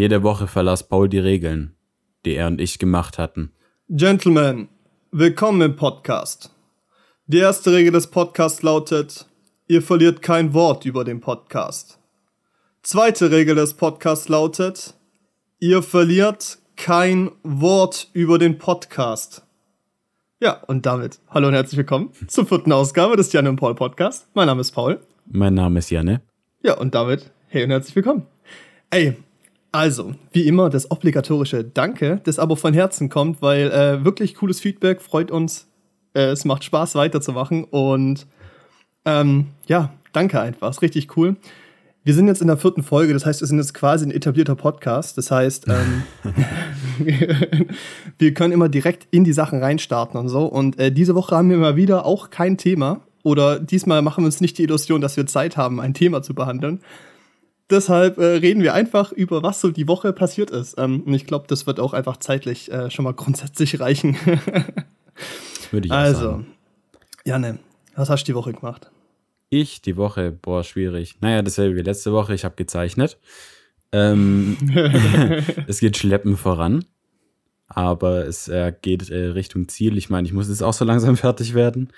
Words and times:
Jede 0.00 0.22
Woche 0.22 0.46
verlas 0.46 0.88
Paul 0.88 1.10
die 1.10 1.18
Regeln, 1.18 1.76
die 2.24 2.34
er 2.34 2.46
und 2.46 2.58
ich 2.58 2.78
gemacht 2.78 3.18
hatten. 3.18 3.52
Gentlemen, 3.90 4.70
willkommen 5.12 5.60
im 5.60 5.76
Podcast. 5.76 6.54
Die 7.26 7.36
erste 7.36 7.70
Regel 7.74 7.92
des 7.92 8.06
Podcasts 8.06 8.62
lautet, 8.62 9.26
ihr 9.66 9.82
verliert 9.82 10.22
kein 10.22 10.54
Wort 10.54 10.86
über 10.86 11.04
den 11.04 11.20
Podcast. 11.20 11.98
Zweite 12.82 13.30
Regel 13.30 13.56
des 13.56 13.74
Podcasts 13.74 14.30
lautet, 14.30 14.94
ihr 15.58 15.82
verliert 15.82 16.56
kein 16.76 17.30
Wort 17.42 18.08
über 18.14 18.38
den 18.38 18.56
Podcast. 18.56 19.44
Ja, 20.40 20.62
und 20.66 20.86
damit 20.86 21.20
hallo 21.28 21.48
und 21.48 21.52
herzlich 21.52 21.76
willkommen 21.76 22.10
zur 22.26 22.46
vierten 22.46 22.72
Ausgabe 22.72 23.18
des 23.18 23.34
Janne 23.34 23.50
und 23.50 23.56
Paul 23.56 23.74
Podcast. 23.74 24.28
Mein 24.32 24.46
Name 24.46 24.62
ist 24.62 24.70
Paul. 24.70 24.98
Mein 25.26 25.52
Name 25.52 25.78
ist 25.80 25.90
Janne. 25.90 26.22
Ja, 26.62 26.78
und 26.78 26.94
damit 26.94 27.30
hey 27.48 27.64
und 27.64 27.70
herzlich 27.70 27.94
willkommen. 27.94 28.26
Ey, 28.88 29.18
also, 29.72 30.12
wie 30.32 30.46
immer, 30.46 30.68
das 30.70 30.90
obligatorische 30.90 31.64
Danke, 31.64 32.20
das 32.24 32.38
aber 32.38 32.56
von 32.56 32.74
Herzen 32.74 33.08
kommt, 33.08 33.40
weil 33.40 33.70
äh, 33.70 34.04
wirklich 34.04 34.34
cooles 34.34 34.60
Feedback 34.60 35.00
freut 35.00 35.30
uns. 35.30 35.68
Äh, 36.14 36.30
es 36.30 36.44
macht 36.44 36.64
Spaß 36.64 36.96
weiterzumachen 36.96 37.64
und 37.64 38.26
ähm, 39.04 39.46
ja, 39.66 39.92
danke 40.12 40.40
einfach. 40.40 40.70
Ist 40.70 40.82
richtig 40.82 41.16
cool. 41.16 41.36
Wir 42.02 42.14
sind 42.14 42.28
jetzt 42.28 42.40
in 42.40 42.46
der 42.46 42.56
vierten 42.56 42.82
Folge, 42.82 43.12
das 43.12 43.26
heißt, 43.26 43.42
wir 43.42 43.46
sind 43.46 43.58
jetzt 43.58 43.74
quasi 43.74 44.06
ein 44.06 44.10
etablierter 44.10 44.56
Podcast. 44.56 45.18
Das 45.18 45.30
heißt, 45.30 45.66
ähm, 45.68 46.02
wir 48.18 48.34
können 48.34 48.52
immer 48.52 48.70
direkt 48.70 49.06
in 49.10 49.22
die 49.22 49.34
Sachen 49.34 49.62
reinstarten 49.62 50.18
und 50.18 50.30
so. 50.30 50.46
Und 50.46 50.78
äh, 50.78 50.90
diese 50.90 51.14
Woche 51.14 51.36
haben 51.36 51.50
wir 51.50 51.58
mal 51.58 51.76
wieder 51.76 52.06
auch 52.06 52.30
kein 52.30 52.56
Thema. 52.56 53.02
Oder 53.22 53.60
diesmal 53.60 54.00
machen 54.00 54.24
wir 54.24 54.26
uns 54.26 54.40
nicht 54.40 54.56
die 54.56 54.62
Illusion, 54.62 55.02
dass 55.02 55.18
wir 55.18 55.26
Zeit 55.26 55.58
haben, 55.58 55.78
ein 55.78 55.92
Thema 55.92 56.22
zu 56.22 56.34
behandeln, 56.34 56.80
Deshalb 57.70 58.18
äh, 58.18 58.24
reden 58.24 58.62
wir 58.62 58.74
einfach 58.74 59.12
über, 59.12 59.42
was 59.42 59.60
so 59.60 59.70
die 59.70 59.86
Woche 59.86 60.12
passiert 60.12 60.50
ist. 60.50 60.76
Ähm, 60.78 61.02
und 61.04 61.14
ich 61.14 61.26
glaube, 61.26 61.46
das 61.46 61.66
wird 61.66 61.78
auch 61.78 61.92
einfach 61.92 62.16
zeitlich 62.16 62.70
äh, 62.72 62.90
schon 62.90 63.04
mal 63.04 63.14
grundsätzlich 63.14 63.78
reichen. 63.78 64.16
Würde 65.70 65.86
ich 65.86 65.92
also, 65.92 66.20
sagen. 66.20 66.46
Janne, 67.24 67.58
was 67.94 68.10
hast 68.10 68.24
du 68.24 68.32
die 68.32 68.34
Woche 68.34 68.52
gemacht? 68.52 68.90
Ich 69.50 69.82
die 69.82 69.96
Woche, 69.96 70.32
boah, 70.32 70.64
schwierig. 70.64 71.16
Naja, 71.20 71.42
dasselbe 71.42 71.76
wie 71.76 71.82
letzte 71.82 72.12
Woche. 72.12 72.34
Ich 72.34 72.44
habe 72.44 72.56
gezeichnet. 72.56 73.18
Ähm, 73.92 74.56
es 75.66 75.80
geht 75.80 75.96
schleppen 75.96 76.36
voran. 76.36 76.84
Aber 77.66 78.26
es 78.26 78.48
äh, 78.48 78.72
geht 78.82 79.10
äh, 79.10 79.26
Richtung 79.26 79.68
Ziel. 79.68 79.96
Ich 79.96 80.10
meine, 80.10 80.26
ich 80.26 80.32
muss 80.32 80.48
jetzt 80.48 80.62
auch 80.62 80.72
so 80.72 80.84
langsam 80.84 81.16
fertig 81.16 81.54
werden. 81.54 81.92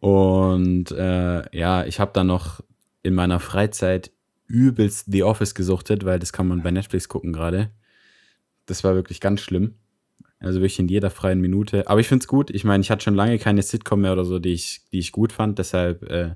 Und 0.00 0.90
äh, 0.92 1.56
ja, 1.56 1.84
ich 1.84 2.00
habe 2.00 2.12
dann 2.14 2.28
noch 2.28 2.62
in 3.02 3.14
meiner 3.14 3.40
Freizeit 3.40 4.10
übelst 4.46 5.06
The 5.10 5.22
Office 5.22 5.54
gesuchtet, 5.54 6.04
weil 6.04 6.18
das 6.18 6.32
kann 6.32 6.48
man 6.48 6.62
bei 6.62 6.70
Netflix 6.70 7.08
gucken 7.08 7.32
gerade. 7.32 7.70
Das 8.66 8.84
war 8.84 8.94
wirklich 8.94 9.20
ganz 9.20 9.40
schlimm. 9.40 9.74
Also 10.40 10.60
wirklich 10.60 10.78
in 10.78 10.88
jeder 10.88 11.10
freien 11.10 11.40
Minute. 11.40 11.88
Aber 11.88 12.00
ich 12.00 12.08
finde 12.08 12.22
es 12.22 12.28
gut. 12.28 12.50
Ich 12.50 12.64
meine, 12.64 12.80
ich 12.80 12.90
hatte 12.90 13.02
schon 13.02 13.14
lange 13.14 13.38
keine 13.38 13.62
Sitcom 13.62 14.00
mehr 14.00 14.12
oder 14.12 14.24
so, 14.24 14.38
die 14.38 14.52
ich, 14.52 14.82
die 14.92 15.00
ich 15.00 15.12
gut 15.12 15.32
fand. 15.32 15.58
Deshalb 15.58 16.02
äh, 16.04 16.34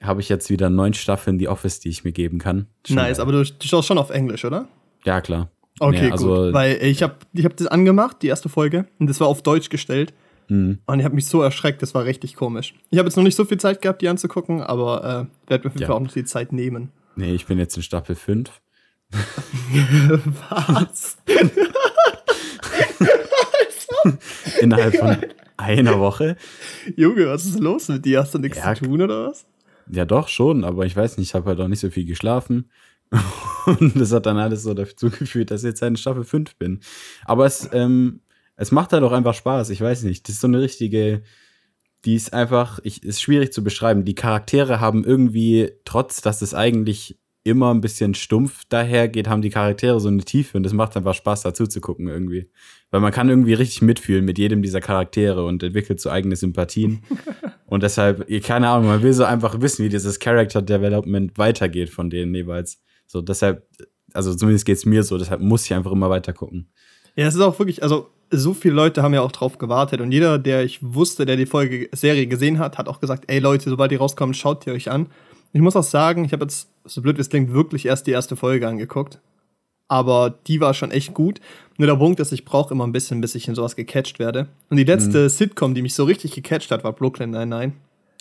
habe 0.00 0.20
ich 0.20 0.28
jetzt 0.28 0.48
wieder 0.48 0.70
neun 0.70 0.94
Staffeln 0.94 1.38
The 1.38 1.48
Office, 1.48 1.80
die 1.80 1.88
ich 1.88 2.04
mir 2.04 2.12
geben 2.12 2.38
kann. 2.38 2.68
Schon 2.86 2.96
nice, 2.96 3.18
aber 3.18 3.32
du, 3.32 3.44
du 3.44 3.66
schaust 3.66 3.88
schon 3.88 3.98
auf 3.98 4.10
Englisch, 4.10 4.44
oder? 4.44 4.68
Ja, 5.04 5.20
klar. 5.20 5.50
Okay, 5.80 6.06
nee, 6.06 6.10
also, 6.12 6.28
gut. 6.28 6.52
Weil 6.52 6.82
ich 6.82 7.02
habe 7.02 7.16
ich 7.32 7.44
hab 7.44 7.56
das 7.56 7.66
angemacht, 7.66 8.18
die 8.22 8.28
erste 8.28 8.48
Folge, 8.48 8.86
und 8.98 9.08
das 9.08 9.18
war 9.20 9.26
auf 9.26 9.42
Deutsch 9.42 9.70
gestellt. 9.70 10.14
Mhm. 10.48 10.78
Und 10.86 10.98
ich 10.98 11.04
habe 11.04 11.14
mich 11.14 11.26
so 11.26 11.42
erschreckt, 11.42 11.82
das 11.82 11.94
war 11.94 12.04
richtig 12.04 12.36
komisch. 12.36 12.74
Ich 12.90 12.98
habe 12.98 13.08
jetzt 13.08 13.16
noch 13.16 13.24
nicht 13.24 13.36
so 13.36 13.44
viel 13.44 13.58
Zeit 13.58 13.82
gehabt, 13.82 14.02
die 14.02 14.08
anzugucken, 14.08 14.62
aber 14.62 15.28
äh, 15.46 15.50
werde 15.50 15.64
mir 15.64 15.70
auf 15.70 15.74
jeden. 15.74 15.86
Fall 15.86 15.96
auch 15.96 16.00
noch 16.00 16.12
die 16.12 16.24
Zeit 16.24 16.52
nehmen. 16.52 16.90
Nee, 17.16 17.34
ich 17.34 17.46
bin 17.46 17.58
jetzt 17.58 17.76
in 17.76 17.82
Staffel 17.82 18.14
5. 18.14 18.50
Was? 20.50 21.16
Innerhalb 24.60 24.96
von 24.96 25.16
einer 25.56 25.98
Woche. 25.98 26.36
Junge, 26.96 27.28
was 27.28 27.46
ist 27.46 27.60
los 27.60 27.88
mit 27.88 28.04
dir? 28.04 28.20
Hast 28.20 28.34
du 28.34 28.38
nichts 28.38 28.58
ja, 28.58 28.74
zu 28.74 28.84
tun 28.84 29.00
oder 29.00 29.28
was? 29.28 29.46
Ja, 29.90 30.04
doch, 30.04 30.28
schon, 30.28 30.64
aber 30.64 30.84
ich 30.84 30.96
weiß 30.96 31.18
nicht, 31.18 31.28
ich 31.28 31.34
habe 31.34 31.46
halt 31.46 31.60
auch 31.60 31.68
nicht 31.68 31.80
so 31.80 31.90
viel 31.90 32.04
geschlafen. 32.04 32.70
Und 33.66 33.98
das 33.98 34.12
hat 34.12 34.26
dann 34.26 34.38
alles 34.38 34.62
so 34.62 34.74
dazu 34.74 35.10
geführt, 35.10 35.50
dass 35.50 35.62
ich 35.62 35.68
jetzt 35.68 35.82
in 35.82 35.96
Staffel 35.96 36.24
5 36.24 36.56
bin. 36.56 36.80
Aber 37.24 37.46
es 37.46 37.68
ähm, 37.72 38.20
es 38.56 38.72
macht 38.72 38.92
halt 38.92 39.02
auch 39.02 39.12
einfach 39.12 39.34
Spaß. 39.34 39.70
Ich 39.70 39.80
weiß 39.80 40.04
nicht. 40.04 40.28
Das 40.28 40.36
ist 40.36 40.40
so 40.40 40.46
eine 40.46 40.60
richtige, 40.60 41.22
die 42.04 42.14
ist 42.14 42.32
einfach, 42.32 42.80
ich, 42.82 43.02
ist 43.02 43.20
schwierig 43.20 43.52
zu 43.52 43.64
beschreiben. 43.64 44.04
Die 44.04 44.14
Charaktere 44.14 44.80
haben 44.80 45.04
irgendwie, 45.04 45.72
trotz 45.84 46.20
dass 46.20 46.42
es 46.42 46.54
eigentlich 46.54 47.18
immer 47.44 47.72
ein 47.72 47.82
bisschen 47.82 48.14
stumpf 48.14 48.64
dahergeht, 48.70 49.28
haben 49.28 49.42
die 49.42 49.50
Charaktere 49.50 50.00
so 50.00 50.08
eine 50.08 50.24
Tiefe 50.24 50.56
und 50.56 50.62
das 50.62 50.72
macht 50.72 50.96
einfach 50.96 51.12
Spaß 51.12 51.42
dazu 51.42 51.66
zu 51.66 51.82
gucken 51.82 52.08
irgendwie. 52.08 52.48
Weil 52.90 53.00
man 53.00 53.12
kann 53.12 53.28
irgendwie 53.28 53.52
richtig 53.52 53.82
mitfühlen 53.82 54.24
mit 54.24 54.38
jedem 54.38 54.62
dieser 54.62 54.80
Charaktere 54.80 55.44
und 55.44 55.62
entwickelt 55.62 56.00
so 56.00 56.08
eigene 56.08 56.36
Sympathien. 56.36 57.02
und 57.66 57.82
deshalb, 57.82 58.26
keine 58.42 58.70
Ahnung, 58.70 58.88
man 58.88 59.02
will 59.02 59.12
so 59.12 59.24
einfach 59.24 59.60
wissen, 59.60 59.84
wie 59.84 59.90
dieses 59.90 60.18
Character 60.18 60.62
Development 60.62 61.36
weitergeht 61.36 61.90
von 61.90 62.08
denen 62.08 62.34
jeweils. 62.34 62.82
So, 63.06 63.20
deshalb, 63.20 63.68
also 64.14 64.34
zumindest 64.34 64.64
geht 64.64 64.78
es 64.78 64.86
mir 64.86 65.02
so, 65.02 65.18
deshalb 65.18 65.42
muss 65.42 65.66
ich 65.66 65.74
einfach 65.74 65.92
immer 65.92 66.08
weiter 66.08 66.32
gucken. 66.32 66.70
Ja, 67.16 67.26
es 67.26 67.34
ist 67.34 67.40
auch 67.40 67.58
wirklich, 67.58 67.82
also 67.82 68.08
so 68.30 68.54
viele 68.54 68.74
Leute 68.74 69.02
haben 69.02 69.14
ja 69.14 69.22
auch 69.22 69.32
drauf 69.32 69.58
gewartet 69.58 70.00
und 70.00 70.10
jeder, 70.10 70.38
der 70.38 70.64
ich 70.64 70.80
wusste, 70.82 71.26
der 71.26 71.36
die 71.36 71.46
Folge 71.46 71.88
Serie 71.92 72.26
gesehen 72.26 72.58
hat, 72.58 72.78
hat 72.78 72.88
auch 72.88 73.00
gesagt, 73.00 73.24
ey 73.28 73.38
Leute, 73.38 73.70
sobald 73.70 73.90
die 73.90 73.96
rauskommen, 73.96 74.34
schaut 74.34 74.66
ihr 74.66 74.72
euch 74.72 74.90
an. 74.90 75.06
Ich 75.52 75.60
muss 75.60 75.76
auch 75.76 75.84
sagen, 75.84 76.24
ich 76.24 76.32
habe 76.32 76.44
jetzt, 76.44 76.68
so 76.84 77.00
blöd 77.00 77.16
wie 77.16 77.20
es 77.20 77.30
klingt, 77.30 77.52
wirklich 77.52 77.86
erst 77.86 78.06
die 78.06 78.10
erste 78.10 78.34
Folge 78.34 78.66
angeguckt. 78.66 79.20
Aber 79.86 80.34
die 80.46 80.60
war 80.60 80.74
schon 80.74 80.90
echt 80.90 81.14
gut. 81.14 81.40
Nur 81.76 81.86
der 81.86 81.96
Punkt 81.96 82.18
ist, 82.18 82.32
ich 82.32 82.44
brauche 82.44 82.74
immer 82.74 82.86
ein 82.86 82.92
bisschen, 82.92 83.20
bis 83.20 83.34
ich 83.34 83.46
in 83.46 83.54
sowas 83.54 83.76
gecatcht 83.76 84.18
werde. 84.18 84.48
Und 84.70 84.78
die 84.78 84.84
letzte 84.84 85.24
mhm. 85.24 85.28
Sitcom, 85.28 85.74
die 85.74 85.82
mich 85.82 85.94
so 85.94 86.04
richtig 86.04 86.32
gecatcht 86.32 86.70
hat, 86.70 86.82
war 86.82 86.92
Brooklyn 86.92 87.30
Nine-Nine. 87.30 87.72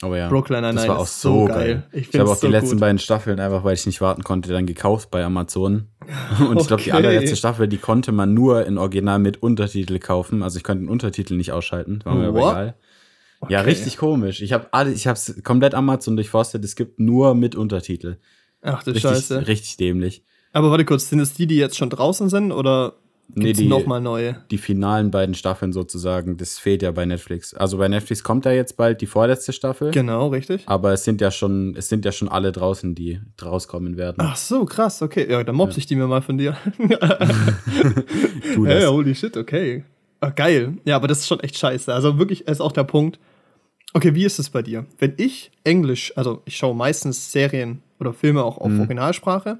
Oh 0.04 0.14
ja. 0.16 0.30
Brooklyn 0.30 0.62
Nine-Nine 0.62 0.76
das 0.76 0.88
war 0.88 1.00
auch 1.00 1.08
so 1.08 1.46
geil. 1.46 1.58
geil. 1.58 1.84
Ich, 1.92 2.14
ich 2.14 2.20
habe 2.20 2.30
auch 2.30 2.36
so 2.36 2.48
die 2.48 2.52
letzten 2.52 2.72
gut. 2.72 2.80
beiden 2.82 3.00
Staffeln 3.00 3.40
einfach, 3.40 3.64
weil 3.64 3.74
ich 3.74 3.86
nicht 3.86 4.02
warten 4.02 4.24
konnte, 4.24 4.52
dann 4.52 4.66
gekauft 4.66 5.12
bei 5.12 5.24
Amazon. 5.24 5.88
Und 6.40 6.48
okay. 6.48 6.62
ich 6.62 6.68
glaube, 6.68 6.84
die 6.84 6.92
allerletzte 6.92 7.36
Staffel, 7.36 7.68
die 7.68 7.78
konnte 7.78 8.12
man 8.12 8.34
nur 8.34 8.66
in 8.66 8.78
Original 8.78 9.20
mit 9.20 9.42
Untertitel 9.42 10.00
kaufen. 10.00 10.44
Also 10.44 10.58
ich 10.58 10.64
konnte 10.64 10.84
den 10.84 10.90
Untertitel 10.90 11.36
nicht 11.36 11.52
ausschalten, 11.52 12.02
war 12.04 12.16
mir 12.16 12.28
aber 12.28 12.40
egal. 12.40 12.76
Okay. 13.40 13.54
Ja, 13.54 13.62
richtig 13.62 13.98
komisch. 13.98 14.42
Ich 14.42 14.54
habe 14.54 14.68
alle, 14.72 14.92
ich 14.92 15.06
habe 15.06 15.18
es 15.18 15.44
komplett 15.44 15.76
Amazon 15.76 16.16
durchforstet. 16.16 16.64
Es 16.64 16.76
gibt 16.76 17.00
nur 17.00 17.36
mit 17.36 17.56
Untertitel. 17.56 18.18
Ach 18.62 18.84
du 18.84 18.92
richtig, 18.92 19.12
Scheiße. 19.12 19.48
Richtig 19.48 19.76
dämlich. 19.78 20.24
Aber 20.54 20.72
warte 20.72 20.86
kurz, 20.86 21.10
sind 21.10 21.20
es 21.20 21.34
die, 21.34 21.48
die 21.48 21.58
jetzt 21.58 21.76
schon 21.76 21.90
draußen 21.90 22.30
sind 22.30 22.52
oder 22.52 22.94
nee, 23.30 23.54
die, 23.54 23.68
nochmal 23.68 24.02
neue? 24.02 24.38
Die 24.52 24.58
finalen 24.58 25.12
beiden 25.12 25.36
Staffeln 25.36 25.74
sozusagen, 25.74 26.38
das 26.38 26.60
fehlt 26.60 26.82
ja 26.82 26.92
bei 26.92 27.06
Netflix. 27.06 27.54
Also 27.54 27.78
bei 27.78 27.88
Netflix 27.88 28.24
kommt 28.24 28.46
ja 28.46 28.52
jetzt 28.52 28.78
bald 28.78 29.02
die 29.02 29.06
vorletzte 29.06 29.54
Staffel. 29.54 29.92
Genau, 29.92 30.28
richtig. 30.28 30.64
Aber 30.66 30.94
es 30.94 31.04
sind 31.04 31.22
ja 31.22 31.32
schon, 31.32 31.76
es 31.76 31.90
sind 31.90 32.06
ja 32.06 32.12
schon 32.12 32.30
alle 32.30 32.52
draußen, 32.52 32.96
die 32.96 33.20
rauskommen 33.44 33.98
werden. 33.98 34.18
Ach 34.20 34.36
so, 34.36 34.66
krass, 34.66 35.02
okay. 35.02 35.30
Ja, 35.30 35.44
dann 35.44 35.56
mobs 35.56 35.76
ja. 35.76 35.80
ich 35.80 35.86
die 35.86 35.96
mir 35.96 36.08
mal 36.08 36.22
von 36.22 36.38
dir. 36.38 36.58
tu 38.54 38.66
das. 38.66 38.74
Hey, 38.74 38.86
holy 38.86 39.16
shit, 39.16 39.36
okay. 39.38 39.84
Ach, 40.20 40.34
geil. 40.36 40.78
Ja, 40.86 40.96
aber 40.96 41.08
das 41.08 41.20
ist 41.20 41.28
schon 41.28 41.42
echt 41.42 41.58
scheiße. 41.58 41.94
Also 41.94 42.18
wirklich 42.18 42.48
ist 42.48 42.62
auch 42.62 42.72
der 42.72 42.86
Punkt. 42.86 43.20
Okay, 43.94 44.16
wie 44.16 44.26
ist 44.26 44.40
es 44.40 44.50
bei 44.50 44.62
dir? 44.62 44.86
Wenn 44.98 45.14
ich 45.18 45.52
Englisch, 45.64 46.14
also 46.16 46.42
ich 46.46 46.58
schaue 46.58 46.76
meistens 46.76 47.32
Serien 47.32 47.84
oder 48.00 48.14
Filme 48.14 48.44
auch 48.44 48.58
auf 48.58 48.70
mhm. 48.70 48.80
Originalsprache 48.80 49.60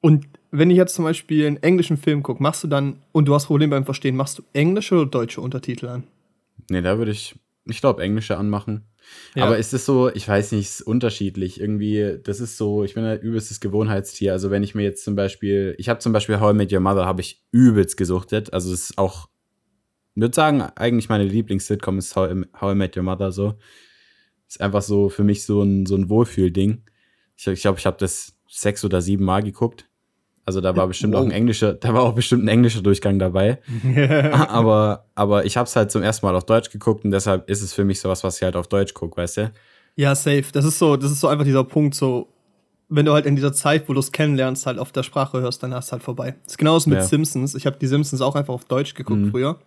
und 0.00 0.26
wenn 0.52 0.70
ich 0.70 0.76
jetzt 0.76 0.94
zum 0.94 1.04
Beispiel 1.04 1.46
einen 1.46 1.56
englischen 1.56 1.96
Film 1.96 2.22
gucke, 2.22 2.42
machst 2.42 2.62
du 2.62 2.68
dann, 2.68 3.02
und 3.10 3.26
du 3.26 3.34
hast 3.34 3.46
Probleme 3.46 3.70
beim 3.70 3.86
Verstehen, 3.86 4.14
machst 4.14 4.38
du 4.38 4.42
englische 4.52 4.94
oder 4.94 5.06
deutsche 5.06 5.40
Untertitel 5.40 5.88
an? 5.88 6.04
Nee, 6.70 6.82
da 6.82 6.98
würde 6.98 7.10
ich, 7.10 7.34
ich 7.64 7.80
glaube, 7.80 8.02
englische 8.02 8.36
anmachen. 8.36 8.84
Ja. 9.34 9.46
Aber 9.46 9.56
ist 9.56 9.72
es 9.72 9.86
so, 9.86 10.10
ich 10.10 10.28
weiß 10.28 10.52
nicht, 10.52 10.66
ist 10.66 10.82
unterschiedlich. 10.82 11.58
Irgendwie, 11.58 12.18
das 12.22 12.40
ist 12.40 12.58
so, 12.58 12.84
ich 12.84 12.94
bin 12.94 13.04
ein 13.04 13.20
übelstes 13.20 13.60
Gewohnheitstier. 13.60 14.32
Also 14.32 14.50
wenn 14.50 14.62
ich 14.62 14.74
mir 14.74 14.82
jetzt 14.82 15.04
zum 15.04 15.16
Beispiel, 15.16 15.74
ich 15.78 15.88
habe 15.88 16.00
zum 16.00 16.12
Beispiel 16.12 16.38
How 16.38 16.52
I 16.52 16.56
Met 16.56 16.72
Your 16.72 16.80
Mother, 16.80 17.06
habe 17.06 17.22
ich 17.22 17.42
übelst 17.50 17.96
gesuchtet. 17.96 18.52
Also 18.52 18.72
es 18.72 18.90
ist 18.90 18.98
auch, 18.98 19.28
ich 20.14 20.20
würde 20.20 20.34
sagen, 20.34 20.60
eigentlich 20.60 21.08
meine 21.08 21.24
Lieblings-Sitcom 21.24 21.98
ist 21.98 22.14
How 22.14 22.30
I, 22.30 22.44
How 22.60 22.72
I 22.72 22.76
Met 22.76 22.96
Your 22.96 23.02
Mother 23.02 23.32
so. 23.32 23.54
Ist 24.46 24.60
einfach 24.60 24.82
so 24.82 25.08
für 25.08 25.24
mich 25.24 25.44
so 25.44 25.62
ein, 25.62 25.86
so 25.86 25.96
ein 25.96 26.10
Wohlfühlding. 26.10 26.82
Ich 27.36 27.44
glaube, 27.44 27.54
ich, 27.54 27.62
glaub, 27.62 27.78
ich 27.78 27.86
habe 27.86 27.96
das 27.98 28.34
sechs 28.48 28.84
oder 28.84 29.00
sieben 29.00 29.24
Mal 29.24 29.42
geguckt. 29.42 29.88
Also 30.44 30.60
da 30.60 30.74
war 30.76 30.88
bestimmt 30.88 31.14
oh. 31.14 31.18
auch 31.18 31.22
ein 31.22 31.30
englischer, 31.30 31.74
da 31.74 31.94
war 31.94 32.02
auch 32.02 32.14
bestimmt 32.14 32.44
ein 32.44 32.48
englischer 32.48 32.82
Durchgang 32.82 33.18
dabei. 33.18 33.58
aber, 34.48 35.06
aber 35.14 35.44
ich 35.44 35.56
habe 35.56 35.66
es 35.66 35.76
halt 35.76 35.92
zum 35.92 36.02
ersten 36.02 36.26
Mal 36.26 36.34
auf 36.34 36.44
Deutsch 36.44 36.70
geguckt 36.70 37.04
und 37.04 37.12
deshalb 37.12 37.48
ist 37.48 37.62
es 37.62 37.72
für 37.72 37.84
mich 37.84 38.00
sowas, 38.00 38.24
was 38.24 38.36
ich 38.36 38.42
halt 38.42 38.56
auf 38.56 38.66
Deutsch 38.66 38.92
gucke, 38.92 39.16
weißt 39.16 39.36
du? 39.36 39.52
Ja, 39.94 40.14
safe. 40.14 40.46
Das 40.52 40.64
ist 40.64 40.78
so, 40.78 40.96
das 40.96 41.12
ist 41.12 41.20
so 41.20 41.28
einfach 41.28 41.44
dieser 41.44 41.62
Punkt, 41.62 41.94
so, 41.94 42.28
wenn 42.88 43.06
du 43.06 43.12
halt 43.12 43.24
in 43.24 43.36
dieser 43.36 43.52
Zeit, 43.52 43.88
wo 43.88 43.92
du 43.92 44.00
es 44.00 44.10
kennenlernst, 44.10 44.66
halt 44.66 44.78
auf 44.78 44.90
der 44.90 45.04
Sprache 45.04 45.40
hörst, 45.40 45.62
dann 45.62 45.72
hast 45.74 45.88
du 45.88 45.92
halt 45.92 46.02
vorbei. 46.02 46.34
Das 46.44 46.54
ist 46.54 46.58
genauso 46.58 46.90
mit 46.90 46.98
ja. 46.98 47.04
Simpsons. 47.04 47.54
Ich 47.54 47.66
habe 47.66 47.78
die 47.78 47.86
Simpsons 47.86 48.20
auch 48.20 48.34
einfach 48.34 48.54
auf 48.54 48.64
Deutsch 48.64 48.94
geguckt 48.94 49.20
mhm. 49.20 49.30
früher. 49.30 49.58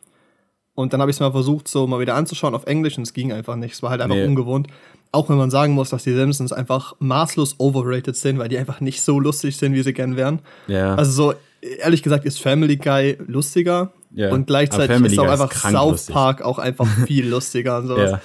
Und 0.74 0.92
dann 0.92 1.00
habe 1.00 1.10
ich 1.10 1.16
es 1.16 1.22
mal 1.22 1.32
versucht, 1.32 1.70
so 1.70 1.88
mal 1.88 2.02
wieder 2.02 2.16
anzuschauen 2.16 2.54
auf 2.54 2.66
Englisch 2.66 2.98
und 2.98 3.04
es 3.04 3.14
ging 3.14 3.32
einfach 3.32 3.56
nicht. 3.56 3.76
Es 3.76 3.82
war 3.82 3.92
halt 3.92 4.02
einfach 4.02 4.18
nee. 4.18 4.26
ungewohnt. 4.26 4.68
Auch 5.16 5.30
wenn 5.30 5.38
man 5.38 5.50
sagen 5.50 5.74
muss, 5.74 5.90
dass 5.90 6.04
die 6.04 6.14
Simpsons 6.14 6.52
einfach 6.52 6.96
maßlos 7.00 7.56
overrated 7.58 8.16
sind, 8.16 8.38
weil 8.38 8.50
die 8.50 8.58
einfach 8.58 8.82
nicht 8.82 9.02
so 9.02 9.20
lustig 9.20 9.56
sind, 9.56 9.74
wie 9.74 9.82
sie 9.82 9.94
gern 9.94 10.18
wären. 10.18 10.40
Ja. 10.68 10.96
Also 10.96 11.12
so, 11.12 11.34
ehrlich 11.80 12.04
gesagt, 12.04 12.26
ist 12.26 12.42
Family 12.42 12.76
Guy 12.76 13.18
lustiger. 13.26 13.94
Ja. 14.14 14.32
Und 14.32 14.48
gleichzeitig 14.48 15.02
ist 15.02 15.20
auch 15.20 15.28
einfach 15.28 15.54
South 15.54 15.92
lustig. 15.92 16.14
Park 16.14 16.42
auch 16.42 16.60
einfach 16.60 16.88
viel 17.08 17.28
lustiger 17.28 17.78
und 17.78 17.88
sowas. 17.88 18.12
Ja. 18.12 18.22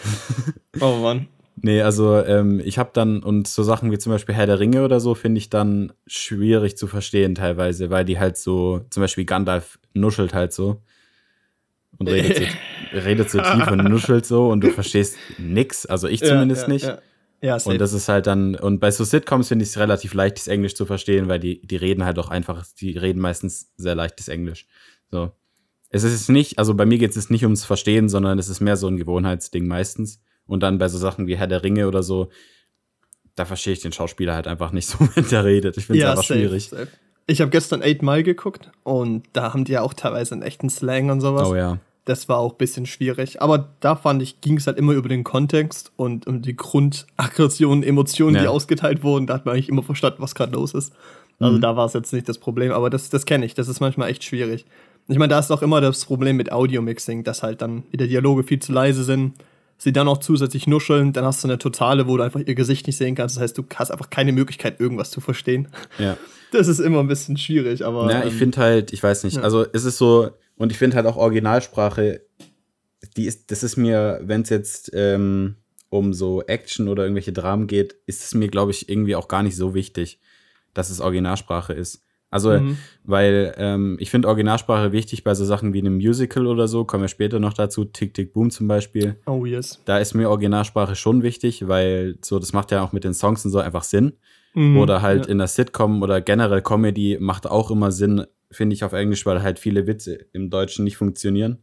oh 0.81 0.97
Mann. 0.97 1.29
Nee, 1.63 1.83
also 1.83 2.17
ähm, 2.17 2.61
ich 2.65 2.79
habe 2.79 2.91
dann, 2.93 3.23
und 3.23 3.47
so 3.47 3.63
Sachen 3.63 3.93
wie 3.93 3.99
zum 3.99 4.13
Beispiel 4.13 4.35
Herr 4.35 4.47
der 4.47 4.59
Ringe 4.61 4.85
oder 4.85 4.99
so, 4.99 5.15
finde 5.15 5.39
ich 5.39 5.51
dann 5.51 5.93
schwierig 6.07 6.77
zu 6.77 6.87
verstehen 6.87 7.35
teilweise, 7.35 7.91
weil 7.91 8.05
die 8.05 8.19
halt 8.19 8.37
so, 8.37 8.81
zum 8.91 9.03
Beispiel 9.03 9.27
Gandalf 9.27 9.79
nuschelt 9.95 10.35
halt 10.35 10.53
so 10.53 10.81
und 12.01 12.09
redet 12.09 12.37
so, 12.39 12.99
redet 12.99 13.31
so 13.31 13.41
tief 13.41 13.71
und 13.71 13.85
nuschelt 13.85 14.27
so 14.27 14.49
und 14.49 14.65
du 14.65 14.71
verstehst 14.71 15.17
nix, 15.39 15.87
also 15.87 16.09
ich 16.09 16.21
zumindest 16.25 16.63
ja, 16.63 16.69
ja, 16.69 16.73
nicht. 16.73 16.87
Ja. 16.87 16.99
Ja, 17.43 17.59
safe. 17.59 17.73
und 17.73 17.81
das 17.81 17.95
ist 17.95 18.09
halt 18.09 18.27
dann, 18.27 18.55
und 18.55 18.81
bei 18.81 18.91
so 18.91 19.03
Sitcoms 19.03 19.49
finde 19.49 19.63
ich 19.63 19.71
es 19.71 19.79
relativ 19.79 20.13
leicht, 20.13 20.37
das 20.37 20.47
Englisch 20.47 20.75
zu 20.75 20.85
verstehen, 20.85 21.29
weil 21.29 21.39
die, 21.39 21.67
die 21.67 21.77
reden 21.77 22.05
halt 22.05 22.19
auch 22.19 22.29
einfach, 22.29 22.67
die 22.79 22.99
reden 22.99 23.19
meistens 23.19 23.73
sehr 23.79 23.95
leichtes 23.95 24.29
Englisch. 24.29 24.67
So. 25.11 25.33
Es 25.89 26.05
ist 26.05 26.29
nicht, 26.29 26.59
also 26.59 26.75
bei 26.75 26.85
mir 26.85 26.99
geht 26.99 27.17
es 27.17 27.31
nicht 27.31 27.45
ums 27.45 27.65
Verstehen, 27.65 28.11
sondern 28.11 28.39
es 28.39 28.51
ist 28.51 28.61
mehr 28.61 28.77
so 28.77 28.89
ein 28.89 28.99
Gewohnheitsding 28.99 29.67
meistens. 29.67 30.21
Und 30.45 30.63
dann 30.63 30.77
bei 30.77 30.89
so 30.89 30.99
Sachen 30.99 31.27
wie 31.27 31.37
Herr 31.39 31.47
der 31.47 31.63
Ringe 31.63 31.89
oder 31.89 32.03
so, 32.03 32.29
da 33.37 33.47
verstehe 33.47 33.73
ich 33.73 33.81
den 33.81 33.93
Schauspieler 33.93 34.35
halt 34.35 34.47
einfach 34.47 34.73
nicht 34.73 34.89
so, 34.89 34.99
wenn 35.15 35.27
der 35.29 35.45
redet. 35.45 35.79
Ich 35.79 35.87
finde 35.87 36.01
es 36.01 36.03
ja, 36.03 36.11
einfach 36.11 36.25
safe, 36.25 36.41
schwierig. 36.41 36.69
Safe. 36.69 36.89
Ich 37.27 37.41
habe 37.41 37.51
gestern 37.51 37.83
Eight 37.83 38.03
Mile 38.03 38.23
geguckt 38.23 38.71
und 38.83 39.25
da 39.33 39.55
haben 39.55 39.65
die 39.65 39.73
ja 39.73 39.81
auch 39.81 39.95
teilweise 39.95 40.35
einen 40.35 40.43
echten 40.43 40.69
Slang 40.69 41.09
und 41.09 41.23
sowas. 41.23 41.49
Oh 41.49 41.55
ja 41.55 41.79
das 42.11 42.29
war 42.29 42.39
auch 42.39 42.53
ein 42.53 42.59
bisschen 42.59 42.87
schwierig. 42.87 43.41
Aber 43.41 43.69
da 43.79 43.95
fand 43.95 44.21
ich, 44.21 44.41
ging 44.41 44.57
es 44.57 44.67
halt 44.67 44.79
immer 44.79 44.93
über 44.95 45.09
den 45.09 45.23
Kontext 45.23 45.93
und 45.97 46.27
um 46.27 46.43
die 46.43 46.57
Grundaggressionen, 46.57 47.85
Emotionen, 47.85 48.35
ja. 48.35 48.43
die 48.43 48.49
ausgeteilt 48.49 49.05
wurden. 49.05 49.29
Da 49.29 49.35
hat 49.35 49.47
man 49.47 49.55
eigentlich 49.55 49.69
immer 49.69 49.85
verstanden, 49.85 50.21
was 50.21 50.35
gerade 50.35 50.53
los 50.53 50.75
ist. 50.75 50.93
Also 51.39 51.57
mhm. 51.57 51.61
da 51.61 51.77
war 51.77 51.87
es 51.87 51.93
jetzt 51.93 52.13
nicht 52.13 52.29
das 52.29 52.39
Problem, 52.39 52.73
aber 52.73 52.91
das, 52.91 53.11
das 53.11 53.27
kenne 53.27 53.47
ich. 53.47 53.55
Das 53.55 53.69
ist 53.69 53.81
manchmal 53.81 54.11
echt 54.11 54.25
schwierig. 54.25 54.67
Ich 55.09 55.19
meine, 55.19 55.31
da 55.31 55.39
ist 55.39 55.51
auch 55.51 55.63
immer 55.63 55.81
das 55.81 56.05
Problem 56.05 56.37
mit 56.37 56.53
Audio-Mixing, 56.53 57.25
dass 57.25 57.43
halt 57.43 57.63
dann 57.63 57.85
wieder 57.91 58.07
Dialoge 58.07 58.43
viel 58.43 58.59
zu 58.59 58.73
leise 58.73 59.05
sind, 59.05 59.35
sie 59.79 59.93
dann 59.93 60.09
auch 60.09 60.19
zusätzlich 60.19 60.67
nuscheln, 60.67 61.13
dann 61.13 61.25
hast 61.25 61.43
du 61.43 61.49
eine 61.49 61.59
totale, 61.59 62.07
wo 62.07 62.17
du 62.17 62.23
einfach 62.23 62.41
ihr 62.45 62.55
Gesicht 62.55 62.87
nicht 62.87 62.97
sehen 62.97 63.15
kannst. 63.15 63.37
Das 63.37 63.43
heißt, 63.43 63.59
du 63.59 63.65
hast 63.75 63.91
einfach 63.91 64.11
keine 64.11 64.33
Möglichkeit, 64.33 64.81
irgendwas 64.81 65.11
zu 65.11 65.21
verstehen. 65.21 65.69
Ja. 65.99 66.17
Das 66.53 66.67
ist 66.67 66.81
immer 66.81 66.99
ein 66.99 67.07
bisschen 67.07 67.37
schwierig, 67.37 67.87
aber. 67.87 68.11
Ja, 68.11 68.25
ich 68.25 68.33
ähm, 68.33 68.39
finde 68.41 68.59
halt, 68.59 68.93
ich 68.93 69.01
weiß 69.01 69.23
nicht, 69.23 69.37
ja. 69.37 69.43
also 69.43 69.65
es 69.73 69.85
ist 69.85 69.99
so, 69.99 70.31
und 70.61 70.71
ich 70.71 70.77
finde 70.77 70.97
halt 70.97 71.07
auch 71.07 71.17
Originalsprache, 71.17 72.21
die 73.17 73.25
ist, 73.25 73.51
das 73.51 73.63
ist 73.63 73.79
mir, 73.79 74.21
wenn 74.23 74.43
es 74.43 74.51
jetzt 74.51 74.91
ähm, 74.93 75.57
um 75.89 76.13
so 76.13 76.43
Action 76.43 76.89
oder 76.89 77.05
irgendwelche 77.05 77.33
Dramen 77.33 77.67
geht, 77.67 77.97
ist 78.05 78.23
es 78.23 78.35
mir, 78.35 78.49
glaube 78.49 78.71
ich, 78.71 78.91
irgendwie 78.91 79.17
auch 79.17 79.27
gar 79.27 79.43
nicht 79.43 79.57
so 79.57 79.73
wichtig, 79.73 80.21
dass 80.75 80.91
es 80.91 81.01
Originalsprache 81.01 81.73
ist. 81.73 82.03
Also, 82.29 82.61
mhm. 82.61 82.77
weil 83.05 83.55
ähm, 83.57 83.97
ich 84.01 84.11
finde 84.11 84.29
Originalsprache 84.29 84.93
wichtig 84.93 85.25
bei 85.25 85.35
so 85.35 85.47
Sachen 85.47 85.73
wie 85.73 85.81
einem 85.81 85.97
Musical 85.97 86.47
oder 86.47 86.69
so, 86.69 86.85
kommen 86.85 87.05
wir 87.05 87.09
später 87.09 87.41
noch 87.41 87.55
dazu, 87.55 87.87
Tick 87.87 88.13
Tick 88.13 88.35
Boom 88.35 88.51
zum 88.51 88.69
Beispiel. 88.69 89.17
Oh 89.25 89.47
yes. 89.47 89.81
Da 89.87 89.97
ist 89.97 90.13
mir 90.13 90.29
Originalsprache 90.29 90.95
schon 90.95 91.23
wichtig, 91.23 91.69
weil 91.69 92.19
so, 92.21 92.39
das 92.39 92.53
macht 92.53 92.71
ja 92.71 92.85
auch 92.85 92.93
mit 92.93 93.05
den 93.05 93.15
Songs 93.15 93.47
und 93.47 93.51
so 93.51 93.61
einfach 93.61 93.85
Sinn. 93.85 94.13
Mhm, 94.53 94.77
oder 94.77 95.01
halt 95.01 95.25
ja. 95.25 95.33
in 95.33 95.39
der 95.39 95.47
Sitcom 95.47 96.03
oder 96.03 96.21
generell 96.21 96.61
Comedy 96.61 97.17
macht 97.19 97.47
auch 97.47 97.71
immer 97.71 97.93
Sinn, 97.93 98.27
finde 98.51 98.75
ich 98.75 98.85
auf 98.85 98.93
Englisch, 98.93 99.25
weil 99.27 99.43
halt 99.43 99.59
viele 99.59 99.87
Witze 99.87 100.27
im 100.33 100.51
Deutschen 100.51 100.85
nicht 100.85 100.97
funktionieren. 100.97 101.59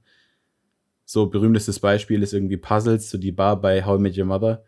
So 1.06 1.28
berühmtestes 1.28 1.80
Beispiel 1.80 2.22
ist 2.24 2.34
irgendwie 2.34 2.57
Puzzles, 2.57 3.10
so 3.10 3.18
die 3.18 3.31
Bar 3.31 3.60
bei 3.62 3.86
How 3.86 4.00
I 4.00 4.01
Met 4.01 4.18
Your 4.18 4.25
Mother. 4.25 4.63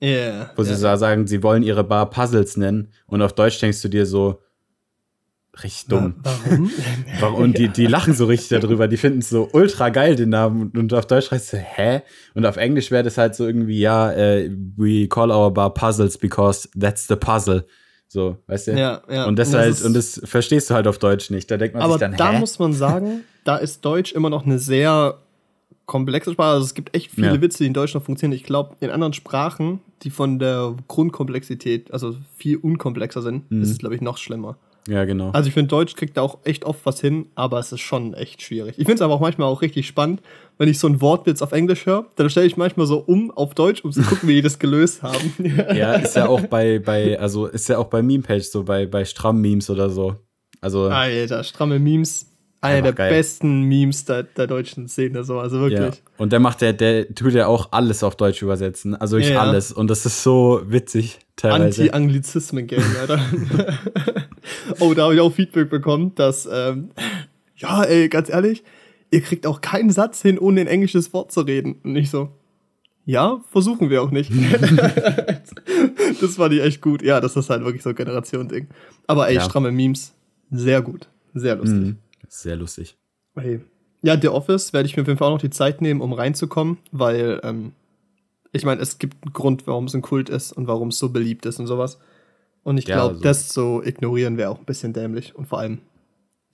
Yeah, 0.00 0.50
wo 0.56 0.64
sie 0.64 0.74
yeah. 0.74 0.96
sagen, 0.96 1.28
sie 1.28 1.44
wollen 1.44 1.62
ihre 1.62 1.84
Bar 1.84 2.10
Puzzles 2.10 2.56
nennen 2.56 2.88
und 3.06 3.22
auf 3.22 3.34
Deutsch 3.34 3.60
denkst 3.60 3.82
du 3.82 3.88
dir 3.88 4.04
so, 4.04 4.40
richtig 5.62 5.86
dumm. 5.88 6.14
Warum? 7.20 7.34
und 7.36 7.58
die, 7.58 7.68
die 7.68 7.86
lachen 7.86 8.14
so 8.14 8.26
richtig 8.26 8.60
darüber, 8.60 8.88
die 8.88 8.96
finden 8.96 9.18
es 9.18 9.28
so 9.28 9.48
ultra 9.52 9.90
geil, 9.90 10.16
den 10.16 10.30
Namen. 10.30 10.70
Und 10.76 10.92
auf 10.94 11.06
Deutsch 11.06 11.30
heißt 11.30 11.54
es, 11.54 11.60
hä? 11.76 12.02
Und 12.34 12.46
auf 12.46 12.56
Englisch 12.56 12.90
wäre 12.90 13.02
das 13.02 13.18
halt 13.18 13.34
so 13.34 13.46
irgendwie, 13.46 13.80
ja, 13.80 14.10
uh, 14.12 14.48
we 14.76 15.06
call 15.08 15.30
our 15.30 15.52
bar 15.52 15.72
Puzzles 15.74 16.16
because 16.16 16.68
that's 16.78 17.06
the 17.06 17.16
puzzle. 17.16 17.64
So, 18.12 18.36
weißt 18.46 18.66
du? 18.66 18.72
Ja, 18.72 19.00
ja. 19.10 19.24
Und 19.24 19.38
das, 19.38 19.48
und 19.48 19.54
das 19.54 19.60
halt, 19.62 19.82
und 19.86 19.94
das 19.94 20.20
verstehst 20.22 20.68
du 20.68 20.74
halt 20.74 20.86
auf 20.86 20.98
Deutsch 20.98 21.30
nicht. 21.30 21.50
Da 21.50 21.56
denkt 21.56 21.74
man 21.74 21.82
aber 21.82 21.94
sich 21.94 22.00
dann, 22.00 22.14
da 22.14 22.32
hä? 22.32 22.40
muss 22.40 22.58
man 22.58 22.74
sagen, 22.74 23.24
da 23.44 23.56
ist 23.56 23.82
Deutsch 23.86 24.12
immer 24.12 24.28
noch 24.28 24.44
eine 24.44 24.58
sehr 24.58 25.16
komplexe 25.86 26.32
Sprache. 26.32 26.52
Also 26.52 26.66
es 26.66 26.74
gibt 26.74 26.94
echt 26.94 27.10
viele 27.10 27.36
ja. 27.36 27.40
Witze, 27.40 27.64
die 27.64 27.68
in 27.68 27.72
Deutsch 27.72 27.94
noch 27.94 28.02
funktionieren. 28.02 28.36
Ich 28.36 28.44
glaube, 28.44 28.76
in 28.80 28.90
anderen 28.90 29.14
Sprachen, 29.14 29.80
die 30.02 30.10
von 30.10 30.38
der 30.38 30.76
Grundkomplexität, 30.88 31.90
also 31.90 32.14
viel 32.36 32.58
unkomplexer 32.58 33.22
sind, 33.22 33.50
mhm. 33.50 33.62
ist 33.62 33.70
es, 33.70 33.78
glaube 33.78 33.94
ich, 33.94 34.02
noch 34.02 34.18
schlimmer. 34.18 34.58
Ja, 34.88 35.04
genau. 35.04 35.30
Also 35.30 35.48
ich 35.48 35.54
finde, 35.54 35.68
Deutsch 35.68 35.94
kriegt 35.94 36.16
da 36.16 36.22
auch 36.22 36.38
echt 36.44 36.64
oft 36.64 36.84
was 36.84 37.00
hin, 37.00 37.26
aber 37.34 37.58
es 37.58 37.70
ist 37.70 37.80
schon 37.80 38.14
echt 38.14 38.42
schwierig. 38.42 38.74
Ich 38.78 38.84
finde 38.84 38.94
es 38.94 39.00
aber 39.00 39.14
auch 39.14 39.20
manchmal 39.20 39.48
auch 39.48 39.62
richtig 39.62 39.86
spannend, 39.86 40.22
wenn 40.58 40.68
ich 40.68 40.78
so 40.78 40.86
einen 40.86 41.00
Wortwitz 41.00 41.40
auf 41.40 41.52
Englisch 41.52 41.86
höre, 41.86 42.06
dann 42.16 42.28
stelle 42.30 42.46
ich 42.46 42.56
manchmal 42.56 42.86
so 42.86 42.98
um 42.98 43.30
auf 43.30 43.54
Deutsch, 43.54 43.84
um 43.84 43.92
zu 43.92 44.02
gucken, 44.02 44.28
wie 44.28 44.34
die 44.34 44.42
das 44.42 44.58
gelöst 44.58 45.02
haben. 45.02 45.34
ja, 45.74 45.94
ist 45.94 46.16
ja 46.16 46.28
auch 46.28 46.40
bei, 46.42 46.78
bei, 46.78 47.18
also 47.18 47.46
ist 47.46 47.68
ja 47.68 47.78
auch 47.78 47.86
bei 47.86 48.02
Meme-Page 48.02 48.44
so, 48.44 48.64
bei, 48.64 48.86
bei 48.86 49.04
Stramm-Memes 49.04 49.70
oder 49.70 49.88
so. 49.88 50.16
Also. 50.60 50.88
Alter, 50.88 51.44
stramme 51.44 51.78
Memes 51.78 52.31
einer 52.62 52.82
der 52.82 52.92
geil. 52.92 53.10
besten 53.10 53.62
Memes 53.62 54.04
der, 54.04 54.22
der, 54.22 54.46
deutschen 54.46 54.88
Szene, 54.88 55.24
so, 55.24 55.38
also 55.38 55.60
wirklich. 55.60 55.80
Ja. 55.80 56.00
Und 56.16 56.32
der 56.32 56.40
macht 56.40 56.60
der, 56.60 56.72
der 56.72 57.14
tut 57.14 57.32
ja 57.32 57.46
auch 57.46 57.72
alles 57.72 58.02
auf 58.02 58.16
Deutsch 58.16 58.40
übersetzen, 58.40 58.94
also 58.94 59.16
ich 59.18 59.30
ja, 59.30 59.40
alles. 59.40 59.72
Und 59.72 59.88
das 59.88 60.06
ist 60.06 60.22
so 60.22 60.62
witzig 60.66 61.18
teilweise. 61.36 61.82
Anti-Anglizismen-Game, 61.82 62.84
Alter. 63.00 63.20
oh, 64.80 64.94
da 64.94 65.04
habe 65.04 65.14
ich 65.14 65.20
auch 65.20 65.32
Feedback 65.32 65.68
bekommen, 65.68 66.14
dass, 66.14 66.48
ähm, 66.50 66.90
ja, 67.56 67.82
ey, 67.82 68.08
ganz 68.08 68.28
ehrlich, 68.28 68.62
ihr 69.10 69.20
kriegt 69.20 69.46
auch 69.46 69.60
keinen 69.60 69.90
Satz 69.90 70.22
hin, 70.22 70.38
ohne 70.38 70.60
ein 70.60 70.66
englisches 70.68 71.12
Wort 71.12 71.32
zu 71.32 71.40
reden. 71.40 71.80
Und 71.82 71.92
nicht 71.92 72.10
so, 72.10 72.30
ja, 73.04 73.40
versuchen 73.50 73.90
wir 73.90 74.02
auch 74.02 74.10
nicht. 74.10 74.30
das 76.20 76.36
fand 76.36 76.54
ich 76.54 76.62
echt 76.62 76.80
gut. 76.80 77.02
Ja, 77.02 77.20
das 77.20 77.36
ist 77.36 77.50
halt 77.50 77.64
wirklich 77.64 77.82
so 77.82 77.90
ein 77.90 77.96
Generation-Ding. 77.96 78.68
Aber 79.08 79.28
ey, 79.28 79.34
ja. 79.34 79.40
stramme 79.40 79.72
Memes, 79.72 80.14
sehr 80.50 80.80
gut. 80.80 81.08
Sehr 81.34 81.56
lustig. 81.56 81.80
Mhm. 81.80 81.96
Sehr 82.32 82.56
lustig. 82.56 82.96
Hey. 83.36 83.60
Ja, 84.00 84.18
The 84.18 84.28
Office 84.28 84.72
werde 84.72 84.86
ich 84.88 84.96
mir 84.96 85.02
auf 85.02 85.06
jeden 85.06 85.18
Fall 85.18 85.28
auch 85.28 85.34
noch 85.34 85.40
die 85.40 85.50
Zeit 85.50 85.82
nehmen, 85.82 86.00
um 86.00 86.14
reinzukommen, 86.14 86.78
weil 86.90 87.40
ähm, 87.44 87.72
ich 88.52 88.64
meine, 88.64 88.80
es 88.80 88.98
gibt 88.98 89.22
einen 89.22 89.34
Grund, 89.34 89.66
warum 89.66 89.84
es 89.84 89.94
ein 89.94 90.00
Kult 90.00 90.30
ist 90.30 90.50
und 90.50 90.66
warum 90.66 90.88
es 90.88 90.98
so 90.98 91.10
beliebt 91.10 91.44
ist 91.44 91.60
und 91.60 91.66
sowas. 91.66 91.98
Und 92.62 92.78
ich 92.78 92.86
glaube, 92.86 93.00
ja, 93.00 93.08
also. 93.08 93.22
das 93.22 93.48
zu 93.50 93.82
ignorieren 93.84 94.38
wäre 94.38 94.48
auch 94.48 94.58
ein 94.58 94.64
bisschen 94.64 94.94
dämlich. 94.94 95.36
Und 95.36 95.46
vor 95.46 95.58
allem, 95.58 95.82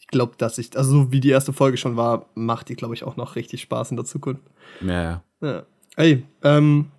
ich 0.01 0.09
glaube, 0.09 0.33
dass 0.37 0.59
ich, 0.59 0.77
also 0.77 0.91
so 0.91 1.13
wie 1.13 1.20
die 1.20 1.31
erste 1.31 1.53
Folge 1.53 1.77
schon 1.77 1.97
war, 1.97 2.27
macht 2.35 2.70
die, 2.70 2.75
glaube 2.75 2.94
ich, 2.94 3.05
auch 3.05 3.17
noch 3.17 3.37
richtig 3.37 3.63
Spaß 3.63 3.93
in 3.93 3.97
der 3.97 4.05
Zukunft. 4.05 4.43
Ja, 4.81 5.03
ja. 5.03 5.23
ja. 5.43 5.63
Ey, 5.97 6.25
ähm, 6.43 6.91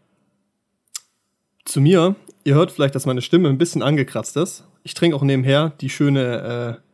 zu 1.65 1.81
mir, 1.81 2.15
ihr 2.45 2.55
hört 2.55 2.71
vielleicht, 2.71 2.95
dass 2.95 3.05
meine 3.05 3.21
Stimme 3.21 3.49
ein 3.49 3.57
bisschen 3.57 3.83
angekratzt 3.83 4.37
ist. 4.37 4.63
Ich 4.83 4.93
trinke 4.93 5.17
auch 5.17 5.23
nebenher 5.23 5.73
die 5.81 5.89
schöne 5.89 6.79
äh, 6.81 6.88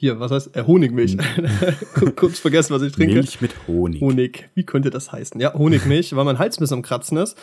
hier, 0.00 0.18
was 0.18 0.32
heißt, 0.32 0.56
äh, 0.56 0.64
Honigmilch. 0.66 1.12
Hm. 1.12 2.16
Kurz 2.16 2.38
vergessen, 2.38 2.74
was 2.74 2.80
ich 2.80 2.92
trinke. 2.92 3.16
Milch 3.16 3.42
mit 3.42 3.52
Honig. 3.68 4.00
Honig. 4.00 4.48
Wie 4.54 4.64
könnte 4.64 4.88
das 4.88 5.12
heißen? 5.12 5.38
Ja, 5.38 5.52
Honigmilch, 5.52 6.16
weil 6.16 6.24
mein 6.24 6.38
Hals 6.38 6.56
ein 6.56 6.60
bisschen 6.60 6.78
am 6.78 6.82
Kratzen 6.82 7.18
ist. 7.18 7.36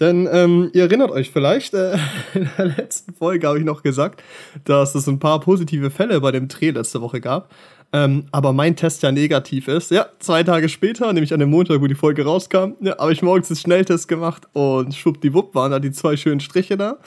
Denn 0.00 0.28
ähm, 0.32 0.68
ihr 0.72 0.82
erinnert 0.82 1.12
euch 1.12 1.30
vielleicht, 1.30 1.74
äh, 1.74 1.96
in 2.34 2.50
der 2.58 2.66
letzten 2.66 3.14
Folge 3.14 3.46
habe 3.46 3.60
ich 3.60 3.64
noch 3.64 3.84
gesagt, 3.84 4.20
dass 4.64 4.96
es 4.96 5.06
ein 5.06 5.20
paar 5.20 5.38
positive 5.38 5.92
Fälle 5.92 6.20
bei 6.20 6.32
dem 6.32 6.48
Dreh 6.48 6.70
letzte 6.70 7.00
Woche 7.00 7.20
gab. 7.20 7.54
Ähm, 7.92 8.24
aber 8.32 8.52
mein 8.52 8.74
Test 8.74 9.04
ja 9.04 9.12
negativ 9.12 9.68
ist. 9.68 9.92
Ja, 9.92 10.06
zwei 10.18 10.42
Tage 10.42 10.68
später, 10.68 11.12
nämlich 11.12 11.32
an 11.32 11.38
dem 11.38 11.50
Montag, 11.50 11.80
wo 11.80 11.86
die 11.86 11.94
Folge 11.94 12.24
rauskam, 12.24 12.72
ja, 12.80 12.98
habe 12.98 13.12
ich 13.12 13.22
morgens 13.22 13.48
einen 13.48 13.58
Schnelltest 13.58 14.08
gemacht 14.08 14.48
und 14.54 14.92
schwuppdiwupp 14.92 15.54
waren 15.54 15.70
da 15.70 15.78
die 15.78 15.92
zwei 15.92 16.16
schönen 16.16 16.40
Striche 16.40 16.76
da. 16.76 16.98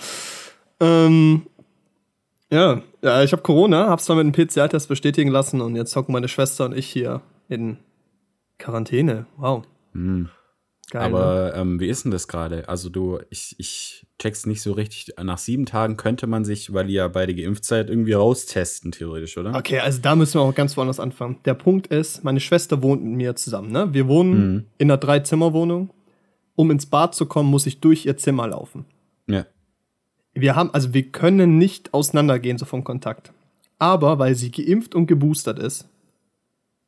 Ähm, 0.79 1.47
ja, 2.55 2.81
ja 3.01 3.24
ich 3.24 3.31
habe 3.31 3.41
Corona, 3.41 3.89
hab's 3.89 4.05
dann 4.05 4.17
mit 4.17 4.24
einem 4.24 4.47
PCR-Test 4.47 4.88
bestätigen 4.88 5.29
lassen 5.29 5.62
und 5.62 5.75
jetzt 5.75 5.95
hocken 5.95 6.13
meine 6.13 6.27
Schwester 6.27 6.65
und 6.65 6.75
ich 6.75 6.88
hier 6.88 7.21
in 7.50 7.77
Quarantäne. 8.57 9.25
Wow. 9.38 9.63
Mhm. 9.93 10.29
Geil, 10.91 11.01
Aber 11.01 11.51
ne? 11.51 11.53
ähm, 11.55 11.79
wie 11.79 11.88
ist 11.88 12.05
denn 12.05 12.12
das 12.12 12.27
gerade? 12.27 12.69
Also 12.69 12.89
du, 12.89 13.19
ich, 13.31 13.55
ich 13.57 14.05
check's 14.19 14.45
nicht 14.45 14.62
so 14.62 14.71
richtig. 14.71 15.15
Nach 15.21 15.39
sieben 15.39 15.65
Tagen 15.65 15.97
könnte 15.97 16.27
man 16.27 16.45
sich, 16.45 16.74
weil 16.74 16.89
ihr 16.89 16.97
ja 16.97 17.07
beide 17.07 17.33
geimpft 17.33 17.65
seid, 17.65 17.89
irgendwie 17.89 18.13
raustesten, 18.13 18.91
theoretisch, 18.91 19.35
oder? 19.38 19.55
Okay, 19.55 19.79
also 19.79 20.00
da 20.01 20.15
müssen 20.15 20.35
wir 20.35 20.41
auch 20.41 20.53
ganz 20.53 20.77
woanders 20.77 21.00
anfangen. 21.00 21.39
Der 21.45 21.55
Punkt 21.55 21.88
ist, 21.88 22.24
meine 22.24 22.39
Schwester 22.39 22.83
wohnt 22.83 23.03
mit 23.03 23.13
mir 23.13 23.35
zusammen. 23.35 23.71
Ne? 23.71 23.93
Wir 23.93 24.07
wohnen 24.07 24.53
mhm. 24.53 24.65
in 24.77 24.91
einer 24.91 24.97
Dreizimmerwohnung. 24.97 25.89
Um 26.57 26.71
ins 26.71 26.85
Bad 26.85 27.13
zu 27.15 27.25
kommen, 27.25 27.50
muss 27.50 27.65
ich 27.65 27.81
durch 27.81 28.05
ihr 28.05 28.15
Zimmer 28.15 28.47
laufen. 28.47 28.85
Ja 29.27 29.45
wir 30.35 30.55
haben, 30.55 30.69
also 30.73 30.93
wir 30.93 31.11
können 31.11 31.57
nicht 31.57 31.93
auseinandergehen 31.93 32.57
so 32.57 32.65
vom 32.65 32.83
Kontakt. 32.83 33.31
Aber 33.79 34.19
weil 34.19 34.35
sie 34.35 34.51
geimpft 34.51 34.93
und 34.95 35.07
geboostert 35.07 35.59
ist, 35.59 35.87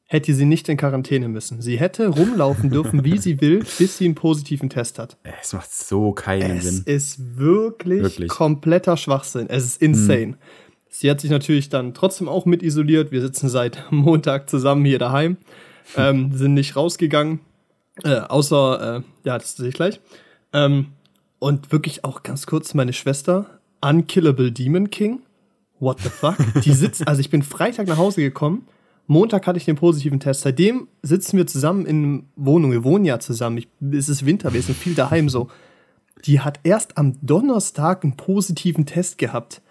hätte 0.05 0.33
sie 0.33 0.45
nicht 0.45 0.69
in 0.69 0.77
Quarantäne 0.77 1.27
müssen. 1.27 1.61
Sie 1.61 1.77
hätte 1.77 2.07
rumlaufen 2.07 2.69
dürfen, 2.69 3.03
wie 3.03 3.17
sie 3.17 3.41
will, 3.41 3.65
bis 3.77 3.97
sie 3.97 4.05
einen 4.05 4.15
positiven 4.15 4.69
Test 4.69 4.99
hat. 4.99 5.17
Es 5.41 5.51
macht 5.53 5.71
so 5.73 6.13
keinen 6.13 6.57
Es 6.57 6.63
Sinn. 6.63 6.83
ist 6.85 7.37
wirklich, 7.37 8.03
Wirklich. 8.03 8.29
kompletter 8.29 8.95
Schwachsinn. 8.95 9.47
Es 9.49 9.65
ist 9.65 9.81
insane. 9.81 10.37
Sie 10.89 11.09
hat 11.11 11.19
sich 11.19 11.29
natürlich 11.29 11.67
dann 11.69 11.93
trotzdem 11.93 12.29
auch 12.29 12.45
mit 12.45 12.63
isoliert. 12.63 13.11
Wir 13.11 13.21
sitzen 13.21 13.49
seit 13.49 13.85
Montag 13.91 14.49
zusammen 14.49 14.85
hier 14.85 14.99
daheim, 14.99 15.35
ähm, 15.97 16.31
sind 16.33 16.53
nicht 16.53 16.75
rausgegangen, 16.77 17.39
äh, 18.05 18.15
außer, 18.21 18.97
äh, 18.97 19.01
ja, 19.27 19.37
das 19.37 19.57
sehe 19.57 19.67
ich 19.69 19.75
gleich. 19.75 19.99
Ähm, 20.53 20.87
und 21.39 21.71
wirklich 21.71 22.03
auch 22.03 22.23
ganz 22.23 22.45
kurz 22.45 22.73
meine 22.73 22.93
Schwester, 22.93 23.59
Unkillable 23.81 24.51
Demon 24.51 24.89
King. 24.89 25.21
What 25.79 25.99
the 26.01 26.09
fuck? 26.09 26.37
Die 26.63 26.73
sitzt, 26.73 27.07
also 27.07 27.21
ich 27.21 27.29
bin 27.29 27.43
Freitag 27.43 27.87
nach 27.87 27.97
Hause 27.97 28.21
gekommen. 28.21 28.67
Montag 29.05 29.47
hatte 29.47 29.57
ich 29.57 29.65
den 29.65 29.75
positiven 29.75 30.19
Test. 30.19 30.41
Seitdem 30.41 30.87
sitzen 31.01 31.37
wir 31.37 31.47
zusammen 31.47 31.85
in 31.85 32.03
einer 32.03 32.23
Wohnung. 32.35 32.71
Wir 32.71 32.83
wohnen 32.83 33.05
ja 33.05 33.19
zusammen. 33.19 33.57
Ich, 33.57 33.67
es 33.93 34.09
ist 34.09 34.25
Winter, 34.25 34.53
wir 34.53 34.61
sind 34.61 34.77
viel 34.77 34.95
daheim 34.95 35.29
so. 35.29 35.49
Die 36.25 36.41
hat 36.41 36.59
erst 36.63 36.97
am 36.97 37.15
Donnerstag 37.21 38.03
einen 38.03 38.17
positiven 38.17 38.85
Test 38.85 39.17
gehabt. 39.17 39.61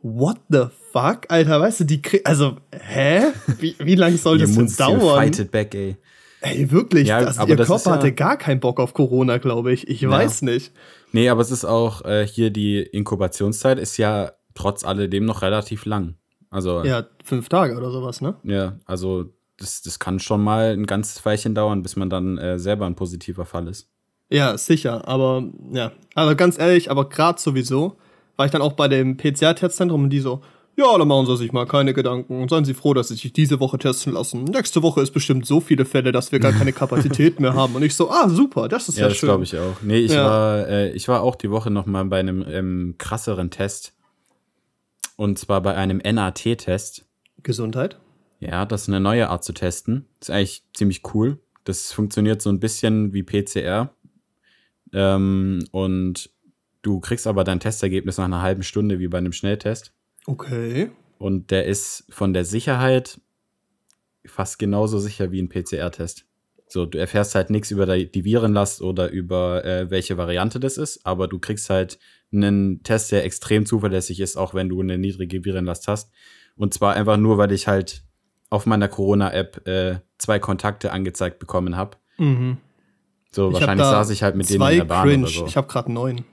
What 0.00 0.38
the 0.48 0.66
fuck, 0.92 1.22
Alter, 1.28 1.60
weißt 1.60 1.80
du, 1.80 1.84
die 1.84 2.00
krieg, 2.00 2.20
also, 2.24 2.56
hä? 2.70 3.32
Wie, 3.58 3.74
wie 3.80 3.96
lange 3.96 4.16
soll 4.16 4.38
das 4.38 4.54
denn 4.54 4.72
dauern? 4.76 5.16
fightet 5.16 5.50
back, 5.50 5.74
ey. 5.74 5.96
Ey, 6.40 6.70
wirklich, 6.70 7.08
Ja, 7.08 7.20
das, 7.20 7.38
aber 7.38 7.50
ihr 7.50 7.56
das 7.56 7.66
Körper 7.68 7.90
ja- 7.90 7.96
hatte 7.96 8.12
gar 8.12 8.36
keinen 8.36 8.60
Bock 8.60 8.78
auf 8.80 8.94
Corona, 8.94 9.38
glaube 9.38 9.72
ich. 9.72 9.88
Ich 9.88 10.08
weiß 10.08 10.42
nicht. 10.42 10.72
Nee, 11.12 11.28
aber 11.28 11.40
es 11.40 11.50
ist 11.50 11.64
auch 11.64 12.04
äh, 12.04 12.26
hier 12.26 12.50
die 12.50 12.80
Inkubationszeit 12.80 13.78
ist 13.78 13.96
ja 13.96 14.32
trotz 14.54 14.84
alledem 14.84 15.24
noch 15.24 15.42
relativ 15.42 15.84
lang. 15.84 16.14
Also, 16.50 16.78
ja, 16.84 17.00
Ja, 17.00 17.06
fünf 17.24 17.48
Tage 17.48 17.76
oder 17.76 17.90
sowas, 17.90 18.20
ne? 18.20 18.36
also 18.86 19.26
das, 19.58 19.82
das 19.82 19.98
kann 19.98 20.20
schon 20.20 20.42
mal 20.42 20.72
ein 20.72 20.86
ganzes 20.86 21.24
Weilchen 21.24 21.54
dauern, 21.54 21.82
bis 21.82 21.96
man 21.96 22.08
dann 22.10 22.38
äh, 22.38 22.58
selber 22.58 22.86
ein 22.86 22.94
positiver 22.94 23.44
Fall 23.44 23.66
ist. 23.68 23.90
Ja, 24.30 24.56
sicher, 24.58 25.08
aber 25.08 25.42
ja, 25.72 25.92
also 26.14 26.36
ganz 26.36 26.58
ehrlich, 26.58 26.90
aber 26.90 27.08
gerade 27.08 27.40
sowieso 27.40 27.96
war 28.36 28.46
ich 28.46 28.52
dann 28.52 28.62
auch 28.62 28.74
bei 28.74 28.86
dem 28.86 29.16
PCR-Testzentrum 29.16 30.04
und 30.04 30.10
die 30.10 30.20
so, 30.20 30.42
ja, 30.78 30.96
da 30.96 31.04
machen 31.04 31.26
Sie 31.26 31.36
sich 31.36 31.52
mal 31.52 31.66
keine 31.66 31.92
Gedanken 31.92 32.40
und 32.40 32.48
seien 32.48 32.64
Sie 32.64 32.72
froh, 32.72 32.94
dass 32.94 33.08
Sie 33.08 33.16
sich 33.16 33.32
diese 33.32 33.60
Woche 33.60 33.76
testen 33.78 34.12
lassen. 34.14 34.44
Nächste 34.44 34.82
Woche 34.82 35.02
ist 35.02 35.10
bestimmt 35.10 35.44
so 35.44 35.60
viele 35.60 35.84
Fälle, 35.84 36.12
dass 36.12 36.32
wir 36.32 36.38
gar 36.38 36.52
keine 36.52 36.72
Kapazität 36.82 37.40
mehr 37.40 37.54
haben. 37.54 37.74
Und 37.74 37.82
ich 37.82 37.94
so, 37.94 38.10
ah, 38.10 38.28
super, 38.28 38.68
das 38.68 38.88
ist 38.88 38.96
ja, 38.96 39.02
Ja, 39.02 39.08
das 39.08 39.18
schön. 39.18 39.26
glaube 39.28 39.44
ich 39.44 39.58
auch. 39.58 39.82
Nee, 39.82 39.98
ich, 39.98 40.12
Ja. 40.12 40.24
war, 40.24 40.68
äh, 40.68 40.90
ich 40.92 41.08
war 41.08 41.22
auch 41.22 41.34
die 41.34 41.50
Woche 41.50 41.70
noch 41.70 41.84
mal 41.86 42.04
bei 42.04 42.20
einem 42.20 42.44
ähm, 42.48 42.94
krasseren 42.96 43.50
Test. 43.50 43.94
Und 45.16 45.38
zwar 45.38 45.60
bei 45.62 45.74
einem 45.74 45.98
NAT-Test. 45.98 47.04
Gesundheit. 47.42 47.98
Ja, 48.40 48.64
das 48.64 48.82
ist 48.82 48.88
eine 48.88 49.00
neue 49.00 49.28
Art 49.30 49.42
zu 49.44 49.52
testen. 49.52 50.06
ist 50.20 50.30
eigentlich 50.30 50.62
ziemlich 50.74 51.02
cool. 51.12 51.38
Das 51.64 51.92
funktioniert 51.92 52.40
so 52.40 52.50
ein 52.50 52.60
bisschen 52.60 53.12
wie 53.12 53.24
PCR. 53.24 53.90
Ähm, 54.92 55.64
und 55.72 56.30
du 56.82 57.00
kriegst 57.00 57.26
aber 57.26 57.44
dein 57.44 57.60
Testergebnis 57.60 58.16
nach 58.18 58.24
einer 58.26 58.42
halben 58.42 58.62
Stunde 58.62 58.98
wie 59.00 59.08
bei 59.08 59.18
einem 59.18 59.32
Schnelltest. 59.32 59.92
Okay. 60.28 60.90
Und 61.16 61.50
der 61.50 61.64
ist 61.64 62.04
von 62.10 62.34
der 62.34 62.44
Sicherheit 62.44 63.18
fast 64.26 64.58
genauso 64.58 64.98
sicher 64.98 65.32
wie 65.32 65.40
ein 65.40 65.48
PCR-Test. 65.48 66.26
So, 66.66 66.84
du 66.84 66.98
erfährst 66.98 67.34
halt 67.34 67.48
nichts 67.48 67.70
über 67.70 67.86
die 67.86 68.24
Virenlast 68.26 68.82
oder 68.82 69.10
über 69.10 69.64
äh, 69.64 69.90
welche 69.90 70.18
Variante 70.18 70.60
das 70.60 70.76
ist, 70.76 71.06
aber 71.06 71.28
du 71.28 71.38
kriegst 71.38 71.70
halt 71.70 71.98
einen 72.30 72.82
Test, 72.82 73.10
der 73.10 73.24
extrem 73.24 73.64
zuverlässig 73.64 74.20
ist, 74.20 74.36
auch 74.36 74.52
wenn 74.52 74.68
du 74.68 74.82
eine 74.82 74.98
niedrige 74.98 75.46
Virenlast 75.46 75.88
hast. 75.88 76.12
Und 76.56 76.74
zwar 76.74 76.94
einfach 76.94 77.16
nur, 77.16 77.38
weil 77.38 77.52
ich 77.52 77.66
halt 77.66 78.02
auf 78.50 78.66
meiner 78.66 78.88
Corona-App 78.88 79.66
äh, 79.66 80.00
zwei 80.18 80.38
Kontakte 80.38 80.92
angezeigt 80.92 81.38
bekommen 81.38 81.74
habe. 81.74 81.96
Mhm. 82.18 82.58
So, 83.30 83.48
Ich 83.48 83.54
hab 83.54 83.60
wahrscheinlich 83.62 83.86
da 83.86 83.90
saß 83.92 84.10
ich 84.10 84.22
halt 84.22 84.36
mit 84.36 84.50
denen 84.50 84.68
in 84.68 84.76
der 84.76 84.84
Bahn 84.84 85.08
Cringe. 85.08 85.22
oder 85.22 85.32
so. 85.32 85.46
Ich 85.46 85.56
habe 85.56 85.68
gerade 85.68 85.90
neun. 85.90 86.26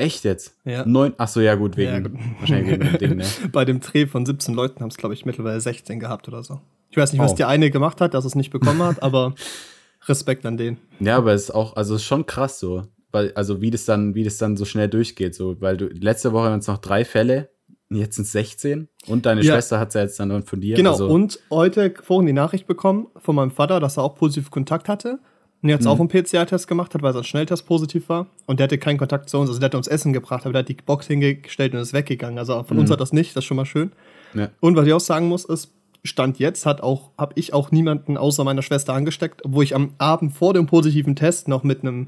Echt 0.00 0.24
jetzt? 0.24 0.56
Ja. 0.64 0.84
Neun? 0.86 1.12
Ach 1.18 1.28
so, 1.28 1.40
ja 1.40 1.54
gut, 1.54 1.76
wegen, 1.76 1.90
Ja, 1.92 1.98
gut. 2.00 2.12
wahrscheinlich 2.40 2.70
wegen 2.72 2.84
dem 2.90 2.98
Ding, 2.98 3.16
ne? 3.18 3.24
Bei 3.52 3.64
dem 3.64 3.80
Dreh 3.80 4.06
von 4.06 4.24
17 4.24 4.54
Leuten 4.54 4.80
haben 4.80 4.88
es, 4.88 4.96
glaube 4.96 5.14
ich, 5.14 5.26
mittlerweile 5.26 5.60
16 5.60 6.00
gehabt 6.00 6.26
oder 6.28 6.42
so. 6.42 6.60
Ich 6.90 6.96
weiß 6.96 7.12
nicht, 7.12 7.20
was 7.22 7.32
Oh. 7.32 7.36
die 7.36 7.44
eine 7.44 7.70
gemacht 7.70 8.00
hat, 8.00 8.14
dass 8.14 8.24
es 8.24 8.34
nicht 8.34 8.50
bekommen 8.50 8.82
hat, 8.82 9.02
aber 9.02 9.34
Respekt 10.08 10.46
an 10.46 10.56
den. 10.56 10.78
Ja, 10.98 11.16
aber 11.18 11.32
es 11.34 11.44
ist 11.44 11.50
auch, 11.50 11.76
also 11.76 11.94
es 11.94 12.00
ist 12.00 12.06
schon 12.06 12.24
krass 12.26 12.58
so, 12.58 12.84
weil, 13.12 13.32
also 13.34 13.60
wie 13.60 13.70
das 13.70 13.84
dann, 13.84 14.14
wie 14.14 14.24
das 14.24 14.38
dann 14.38 14.56
so 14.56 14.64
schnell 14.64 14.88
durchgeht, 14.88 15.34
so, 15.34 15.60
weil 15.60 15.76
du, 15.76 15.86
letzte 15.86 16.32
Woche 16.32 16.44
waren 16.44 16.60
es 16.60 16.66
noch 16.66 16.78
drei 16.78 17.04
Fälle, 17.04 17.50
jetzt 17.90 18.16
sind 18.16 18.24
es 18.24 18.32
16 18.32 18.88
und 19.08 19.26
deine 19.26 19.42
Ja. 19.42 19.52
Schwester 19.52 19.78
hat 19.78 19.88
es 19.88 19.94
ja 19.94 20.00
jetzt 20.02 20.18
dann 20.18 20.42
von 20.44 20.60
dir. 20.60 20.76
Genau, 20.76 20.92
also, 20.92 21.08
und 21.08 21.38
heute 21.50 21.92
vorhin 22.02 22.26
die 22.26 22.32
Nachricht 22.32 22.66
bekommen 22.66 23.08
von 23.16 23.34
meinem 23.36 23.50
Vater, 23.50 23.80
dass 23.80 23.98
er 23.98 24.04
auch 24.04 24.14
positiv 24.14 24.50
Kontakt 24.50 24.88
hatte. 24.88 25.18
Und 25.62 25.68
jetzt 25.68 25.84
Mhm. 25.84 25.88
auch 25.90 26.00
einen 26.00 26.08
PCR-Test 26.08 26.66
gemacht 26.68 26.94
hat, 26.94 27.02
weil 27.02 27.12
sein 27.12 27.24
Schnelltest 27.24 27.66
positiv 27.66 28.08
war. 28.08 28.26
Und 28.46 28.58
der 28.60 28.64
hatte 28.64 28.78
keinen 28.78 28.96
Kontakt 28.98 29.28
zu 29.28 29.38
uns. 29.38 29.50
Also 29.50 29.60
der 29.60 29.66
hat 29.66 29.74
uns 29.74 29.88
Essen 29.88 30.12
gebracht, 30.14 30.44
aber 30.44 30.52
der 30.54 30.60
hat 30.60 30.68
die 30.68 30.74
Box 30.74 31.06
hingestellt 31.06 31.74
und 31.74 31.80
ist 31.80 31.92
weggegangen. 31.92 32.38
Also 32.38 32.62
von 32.62 32.76
Mhm. 32.76 32.82
uns 32.82 32.90
hat 32.90 33.00
das 33.00 33.12
nicht, 33.12 33.36
das 33.36 33.42
ist 33.42 33.46
schon 33.46 33.56
mal 33.58 33.66
schön. 33.66 33.92
Ja. 34.34 34.48
Und 34.60 34.76
was 34.76 34.86
ich 34.86 34.92
auch 34.94 35.00
sagen 35.00 35.28
muss, 35.28 35.44
ist, 35.44 35.72
Stand 36.02 36.38
jetzt 36.38 36.64
hat 36.64 36.80
auch, 36.80 37.10
habe 37.18 37.34
ich 37.36 37.52
auch 37.52 37.70
niemanden 37.72 38.16
außer 38.16 38.42
meiner 38.42 38.62
Schwester 38.62 38.94
angesteckt, 38.94 39.44
obwohl 39.44 39.64
ich 39.64 39.74
am 39.74 39.92
Abend 39.98 40.32
vor 40.32 40.54
dem 40.54 40.64
positiven 40.66 41.14
Test 41.14 41.46
noch 41.46 41.62
mit 41.62 41.82
einem 41.82 42.06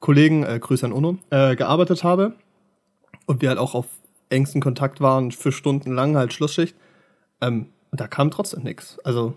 Kollegen, 0.00 0.42
äh, 0.42 0.58
Grüße 0.58 0.84
an 0.84 0.92
Uno, 0.92 1.18
äh, 1.30 1.54
gearbeitet 1.54 2.02
habe. 2.02 2.32
Und 3.26 3.40
wir 3.40 3.50
halt 3.50 3.58
auch 3.60 3.76
auf 3.76 3.86
engsten 4.30 4.60
Kontakt 4.60 5.00
waren 5.00 5.30
für 5.30 5.52
Stunden 5.52 5.92
lang, 5.94 6.16
halt 6.16 6.32
Schlussschicht. 6.32 6.74
Ähm, 7.40 7.66
und 7.92 8.00
da 8.00 8.08
kam 8.08 8.32
trotzdem 8.32 8.64
nichts. 8.64 8.98
Also, 9.04 9.34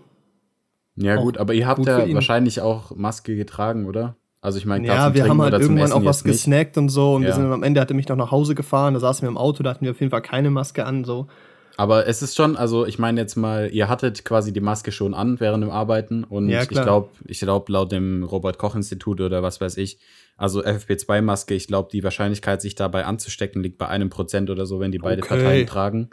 ja 0.96 1.16
gut, 1.16 1.38
aber 1.38 1.54
ihr 1.54 1.66
habt 1.66 1.78
gut 1.78 1.86
ja 1.88 2.12
wahrscheinlich 2.14 2.60
auch 2.60 2.94
Maske 2.94 3.36
getragen, 3.36 3.86
oder? 3.86 4.16
Also 4.40 4.58
ich 4.58 4.66
meine, 4.66 4.86
ja, 4.86 5.14
wir 5.14 5.26
haben 5.26 5.40
halt 5.40 5.54
irgendwann 5.58 5.92
auch 5.92 6.04
was 6.04 6.22
gesnackt 6.22 6.76
und 6.76 6.90
so. 6.90 7.14
Und 7.14 7.22
wir 7.22 7.30
Ja. 7.30 7.34
sind 7.34 7.44
dann 7.44 7.52
am 7.52 7.62
Ende, 7.62 7.80
hat 7.80 7.90
er 7.90 7.96
mich 7.96 8.08
noch 8.08 8.16
nach 8.16 8.30
Hause 8.30 8.54
gefahren, 8.54 8.92
da 8.92 9.00
saßen 9.00 9.22
wir 9.22 9.28
im 9.28 9.38
Auto, 9.38 9.62
da 9.62 9.70
hatten 9.70 9.84
wir 9.84 9.92
auf 9.92 10.00
jeden 10.00 10.10
Fall 10.10 10.20
keine 10.22 10.50
Maske 10.50 10.84
an, 10.84 11.04
so. 11.04 11.28
Aber 11.76 12.06
es 12.06 12.22
ist 12.22 12.36
schon, 12.36 12.56
also 12.56 12.86
ich 12.86 12.98
meine 12.98 13.20
jetzt 13.20 13.36
mal, 13.36 13.70
ihr 13.72 13.88
hattet 13.88 14.24
quasi 14.24 14.52
die 14.52 14.60
Maske 14.60 14.92
schon 14.92 15.14
an 15.14 15.40
während 15.40 15.64
dem 15.64 15.70
Arbeiten 15.70 16.22
und 16.24 16.48
Ja, 16.48 16.62
ich 16.62 16.68
glaube, 16.68 17.08
ich 17.26 17.40
glaube 17.40 17.72
laut 17.72 17.90
dem 17.90 18.22
Robert 18.22 18.58
Koch 18.58 18.76
Institut 18.76 19.20
oder 19.20 19.42
was 19.42 19.60
weiß 19.60 19.76
ich, 19.78 19.98
also 20.36 20.62
FFP2-Maske, 20.62 21.54
ich 21.54 21.66
glaube, 21.66 21.88
die 21.90 22.04
Wahrscheinlichkeit, 22.04 22.60
sich 22.60 22.74
dabei 22.74 23.06
anzustecken, 23.06 23.62
liegt 23.62 23.78
bei 23.78 23.88
einem 23.88 24.10
Prozent 24.10 24.50
oder 24.50 24.66
so, 24.66 24.78
wenn 24.78 24.92
die 24.92 24.98
beide 24.98 25.22
Okay. 25.22 25.28
Parteien 25.36 25.66
tragen. 25.66 26.10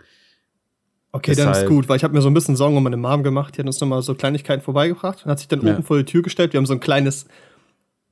Okay, 1.14 1.36
dann 1.36 1.50
ist 1.52 1.56
Deshalb- 1.62 1.70
gut, 1.70 1.90
weil 1.90 1.98
ich 1.98 2.04
habe 2.06 2.14
mir 2.14 2.22
so 2.22 2.30
ein 2.30 2.34
bisschen 2.34 2.56
Sorgen 2.56 2.78
um 2.78 2.84
meine 2.84 2.96
Mom 2.98 3.22
gemacht. 3.24 3.56
Die 3.58 3.60
hat 3.60 3.66
uns 3.68 3.82
nochmal 3.82 4.02
so 4.02 4.16
Kleinigkeiten 4.16 4.62
vorbeigebracht 4.64 5.26
und 5.26 5.32
hat 5.32 5.40
sich 5.40 5.48
dann 5.50 5.62
Ja. 5.66 5.74
oben 5.74 5.84
vor 5.84 5.98
die 5.98 6.06
Tür 6.06 6.22
gestellt. 6.22 6.54
Wir 6.54 6.58
haben 6.58 6.66
so 6.66 6.74
ein 6.74 6.80
kleines, 6.80 7.26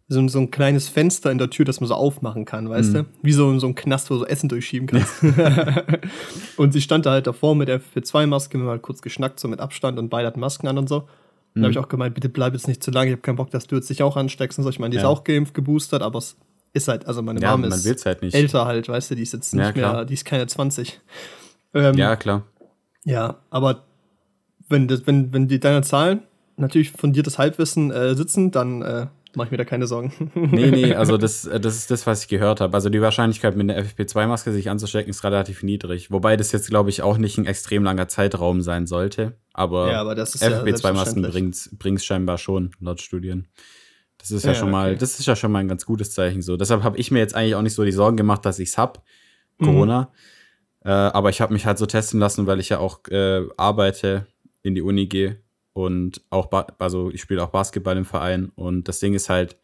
so, 0.09 0.27
so 0.27 0.39
ein 0.39 0.51
kleines 0.51 0.89
Fenster 0.89 1.31
in 1.31 1.37
der 1.37 1.49
Tür, 1.49 1.63
das 1.65 1.79
man 1.79 1.87
so 1.87 1.93
aufmachen 1.93 2.43
kann, 2.43 2.65
Mhm. 2.65 2.69
weißt 2.71 2.93
du? 2.95 3.05
Wie 3.21 3.31
so, 3.31 3.57
so 3.59 3.67
ein 3.67 3.75
Knast, 3.75 4.09
wo 4.09 4.15
du 4.15 4.19
so 4.21 4.25
Essen 4.25 4.49
durchschieben 4.49 4.87
kannst. 4.87 5.13
und 6.57 6.73
sie 6.73 6.81
stand 6.81 7.05
da 7.05 7.11
halt 7.11 7.27
davor 7.27 7.55
mit 7.55 7.67
der 7.67 7.79
FP2-Maske, 7.79 8.57
wir 8.57 8.63
haben 8.63 8.69
halt 8.71 8.81
kurz 8.81 9.01
geschnackt, 9.01 9.39
so 9.39 9.47
mit 9.47 9.59
Abstand 9.59 9.97
und 9.99 10.09
beide 10.09 10.27
hatten 10.27 10.39
Masken 10.39 10.67
an 10.67 10.77
und 10.77 10.89
so. 10.89 10.99
Dann 11.53 11.61
Mhm. 11.61 11.63
habe 11.63 11.71
ich 11.71 11.77
auch 11.79 11.87
gemeint, 11.87 12.15
bitte 12.15 12.29
bleib 12.29 12.53
jetzt 12.53 12.67
nicht 12.67 12.83
zu 12.83 12.91
lange, 12.91 13.07
ich 13.11 13.13
habe 13.13 13.21
keinen 13.21 13.37
Bock, 13.37 13.49
dass 13.51 13.65
du 13.67 13.75
jetzt 13.75 13.89
dich 13.89 14.03
auch 14.03 14.17
ansteckst 14.17 14.57
und 14.59 14.63
so. 14.65 14.69
Ich 14.69 14.79
meine, 14.79 14.91
die 14.91 14.97
ist 14.97 15.03
Ja. 15.03 15.09
auch 15.09 15.23
geimpft, 15.23 15.53
geboostert, 15.53 16.01
aber 16.01 16.19
es 16.19 16.35
ist 16.73 16.87
halt, 16.87 17.07
also 17.07 17.21
meine 17.21 17.39
Ja, 17.39 17.55
Mom 17.55 17.63
ist 17.63 18.05
halt 18.05 18.21
nicht. 18.21 18.35
älter 18.35 18.65
halt, 18.65 18.89
weißt 18.89 19.11
du, 19.11 19.15
die 19.15 19.23
ist 19.23 19.33
jetzt 19.33 19.53
nicht 19.53 19.75
mehr, 19.75 20.03
die 20.05 20.13
ist 20.13 20.25
keine 20.25 20.45
20. 20.47 20.99
Ähm, 21.73 21.95
Ja, 21.95 22.15
klar. 22.15 22.43
Ja, 23.05 23.37
aber 23.49 23.83
wenn, 24.67 24.87
das, 24.87 25.07
wenn, 25.07 25.33
wenn 25.33 25.47
die 25.47 25.59
deine 25.59 25.81
Zahlen 25.81 26.21
natürlich 26.57 26.91
fundiertes 26.91 27.37
Halbwissen 27.37 27.91
äh, 27.91 28.15
sitzen, 28.15 28.51
dann 28.51 28.81
äh, 28.81 29.07
mache 29.35 29.47
ich 29.47 29.51
mir 29.51 29.57
da 29.57 29.65
keine 29.65 29.87
Sorgen. 29.87 30.31
Nee, 30.35 30.71
nee, 30.71 30.93
also 30.95 31.17
das, 31.17 31.45
äh, 31.45 31.59
das 31.59 31.75
ist 31.75 31.91
das, 31.91 32.05
was 32.07 32.23
ich 32.23 32.27
gehört 32.27 32.61
habe. 32.61 32.73
Also 32.73 32.89
die 32.89 33.01
Wahrscheinlichkeit, 33.01 33.55
mit 33.55 33.69
einer 33.69 33.81
FFP2-Maske 33.81 34.51
sich 34.51 34.69
anzustecken, 34.69 35.09
ist 35.09 35.23
relativ 35.23 35.63
niedrig. 35.63 36.11
Wobei 36.11 36.37
das 36.37 36.51
jetzt, 36.51 36.69
glaube 36.69 36.89
ich, 36.89 37.01
auch 37.01 37.17
nicht 37.17 37.37
ein 37.37 37.45
extrem 37.45 37.83
langer 37.83 38.07
Zeitraum 38.07 38.61
sein 38.61 38.87
sollte. 38.87 39.37
Aber, 39.53 39.91
Ja, 39.91 40.01
aber 40.01 40.15
das 40.15 40.35
ist 40.35 40.41
ja 40.41 40.49
FFP2-Masken 40.49 41.21
selbstverständlich. 41.21 41.79
bringt 41.79 41.99
es 41.99 42.05
scheinbar 42.05 42.37
schon, 42.37 42.71
laut 42.79 43.01
Studien. 43.01 43.47
Das 44.17 44.31
ist 44.31 44.43
ja, 44.43 44.51
Ja, 44.51 44.55
schon 44.55 44.71
mal, 44.71 44.89
okay. 44.91 44.99
das 44.99 45.19
ist 45.19 45.25
ja 45.25 45.35
schon 45.35 45.51
mal 45.51 45.59
ein 45.59 45.67
ganz 45.67 45.85
gutes 45.85 46.11
Zeichen 46.11 46.41
so. 46.41 46.57
Deshalb 46.57 46.83
habe 46.83 46.97
ich 46.97 47.09
mir 47.09 47.19
jetzt 47.19 47.35
eigentlich 47.35 47.55
auch 47.55 47.61
nicht 47.61 47.73
so 47.73 47.85
die 47.85 47.91
Sorgen 47.91 48.17
gemacht, 48.17 48.45
dass 48.45 48.59
ich 48.59 48.69
es 48.69 48.77
hab, 48.77 49.03
Corona. 49.59 50.11
Äh, 50.83 50.89
aber 50.89 51.29
ich 51.29 51.41
habe 51.41 51.53
mich 51.53 51.65
halt 51.65 51.77
so 51.77 51.85
testen 51.85 52.19
lassen, 52.19 52.47
weil 52.47 52.59
ich 52.59 52.69
ja 52.69 52.79
auch 52.79 52.99
äh, 53.09 53.43
arbeite, 53.57 54.27
in 54.61 54.75
die 54.75 54.81
Uni 54.81 55.07
gehe 55.07 55.37
und 55.73 56.21
auch, 56.29 56.47
ba 56.47 56.67
also 56.79 57.09
ich 57.11 57.21
spiele 57.21 57.43
auch 57.43 57.49
Basketball 57.49 57.97
im 57.97 58.05
Verein. 58.05 58.51
Und 58.55 58.87
das 58.87 58.99
Ding 58.99 59.13
ist 59.13 59.29
halt, 59.29 59.57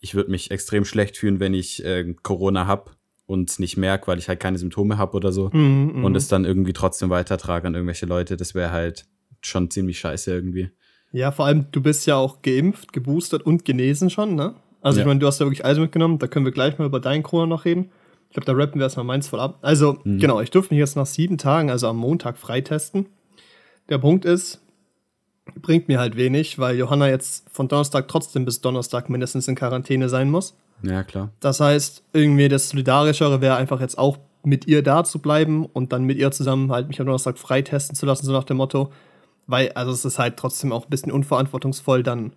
ich 0.00 0.14
würde 0.14 0.30
mich 0.30 0.50
extrem 0.50 0.84
schlecht 0.84 1.16
fühlen, 1.16 1.40
wenn 1.40 1.54
ich 1.54 1.84
äh, 1.84 2.14
Corona 2.22 2.66
hab 2.66 2.96
und 3.26 3.50
es 3.50 3.58
nicht 3.58 3.76
merke, 3.76 4.06
weil 4.06 4.18
ich 4.18 4.28
halt 4.28 4.40
keine 4.40 4.58
Symptome 4.58 4.98
habe 4.98 5.16
oder 5.16 5.32
so. 5.32 5.50
Mhm, 5.52 5.92
mhm. 5.96 6.04
Und 6.04 6.16
es 6.16 6.28
dann 6.28 6.44
irgendwie 6.44 6.72
trotzdem 6.72 7.10
weitertrage 7.10 7.66
an 7.66 7.74
irgendwelche 7.74 8.06
Leute. 8.06 8.36
Das 8.36 8.54
wäre 8.54 8.70
halt 8.72 9.06
schon 9.40 9.70
ziemlich 9.70 9.98
scheiße 9.98 10.32
irgendwie. 10.32 10.70
ja, 11.12 11.32
vor 11.32 11.46
allem, 11.46 11.66
du 11.72 11.82
bist 11.82 12.06
ja 12.06 12.16
auch 12.16 12.40
geimpft, 12.42 12.92
geboostert 12.92 13.42
und 13.42 13.64
genesen 13.64 14.10
schon, 14.10 14.36
ne? 14.36 14.54
Also 14.80 14.98
ich 15.00 15.04
Ja. 15.04 15.08
meine, 15.08 15.18
du 15.20 15.26
hast 15.26 15.40
ja 15.40 15.46
wirklich 15.46 15.64
alles 15.64 15.78
mitgenommen, 15.78 16.18
da 16.20 16.26
können 16.28 16.44
wir 16.44 16.52
gleich 16.52 16.78
mal 16.78 16.86
über 16.86 17.00
deinen 17.00 17.22
Corona 17.24 17.46
noch 17.46 17.64
reden. 17.64 17.90
Ich 18.30 18.34
glaube, 18.34 18.46
da 18.46 18.52
rappen 18.52 18.78
wir 18.80 18.84
erstmal 18.84 19.04
meins 19.04 19.28
voll 19.28 19.40
ab. 19.40 19.58
Also, 19.60 19.98
Mhm. 20.04 20.18
genau, 20.18 20.40
ich 20.40 20.50
durfte 20.50 20.72
mich 20.72 20.78
jetzt 20.78 20.96
nach 20.96 21.06
sieben 21.06 21.36
Tagen, 21.36 21.68
also 21.70 21.88
am 21.88 21.96
Montag, 21.96 22.38
freitesten. 22.38 23.06
Der 23.88 23.98
Punkt 23.98 24.24
ist, 24.24 24.60
bringt 25.60 25.88
mir 25.88 25.98
halt 25.98 26.16
wenig, 26.16 26.58
weil 26.60 26.76
Johanna 26.76 27.08
jetzt 27.08 27.50
von 27.50 27.66
Donnerstag 27.66 28.06
trotzdem 28.06 28.44
bis 28.44 28.60
Donnerstag 28.60 29.10
mindestens 29.10 29.48
in 29.48 29.56
Quarantäne 29.56 30.08
sein 30.08 30.30
muss. 30.30 30.54
Ja, 30.82 31.02
klar. 31.02 31.30
Das 31.40 31.58
heißt, 31.60 32.04
irgendwie 32.12 32.48
das 32.48 32.68
Solidarischere 32.70 33.40
wäre 33.40 33.56
einfach 33.56 33.80
jetzt 33.80 33.98
auch 33.98 34.18
mit 34.44 34.66
ihr 34.66 34.82
da 34.82 35.02
zu 35.04 35.18
bleiben 35.18 35.66
und 35.66 35.92
dann 35.92 36.04
mit 36.04 36.16
ihr 36.16 36.30
zusammen 36.30 36.70
halt 36.70 36.88
mich 36.88 37.00
am 37.00 37.06
Donnerstag 37.06 37.36
freitesten 37.36 37.94
zu 37.96 38.06
lassen, 38.06 38.24
so 38.24 38.32
nach 38.32 38.44
dem 38.44 38.56
Motto. 38.58 38.92
Weil, 39.48 39.72
also 39.72 39.90
es 39.90 40.04
ist 40.04 40.20
halt 40.20 40.36
trotzdem 40.36 40.72
auch 40.72 40.84
ein 40.84 40.90
bisschen 40.90 41.10
unverantwortungsvoll, 41.12 42.04
dann 42.04 42.32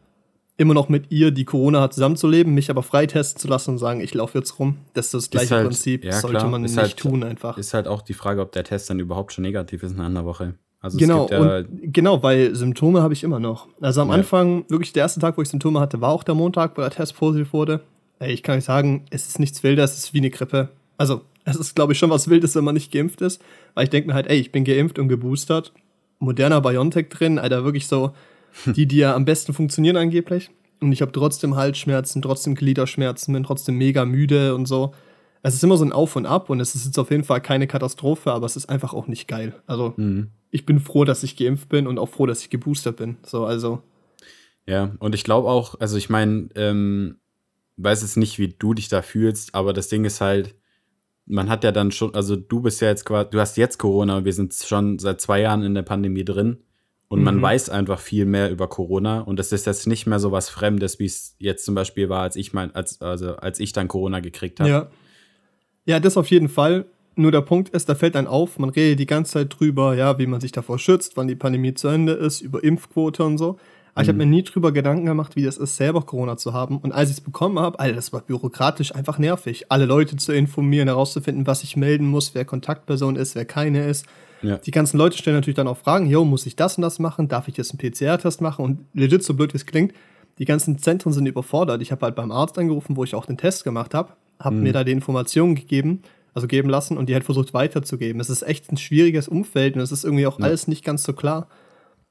immer 0.57 0.73
noch 0.73 0.89
mit 0.89 1.11
ihr, 1.11 1.31
die 1.31 1.45
Corona 1.45 1.81
hat, 1.81 1.93
zusammenzuleben, 1.93 2.53
mich 2.53 2.69
aber 2.69 2.83
freitesten 2.83 3.39
zu 3.39 3.47
lassen 3.47 3.71
und 3.71 3.77
sagen, 3.79 4.01
ich 4.01 4.13
laufe 4.13 4.37
jetzt 4.37 4.59
rum. 4.59 4.77
Das 4.93 5.07
ist 5.07 5.13
das 5.13 5.29
gleiche 5.29 5.55
halt, 5.55 5.67
Prinzip, 5.67 6.05
ja, 6.05 6.13
sollte 6.13 6.37
klar, 6.37 6.49
man 6.49 6.63
ist 6.63 6.71
nicht 6.71 6.79
halt, 6.79 6.97
tun 6.97 7.23
einfach. 7.23 7.57
Ist 7.57 7.73
halt 7.73 7.87
auch 7.87 8.01
die 8.01 8.13
Frage, 8.13 8.41
ob 8.41 8.51
der 8.51 8.63
Test 8.63 8.89
dann 8.89 8.99
überhaupt 8.99 9.33
schon 9.33 9.41
negativ 9.41 9.83
ist 9.83 9.93
in 9.93 10.01
einer 10.01 10.25
Woche. 10.25 10.55
Also 10.79 10.97
genau, 10.97 11.25
es 11.25 11.29
gibt 11.29 11.41
ja, 11.41 11.63
genau, 11.91 12.23
weil 12.23 12.53
Symptome 12.55 13.01
habe 13.01 13.13
ich 13.13 13.23
immer 13.23 13.39
noch. 13.39 13.67
Also 13.79 14.01
am 14.01 14.09
Ja. 14.09 14.15
Anfang, 14.15 14.65
wirklich 14.69 14.91
der 14.91 15.03
erste 15.03 15.21
Tag, 15.21 15.37
wo 15.37 15.41
ich 15.41 15.49
Symptome 15.49 15.79
hatte, 15.79 16.01
war 16.01 16.09
auch 16.11 16.23
der 16.23 16.35
Montag, 16.35 16.77
wo 16.77 16.81
der 16.81 16.91
Test 16.91 17.15
positiv 17.15 17.53
wurde. 17.53 17.81
Ey, 18.19 18.33
ich 18.33 18.43
kann 18.43 18.57
euch 18.57 18.65
sagen, 18.65 19.05
es 19.09 19.27
ist 19.27 19.39
nichts 19.39 19.63
Wildes, 19.63 19.91
es 19.91 19.97
ist 19.99 20.13
wie 20.13 20.19
eine 20.19 20.29
Grippe. 20.29 20.69
Also, 20.97 21.21
es 21.45 21.55
ist, 21.55 21.75
glaube 21.75 21.93
ich, 21.93 21.99
schon 21.99 22.09
was 22.09 22.29
Wildes, 22.29 22.55
wenn 22.55 22.63
man 22.65 22.75
nicht 22.75 22.91
geimpft 22.91 23.21
ist. 23.21 23.41
Weil 23.73 23.85
ich 23.85 23.89
denke 23.89 24.09
mir 24.09 24.13
halt, 24.13 24.27
ey, 24.27 24.37
ich 24.37 24.51
bin 24.51 24.65
geimpft 24.65 24.99
und 24.99 25.07
geboostert. 25.07 25.73
Moderner 26.19 26.61
BioNTech 26.61 27.09
drin, 27.09 27.39
Alter, 27.39 27.63
wirklich 27.63 27.87
so, 27.87 28.11
die, 28.65 28.85
die 28.85 28.97
ja 28.97 29.15
am 29.15 29.25
besten 29.25 29.53
funktionieren 29.53 29.97
angeblich. 29.97 30.49
Und 30.81 30.91
ich 30.91 31.01
habe 31.01 31.11
trotzdem 31.11 31.55
Halsschmerzen, 31.55 32.21
trotzdem 32.21 32.55
Gliederschmerzen, 32.55 33.33
bin 33.33 33.43
trotzdem 33.43 33.77
mega 33.77 34.05
müde 34.05 34.53
und 34.53 34.65
so. 34.67 34.93
Es 35.41 35.53
ist 35.53 35.63
immer 35.63 35.77
so 35.77 35.85
ein 35.85 35.91
Auf 35.91 36.15
und 36.15 36.25
Ab 36.25 36.49
und 36.49 36.59
es 36.59 36.75
ist 36.75 36.85
jetzt 36.85 36.97
auf 36.99 37.11
jeden 37.11 37.23
Fall 37.23 37.41
keine 37.41 37.67
Katastrophe, 37.67 38.31
aber 38.31 38.45
es 38.45 38.55
ist 38.55 38.69
einfach 38.69 38.93
auch 38.93 39.07
nicht 39.07 39.27
geil. 39.27 39.61
Also, 39.67 39.93
Mhm. 39.97 40.29
ich 40.51 40.65
bin 40.65 40.79
froh, 40.79 41.03
dass 41.05 41.23
ich 41.23 41.35
geimpft 41.37 41.69
bin 41.69 41.87
und 41.87 41.99
auch 41.99 42.09
froh, 42.09 42.25
dass 42.25 42.41
ich 42.41 42.49
geboostert 42.49 42.97
bin. 42.97 43.17
So, 43.25 43.45
also, 43.45 43.81
ja, 44.65 44.93
und 44.99 45.15
ich 45.15 45.23
glaube 45.23 45.49
auch, 45.49 45.79
also 45.79 45.97
ich 45.97 46.09
meine, 46.09 46.47
ähm, 46.55 47.17
weiß 47.77 48.01
jetzt 48.01 48.17
nicht, 48.17 48.39
wie 48.39 48.49
du 48.49 48.73
dich 48.73 48.87
da 48.87 49.01
fühlst, 49.01 49.55
aber 49.55 49.73
das 49.73 49.89
Ding 49.89 50.05
ist 50.05 50.21
halt, 50.21 50.55
man 51.25 51.49
hat 51.49 51.63
ja 51.63 51.71
dann 51.71 51.91
schon, 51.91 52.13
also 52.15 52.35
du 52.35 52.61
bist 52.61 52.81
ja 52.81 52.89
jetzt 52.89 53.05
quasi, 53.05 53.29
du 53.29 53.39
hast 53.39 53.57
jetzt 53.57 53.77
Corona 53.79 54.17
und 54.17 54.25
wir 54.25 54.33
sind 54.33 54.53
schon 54.53 54.99
seit 54.99 55.19
zwei 55.21 55.41
Jahren 55.41 55.63
in 55.63 55.73
der 55.73 55.81
Pandemie 55.81 56.23
drin 56.25 56.57
und 57.13 57.23
man 57.23 57.37
Mhm. 57.37 57.41
weiß 57.43 57.69
einfach 57.69 57.99
viel 57.99 58.25
mehr 58.25 58.49
über 58.51 58.67
Corona 58.67 59.21
und 59.21 59.39
es 59.39 59.51
ist 59.51 59.65
jetzt 59.65 59.87
nicht 59.87 60.07
mehr 60.07 60.19
so 60.19 60.31
was 60.31 60.49
Fremdes, 60.49 60.99
wie 60.99 61.05
es 61.05 61.35
jetzt 61.39 61.63
zum 61.65 61.75
Beispiel 61.75 62.09
war, 62.09 62.21
als 62.21 62.35
ich 62.35 62.53
mein, 62.53 62.73
als, 62.75 63.01
also 63.01 63.35
als 63.37 63.59
ich 63.59 63.71
dann 63.71 63.87
Corona 63.87 64.19
gekriegt 64.19 64.59
habe. 64.59 64.69
ja. 64.69 64.87
Ja, 65.85 65.99
das 65.99 66.15
auf 66.17 66.27
jeden 66.31 66.47
Fall. 66.49 66.85
Nur 67.15 67.31
der 67.31 67.41
Punkt 67.41 67.69
ist, 67.69 67.87
da 67.89 67.93
fällt 67.95 68.15
dann 68.15 68.25
auf, 68.25 68.57
man 68.57 68.69
redet 68.69 68.99
die 68.99 69.05
ganze 69.05 69.33
Zeit 69.33 69.59
drüber, 69.59 69.95
ja, 69.95 70.17
wie 70.17 70.25
man 70.25 70.39
sich 70.41 70.51
davor 70.53 70.79
schützt, 70.79 71.15
wann 71.17 71.27
die 71.27 71.35
Pandemie 71.35 71.73
zu 71.73 71.89
Ende 71.89 72.13
ist, 72.13 72.41
über 72.41 72.63
Impfquote 72.63 73.23
und 73.23 73.37
so. 73.37 73.57
Aber 73.93 74.01
ich 74.01 74.07
habe 74.07 74.17
mir 74.17 74.25
nie 74.25 74.41
drüber 74.43 74.71
Gedanken 74.71 75.05
gemacht, 75.05 75.35
wie 75.35 75.43
das 75.43 75.57
ist, 75.57 75.75
selber 75.75 76.01
Corona 76.01 76.35
zu 76.37 76.53
haben. 76.53 76.77
Und 76.77 76.93
als 76.93 77.09
ich 77.11 77.17
es 77.17 77.21
bekommen 77.21 77.59
habe, 77.59 77.79
Alter, 77.79 77.95
das 77.95 78.11
war 78.13 78.21
bürokratisch 78.21 78.95
einfach 78.95 79.19
nervig. 79.19 79.65
Alle 79.69 79.85
Leute 79.85 80.15
zu 80.15 80.31
informieren, 80.31 80.87
herauszufinden, 80.87 81.45
was 81.45 81.63
ich 81.63 81.75
melden 81.75 82.07
muss, 82.07 82.33
wer 82.33 82.45
Kontaktperson 82.45 83.15
ist, 83.17 83.35
wer 83.35 83.45
keine 83.45 83.85
ist. 83.85 84.07
Ja. 84.43 84.57
Die 84.57 84.71
ganzen 84.71 84.97
Leute 84.97 85.17
stellen 85.17 85.37
natürlich 85.37 85.55
dann 85.55 85.67
auch 85.67 85.77
Fragen, 85.77 86.05
yo, 86.07 86.25
muss 86.25 86.45
ich 86.45 86.55
das 86.55 86.77
und 86.77 86.81
das 86.81 86.99
machen? 86.99 87.27
Darf 87.27 87.47
ich 87.47 87.57
jetzt 87.57 87.71
einen 87.71 87.91
PCR-Test 87.91 88.41
machen? 88.41 88.63
Und 88.63 88.85
legit, 88.93 89.23
so 89.23 89.33
blöd 89.33 89.53
wie 89.53 89.57
es 89.57 89.65
klingt, 89.65 89.93
die 90.37 90.45
ganzen 90.45 90.77
Zentren 90.77 91.13
sind 91.13 91.25
überfordert. 91.25 91.81
Ich 91.81 91.91
habe 91.91 92.05
halt 92.05 92.15
beim 92.15 92.31
Arzt 92.31 92.57
angerufen, 92.57 92.95
wo 92.97 93.03
ich 93.03 93.15
auch 93.15 93.25
den 93.25 93.37
Test 93.37 93.63
gemacht 93.63 93.93
habe, 93.93 94.13
habe 94.39 94.55
mir 94.55 94.73
da 94.73 94.83
die 94.83 94.91
Informationen 94.91 95.55
gegeben, 95.55 96.01
also 96.33 96.47
geben 96.47 96.69
lassen 96.69 96.97
und 96.97 97.07
die 97.07 97.13
halt 97.13 97.23
versucht 97.23 97.53
weiterzugeben. 97.53 98.19
Es 98.19 98.29
ist 98.29 98.41
echt 98.41 98.71
ein 98.71 98.77
schwieriges 98.77 99.27
Umfeld 99.27 99.75
und 99.75 99.81
es 99.81 99.91
ist 99.91 100.03
irgendwie 100.03 100.27
auch 100.27 100.39
alles 100.39 100.67
nicht 100.67 100.83
ganz 100.83 101.03
so 101.03 101.13
klar. 101.13 101.47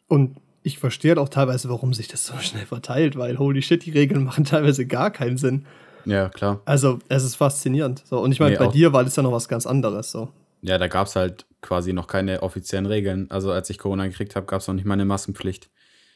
Und 0.08 0.36
ich 0.62 0.78
verstehe 0.78 1.10
halt 1.10 1.18
auch 1.18 1.28
teilweise, 1.28 1.68
warum 1.68 1.92
sich 1.92 2.08
das 2.08 2.24
so 2.24 2.38
schnell 2.38 2.66
verteilt, 2.66 3.16
weil 3.16 3.38
holy 3.38 3.62
shit, 3.62 3.84
die 3.84 3.90
Regeln 3.90 4.24
machen 4.24 4.44
teilweise 4.44 4.86
gar 4.86 5.10
keinen 5.10 5.36
Sinn. 5.36 5.66
ja, 6.04 6.28
klar. 6.28 6.60
Also, 6.64 7.00
es 7.08 7.24
ist 7.24 7.34
faszinierend. 7.36 8.02
So, 8.06 8.20
und 8.20 8.32
ich 8.32 8.40
meine, 8.40 8.52
Nee, 8.52 8.64
bei 8.64 8.68
dir 8.68 8.92
war 8.92 9.04
das 9.04 9.16
ja 9.16 9.22
noch 9.22 9.32
was 9.32 9.48
ganz 9.48 9.66
anderes. 9.66 10.10
So. 10.12 10.28
Ja, 10.62 10.78
da 10.78 10.86
gab 10.88 11.08
es 11.08 11.16
halt 11.16 11.46
quasi 11.60 11.92
noch 11.92 12.06
keine 12.06 12.42
offiziellen 12.42 12.86
Regeln. 12.86 13.30
Also 13.30 13.50
als 13.52 13.68
ich 13.70 13.78
Corona 13.78 14.06
gekriegt 14.06 14.36
habe, 14.36 14.46
gab 14.46 14.60
es 14.60 14.68
noch 14.68 14.74
nicht 14.74 14.84
mal 14.84 14.94
eine 14.94 15.04
Maskenpflicht. 15.04 15.68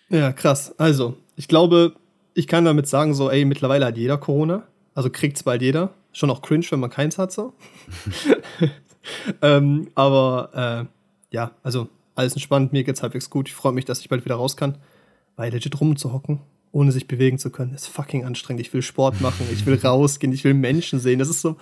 Ja, 0.09 0.33
krass. 0.33 0.75
Also, 0.79 1.17
ich 1.35 1.49
glaube, 1.49 1.95
ich 2.35 2.47
kann 2.47 2.65
damit 2.65 2.87
sagen, 2.87 3.15
so, 3.15 3.31
ey, 3.31 3.45
mittlerweile 3.45 3.87
hat 3.87 3.97
jeder 3.97 4.19
Corona. 4.19 4.65
Also 4.95 5.11
kriegt's 5.11 5.43
bald 5.43 5.63
jeder. 5.63 5.95
Schon 6.13 6.31
auch 6.31 6.43
cringe, 6.43 6.67
wenn 6.71 6.81
man 6.81 6.91
keins 6.91 7.19
hat, 7.19 7.33
so. 7.33 7.55
ähm, 9.43 9.89
aber, 9.95 10.89
äh, 11.33 11.35
ja, 11.35 11.51
also, 11.63 11.89
alles 12.15 12.33
entspannt. 12.33 12.73
Mir 12.73 12.85
geht's 12.85 13.03
halbwegs 13.03 13.31
gut. 13.31 13.49
Ich 13.49 13.55
freue 13.55 13.73
mich, 13.73 13.85
dass 13.85 14.01
ich 14.01 14.09
bald 14.09 14.25
wieder 14.25 14.37
raus 14.37 14.57
kann. 14.57 14.79
Weil 15.37 15.53
legit 15.53 15.79
rumzuhocken, 15.79 16.41
ohne 16.73 16.93
sich 16.93 17.09
bewegen 17.09 17.39
zu 17.39 17.51
können, 17.51 17.75
ist 17.75 17.89
fucking 17.89 18.25
anstrengend. 18.25 18.61
Ich 18.61 18.73
will 18.73 18.81
Sport 18.81 19.21
machen, 19.21 19.47
ich 19.53 19.67
will 19.67 19.75
rausgehen, 19.75 20.33
ich 20.33 20.45
will 20.45 20.55
Menschen 20.55 20.99
sehen. 20.99 21.19
Das 21.19 21.29
ist 21.29 21.43
so, 21.43 21.57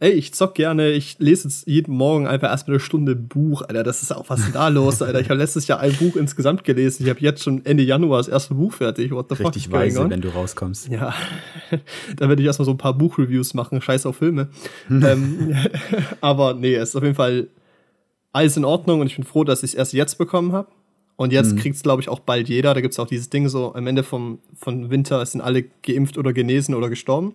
ey, 0.00 0.10
ich 0.12 0.32
zock 0.34 0.54
gerne, 0.54 0.90
ich 0.90 1.16
lese 1.18 1.48
jetzt 1.48 1.66
jeden 1.66 1.94
Morgen 1.96 2.26
einfach 2.26 2.48
erstmal 2.50 2.76
eine 2.76 2.80
Stunde 2.80 3.16
Buch, 3.16 3.62
Alter. 3.62 3.82
Das 3.82 4.02
ist 4.02 4.12
auch, 4.14 4.28
was 4.30 4.40
ist 4.40 4.54
da 4.54 4.68
los, 4.68 5.02
Alter? 5.02 5.20
Ich 5.20 5.28
habe 5.28 5.38
letztes 5.40 5.66
Jahr 5.66 5.80
ein 5.80 5.92
Buch 5.94 6.14
insgesamt 6.16 6.62
gelesen. 6.64 7.02
Ich 7.04 7.10
habe 7.10 7.20
jetzt 7.20 7.42
schon 7.42 7.64
Ende 7.66 7.82
Januar 7.82 8.18
das 8.18 8.28
erste 8.28 8.54
Buch 8.54 8.72
fertig. 8.72 9.10
What 9.10 9.26
the 9.28 9.34
fuck 9.36 9.46
Richtig 9.46 9.64
is 9.66 9.70
going 9.70 9.82
weise, 9.82 10.00
on? 10.00 10.10
wenn 10.10 10.20
du 10.20 10.28
rauskommst. 10.28 10.88
Ja, 10.88 11.14
da 12.16 12.28
werde 12.28 12.40
ich 12.42 12.46
erstmal 12.46 12.66
so 12.66 12.72
ein 12.72 12.78
paar 12.78 12.94
Buchreviews 12.94 13.54
machen, 13.54 13.80
scheiß 13.82 14.06
auf 14.06 14.16
Filme. 14.16 14.48
ähm, 14.90 15.56
aber 16.20 16.54
nee, 16.54 16.74
es 16.74 16.90
ist 16.90 16.96
auf 16.96 17.02
jeden 17.02 17.14
Fall 17.16 17.48
alles 18.32 18.56
in 18.56 18.64
Ordnung 18.64 19.00
und 19.00 19.08
ich 19.08 19.16
bin 19.16 19.24
froh, 19.24 19.42
dass 19.44 19.62
ich 19.62 19.70
es 19.70 19.74
erst 19.74 19.92
jetzt 19.94 20.16
bekommen 20.18 20.52
habe. 20.52 20.68
Und 21.16 21.32
jetzt 21.32 21.56
kriegt 21.56 21.74
es, 21.74 21.82
glaube 21.82 22.00
ich, 22.00 22.08
auch 22.08 22.20
bald 22.20 22.48
jeder. 22.48 22.74
Da 22.74 22.80
gibt 22.80 22.92
es 22.94 23.00
auch 23.00 23.08
dieses 23.08 23.28
Ding 23.28 23.48
so, 23.48 23.74
am 23.74 23.88
Ende 23.88 24.04
vom, 24.04 24.38
von 24.54 24.88
Winter 24.90 25.26
sind 25.26 25.40
alle 25.40 25.64
geimpft 25.82 26.16
oder 26.16 26.32
genesen 26.32 26.76
oder 26.76 26.88
gestorben. 26.88 27.34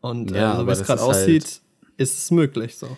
Und 0.00 0.30
Ja, 0.30 0.52
äh, 0.54 0.56
so 0.58 0.66
wie 0.68 0.70
es 0.70 0.84
gerade 0.84 1.00
ist 1.00 1.06
halt- 1.08 1.16
aussieht, 1.16 1.60
ist 1.96 2.18
es 2.18 2.30
möglich. 2.30 2.76
So. 2.76 2.96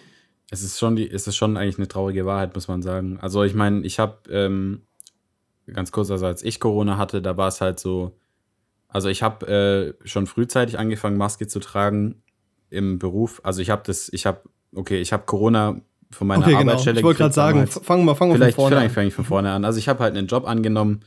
Es 0.51 0.63
ist 0.63 0.79
schon 0.79 0.97
die, 0.97 1.11
es 1.11 1.27
ist 1.27 1.37
schon 1.37 1.57
eigentlich 1.57 1.79
eine 1.79 1.89
traurige 1.89 2.27
Wahrheit, 2.27 2.55
muss 2.55 2.69
man 2.69 2.83
sagen. 2.83 3.19
Also 3.21 3.43
ich 3.43 3.55
meine, 3.55 3.81
ich 3.83 3.99
habe 3.99 4.19
ähm, 4.31 4.83
ganz 5.73 5.93
kurz, 5.93 6.11
also 6.11 6.27
als 6.27 6.43
ich 6.43 6.61
Corona 6.61 6.99
hatte, 6.99 7.23
da 7.23 7.37
war 7.37 7.49
es 7.49 7.61
halt 7.61 7.79
so, 7.81 8.17
also 8.89 9.09
ich 9.09 9.23
habe 9.23 9.95
äh, 10.03 10.07
schon 10.07 10.27
frühzeitig 10.27 10.79
angefangen, 10.79 11.17
Maske 11.17 11.47
zu 11.47 11.61
tragen 11.61 12.23
im 12.71 12.99
Beruf. 12.99 13.41
Also 13.45 13.63
ich 13.63 13.71
habe 13.71 13.83
das, 13.87 14.09
ich 14.13 14.27
habe, 14.27 14.43
okay, 14.75 15.01
ich 15.01 15.13
habe 15.13 15.25
Corona 15.25 15.81
von 16.11 16.27
meiner 16.27 16.43
Okay, 16.43 16.51
genau. 16.53 16.73
Arbeitsstelle. 16.73 17.01
Ich 17.01 17.05
wollte 17.05 17.19
gerade 17.19 17.35
sagen, 17.35 17.67
fangen 17.67 18.05
wir 18.05 18.13
wir 18.13 18.17
von 18.17 18.33
Vielleicht, 18.33 18.57
vorne 18.57 18.77
vielleicht 18.77 18.91
an. 18.91 18.95
fange 18.95 19.09
ich 19.09 19.15
von 19.15 19.25
vorne 19.25 19.51
an. 19.51 19.65
Also 19.65 19.79
ich 19.79 19.89
habe 19.89 20.03
halt 20.03 20.17
einen 20.17 20.29
Job 20.29 20.47
angenommen 20.47 21.01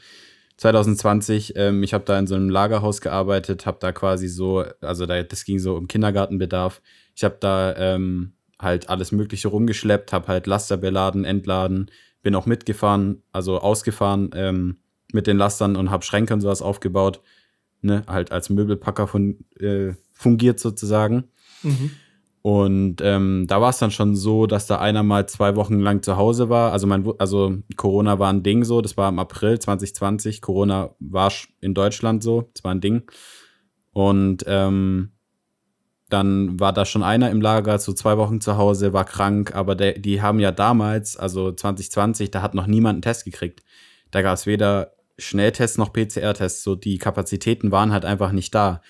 2020. 0.57 1.53
Ähm, 1.55 1.83
ich 1.83 1.93
habe 1.93 2.03
da 2.05 2.17
in 2.19 2.27
so 2.27 2.35
einem 2.35 2.49
Lagerhaus 2.49 3.01
gearbeitet, 3.01 3.65
habe 3.65 3.77
da 3.79 3.91
quasi 3.91 4.27
so, 4.27 4.65
also 4.81 5.05
da, 5.05 5.21
das 5.23 5.45
ging 5.45 5.59
so 5.59 5.75
um 5.75 5.87
Kindergartenbedarf. 5.87 6.81
Ich 7.15 7.23
habe 7.23 7.37
da 7.39 7.75
ähm, 7.75 8.33
halt 8.59 8.89
alles 8.89 9.11
Mögliche 9.11 9.47
rumgeschleppt, 9.47 10.13
habe 10.13 10.27
halt 10.27 10.47
Laster 10.47 10.77
beladen, 10.77 11.25
entladen, 11.25 11.91
bin 12.23 12.35
auch 12.35 12.45
mitgefahren, 12.45 13.21
also 13.31 13.59
ausgefahren 13.59 14.31
ähm, 14.33 14.77
mit 15.13 15.27
den 15.27 15.37
Lastern 15.37 15.75
und 15.75 15.91
habe 15.91 16.03
Schränke 16.03 16.33
und 16.33 16.41
sowas 16.41 16.61
aufgebaut. 16.61 17.21
Ne, 17.81 18.01
halt 18.07 18.31
als 18.31 18.49
Möbelpacker 18.49 19.05
von, 19.05 19.37
äh, 19.59 19.93
fungiert 20.11 20.59
sozusagen. 20.59 21.25
Mhm. 21.61 21.91
Und 22.47 23.01
ähm, 23.01 23.43
da 23.45 23.59
war 23.59 23.71
es 23.71 23.77
dann 23.77 23.91
schon 23.91 24.15
so, 24.15 24.47
dass 24.47 24.67
da 24.67 24.79
einer 24.79 25.03
mal 25.03 25.27
zwei 25.27 25.57
Wochen 25.57 25.81
lang 25.81 26.01
zu 26.01 26.15
Hause 26.15 26.47
war. 26.47 26.71
Also, 26.71 26.87
mein, 26.87 27.05
also 27.17 27.57
Corona 27.75 28.19
war 28.19 28.31
ein 28.31 28.41
Ding 28.41 28.63
so, 28.63 28.79
das 28.79 28.95
war 28.95 29.09
im 29.09 29.19
April 29.19 29.59
2020. 29.59 30.41
Corona 30.41 30.95
war 31.01 31.29
in 31.59 31.73
Deutschland 31.73 32.23
so, 32.23 32.49
das 32.53 32.63
war 32.63 32.73
ein 32.73 32.79
Ding. 32.79 33.11
Und 33.91 34.45
ähm, 34.47 35.11
dann 36.07 36.57
war 36.57 36.71
da 36.71 36.85
schon 36.85 37.03
einer 37.03 37.31
im 37.31 37.41
Lager, 37.41 37.79
so 37.79 37.91
zwei 37.91 38.17
Wochen 38.17 38.39
zu 38.39 38.55
Hause, 38.55 38.93
war 38.93 39.03
krank, 39.03 39.53
aber 39.53 39.75
der, 39.75 39.99
die 39.99 40.21
haben 40.21 40.39
ja 40.39 40.53
damals, 40.53 41.17
also 41.17 41.51
2020, 41.51 42.31
da 42.31 42.41
hat 42.41 42.53
noch 42.53 42.65
niemand 42.67 42.95
einen 42.95 43.01
Test 43.01 43.25
gekriegt. 43.25 43.61
Da 44.11 44.21
gab 44.21 44.35
es 44.35 44.45
weder 44.45 44.93
Schnelltests 45.17 45.77
noch 45.77 45.91
PCR-Tests, 45.91 46.63
so 46.63 46.75
die 46.75 46.97
Kapazitäten 46.97 47.73
waren 47.73 47.91
halt 47.91 48.05
einfach 48.05 48.31
nicht 48.31 48.55
da. 48.55 48.81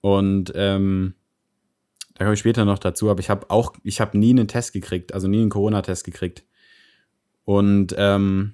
Und 0.00 0.50
ähm, 0.56 1.14
da 2.20 2.26
komme 2.26 2.34
ich 2.34 2.40
später 2.40 2.66
noch 2.66 2.78
dazu, 2.78 3.08
aber 3.08 3.20
ich 3.20 3.30
habe 3.30 3.48
auch, 3.48 3.72
ich 3.82 3.98
habe 3.98 4.18
nie 4.18 4.28
einen 4.28 4.46
Test 4.46 4.74
gekriegt, 4.74 5.14
also 5.14 5.26
nie 5.26 5.40
einen 5.40 5.48
Corona-Test 5.48 6.04
gekriegt. 6.04 6.44
Und 7.46 7.94
ähm, 7.96 8.52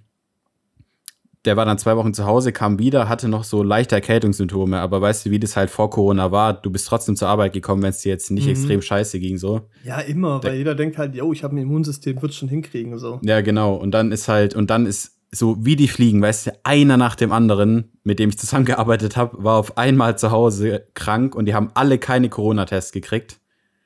der 1.45 1.57
war 1.57 1.65
dann 1.65 1.77
zwei 1.77 1.97
Wochen 1.97 2.15
zu 2.15 2.27
Hause, 2.27 2.53
kam 2.53 2.79
wieder, 2.79 3.09
hatte 3.09 3.29
noch 3.29 3.43
so 3.43 3.65
leichte 3.65 3.97
Erkältungssymptome, 3.97 4.79
aber 4.79 5.01
weißt 5.01 5.27
du, 5.27 5.31
wie 5.33 5.41
das 5.41 5.57
halt 5.57 5.71
vor 5.71 5.91
Corona 5.91 6.31
war? 6.31 6.55
Du 6.55 6.71
bist 6.71 6.87
trotzdem 6.87 7.17
zur 7.17 7.27
Arbeit 7.27 7.55
gekommen, 7.55 7.83
wenn 7.83 7.91
es 7.91 8.03
dir 8.03 8.11
jetzt 8.11 8.31
nicht 8.31 8.45
Mhm. 8.45 8.51
extrem 8.53 8.83
scheiße 8.83 9.19
ging, 9.19 9.37
so. 9.37 9.63
Ja, 9.83 9.99
immer, 9.99 10.45
weil 10.45 10.55
jeder 10.59 10.77
denkt 10.77 10.97
halt, 10.97 11.17
yo, 11.17 11.33
ich 11.33 11.43
habe 11.43 11.57
ein 11.57 11.59
Immunsystem, 11.59 12.23
wird 12.23 12.35
schon 12.35 12.49
hinkriegen. 12.49 12.97
So. 13.01 13.19
Ja, 13.25 13.41
genau. 13.41 13.75
Und 13.75 13.91
dann 13.91 14.13
ist 14.13 14.29
halt, 14.29 14.55
und 14.55 14.71
dann 14.71 14.87
ist 14.87 15.19
so 15.33 15.57
wie 15.59 15.75
die 15.75 15.89
fliegen, 15.89 16.23
weißt 16.23 16.47
du, 16.47 16.51
einer 16.63 16.97
nach 16.97 17.17
dem 17.17 17.33
anderen, 17.33 17.91
mit 18.05 18.21
dem 18.21 18.29
ich 18.29 18.39
zusammengearbeitet 18.39 19.17
habe, 19.17 19.43
war 19.43 19.57
auf 19.57 19.77
einmal 19.77 20.17
zu 20.17 20.31
Hause 20.31 20.87
krank 20.95 21.35
und 21.35 21.47
die 21.47 21.55
haben 21.55 21.71
alle 21.75 21.99
keine 21.99 22.29
Corona-Tests 22.29 22.93
gekriegt. 22.93 23.41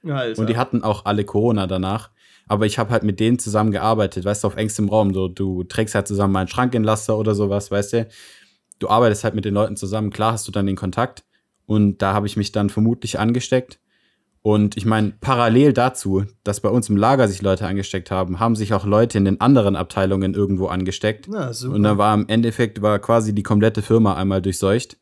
Alter. 0.06 0.40
Und 0.40 0.48
die 0.48 0.56
hatten 0.56 0.82
auch 0.82 1.04
alle 1.04 1.24
Corona 1.24 1.66
danach. 1.66 2.10
aber 2.50 2.66
ich 2.66 2.80
habe 2.80 2.90
halt 2.90 3.04
mit 3.04 3.20
denen 3.20 3.38
zusammen 3.38 3.70
gearbeitet, 3.70 4.24
weißt 4.24 4.42
du, 4.42 4.48
auf 4.48 4.56
engstem 4.56 4.88
Raum. 4.88 5.14
So, 5.14 5.28
du 5.28 5.62
trägst 5.62 5.94
halt 5.94 6.08
zusammen 6.08 6.32
mal 6.32 6.40
einen 6.40 6.48
Schrankenlaster 6.48 7.16
oder 7.16 7.36
sowas, 7.36 7.70
weißt 7.70 7.92
du. 7.92 8.08
Du 8.80 8.88
arbeitest 8.88 9.22
halt 9.22 9.36
mit 9.36 9.44
den 9.44 9.54
Leuten 9.54 9.76
zusammen, 9.76 10.10
klar 10.10 10.32
hast 10.32 10.48
du 10.48 10.52
dann 10.52 10.66
den 10.66 10.74
Kontakt. 10.74 11.24
Und 11.66 12.02
da 12.02 12.12
habe 12.12 12.26
ich 12.26 12.36
mich 12.36 12.50
dann 12.50 12.68
vermutlich 12.68 13.20
angesteckt. 13.20 13.78
Und 14.42 14.76
ich 14.76 14.84
meine, 14.84 15.12
parallel 15.20 15.74
dazu, 15.74 16.24
dass 16.42 16.60
bei 16.60 16.70
uns 16.70 16.88
im 16.88 16.96
Lager 16.96 17.28
sich 17.28 17.42
Leute 17.42 17.66
angesteckt 17.66 18.10
haben, 18.10 18.40
haben 18.40 18.56
sich 18.56 18.74
auch 18.74 18.86
Leute 18.86 19.18
in 19.18 19.26
den 19.26 19.40
anderen 19.40 19.76
Abteilungen 19.76 20.34
irgendwo 20.34 20.66
angesteckt. 20.66 21.28
Ja, 21.32 21.52
super. 21.52 21.76
Und 21.76 21.84
dann 21.84 21.98
war 21.98 22.14
im 22.14 22.26
Endeffekt 22.26 22.82
war 22.82 22.98
quasi 22.98 23.32
die 23.32 23.42
komplette 23.44 23.82
Firma 23.82 24.16
einmal 24.16 24.42
durchseucht. 24.42 24.96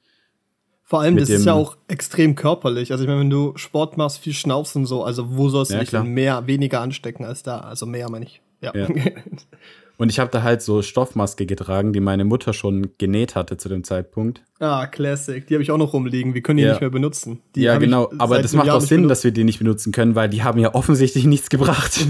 Vor 0.90 1.02
allem, 1.02 1.18
das 1.18 1.28
ist 1.28 1.44
ja 1.44 1.52
auch 1.52 1.76
extrem 1.86 2.34
körperlich. 2.34 2.92
Also 2.92 3.04
ich 3.04 3.08
meine, 3.08 3.20
wenn 3.20 3.28
du 3.28 3.52
Sport 3.56 3.98
machst, 3.98 4.20
viel 4.20 4.32
schnaufst 4.32 4.74
und 4.74 4.86
so, 4.86 5.04
also 5.04 5.36
wo 5.36 5.50
sollst 5.50 5.70
du 5.70 5.74
Ja, 5.74 5.80
dich 5.80 5.90
klar. 5.90 6.02
mehr, 6.02 6.46
weniger 6.46 6.80
anstecken 6.80 7.26
als 7.26 7.42
da? 7.42 7.58
Also 7.58 7.84
mehr, 7.84 8.08
meine 8.10 8.24
ich. 8.24 8.40
Ja. 8.62 8.72
Ja. 8.74 8.88
Und 9.98 10.10
ich 10.10 10.20
habe 10.20 10.30
da 10.30 10.44
halt 10.44 10.62
so 10.62 10.80
Stoffmaske 10.80 11.44
getragen, 11.44 11.92
die 11.92 11.98
meine 11.98 12.24
Mutter 12.24 12.52
schon 12.52 12.90
genäht 12.98 13.34
hatte 13.34 13.56
zu 13.56 13.68
dem 13.68 13.82
Zeitpunkt. 13.82 14.42
ah, 14.60 14.86
Classic. 14.86 15.44
Die 15.44 15.54
habe 15.54 15.62
ich 15.64 15.72
auch 15.72 15.76
noch 15.76 15.92
rumliegen. 15.92 16.34
Wir 16.34 16.40
können 16.40 16.58
die 16.58 16.62
Ja. 16.62 16.70
nicht 16.70 16.80
mehr 16.80 16.90
benutzen. 16.90 17.40
Die 17.56 17.62
ja, 17.62 17.76
genau. 17.78 18.08
Aber 18.16 18.40
das 18.40 18.52
macht 18.52 18.70
auch 18.70 18.80
Sinn, 18.80 19.08
dass 19.08 19.24
wir 19.24 19.32
die 19.32 19.42
nicht 19.42 19.58
benutzen 19.58 19.90
können, 19.92 20.14
weil 20.14 20.28
die 20.28 20.44
haben 20.44 20.60
ja 20.60 20.72
offensichtlich 20.74 21.24
nichts 21.26 21.50
gebracht. 21.50 21.98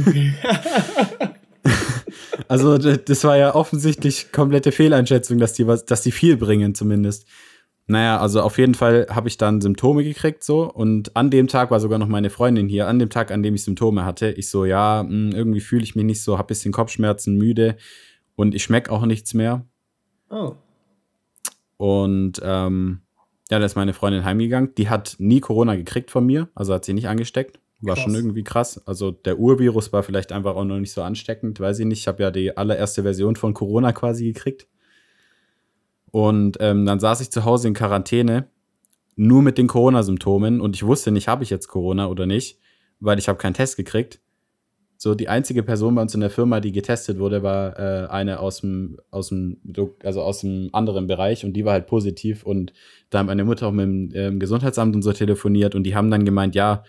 also 2.48 2.78
das 2.78 3.24
war 3.24 3.36
ja 3.36 3.54
offensichtlich 3.54 4.32
komplette 4.32 4.70
Fehleinschätzung, 4.72 5.38
dass 5.38 5.54
die 5.54 5.66
was, 5.66 5.84
dass 5.84 6.02
die 6.02 6.12
viel 6.12 6.36
bringen 6.36 6.74
zumindest. 6.74 7.26
Naja, 7.90 8.20
also 8.20 8.42
auf 8.42 8.59
jeden 8.59 8.74
Fall 8.74 9.07
habe 9.09 9.29
ich 9.29 9.38
dann 9.38 9.62
Symptome 9.62 10.05
gekriegt 10.05 10.44
so 10.44 10.70
und 10.70 11.16
an 11.16 11.31
dem 11.31 11.48
Tag 11.48 11.70
war 11.70 11.81
sogar 11.81 11.98
noch 11.98 12.07
meine 12.07 12.29
Freundin 12.29 12.68
hier, 12.68 12.87
an 12.87 12.98
dem 12.98 13.09
Tag, 13.09 13.31
an 13.31 13.42
dem 13.42 13.55
ich 13.55 13.64
Symptome 13.64 14.05
hatte. 14.05 14.31
Ich 14.31 14.51
so, 14.51 14.66
ja, 14.66 15.03
mh, 15.03 15.35
irgendwie 15.35 15.61
fühle 15.61 15.85
ich 15.85 15.96
mich 15.96 16.05
nicht 16.05 16.22
so, 16.22 16.37
hab 16.37 16.48
bisschen 16.48 16.70
Kopfschmerzen, 16.70 17.37
müde 17.37 17.77
und 18.37 18.55
ich 18.55 18.62
schmeck 18.62 18.90
auch 18.90 19.07
nichts 19.07 19.33
mehr. 19.33 19.64
Oh. 20.29 20.53
Und 21.79 22.42
ähm, 22.44 23.01
ja, 23.51 23.59
da 23.59 23.64
ist 23.64 23.74
meine 23.74 23.94
Freundin 23.94 24.22
heimgegangen. 24.22 24.74
Die 24.77 24.90
hat 24.90 25.16
nie 25.18 25.40
Corona 25.40 25.74
gekriegt 25.74 26.11
von 26.11 26.27
mir, 26.27 26.51
also 26.55 26.74
hat 26.74 26.85
sie 26.85 26.92
nicht 26.92 27.09
angesteckt. 27.09 27.59
War 27.81 27.94
Krass. 27.94 28.05
schon 28.05 28.14
irgendwie 28.14 28.44
krass. 28.44 28.87
Also 28.87 29.12
der 29.12 29.38
Urvirus 29.38 29.94
war 29.94 30.03
vielleicht 30.03 30.33
einfach 30.33 30.57
auch 30.57 30.64
noch 30.64 30.79
nicht 30.79 30.92
so 30.92 31.01
ansteckend, 31.01 31.59
weiß 31.59 31.79
ich 31.79 31.87
nicht. 31.87 32.01
Ich 32.01 32.09
habe 32.09 32.22
ja 32.22 32.31
die 32.31 32.55
allererste 32.55 33.03
Version 33.03 33.35
von 33.37 33.55
Corona 33.55 33.92
quasi 33.92 34.27
gekriegt. 34.27 34.66
Und 36.10 36.56
ähm, 36.60 36.86
dann 36.86 37.00
saß 37.00 37.20
ich 37.20 37.30
zu 37.30 37.44
Hause 37.44 37.68
in 37.68 37.74
Quarantäne, 37.74 38.48
nur 39.16 39.42
mit 39.42 39.58
den 39.58 39.66
Corona-Symptomen 39.66 40.60
und 40.60 40.76
ich 40.76 40.86
wusste 40.86 41.10
nicht, 41.10 41.26
habe 41.28 41.42
ich 41.42 41.50
jetzt 41.50 41.66
Corona 41.66 42.06
oder 42.06 42.24
nicht, 42.24 42.58
weil 43.00 43.18
ich 43.18 43.28
habe 43.28 43.38
keinen 43.38 43.54
Test 43.54 43.76
gekriegt. 43.76 44.20
So, 44.96 45.14
die 45.14 45.28
einzige 45.28 45.62
Person 45.62 45.94
bei 45.94 46.02
uns 46.02 46.14
in 46.14 46.20
der 46.20 46.30
Firma, 46.30 46.60
die 46.60 46.72
getestet 46.72 47.18
wurde, 47.18 47.42
war 47.42 47.78
äh, 47.78 48.08
eine 48.08 48.40
aus 48.40 48.60
dem, 48.60 48.98
aus 49.10 49.28
dem, 49.28 49.60
also 50.02 50.22
aus 50.22 50.40
dem 50.40 50.70
anderen 50.72 51.06
Bereich 51.06 51.44
und 51.44 51.52
die 51.52 51.64
war 51.64 51.72
halt 51.72 51.86
positiv 51.86 52.44
und 52.44 52.72
da 53.10 53.18
haben 53.18 53.26
meine 53.26 53.44
Mutter 53.44 53.68
auch 53.68 53.72
mit 53.72 53.84
dem 53.84 54.10
ähm, 54.14 54.40
Gesundheitsamt 54.40 54.94
und 54.94 55.02
so 55.02 55.12
telefoniert 55.12 55.74
und 55.74 55.84
die 55.84 55.94
haben 55.94 56.10
dann 56.10 56.24
gemeint, 56.24 56.54
ja, 56.54 56.82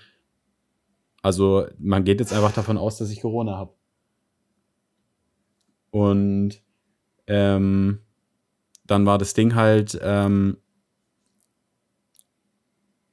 also 1.22 1.66
man 1.78 2.04
geht 2.04 2.20
jetzt 2.20 2.34
einfach 2.34 2.52
davon 2.52 2.78
aus, 2.78 2.98
dass 2.98 3.12
ich 3.12 3.22
Corona 3.22 3.58
habe. 3.58 3.74
Und 5.92 6.62
ähm, 7.28 8.00
dann 8.90 9.06
war 9.06 9.18
das 9.18 9.34
Ding 9.34 9.56
halt, 9.56 10.00
ähm, 10.02 10.58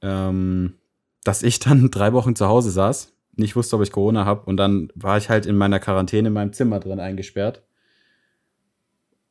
ähm, 0.03 0.75
dass 1.25 1.43
ich 1.43 1.59
dann 1.59 1.91
drei 1.91 2.13
Wochen 2.13 2.37
zu 2.37 2.47
Hause 2.47 2.71
saß, 2.71 3.13
nicht 3.37 3.57
wusste, 3.57 3.77
ob 3.77 3.83
ich 3.83 3.93
Corona 3.93 4.25
habe 4.25 4.47
und 4.47 4.57
dann 4.57 4.89
war 4.95 5.19
ich 5.19 5.29
halt 5.29 5.47
in 5.47 5.57
meiner 5.57 5.79
Quarantäne 5.79 6.29
in 6.29 6.35
meinem 6.35 6.53
Zimmer 6.53 6.81
drin 6.81 7.01
eingesperrt. 7.01 7.63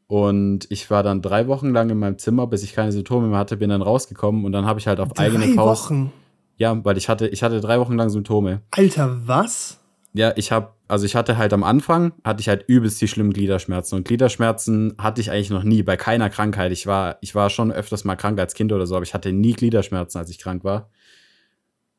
Und 0.07 0.67
ich 0.69 0.91
war 0.91 1.01
dann 1.01 1.23
drei 1.23 1.47
Wochen 1.47 1.71
lang 1.71 1.89
in 1.89 1.97
meinem 1.97 2.19
Zimmer, 2.19 2.45
bis 2.45 2.61
ich 2.61 2.75
keine 2.75 2.91
Symptome 2.91 3.27
mehr 3.27 3.39
hatte, 3.39 3.57
bin 3.57 3.71
dann 3.71 3.81
rausgekommen 3.81 4.45
und 4.45 4.51
dann 4.51 4.65
habe 4.67 4.79
ich 4.79 4.85
halt 4.85 4.99
auf 4.99 5.17
eigene 5.17 5.47
Drei 5.47 5.53
Faust. 5.55 5.85
Wochen. 5.85 6.13
Ja, 6.57 6.85
weil 6.85 6.97
ich 6.97 7.09
hatte, 7.09 7.27
ich 7.27 7.41
hatte 7.41 7.59
drei 7.59 7.79
Wochen 7.79 7.95
lang 7.95 8.09
Symptome. 8.09 8.61
Alter, 8.69 9.17
was? 9.25 9.79
Ja, 10.13 10.31
ich 10.35 10.51
habe, 10.51 10.74
also 10.87 11.05
ich 11.05 11.15
hatte 11.15 11.37
halt 11.37 11.51
am 11.53 11.63
Anfang, 11.63 12.13
hatte 12.23 12.41
ich 12.41 12.49
halt 12.49 12.65
übelst 12.67 13.01
die 13.01 13.07
schlimmen 13.07 13.33
Gliederschmerzen. 13.33 13.97
Und 13.97 14.07
Gliederschmerzen 14.07 14.95
hatte 14.99 15.21
ich 15.21 15.31
eigentlich 15.31 15.49
noch 15.49 15.63
nie, 15.63 15.81
bei 15.83 15.97
keiner 15.97 16.29
Krankheit. 16.29 16.71
Ich 16.71 16.85
war, 16.85 17.17
ich 17.21 17.33
war 17.33 17.49
schon 17.49 17.71
öfters 17.71 18.03
mal 18.03 18.15
krank 18.15 18.39
als 18.39 18.53
Kind 18.53 18.71
oder 18.71 18.85
so, 18.85 18.95
aber 18.95 19.03
ich 19.03 19.13
hatte 19.13 19.31
nie 19.31 19.53
Gliederschmerzen, 19.53 20.19
als 20.19 20.29
ich 20.29 20.37
krank 20.37 20.63
war. 20.63 20.89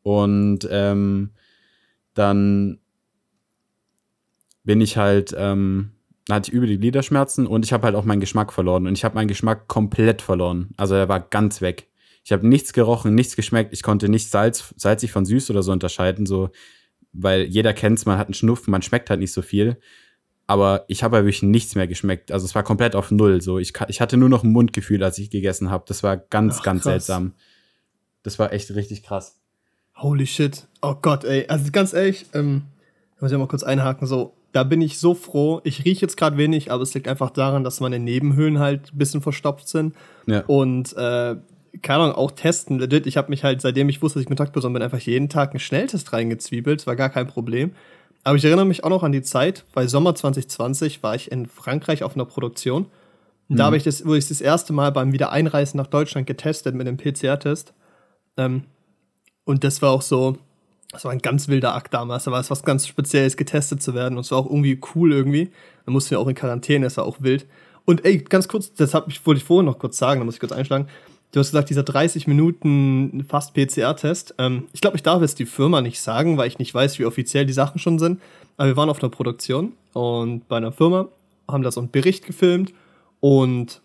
Und 0.03 0.69
ähm, 0.71 1.33
dann 2.15 2.79
bin 4.63 4.81
ich 4.81 4.97
halt, 4.97 5.35
ähm, 5.37 5.93
hatte 6.31 6.51
ich 6.51 6.55
übel 6.55 6.69
die 6.69 6.79
Gliederschmerzen 6.79 7.47
und 7.47 7.65
ich 7.65 7.73
habe 7.73 7.85
halt 7.85 7.97
auch 7.97 8.05
meinen 8.05 8.21
Geschmack 8.21 8.53
verloren. 8.53 8.87
Und 8.87 8.97
ich 8.97 9.05
habe 9.05 9.17
meinen 9.17 9.29
Geschmack 9.29 9.67
komplett 9.67 10.23
verloren. 10.23 10.71
Also 10.77 10.95
er 10.95 11.09
war 11.09 11.21
ganz 11.21 11.61
weg. 11.61 11.89
Ich 12.25 12.33
habe 12.33 12.47
nichts 12.47 12.73
gerochen, 12.73 13.15
nichts 13.15 13.37
geschmeckt. 13.37 13.73
Ich 13.73 13.85
konnte 13.85 14.09
nicht 14.09 14.31
Salz, 14.31 14.75
salzig 14.77 15.13
von 15.13 15.25
süß 15.25 15.51
oder 15.51 15.63
so 15.63 15.71
unterscheiden. 15.71 16.27
So, 16.27 16.51
weil 17.19 17.43
jeder 17.45 17.73
kennt's, 17.73 18.07
man 18.07 18.19
hat 18.19 18.29
einen 18.29 18.35
Schnupfen, 18.35 18.71
man 18.71 18.83
schmeckt 18.83 19.11
halt 19.11 19.21
nicht 19.21 19.33
so 19.33 19.43
viel. 19.43 19.79
Aber 20.47 20.85
ich 20.87 21.03
habe 21.03 21.17
halt 21.17 21.25
wirklich 21.25 21.43
nichts 21.43 21.75
mehr 21.75 21.89
geschmeckt. 21.89 22.31
Also 22.31 22.47
es 22.47 22.55
war 22.55 22.63
komplett 22.63 22.95
auf 22.95 23.11
Null. 23.11 23.41
So, 23.41 23.59
ich, 23.59 23.73
ich 23.89 24.01
hatte 24.01 24.17
nur 24.17 24.29
noch 24.29 24.45
ein 24.45 24.53
Mundgefühl, 24.53 25.03
als 25.03 25.19
ich 25.19 25.31
gegessen 25.31 25.71
habe. 25.71 25.85
Das 25.89 26.05
war 26.05 26.17
ganz, 26.17 26.59
Ach, 26.59 26.63
ganz 26.63 26.83
krass. 26.83 26.93
seltsam. 26.93 27.33
Das 28.23 28.39
war 28.39 28.53
echt 28.53 28.73
richtig 28.75 29.03
krass. 29.03 29.37
Holy 29.97 30.27
shit. 30.27 30.69
Oh 30.83 30.95
Gott, 30.95 31.25
ey. 31.25 31.47
Also 31.49 31.73
ganz 31.73 31.93
ehrlich, 31.95 32.27
ähm, 32.33 32.63
ich 33.17 33.23
muss 33.23 33.33
ja 33.33 33.39
mal 33.39 33.49
kurz 33.49 33.65
einhaken, 33.65 34.07
so, 34.07 34.35
da 34.53 34.63
bin 34.63 34.83
ich 34.83 34.99
so 34.99 35.15
froh. 35.15 35.61
Ich 35.65 35.85
rieche 35.85 36.03
jetzt 36.03 36.17
gerade 36.17 36.37
wenig, 36.37 36.71
aber 36.71 36.83
es 36.83 36.95
liegt 36.95 37.09
einfach 37.09 37.31
daran, 37.31 37.65
dass 37.65 37.81
meine 37.81 37.99
Nebenhöhlen 37.99 38.59
halt 38.59 38.93
ein 38.93 38.99
bisschen 38.99 39.23
verstopft 39.23 39.69
sind. 39.69 39.97
Ja. 40.27 40.45
Und, 40.47 40.97
äh, 40.97 41.37
keine 41.83 42.05
Ahnung, 42.05 42.17
auch 42.17 42.31
testen, 42.31 42.79
legit. 42.79 43.07
Ich 43.07 43.17
habe 43.17 43.31
mich 43.31 43.45
halt, 43.45 43.61
seitdem 43.61 43.89
ich 43.89 44.03
wusste, 44.03 44.19
dass 44.19 44.23
ich 44.23 44.29
Kontaktperson 44.29 44.73
bin, 44.73 44.83
einfach 44.83 44.99
jeden 44.99 45.29
Tag 45.29 45.51
einen 45.51 45.61
Schnelltest 45.61 46.13
reingezwiebelt. 46.13 46.81
Das 46.81 46.87
war 46.87 46.97
gar 46.97 47.11
kein 47.11 47.27
Problem. 47.27 47.73
Aber 48.25 48.37
ich 48.37 48.45
erinnere 48.45 48.67
mich 48.67 48.83
auch 48.83 48.91
noch 48.91 49.03
an 49.03 49.13
die 49.13 49.23
Zeit, 49.23 49.65
bei 49.73 49.87
Sommer 49.87 50.15
2020 50.15 51.03
war 51.03 51.15
ich 51.15 51.31
in 51.31 51.47
Frankreich 51.47 52.03
auf 52.03 52.15
einer 52.15 52.25
Produktion. 52.25 52.87
Und 53.49 53.57
Da 53.57 53.67
habe 53.67 53.77
ich 53.77 53.85
das, 53.85 54.05
wurde 54.05 54.19
ich 54.19 54.29
das 54.29 54.41
erste 54.41 54.73
Mal 54.73 54.91
beim 54.91 55.13
Wiedereinreisen 55.13 55.79
nach 55.79 55.87
Deutschland 55.87 56.27
getestet 56.27 56.75
mit 56.75 56.89
einem 56.89 56.97
PCR-Test. 56.97 57.73
Ähm, 58.37 58.65
und 59.45 59.63
das 59.63 59.81
war 59.83 59.93
auch 59.93 60.03
so, 60.03 60.39
das 60.91 61.05
war 61.05 61.13
ein 61.13 61.21
ganz 61.21 61.47
wilder 61.47 61.75
Akt 61.75 61.95
damals. 61.95 62.25
Da 62.25 62.33
war 62.33 62.41
es 62.41 62.51
was 62.51 62.65
ganz 62.65 62.87
Spezielles, 62.89 63.37
getestet 63.37 63.83
zu 63.83 63.95
werden. 63.95 64.17
Und 64.17 64.25
es 64.25 64.33
war 64.33 64.39
auch 64.39 64.47
irgendwie 64.47 64.81
cool 64.95 65.13
irgendwie. 65.13 65.53
Da 65.85 65.93
mussten 65.93 66.11
wir 66.11 66.21
auch 66.21 66.27
in 66.27 66.35
Quarantäne, 66.35 66.87
das 66.87 66.97
war 66.97 67.05
auch 67.05 67.19
wild. 67.21 67.47
Und 67.85 68.05
ey, 68.05 68.19
ganz 68.19 68.49
kurz, 68.49 68.75
das 68.75 68.95
hab 68.95 69.09
ich, 69.09 69.25
wollte 69.25 69.39
ich 69.39 69.45
vorhin 69.45 69.67
noch 69.67 69.79
kurz 69.79 69.97
sagen, 69.97 70.21
da 70.21 70.25
muss 70.25 70.35
ich 70.35 70.41
kurz 70.41 70.53
einschlagen. 70.53 70.89
Du 71.33 71.41
hast 71.41 71.51
gesagt, 71.51 71.71
dieser 71.71 71.83
30 71.83 72.27
Minuten 72.27 73.27
fast 73.29 73.55
PCR-Test. 73.55 74.35
Ähm, 74.39 74.69
ich 74.73 74.81
glaube, 74.81 74.97
ich 74.97 75.03
darf 75.03 75.21
jetzt 75.21 75.39
die 75.39 75.47
Firma 75.47 75.81
nicht 75.81 76.01
sagen, 76.01 76.39
weil 76.39 76.49
ich 76.49 76.59
nicht 76.59 76.73
weiß, 76.73 76.99
wie 76.99 77.05
offiziell 77.05 77.47
die 77.47 77.53
Sachen 77.53 77.79
schon 77.79 77.99
sind. 77.99 78.21
Aber 78.57 78.69
wir 78.69 78.77
waren 78.77 78.89
auf 78.89 79.03
einer 79.03 79.11
Produktion 79.11 79.73
und 79.93 80.49
bei 80.49 80.57
einer 80.57 80.73
Firma 80.73 81.09
haben 81.49 81.63
da 81.63 81.71
so 81.71 81.81
einen 81.81 81.91
Bericht 81.91 82.27
gefilmt 82.27 82.73
und 83.21 83.83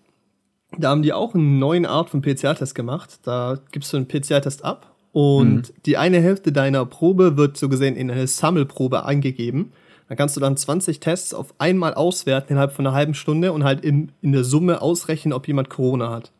da 0.77 0.89
haben 0.89 1.01
die 1.01 1.13
auch 1.13 1.35
eine 1.35 1.43
neue 1.43 1.89
Art 1.89 2.09
von 2.09 2.21
PCR-Test 2.21 2.75
gemacht. 2.75 3.19
Da 3.23 3.59
gibst 3.71 3.91
du 3.91 3.97
einen 3.97 4.07
PCR-Test 4.07 4.63
ab 4.63 4.95
und 5.11 5.73
die 5.85 5.97
eine 5.97 6.21
Hälfte 6.21 6.51
deiner 6.51 6.85
Probe 6.85 7.35
wird 7.35 7.57
so 7.57 7.67
gesehen 7.67 7.95
in 7.97 8.09
eine 8.09 8.27
Sammelprobe 8.27 9.05
eingegeben. 9.05 9.73
Dann 10.07 10.17
kannst 10.17 10.35
du 10.35 10.41
dann 10.41 10.57
20 10.57 10.99
Tests 10.99 11.33
auf 11.33 11.53
einmal 11.57 11.93
auswerten 11.93 12.53
innerhalb 12.53 12.73
von 12.73 12.85
einer 12.85 12.95
halben 12.95 13.13
Stunde 13.13 13.51
und 13.53 13.63
halt 13.63 13.83
in, 13.83 14.11
in 14.21 14.31
der 14.31 14.43
Summe 14.43 14.81
ausrechnen, 14.81 15.33
ob 15.33 15.47
jemand 15.47 15.69
Corona 15.69 16.09
hat. 16.09 16.31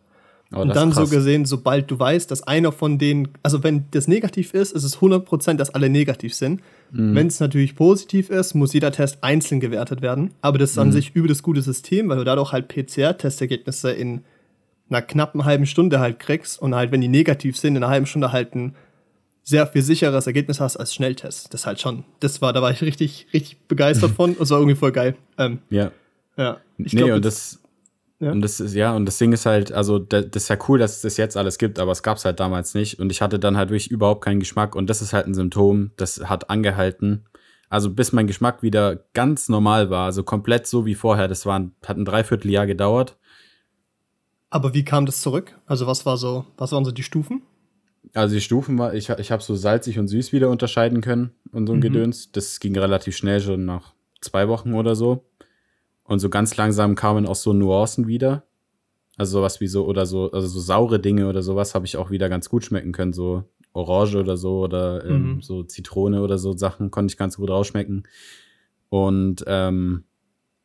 Oh, 0.54 0.60
Und 0.62 0.76
dann 0.76 0.92
so 0.92 1.08
gesehen, 1.08 1.46
sobald 1.46 1.90
du 1.90 1.98
weißt, 1.98 2.30
dass 2.30 2.44
einer 2.44 2.74
von 2.74 2.98
denen, 2.98 3.30
also 3.42 3.64
wenn 3.64 3.86
das 3.92 4.10
negativ 4.10 4.54
ist, 4.54 4.74
ist 4.74 4.84
es 4.84 4.98
100%, 5.00 5.54
dass 5.56 5.70
alle 5.74 5.90
negativ 5.90 6.34
sind. 6.36 6.62
Mhm. 6.92 7.16
Wenn 7.16 7.28
es 7.28 7.40
natürlich 7.40 7.76
positiv 7.76 8.30
ist, 8.30 8.54
muss 8.54 8.74
jeder 8.74 8.92
Test 8.92 9.24
einzeln 9.24 9.62
gewertet 9.62 10.02
werden. 10.02 10.32
Aber 10.42 10.58
das 10.58 10.72
ist 10.72 10.76
Mhm. 10.76 10.82
an 10.82 10.92
sich 10.92 11.16
übel 11.16 11.30
das 11.30 11.42
gute 11.42 11.62
System, 11.62 12.10
weil 12.10 12.18
du 12.18 12.26
dadurch 12.26 12.52
halt 12.52 12.68
PCR-Testergebnisse 12.68 13.92
in 13.92 14.24
einer 14.90 15.02
knappen 15.02 15.46
halben 15.46 15.66
Stunde 15.66 16.00
halt 16.02 16.20
kriegst 16.20 16.62
und 16.62 16.76
halt, 16.76 16.92
wenn 16.92 17.00
die 17.02 17.08
negativ 17.08 17.58
sind, 17.58 17.78
in 17.78 17.84
einer 17.84 17.92
halben 17.92 18.06
Stunde 18.06 18.34
halt 18.34 18.54
ein 18.56 18.76
sehr 19.44 19.66
viel 19.68 19.82
sicheres 19.82 20.28
Ergebnis 20.28 20.60
hast 20.60 20.76
als 20.78 20.94
Schnelltest. 20.94 21.54
Das 21.54 21.66
halt 21.66 21.80
schon, 21.80 22.04
das 22.20 22.42
war, 22.42 22.52
da 22.52 22.62
war 22.62 22.72
ich 22.72 22.82
richtig, 22.82 23.28
richtig 23.34 23.58
begeistert 23.70 24.12
von 24.18 24.32
und 24.34 24.42
es 24.42 24.50
war 24.50 24.60
irgendwie 24.60 24.76
voll 24.76 24.92
geil. 24.92 25.16
Ähm, 25.38 25.60
Ja. 25.70 25.92
ja. 26.36 26.58
Ich 26.78 26.92
nee, 26.94 27.00
glaub, 27.04 27.12
und 27.16 27.24
das, 27.26 27.61
Ja. 28.22 28.32
und 28.32 28.42
das 28.42 28.60
ist, 28.60 28.76
ja, 28.76 28.96
und 28.96 29.06
das 29.08 29.18
Ding 29.18 29.34
ist 29.34 29.48
halt, 29.48 29.72
also 29.72 29.98
da- 29.98 30.22
das 30.22 30.44
ist 30.44 30.50
ja 30.50 30.58
cool, 30.68 30.78
dass 30.78 30.98
es 30.98 31.02
das 31.02 31.18
jetzt 31.18 31.36
alles 31.36 31.58
gibt, 31.58 31.80
aber 31.80 31.92
es 31.92 32.04
gab 32.04 32.18
es 32.18 32.24
halt 32.26 32.40
damals 32.40 32.76
nicht. 32.76 33.00
Und 33.00 33.12
ich 33.12 33.22
hatte 33.22 33.40
dann 33.40 33.58
halt 33.58 33.70
wirklich 33.70 33.90
überhaupt 33.90 34.24
keinen 34.24 34.40
Geschmack. 34.40 34.76
Und 34.76 34.92
das 34.92 35.02
ist 35.02 35.12
halt 35.12 35.26
ein 35.26 35.34
Symptom, 35.34 35.90
das 35.98 36.30
hat 36.30 36.52
angehalten. 36.52 37.26
Also 37.68 37.90
bis 37.90 38.12
mein 38.12 38.28
Geschmack 38.28 38.62
wieder 38.62 38.98
ganz 39.14 39.50
normal 39.50 39.90
war, 39.90 40.06
also 40.06 40.24
komplett 40.24 40.68
so 40.68 40.86
wie 40.86 40.94
vorher. 40.94 41.28
Das 41.28 41.48
war, 41.48 41.58
ein- 41.58 41.74
hat 41.84 41.98
ein 41.98 42.06
Dreivierteljahr 42.06 42.68
gedauert. 42.68 43.18
Aber 44.52 44.74
wie 44.74 44.84
kam 44.86 45.06
das 45.06 45.22
zurück? 45.22 45.58
Also 45.66 45.88
was 45.88 46.06
war 46.06 46.18
so, 46.18 46.46
was 46.58 46.72
waren 46.74 46.86
so 46.86 46.92
die 46.92 47.04
Stufen? 47.04 47.42
Also 48.14 48.36
die 48.36 48.42
Stufen 48.42 48.78
war, 48.78 48.94
ich, 48.94 49.10
ich 49.10 49.32
habe 49.32 49.42
so 49.42 49.56
salzig 49.56 49.98
und 49.98 50.08
süß 50.10 50.32
wieder 50.34 50.50
unterscheiden 50.50 51.02
können 51.02 51.32
und 51.54 51.66
so 51.68 51.74
ein 51.74 51.78
mhm. 51.78 51.82
Gedöns. 51.84 52.32
Das 52.32 52.60
ging 52.60 52.78
relativ 52.78 53.16
schnell, 53.16 53.40
schon 53.40 53.66
nach 53.66 53.94
zwei 54.20 54.48
Wochen 54.48 54.74
oder 54.74 54.96
so. 54.96 55.26
Und 56.12 56.20
so 56.20 56.30
ganz 56.30 56.58
langsam 56.58 56.96
kamen 56.96 57.26
auch 57.26 57.38
so 57.38 57.54
Nuancen 57.54 58.06
wieder. 58.06 58.44
Also 59.16 59.40
sowas 59.40 59.62
wie 59.62 59.68
so, 59.68 59.86
oder 59.86 60.06
so, 60.06 60.30
also 60.30 60.46
so 60.46 60.60
saure 60.60 61.00
Dinge 61.00 61.30
oder 61.30 61.42
sowas 61.42 61.74
habe 61.74 61.86
ich 61.86 61.96
auch 61.96 62.12
wieder 62.12 62.28
ganz 62.28 62.50
gut 62.50 62.66
schmecken 62.66 62.92
können. 62.92 63.14
So 63.14 63.46
Orange 63.72 64.18
oder 64.18 64.36
so 64.36 64.60
oder 64.60 65.06
ähm, 65.06 65.36
mhm. 65.36 65.42
so 65.42 65.64
Zitrone 65.64 66.22
oder 66.22 66.38
so 66.38 66.52
Sachen 66.52 66.92
konnte 66.92 67.14
ich 67.14 67.18
ganz 67.18 67.38
gut 67.38 67.50
rausschmecken. 67.50 68.10
Und 68.90 69.46
ähm, 69.48 70.04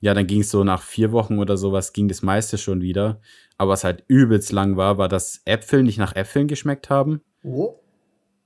ja, 0.00 0.14
dann 0.14 0.26
ging 0.26 0.40
es 0.40 0.50
so 0.50 0.64
nach 0.64 0.82
vier 0.82 1.12
Wochen 1.12 1.38
oder 1.38 1.56
sowas, 1.56 1.92
ging 1.92 2.08
das 2.08 2.22
meiste 2.22 2.58
schon 2.58 2.80
wieder. 2.80 3.20
Aber 3.56 3.70
was 3.70 3.84
halt 3.84 4.02
übelst 4.08 4.50
lang 4.50 4.76
war, 4.76 4.98
war, 4.98 5.06
dass 5.06 5.42
Äpfel 5.44 5.84
nicht 5.84 5.98
nach 5.98 6.16
Äpfeln 6.16 6.48
geschmeckt 6.48 6.90
haben. 6.90 7.20
Oh. 7.44 7.78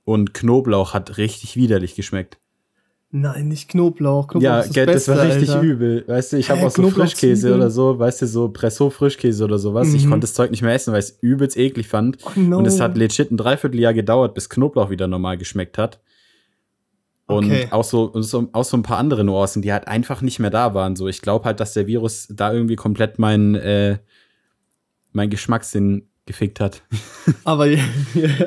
Und 0.03 0.35
Knoblauch 0.35 0.93
hat 0.93 1.17
richtig 1.17 1.55
widerlich 1.55 1.95
geschmeckt. 1.95 2.40
Nein, 3.13 3.49
nicht 3.49 3.67
Knoblauch. 3.67 4.27
Knoblauch 4.29 4.41
ja, 4.41 4.57
das, 4.59 4.69
Beste, 4.71 4.85
das 4.85 5.07
war 5.09 5.25
richtig 5.25 5.49
Alter. 5.49 5.61
übel. 5.61 6.05
Weißt 6.07 6.31
du, 6.31 6.37
ich 6.37 6.49
habe 6.49 6.65
auch 6.65 6.71
so 6.71 6.89
Frischkäse 6.89 7.53
oder 7.53 7.69
so, 7.69 7.99
weißt 7.99 8.21
du, 8.21 8.27
so 8.27 8.47
Presso-Frischkäse 8.47 9.43
oder 9.43 9.59
sowas. 9.59 9.89
Mhm. 9.89 9.95
Ich 9.95 10.03
konnte 10.03 10.21
das 10.21 10.33
Zeug 10.33 10.49
nicht 10.49 10.61
mehr 10.61 10.73
essen, 10.73 10.93
weil 10.93 10.99
ich 10.99 11.07
es 11.07 11.17
übelst 11.19 11.57
eklig 11.57 11.89
fand. 11.89 12.19
Oh 12.23 12.39
no. 12.39 12.57
Und 12.57 12.65
es 12.67 12.79
hat 12.79 12.95
legit 12.95 13.29
ein 13.29 13.35
Dreivierteljahr 13.35 13.93
gedauert, 13.93 14.33
bis 14.33 14.49
Knoblauch 14.49 14.89
wieder 14.89 15.07
normal 15.07 15.37
geschmeckt 15.37 15.77
hat. 15.77 15.99
Und 17.25 17.45
okay. 17.45 17.67
auch, 17.71 17.83
so, 17.83 18.11
so, 18.21 18.47
auch 18.53 18.63
so 18.63 18.77
ein 18.77 18.83
paar 18.83 18.97
andere 18.97 19.25
Nuancen, 19.25 19.61
die 19.61 19.73
halt 19.73 19.87
einfach 19.89 20.21
nicht 20.21 20.39
mehr 20.39 20.49
da 20.49 20.73
waren. 20.73 20.95
So, 20.95 21.09
ich 21.09 21.21
glaube 21.21 21.43
halt, 21.45 21.59
dass 21.59 21.73
der 21.73 21.87
Virus 21.87 22.27
da 22.29 22.53
irgendwie 22.53 22.77
komplett 22.77 23.19
mein, 23.19 23.55
äh, 23.55 23.97
mein 25.11 25.29
Geschmackssinn 25.29 26.07
gefickt 26.25 26.61
hat. 26.61 26.81
aber, 27.43 27.67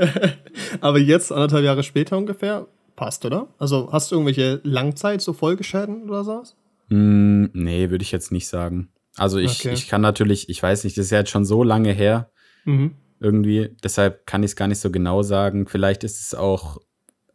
aber 0.80 0.98
jetzt, 0.98 1.32
anderthalb 1.32 1.64
Jahre 1.64 1.82
später 1.82 2.16
ungefähr, 2.16 2.66
passt, 2.96 3.24
oder? 3.24 3.48
Also 3.58 3.90
hast 3.92 4.10
du 4.10 4.16
irgendwelche 4.16 4.60
Langzeit, 4.64 5.20
so 5.20 5.32
Folgeschäden 5.32 6.08
oder 6.08 6.24
sowas? 6.24 6.56
Mm, 6.88 7.46
nee, 7.52 7.90
würde 7.90 8.02
ich 8.02 8.12
jetzt 8.12 8.32
nicht 8.32 8.48
sagen. 8.48 8.90
Also 9.16 9.38
ich, 9.38 9.60
okay. 9.60 9.72
ich 9.72 9.88
kann 9.88 10.00
natürlich, 10.00 10.48
ich 10.48 10.62
weiß 10.62 10.84
nicht, 10.84 10.98
das 10.98 11.06
ist 11.06 11.10
ja 11.10 11.18
jetzt 11.18 11.30
schon 11.30 11.44
so 11.44 11.62
lange 11.62 11.92
her. 11.92 12.30
Mhm. 12.64 12.92
Irgendwie. 13.20 13.76
Deshalb 13.82 14.26
kann 14.26 14.42
ich 14.42 14.50
es 14.50 14.56
gar 14.56 14.68
nicht 14.68 14.80
so 14.80 14.90
genau 14.90 15.22
sagen. 15.22 15.66
Vielleicht 15.66 16.04
ist 16.04 16.20
es 16.20 16.34
auch 16.34 16.78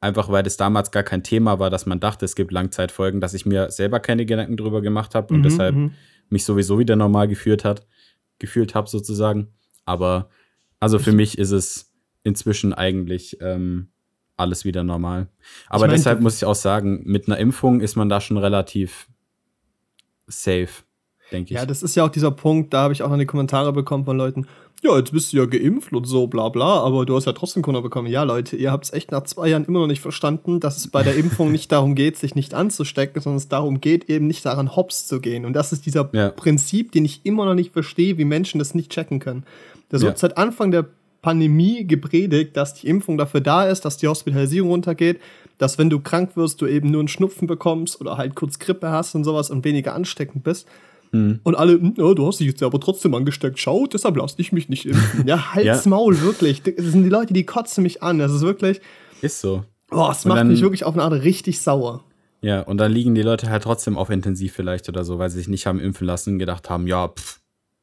einfach, 0.02 0.30
weil 0.30 0.44
das 0.44 0.58
damals 0.58 0.92
gar 0.92 1.04
kein 1.04 1.24
Thema 1.24 1.60
war, 1.60 1.70
dass 1.70 1.86
man 1.86 2.00
dachte, 2.00 2.26
es 2.26 2.36
gibt 2.36 2.52
Langzeitfolgen, 2.52 3.22
dass 3.22 3.34
ich 3.34 3.46
mir 3.46 3.72
selber 3.72 4.00
keine 4.00 4.26
Gedanken 4.26 4.58
drüber 4.58 4.82
gemacht 4.82 5.16
habe 5.16 5.34
und 5.34 5.40
mhm, 5.40 5.44
deshalb 5.44 5.76
mhm. 5.76 5.92
mich 6.30 6.44
sowieso 6.46 6.80
wieder 6.80 6.96
normal 6.96 7.28
gefühlt 7.28 7.66
hat, 7.66 7.86
gefühlt 8.40 8.76
habe 8.76 8.90
sozusagen. 8.90 9.50
Aber 9.86 10.30
also 10.80 11.00
für 11.00 11.12
mich 11.12 11.38
ist 11.38 11.52
es 11.52 11.94
inzwischen 12.24 12.74
eigentlich 12.74 13.38
ähm, 13.42 13.90
alles 14.40 14.66
wieder 14.66 14.84
normal. 14.84 15.28
Aber 15.68 15.86
ich 15.86 15.92
mein, 15.92 15.98
deshalb 15.98 16.22
muss 16.22 16.38
ich 16.38 16.46
auch 16.46 16.56
sagen, 16.56 17.02
mit 17.06 17.28
einer 17.28 17.38
Impfung 17.38 17.82
ist 17.82 17.96
man 17.96 18.10
da 18.10 18.22
schon 18.22 18.38
relativ 18.38 19.08
safe, 20.28 20.70
denke 21.32 21.54
ich. 21.54 21.60
Ja, 21.60 21.66
das 21.66 21.84
ist 21.84 21.96
ja 21.96 22.06
auch 22.06 22.10
dieser 22.10 22.32
Punkt, 22.32 22.74
da 22.74 22.84
habe 22.84 22.94
ich 22.94 23.04
auch 23.04 23.10
noch 23.10 23.18
die 23.18 23.26
Kommentare 23.26 23.74
bekommen 23.74 24.06
von 24.06 24.18
Leuten, 24.18 24.48
ja, 24.82 24.98
jetzt 24.98 25.12
bist 25.12 25.34
du 25.34 25.38
ja 25.38 25.46
geimpft 25.46 25.92
und 25.92 26.06
so, 26.06 26.28
bla 26.28 26.50
bla, 26.50 26.80
aber 26.80 27.06
du 27.06 27.16
hast 27.16 27.26
ja 27.26 27.34
trotzdem 27.34 27.64
Corona 27.64 27.82
bekommen. 27.82 28.08
Ja, 28.08 28.24
Leute, 28.24 28.56
ihr 28.56 28.72
habt 28.72 28.86
es 28.86 28.94
echt 28.94 29.12
nach 29.12 29.24
zwei 29.24 29.50
Jahren 29.50 29.66
immer 29.66 29.80
noch 29.80 29.88
nicht 29.88 30.02
verstanden, 30.02 30.60
dass 30.60 30.78
es 30.78 30.88
bei 30.88 31.04
der 31.04 31.16
Impfung 31.18 31.52
nicht 31.52 31.72
darum 31.72 31.96
geht, 31.96 32.18
sich 32.18 32.36
nicht 32.36 32.54
anzustecken, 32.54 33.22
sondern 33.22 33.38
es 33.38 33.50
darum 33.50 33.82
geht, 33.82 34.10
eben 34.10 34.28
nicht 34.28 34.46
daran 34.46 34.76
hops 34.76 35.08
zu 35.08 35.20
gehen. 35.20 35.46
Und 35.46 35.54
das 35.54 35.74
ist 35.74 35.86
dieser 35.86 36.10
ja. 36.14 36.30
Prinzip, 36.30 36.94
den 36.94 37.04
ich 37.04 37.26
immer 37.26 37.46
noch 37.46 37.56
nicht 37.56 37.74
verstehe, 37.74 38.18
wie 38.18 38.26
Menschen 38.26 38.60
das 38.60 38.74
nicht 38.74 38.92
checken 38.92 39.20
können. 39.20 39.44
Das 39.90 40.02
wird 40.02 40.14
ja. 40.14 40.18
seit 40.18 40.38
Anfang 40.38 40.72
der 40.72 40.88
Pandemie 41.22 41.86
gepredigt, 41.86 42.56
dass 42.56 42.74
die 42.74 42.88
Impfung 42.88 43.18
dafür 43.18 43.42
da 43.42 43.66
ist, 43.66 43.86
dass 43.86 43.98
die 43.98 44.08
Hospitalisierung 44.08 44.70
runtergeht, 44.70 45.20
dass 45.58 45.78
wenn 45.78 45.90
du 45.90 46.00
krank 46.00 46.36
wirst, 46.36 46.62
du 46.62 46.68
eben 46.68 46.92
nur 46.92 47.02
einen 47.02 47.08
Schnupfen 47.08 47.48
bekommst 47.48 48.00
oder 48.00 48.18
halt 48.18 48.36
kurz 48.36 48.60
Grippe 48.60 48.90
hast 48.90 49.16
und 49.16 49.24
sowas 49.24 49.50
und 49.50 49.66
weniger 49.66 49.94
ansteckend 49.94 50.44
bist. 50.44 50.68
Mhm. 51.12 51.40
Und 51.44 51.56
alle, 51.56 51.80
ja, 51.98 52.14
du 52.14 52.28
hast 52.28 52.40
dich 52.40 52.48
jetzt 52.48 52.64
aber 52.64 52.80
trotzdem 52.80 53.14
angesteckt. 53.14 53.60
Schau, 53.60 53.86
deshalb 53.88 54.16
lass 54.16 54.36
ich 54.38 54.52
mich 54.52 54.70
nicht 54.70 54.86
impfen. 54.86 55.28
Ja, 55.28 55.54
halt's 55.54 55.86
ja. 55.86 55.90
Maul, 55.90 56.22
wirklich. 56.22 56.64
Das 56.64 56.86
sind 56.86 57.04
die 57.04 57.10
Leute, 57.10 57.34
die 57.34 57.46
kotzen 57.46 57.84
mich 57.84 58.02
an. 58.04 58.20
Das 58.20 58.32
ist 58.32 58.42
wirklich. 58.42 58.80
Ist 59.22 59.42
so. 59.42 59.66
Boah, 59.90 60.12
es 60.12 60.24
macht 60.26 60.40
dann, 60.40 60.48
mich 60.48 60.62
wirklich 60.62 60.84
auf 60.84 60.94
eine 60.94 61.04
Art 61.04 61.24
richtig 61.24 61.60
sauer. 61.60 62.04
Ja, 62.42 62.62
und 62.62 62.78
dann 62.78 62.92
liegen 62.92 63.16
die 63.16 63.22
Leute 63.22 63.50
halt 63.50 63.64
trotzdem 63.64 63.98
auf 63.98 64.10
intensiv 64.10 64.54
vielleicht 64.54 64.88
oder 64.88 65.04
so, 65.04 65.20
weil 65.20 65.30
sie 65.30 65.40
sich 65.40 65.50
nicht 65.50 65.66
haben 65.66 65.80
impfen 65.80 66.08
lassen, 66.08 66.40
gedacht 66.40 66.70
haben, 66.70 66.88
ja, 66.88 67.10
pff, 67.10 67.40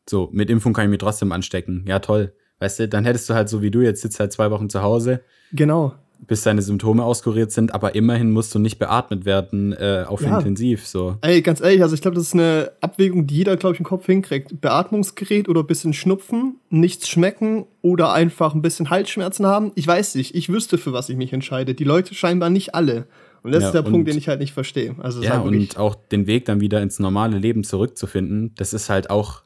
so, 0.08 0.30
mit 0.32 0.48
Impfung 0.50 0.72
kann 0.72 0.84
ich 0.84 0.90
mich 0.90 1.00
trotzdem 1.00 1.32
anstecken. 1.32 1.84
Ja, 1.86 1.98
toll. 1.98 2.32
Weißt 2.58 2.78
du, 2.78 2.88
dann 2.88 3.04
hättest 3.04 3.28
du 3.28 3.34
halt 3.34 3.48
so 3.48 3.62
wie 3.62 3.70
du 3.70 3.80
jetzt 3.80 4.02
sitzt 4.02 4.18
halt 4.18 4.32
zwei 4.32 4.50
Wochen 4.50 4.68
zu 4.68 4.82
Hause. 4.82 5.20
Genau. 5.52 5.94
Bis 6.26 6.42
deine 6.42 6.62
Symptome 6.62 7.04
auskuriert 7.04 7.52
sind, 7.52 7.74
aber 7.74 7.94
immerhin 7.94 8.30
musst 8.30 8.54
du 8.54 8.58
nicht 8.58 8.78
beatmet 8.78 9.26
werden 9.26 9.74
äh, 9.74 10.04
auf 10.08 10.22
ja. 10.22 10.38
intensiv. 10.38 10.86
So. 10.86 11.16
Ey, 11.20 11.42
ganz 11.42 11.60
ehrlich, 11.60 11.82
also 11.82 11.94
ich 11.94 12.00
glaube, 12.00 12.14
das 12.14 12.28
ist 12.28 12.32
eine 12.32 12.72
Abwägung, 12.80 13.26
die 13.26 13.36
jeder, 13.36 13.58
glaube 13.58 13.74
ich, 13.74 13.80
im 13.80 13.84
Kopf 13.84 14.06
hinkriegt. 14.06 14.58
Beatmungsgerät 14.62 15.46
oder 15.46 15.60
ein 15.60 15.66
bisschen 15.66 15.92
Schnupfen, 15.92 16.58
nichts 16.70 17.08
schmecken 17.10 17.66
oder 17.82 18.14
einfach 18.14 18.54
ein 18.54 18.62
bisschen 18.62 18.88
Halsschmerzen 18.88 19.44
haben. 19.44 19.72
Ich 19.74 19.86
weiß 19.86 20.14
nicht, 20.14 20.34
ich 20.34 20.48
wüsste, 20.48 20.78
für 20.78 20.94
was 20.94 21.10
ich 21.10 21.16
mich 21.16 21.34
entscheide. 21.34 21.74
Die 21.74 21.84
Leute 21.84 22.14
scheinbar 22.14 22.48
nicht 22.48 22.74
alle. 22.74 23.06
Und 23.42 23.52
das 23.52 23.62
ja, 23.62 23.68
ist 23.68 23.74
der 23.74 23.82
Punkt, 23.82 24.08
den 24.08 24.18
ich 24.18 24.26
halt 24.26 24.40
nicht 24.40 24.52
verstehe. 24.52 24.96
Also 24.98 25.22
ja, 25.22 25.38
und 25.38 25.76
auch 25.76 25.94
den 25.94 26.26
Weg 26.26 26.46
dann 26.46 26.60
wieder 26.60 26.82
ins 26.82 26.98
normale 26.98 27.38
Leben 27.38 27.62
zurückzufinden, 27.62 28.52
das 28.56 28.72
ist 28.72 28.90
halt 28.90 29.10
auch 29.10 29.42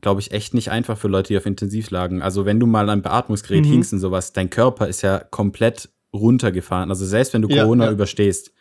glaube 0.00 0.20
ich, 0.20 0.32
echt 0.32 0.54
nicht 0.54 0.70
einfach 0.70 0.96
für 0.96 1.08
Leute, 1.08 1.28
die 1.28 1.38
auf 1.38 1.46
Intensiv 1.46 1.90
lagen. 1.90 2.22
Also 2.22 2.44
wenn 2.46 2.60
du 2.60 2.66
mal 2.66 2.88
ein 2.88 3.02
Beatmungsgerät 3.02 3.64
mhm. 3.64 3.70
hingst 3.70 3.92
und 3.92 3.98
sowas, 3.98 4.32
dein 4.32 4.50
Körper 4.50 4.88
ist 4.88 5.02
ja 5.02 5.18
komplett 5.18 5.88
runtergefahren. 6.12 6.90
Also 6.90 7.04
selbst 7.04 7.34
wenn 7.34 7.42
du 7.42 7.48
Corona 7.48 7.84
ja, 7.84 7.90
ja. 7.90 7.94
überstehst, 7.94 8.52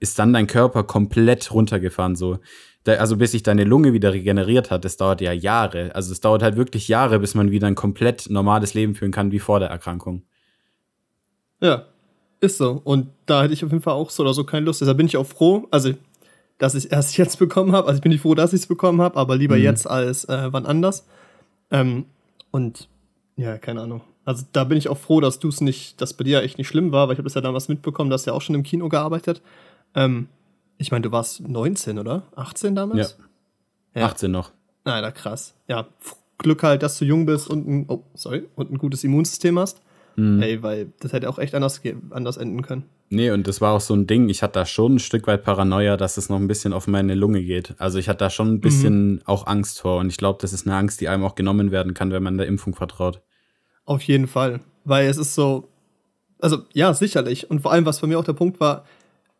ist 0.00 0.18
dann 0.18 0.32
dein 0.32 0.46
Körper 0.46 0.84
komplett 0.84 1.52
runtergefahren. 1.52 2.16
So. 2.16 2.38
Da, 2.84 2.94
also 2.94 3.16
bis 3.16 3.32
sich 3.32 3.42
deine 3.42 3.64
Lunge 3.64 3.92
wieder 3.92 4.12
regeneriert 4.12 4.70
hat, 4.70 4.84
das 4.84 4.96
dauert 4.96 5.20
ja 5.20 5.32
Jahre. 5.32 5.94
Also 5.94 6.12
es 6.12 6.20
dauert 6.20 6.42
halt 6.42 6.56
wirklich 6.56 6.88
Jahre, 6.88 7.18
bis 7.18 7.34
man 7.34 7.50
wieder 7.50 7.66
ein 7.66 7.74
komplett 7.74 8.28
normales 8.28 8.74
Leben 8.74 8.94
führen 8.94 9.12
kann 9.12 9.32
wie 9.32 9.38
vor 9.38 9.60
der 9.60 9.68
Erkrankung. 9.68 10.22
Ja, 11.60 11.86
ist 12.40 12.58
so. 12.58 12.80
Und 12.84 13.08
da 13.26 13.42
hätte 13.42 13.54
ich 13.54 13.64
auf 13.64 13.70
jeden 13.70 13.82
Fall 13.82 13.94
auch 13.94 14.10
so 14.10 14.22
oder 14.22 14.34
so 14.34 14.44
keine 14.44 14.66
Lust. 14.66 14.80
Deshalb 14.80 14.98
bin 14.98 15.06
ich 15.06 15.16
auch 15.16 15.26
froh. 15.26 15.66
Also 15.70 15.94
dass 16.58 16.74
ich 16.74 16.92
erst 16.92 17.16
jetzt 17.18 17.38
bekommen 17.38 17.72
habe. 17.72 17.88
Also 17.88 17.98
ich 17.98 18.02
bin 18.02 18.12
nicht 18.12 18.22
froh, 18.22 18.34
dass 18.34 18.52
ich 18.52 18.60
es 18.60 18.66
bekommen 18.66 19.00
habe, 19.00 19.16
aber 19.16 19.36
lieber 19.36 19.56
mhm. 19.56 19.62
jetzt 19.62 19.88
als 19.88 20.24
äh, 20.26 20.52
wann 20.52 20.66
anders. 20.66 21.06
Ähm, 21.70 22.06
und 22.50 22.88
ja, 23.36 23.58
keine 23.58 23.82
Ahnung. 23.82 24.02
Also 24.24 24.44
da 24.52 24.64
bin 24.64 24.78
ich 24.78 24.88
auch 24.88 24.98
froh, 24.98 25.20
dass 25.20 25.38
du 25.38 25.48
es 25.48 25.60
nicht, 25.60 26.00
dass 26.00 26.14
bei 26.14 26.24
dir 26.24 26.42
echt 26.42 26.56
nicht 26.56 26.68
schlimm 26.68 26.92
war, 26.92 27.08
weil 27.08 27.14
ich 27.14 27.18
habe 27.18 27.26
das 27.26 27.34
ja 27.34 27.40
damals 27.40 27.68
mitbekommen, 27.68 28.10
dass 28.10 28.24
du 28.24 28.30
ja 28.30 28.36
auch 28.36 28.42
schon 28.42 28.54
im 28.54 28.62
Kino 28.62 28.88
gearbeitet. 28.88 29.42
Ähm, 29.94 30.28
ich 30.78 30.90
meine, 30.90 31.02
du 31.02 31.12
warst 31.12 31.46
19, 31.46 31.98
oder? 31.98 32.22
18 32.36 32.74
damals? 32.74 33.18
Ja. 33.94 34.00
ja. 34.00 34.06
18 34.06 34.30
noch. 34.30 34.52
Na, 34.84 35.10
krass. 35.10 35.54
Ja, 35.68 35.86
Glück 36.38 36.62
halt, 36.62 36.82
dass 36.82 36.98
du 36.98 37.04
jung 37.04 37.26
bist 37.26 37.48
und 37.48 37.66
ein, 37.66 37.84
oh, 37.88 38.02
sorry, 38.14 38.48
und 38.56 38.70
ein 38.70 38.78
gutes 38.78 39.04
Immunsystem 39.04 39.58
hast. 39.58 39.80
Mhm. 40.16 40.42
Ey, 40.42 40.62
weil 40.62 40.92
das 41.00 41.12
hätte 41.12 41.28
auch 41.28 41.38
echt 41.38 41.54
anders, 41.54 41.80
anders 42.10 42.36
enden 42.36 42.62
können. 42.62 42.84
Nee, 43.14 43.30
und 43.30 43.46
das 43.46 43.60
war 43.60 43.74
auch 43.74 43.80
so 43.80 43.94
ein 43.94 44.06
Ding, 44.06 44.28
ich 44.28 44.42
hatte 44.42 44.54
da 44.54 44.66
schon 44.66 44.96
ein 44.96 44.98
Stück 44.98 45.26
weit 45.26 45.44
Paranoia, 45.44 45.96
dass 45.96 46.16
es 46.16 46.28
noch 46.28 46.36
ein 46.36 46.48
bisschen 46.48 46.72
auf 46.72 46.86
meine 46.86 47.14
Lunge 47.14 47.42
geht. 47.42 47.74
Also 47.78 47.98
ich 47.98 48.08
hatte 48.08 48.18
da 48.18 48.30
schon 48.30 48.54
ein 48.54 48.60
bisschen 48.60 49.12
mhm. 49.12 49.20
auch 49.24 49.46
Angst 49.46 49.80
vor. 49.80 49.98
Und 50.00 50.08
ich 50.08 50.16
glaube, 50.16 50.38
das 50.42 50.52
ist 50.52 50.66
eine 50.66 50.76
Angst, 50.76 51.00
die 51.00 51.08
einem 51.08 51.24
auch 51.24 51.36
genommen 51.36 51.70
werden 51.70 51.94
kann, 51.94 52.10
wenn 52.10 52.22
man 52.22 52.36
der 52.36 52.48
Impfung 52.48 52.74
vertraut. 52.74 53.22
Auf 53.84 54.02
jeden 54.02 54.26
Fall. 54.26 54.60
Weil 54.84 55.06
es 55.06 55.16
ist 55.16 55.34
so, 55.34 55.68
also 56.40 56.58
ja, 56.72 56.92
sicherlich. 56.92 57.50
Und 57.50 57.60
vor 57.60 57.72
allem, 57.72 57.86
was 57.86 58.00
für 58.00 58.06
mich 58.06 58.16
auch 58.16 58.24
der 58.24 58.32
Punkt 58.32 58.60
war, 58.60 58.84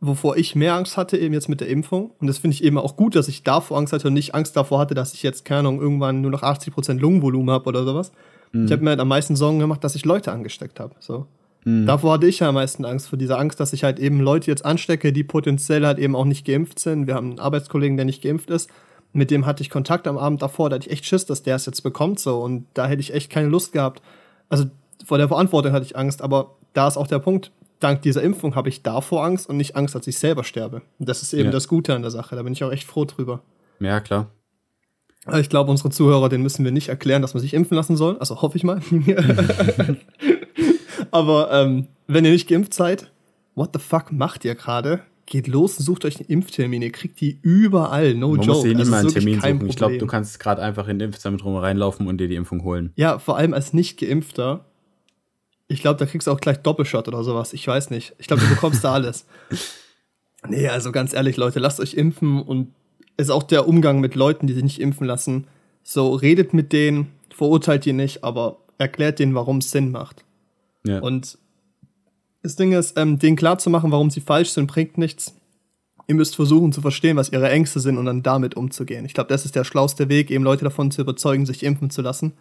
wovor 0.01 0.37
ich 0.37 0.55
mehr 0.55 0.75
Angst 0.75 0.97
hatte, 0.97 1.17
eben 1.17 1.35
jetzt 1.35 1.49
mit 1.49 1.61
der 1.61 1.69
Impfung. 1.69 2.13
Und 2.21 2.29
das 2.29 2.39
finde 2.39 2.55
ich 2.55 2.63
eben 2.63 2.79
auch 2.79 2.97
gut, 2.97 3.17
dass 3.17 3.29
ich 3.29 3.43
davor 3.43 3.79
Angst 3.79 3.93
hatte 3.93 4.09
und 4.09 4.15
nicht 4.15 4.35
Angst 4.35 4.57
davor 4.57 4.79
hatte, 4.79 4.95
dass 4.95 5.15
ich 5.15 5.23
jetzt, 5.23 5.45
keine 5.45 5.61
Ahnung, 5.61 5.81
irgendwann 5.81 6.21
nur 6.21 6.31
noch 6.31 6.43
80% 6.43 6.99
Lungenvolumen 6.99 7.51
habe 7.51 7.67
oder 7.69 7.85
sowas. 7.85 8.13
Mhm. 8.53 8.67
Ich 8.67 8.73
habe 8.73 8.85
mir 8.85 8.91
halt 8.91 9.01
am 9.01 9.09
meisten 9.09 9.37
Sorgen 9.37 9.59
gemacht, 9.59 9.83
dass 9.83 9.95
ich 9.95 10.05
Leute 10.05 10.31
angesteckt 10.33 10.79
habe. 10.79 10.95
So. 11.01 11.27
Mhm. 11.65 11.87
Davor 11.87 12.15
hatte 12.15 12.27
ich 12.27 12.41
ja 12.41 12.49
am 12.49 12.55
meisten 12.55 12.85
Angst, 12.85 13.09
vor 13.09 13.19
dieser 13.19 13.39
Angst, 13.39 13.59
dass 13.59 13.73
ich 13.73 13.85
halt 13.85 13.99
eben 13.99 14.21
Leute 14.21 14.51
jetzt 14.51 14.65
anstecke, 14.65 15.13
die 15.13 15.25
potenziell 15.25 15.85
halt 15.87 15.99
eben 15.99 16.15
auch 16.15 16.27
nicht 16.27 16.47
geimpft 16.47 16.79
sind. 16.79 17.07
Wir 17.07 17.15
haben 17.15 17.31
einen 17.31 17.41
Arbeitskollegen, 17.41 17.97
der 17.97 18.07
nicht 18.07 18.23
geimpft 18.23 18.51
ist. 18.51 18.71
Mit 19.13 19.31
dem 19.31 19.47
hatte 19.47 19.63
ich 19.63 19.71
Kontakt 19.71 20.07
am 20.07 20.19
Abend 20.19 20.43
davor, 20.43 20.69
da 20.69 20.75
hatte 20.75 20.87
ich 20.87 20.93
echt 20.93 21.07
Schiss, 21.07 21.25
dass 21.25 21.43
der 21.43 21.57
es 21.57 21.67
jetzt 21.67 21.83
bekommt 21.83 22.19
so. 22.19 22.41
Und 22.41 22.67
da 22.75 22.87
hätte 22.87 23.01
ich 23.01 23.15
echt 23.15 23.31
keine 23.31 23.49
Lust 23.49 23.73
gehabt. 23.73 24.03
Also 24.49 24.67
vor 25.05 25.19
der 25.19 25.29
Verantwortung 25.29 25.73
hatte 25.73 25.87
ich 25.87 25.97
Angst, 25.97 26.21
aber 26.21 26.57
da 26.73 26.89
ist 26.89 26.97
auch 26.97 27.07
der 27.07 27.21
Punkt, 27.21 27.53
dank 27.81 28.03
dieser 28.03 28.23
Impfung 28.23 28.55
habe 28.57 28.69
ich 28.69 28.83
davor 28.83 29.25
Angst 29.25 29.49
und 29.49 29.57
nicht 29.57 29.77
Angst, 29.77 29.95
dass 29.95 30.07
ich 30.07 30.19
selber 30.19 30.45
sterbe. 30.45 30.83
Und 30.99 31.09
das 31.09 31.23
ist 31.23 31.33
eben 31.33 31.47
ja. 31.47 31.51
das 31.51 31.69
Gute 31.69 31.95
an 31.95 32.03
der 32.03 32.11
Sache. 32.11 32.35
Da 32.35 32.43
bin 32.43 32.53
ich 32.53 32.65
auch 32.65 32.73
echt 32.73 32.85
froh 32.87 33.05
drüber. 33.05 33.41
Ja, 33.79 34.01
klar. 34.01 34.31
Ich 35.39 35.49
glaube, 35.49 35.71
unsere 35.71 35.89
Zuhörer, 35.89 36.29
denen 36.29 36.43
müssen 36.43 36.65
wir 36.65 36.73
nicht 36.73 36.89
erklären, 36.89 37.23
dass 37.23 37.33
man 37.33 37.41
sich 37.41 37.55
impfen 37.55 37.77
lassen 37.77 37.97
soll. 37.97 38.19
Also 38.19 38.43
hoffe 38.43 38.59
ich 38.59 38.65
mal. 38.65 38.83
Aber 41.15 41.53
ähm, 41.53 41.87
wenn 42.09 42.25
ihr 42.25 42.33
nicht 42.33 42.49
geimpft 42.49 42.75
seid, 42.75 43.13
what 43.55 43.71
the 43.73 43.79
fuck 43.79 44.11
macht 44.11 44.45
ihr 44.45 44.57
gerade? 44.57 45.03
Geht 45.27 45.47
los 45.47 45.79
und 45.79 45.85
sucht 45.85 46.05
euch 46.05 46.17
einen 46.17 46.29
Impftermin. 46.29 46.83
Ihr 46.83 46.91
kriegt 46.91 47.21
die 47.21 47.39
überall, 47.41 48.15
no 48.15 48.31
Man 48.31 48.41
joke. 48.41 48.59
Muss 48.59 48.65
nicht 48.65 48.79
also 48.79 48.91
mal 48.91 48.99
einen 48.99 49.09
Termin 49.11 49.41
suchen. 49.41 49.67
Ich 49.69 49.77
glaube, 49.77 49.99
du 49.99 50.07
kannst 50.09 50.41
gerade 50.41 50.61
einfach 50.61 50.89
in 50.89 50.99
den 50.99 51.07
Impfzentrum 51.07 51.55
reinlaufen 51.55 52.09
und 52.09 52.19
dir 52.19 52.27
die 52.27 52.35
Impfung 52.35 52.65
holen. 52.65 52.93
Ja, 52.97 53.21
vor 53.21 53.37
allem 53.37 53.55
als 53.55 53.73
nicht 53.73 54.01
Geimpfter. 54.01 54.65
Ich 55.69 55.81
glaube, 55.81 56.01
da 56.01 56.07
kriegst 56.07 56.27
du 56.27 56.33
auch 56.33 56.41
gleich 56.41 56.59
Doppelshot 56.59 57.07
oder 57.07 57.23
sowas. 57.23 57.53
Ich 57.53 57.65
weiß 57.65 57.91
nicht. 57.91 58.15
Ich 58.19 58.27
glaube, 58.27 58.43
du 58.43 58.49
bekommst 58.49 58.83
da 58.83 58.93
alles. 58.93 59.27
Nee, 60.47 60.69
also 60.69 60.93
ganz 60.93 61.15
ehrlich, 61.15 61.39
Leute, 61.39 61.59
lasst 61.59 61.81
euch 61.81 61.95
impfen 61.95 62.43
und 62.43 62.75
ist 63.17 63.31
auch 63.31 63.45
der 63.45 63.67
Umgang 63.67 64.01
mit 64.01 64.15
Leuten, 64.15 64.47
die 64.47 64.53
sich 64.53 64.63
nicht 64.63 64.79
impfen 64.79 65.07
lassen. 65.07 65.47
So, 65.83 66.13
redet 66.13 66.53
mit 66.53 66.75
denen, 66.75 67.13
verurteilt 67.31 67.87
die 67.87 67.95
nicht, 67.95 68.25
aber 68.25 68.59
erklärt 68.77 69.21
denen, 69.21 69.35
warum 69.35 69.57
es 69.57 69.71
Sinn 69.71 69.91
macht. 69.91 70.24
Ja. 70.87 71.01
Und 71.01 71.39
das 72.43 72.57
Ding 72.57 72.73
ist, 72.73 72.99
ähm, 72.99 73.19
denen 73.19 73.37
klarzumachen, 73.37 73.91
warum 73.91 74.11
sie 74.11 74.21
falsch 74.21 74.51
sind, 74.51 74.67
bringt 74.67 74.99
nichts. 74.99 75.35
Ihr 76.07 76.15
müsst 76.15 76.37
versuchen 76.37 76.73
zu 76.73 76.83
verstehen, 76.83 77.17
was 77.17 77.33
ihre 77.33 77.49
Ängste 77.49 77.81
sind 77.81 77.97
und 77.97 78.05
dann 78.05 78.23
damit 78.23 78.57
umzugehen. 78.57 79.07
Ich 79.07 79.15
glaube, 79.15 79.29
das 79.29 79.47
ist 79.47 79.57
der 79.57 79.65
schlauste 79.65 80.11
Weg, 80.11 80.31
eben 80.31 80.45
Leute 80.45 80.65
davon 80.65 80.91
zu 80.91 81.01
überzeugen, 81.01 81.47
sich 81.47 81.63
impfen 81.63 81.89
zu 81.89 82.03
lassen. 82.03 82.33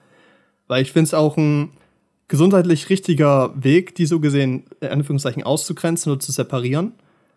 Weil 0.68 0.82
ich 0.82 0.92
finde 0.92 1.08
es 1.08 1.14
auch 1.14 1.38
ein 1.38 1.70
gesundheitlich 2.28 2.90
richtiger 2.90 3.54
Weg, 3.56 3.96
die 3.96 4.06
so 4.06 4.20
gesehen, 4.20 4.66
in 4.82 4.90
Anführungszeichen, 4.90 5.44
auszugrenzen 5.44 6.12
oder 6.12 6.20
zu 6.20 6.32
separieren. 6.34 6.94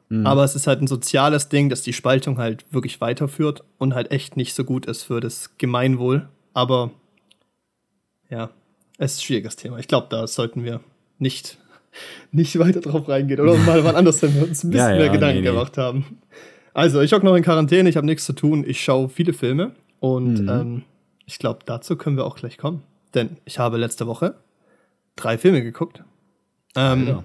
Aber 0.09 0.45
es 0.45 0.55
ist 0.55 0.69
halt 0.69 0.81
ein 0.81 0.87
soziales 0.87 1.49
Ding, 1.49 1.69
dass 1.69 1.83
die 1.83 1.93
Spaltung 1.93 2.39
halt 2.39 2.65
wirklich 2.71 3.01
weiterführt 3.01 3.65
und 3.79 3.95
halt 3.95 4.13
echt 4.13 4.37
nicht 4.37 4.55
so 4.55 4.63
gut 4.63 4.87
ist 4.87 5.03
für 5.03 5.21
das 5.21 5.59
Gemeinwohl. 5.59 6.29
Aber 6.55 6.93
ja, 8.31 8.51
es 8.99 9.15
ist 9.15 9.19
ein 9.19 9.23
schwieriges 9.25 9.57
Thema. 9.57 9.79
Ich 9.79 9.89
glaube, 9.89 10.07
da 10.09 10.29
sollten 10.29 10.63
wir 10.63 10.81
nicht, 11.19 11.59
nicht 12.33 12.59
weiter 12.59 12.81
drauf 12.81 13.09
reingehen 13.09 13.41
oder 13.41 13.57
mal 13.57 13.83
wann 13.85 13.97
anders, 13.97 14.21
wenn 14.23 14.35
wir 14.35 14.43
uns 14.45 14.65
ein 14.65 14.71
bisschen 14.73 14.87
Ja, 14.89 14.93
ja, 14.95 14.99
mehr 14.99 15.09
Gedanken 15.11 15.37
nee, 15.43 15.49
nee. 15.49 15.55
gemacht 15.55 15.79
haben. 15.79 16.19
Also, 16.75 17.01
ich 17.01 17.13
hocke 17.13 17.25
noch 17.25 17.35
in 17.35 17.43
Quarantäne, 17.43 17.89
ich 17.89 17.97
habe 17.97 18.07
nichts 18.07 18.25
zu 18.27 18.35
tun, 18.35 18.65
ich 18.67 18.83
schaue 18.85 19.09
viele 19.09 19.33
Filme 19.33 19.73
und 20.01 20.41
Mhm. 20.43 20.49
ähm, 20.49 20.83
ich 21.25 21.39
glaube, 21.39 21.61
dazu 21.65 21.97
können 21.97 22.17
wir 22.17 22.25
auch 22.27 22.37
gleich 22.37 22.59
kommen. 22.59 22.83
Denn 23.15 23.39
ich 23.47 23.59
habe 23.59 23.79
letzte 23.79 24.07
Woche 24.07 24.35
drei 25.17 25.39
Filme 25.39 25.63
geguckt. 25.63 26.05
Ähm, 26.77 27.25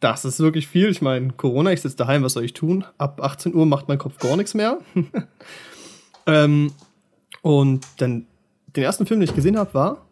das 0.00 0.24
ist 0.24 0.38
wirklich 0.40 0.68
viel. 0.68 0.88
Ich 0.88 1.02
meine, 1.02 1.32
Corona, 1.32 1.72
ich 1.72 1.80
sitze 1.82 1.96
daheim, 1.96 2.22
was 2.22 2.34
soll 2.34 2.44
ich 2.44 2.52
tun? 2.52 2.84
Ab 2.98 3.20
18 3.22 3.54
Uhr 3.54 3.66
macht 3.66 3.88
mein 3.88 3.98
Kopf 3.98 4.18
gar 4.18 4.36
nichts 4.36 4.54
mehr. 4.54 4.78
ähm, 6.26 6.72
und 7.42 7.84
dann 7.98 8.26
den 8.76 8.84
ersten 8.84 9.06
Film, 9.06 9.20
den 9.20 9.28
ich 9.28 9.34
gesehen 9.34 9.58
habe, 9.58 9.74
war 9.74 10.06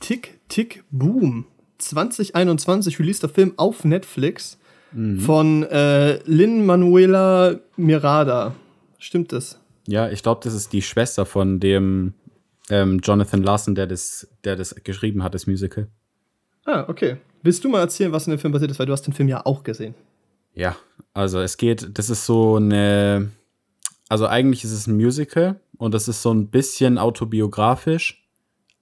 Tick, 0.00 0.40
Tick, 0.48 0.84
Boom. 0.90 1.46
2021 1.80 2.98
released 2.98 3.22
der 3.22 3.30
Film 3.30 3.54
auf 3.56 3.84
Netflix 3.84 4.58
von 4.92 5.62
äh, 5.64 6.18
Lin 6.24 6.66
Manuela 6.66 7.60
Mirada. 7.76 8.54
Stimmt 8.98 9.32
das? 9.32 9.60
Ja, 9.86 10.10
ich 10.10 10.22
glaube, 10.22 10.40
das 10.42 10.52
ist 10.52 10.72
die 10.72 10.82
Schwester 10.82 11.24
von 11.26 11.60
dem 11.60 12.14
ähm, 12.70 13.00
Jonathan 13.02 13.42
Larson, 13.42 13.74
der 13.74 13.86
das, 13.86 14.28
der 14.44 14.56
das 14.56 14.74
geschrieben 14.82 15.22
hat, 15.22 15.34
das 15.34 15.46
Musical. 15.46 15.88
Ah, 16.64 16.84
okay. 16.88 17.18
Willst 17.42 17.64
du 17.64 17.68
mal 17.68 17.80
erzählen, 17.80 18.12
was 18.12 18.26
in 18.26 18.32
dem 18.32 18.38
Film 18.38 18.52
passiert 18.52 18.70
ist, 18.70 18.78
weil 18.78 18.86
du 18.86 18.92
hast 18.92 19.06
den 19.06 19.14
Film 19.14 19.28
ja 19.28 19.44
auch 19.46 19.62
gesehen. 19.62 19.94
Ja, 20.54 20.76
also 21.14 21.40
es 21.40 21.56
geht, 21.56 21.88
das 21.98 22.10
ist 22.10 22.26
so 22.26 22.56
eine, 22.56 23.30
also 24.08 24.26
eigentlich 24.26 24.64
ist 24.64 24.72
es 24.72 24.86
ein 24.86 24.96
Musical 24.96 25.60
und 25.78 25.94
das 25.94 26.08
ist 26.08 26.22
so 26.22 26.32
ein 26.34 26.48
bisschen 26.48 26.98
autobiografisch, 26.98 28.19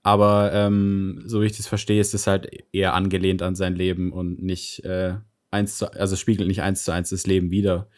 aber 0.02 0.52
ähm, 0.52 1.22
so 1.26 1.40
wie 1.42 1.46
ich 1.46 1.56
das 1.56 1.66
verstehe, 1.66 2.00
ist 2.00 2.14
es 2.14 2.26
halt 2.26 2.48
eher 2.72 2.94
angelehnt 2.94 3.42
an 3.42 3.54
sein 3.54 3.74
Leben 3.74 4.12
und 4.12 4.42
nicht 4.42 4.84
äh, 4.84 5.14
eins 5.50 5.78
zu, 5.78 5.92
also 5.92 6.16
spiegelt 6.16 6.48
nicht 6.48 6.62
eins 6.62 6.84
zu 6.84 6.92
eins 6.92 7.10
das 7.10 7.26
Leben 7.26 7.50
wider 7.50 7.88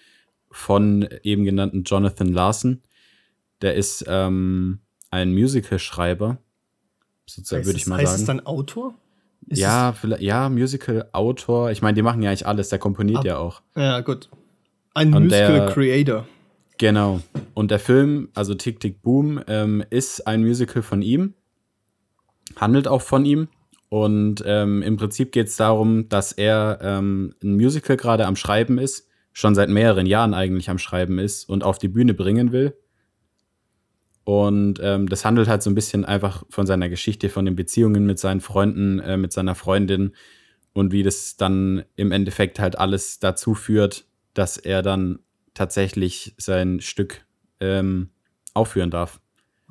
von 0.51 1.09
eben 1.23 1.45
genannten 1.45 1.85
Jonathan 1.85 2.33
Larson. 2.33 2.83
Der 3.63 3.75
ist 3.75 4.05
ähm, 4.09 4.81
ein 5.11 5.33
Musicalschreiber, 5.35 6.39
sozusagen 7.27 7.67
würde 7.67 7.79
ich 7.79 7.87
mal 7.87 7.99
heißt 7.99 8.07
sagen. 8.13 8.21
es 8.23 8.27
dann 8.27 8.41
Autor? 8.47 8.95
Ist 9.47 9.59
ja, 9.59 9.93
vielleicht, 9.93 10.23
ja, 10.23 10.49
Musical-Autor. 10.49 11.71
Ich 11.71 11.83
meine, 11.83 11.95
die 11.95 12.03
machen 12.03 12.23
ja 12.23 12.31
eigentlich 12.31 12.47
alles, 12.47 12.69
der 12.69 12.79
komponiert 12.79 13.19
Ab- 13.21 13.25
ja 13.25 13.39
auch. 13.39 13.63
Ja, 13.77 14.01
gut. 14.01 14.29
Ein 14.95 15.15
Und 15.15 15.25
Musical 15.25 15.61
der- 15.61 15.67
Creator. 15.67 16.27
Genau. 16.79 17.21
Und 17.55 17.71
der 17.71 17.79
Film, 17.79 18.29
also 18.35 18.55
Tick 18.55 18.81
Tick 18.81 19.03
Boom, 19.03 19.41
ähm, 19.49 19.85
ist 19.91 20.27
ein 20.27 20.41
Musical 20.43 20.83
von 20.83 21.03
ihm, 21.03 21.35
handelt 22.57 22.89
auch 22.89 23.03
von 23.03 23.25
ihm. 23.25 23.49
Und 23.89 24.43
ähm, 24.47 24.83
im 24.83 24.97
Prinzip 24.97 25.33
geht 25.33 25.49
es 25.49 25.57
darum, 25.57 26.09
dass 26.09 26.33
er 26.33 26.79
ähm, 26.81 27.35
ein 27.43 27.57
Musical 27.57 27.97
gerade 27.97 28.27
am 28.27 28.37
Schreiben 28.37 28.79
ist, 28.79 29.09
schon 29.33 29.55
seit 29.55 29.69
mehreren 29.69 30.07
Jahren 30.07 30.33
eigentlich 30.33 30.71
am 30.71 30.79
Schreiben 30.79 31.19
ist 31.19 31.49
und 31.49 31.65
auf 31.65 31.79
die 31.79 31.89
Bühne 31.89 32.15
bringen 32.15 32.53
will. 32.53 32.77
Und 34.25 34.79
ähm, 34.81 35.09
das 35.09 35.25
handelt 35.25 35.49
halt 35.49 35.63
so 35.63 35.71
ein 35.71 35.75
bisschen 35.75 36.05
einfach 36.05 36.45
von 36.51 36.67
seiner 36.67 36.89
Geschichte, 36.89 37.29
von 37.31 37.45
den 37.45 37.57
Beziehungen 37.57 38.07
mit 38.07 38.21
seinen 38.21 38.41
Freunden, 38.41 39.01
äh, 39.01 39.17
mit 39.17 39.33
seiner 39.33 39.57
Freundin 39.57 40.13
und 40.73 40.93
wie 40.93 41.03
das 41.03 41.37
dann 41.37 41.85
im 41.97 42.13
Endeffekt 42.13 42.61
halt 42.61 42.79
alles 42.79 43.19
dazu 43.19 43.55
führt, 43.55 44.05
dass 44.35 44.57
er 44.57 44.83
dann 44.83 45.19
tatsächlich 45.55 46.35
sein 46.37 46.81
Stück 46.81 47.25
ähm, 47.59 48.11
aufführen 48.55 48.91
darf. 48.91 49.21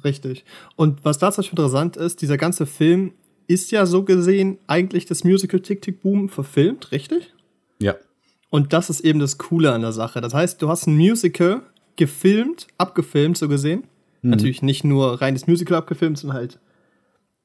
Richtig. 0.03 0.45
Und 0.75 1.03
was 1.03 1.17
dazu 1.17 1.41
interessant 1.41 1.97
ist, 1.97 2.21
dieser 2.21 2.37
ganze 2.37 2.65
Film 2.65 3.13
ist 3.47 3.71
ja 3.71 3.85
so 3.85 4.03
gesehen 4.03 4.59
eigentlich 4.67 5.05
das 5.05 5.23
Musical 5.23 5.59
Tick 5.59 5.81
Tick 5.81 6.01
Boom 6.01 6.29
verfilmt, 6.29 6.91
richtig? 6.91 7.33
Ja. 7.81 7.95
Und 8.49 8.73
das 8.73 8.89
ist 8.89 9.01
eben 9.01 9.19
das 9.19 9.37
Coole 9.37 9.71
an 9.71 9.81
der 9.81 9.91
Sache. 9.91 10.21
Das 10.21 10.33
heißt, 10.33 10.61
du 10.61 10.69
hast 10.69 10.87
ein 10.87 10.95
Musical 10.95 11.61
gefilmt, 11.95 12.67
abgefilmt, 12.77 13.37
so 13.37 13.47
gesehen. 13.47 13.83
Natürlich 14.21 14.61
nicht 14.61 14.83
nur 14.83 15.21
reines 15.21 15.47
Musical 15.47 15.77
abgefilmt, 15.77 16.17
sondern 16.17 16.37
halt 16.37 16.59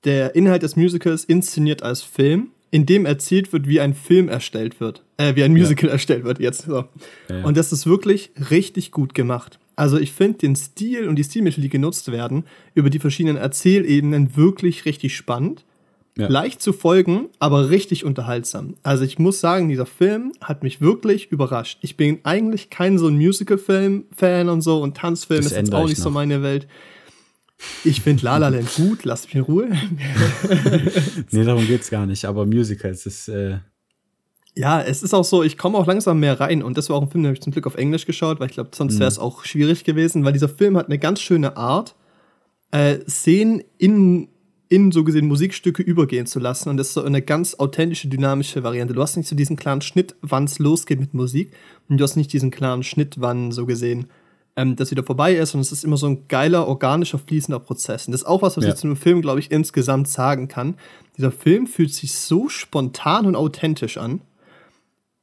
der 0.04 0.34
Inhalt 0.34 0.62
des 0.62 0.76
Musicals 0.76 1.24
inszeniert 1.24 1.82
als 1.82 2.02
Film, 2.02 2.50
in 2.70 2.86
dem 2.86 3.06
erzählt 3.06 3.52
wird, 3.52 3.68
wie 3.68 3.80
ein 3.80 3.94
Film 3.94 4.28
erstellt 4.28 4.80
wird. 4.80 5.04
Äh, 5.16 5.36
wie 5.36 5.44
ein 5.44 5.52
Musical 5.52 5.88
erstellt 5.90 6.24
wird 6.24 6.40
jetzt. 6.40 6.62
So. 6.62 6.88
Ja, 7.28 7.38
ja. 7.38 7.44
Und 7.44 7.56
das 7.56 7.72
ist 7.72 7.86
wirklich 7.86 8.32
richtig 8.50 8.90
gut 8.90 9.14
gemacht. 9.14 9.58
Also 9.76 9.98
ich 9.98 10.12
finde 10.12 10.38
den 10.38 10.56
Stil 10.56 11.08
und 11.08 11.16
die 11.16 11.24
Stilmittel, 11.24 11.62
die 11.62 11.68
genutzt 11.68 12.10
werden, 12.12 12.44
über 12.74 12.90
die 12.90 12.98
verschiedenen 12.98 13.36
Erzählebenen 13.36 14.36
wirklich 14.36 14.84
richtig 14.84 15.16
spannend. 15.16 15.64
Ja. 16.16 16.28
Leicht 16.28 16.62
zu 16.62 16.72
folgen, 16.72 17.28
aber 17.40 17.70
richtig 17.70 18.04
unterhaltsam. 18.04 18.76
Also 18.84 19.02
ich 19.02 19.18
muss 19.18 19.40
sagen, 19.40 19.68
dieser 19.68 19.86
Film 19.86 20.32
hat 20.40 20.62
mich 20.62 20.80
wirklich 20.80 21.32
überrascht. 21.32 21.78
Ich 21.80 21.96
bin 21.96 22.20
eigentlich 22.22 22.70
kein 22.70 22.98
so 22.98 23.08
ein 23.08 23.16
Musical-Film-Fan 23.16 24.48
und 24.48 24.60
so 24.60 24.80
und 24.80 24.96
Tanzfilm 24.96 25.42
Das 25.42 25.50
ist 25.50 25.56
jetzt 25.58 25.74
auch 25.74 25.82
ich 25.84 25.90
nicht 25.90 26.00
so 26.00 26.10
noch. 26.10 26.14
meine 26.14 26.40
Welt. 26.40 26.68
Ich 27.82 28.00
finde 28.00 28.24
La 28.24 28.36
La 28.36 28.48
Land 28.48 28.72
gut, 28.76 29.04
lasst 29.04 29.26
mich 29.26 29.34
in 29.34 29.40
Ruhe. 29.40 29.68
Nee, 31.32 31.44
darum 31.44 31.66
geht's 31.66 31.90
gar 31.90 32.06
nicht. 32.06 32.24
Aber 32.26 32.46
Musicals 32.46 33.06
ist, 33.06 33.28
äh, 33.28 33.58
Ja, 34.56 34.80
es 34.80 35.02
ist 35.02 35.14
auch 35.14 35.24
so, 35.24 35.42
ich 35.42 35.58
komme 35.58 35.76
auch 35.78 35.86
langsam 35.86 36.20
mehr 36.20 36.38
rein 36.38 36.62
und 36.62 36.78
das 36.78 36.88
war 36.88 36.96
auch 36.96 37.02
ein 37.02 37.10
Film, 37.10 37.24
den 37.24 37.28
habe 37.28 37.34
ich 37.34 37.42
zum 37.42 37.52
Glück 37.52 37.66
auf 37.66 37.74
Englisch 37.74 38.06
geschaut, 38.06 38.38
weil 38.38 38.48
ich 38.48 38.54
glaube, 38.54 38.70
sonst 38.72 38.98
wäre 39.00 39.08
es 39.08 39.18
auch 39.18 39.44
schwierig 39.44 39.82
gewesen, 39.82 40.24
weil 40.24 40.32
dieser 40.32 40.48
Film 40.48 40.76
hat 40.76 40.86
eine 40.86 40.98
ganz 40.98 41.20
schöne 41.20 41.56
Art, 41.56 41.96
äh, 42.70 42.98
Szenen 43.08 43.64
in, 43.78 44.28
in 44.68 44.92
so 44.92 45.02
gesehen 45.02 45.26
Musikstücke 45.26 45.82
übergehen 45.82 46.26
zu 46.26 46.38
lassen 46.38 46.68
und 46.68 46.76
das 46.76 46.88
ist 46.88 46.94
so 46.94 47.02
eine 47.02 47.20
ganz 47.20 47.54
authentische, 47.56 48.06
dynamische 48.08 48.62
Variante. 48.62 48.94
Du 48.94 49.02
hast 49.02 49.16
nicht 49.16 49.28
so 49.28 49.34
diesen 49.34 49.56
klaren 49.56 49.80
Schnitt, 49.80 50.14
wann 50.22 50.44
es 50.44 50.60
losgeht 50.60 51.00
mit 51.00 51.14
Musik 51.14 51.52
und 51.88 51.98
du 51.98 52.04
hast 52.04 52.14
nicht 52.14 52.32
diesen 52.32 52.52
klaren 52.52 52.84
Schnitt, 52.84 53.16
wann 53.18 53.50
so 53.50 53.66
gesehen 53.66 54.06
ähm, 54.56 54.76
das 54.76 54.92
wieder 54.92 55.02
vorbei 55.02 55.34
ist 55.34 55.54
und 55.54 55.62
es 55.62 55.72
ist 55.72 55.82
immer 55.84 55.96
so 55.96 56.06
ein 56.06 56.28
geiler, 56.28 56.68
organischer, 56.68 57.18
fließender 57.18 57.58
Prozess. 57.58 58.06
Und 58.06 58.12
das 58.12 58.22
ist 58.22 58.26
auch 58.28 58.42
was, 58.42 58.56
was 58.56 58.64
Ja. 58.64 58.70
ich 58.70 58.76
zu 58.76 58.86
einem 58.86 58.96
Film, 58.96 59.20
glaube 59.20 59.40
ich, 59.40 59.50
insgesamt 59.50 60.06
sagen 60.06 60.46
kann. 60.46 60.76
Dieser 61.16 61.32
Film 61.32 61.66
fühlt 61.66 61.92
sich 61.92 62.14
so 62.14 62.48
spontan 62.48 63.26
und 63.26 63.34
authentisch 63.34 63.98
an 63.98 64.20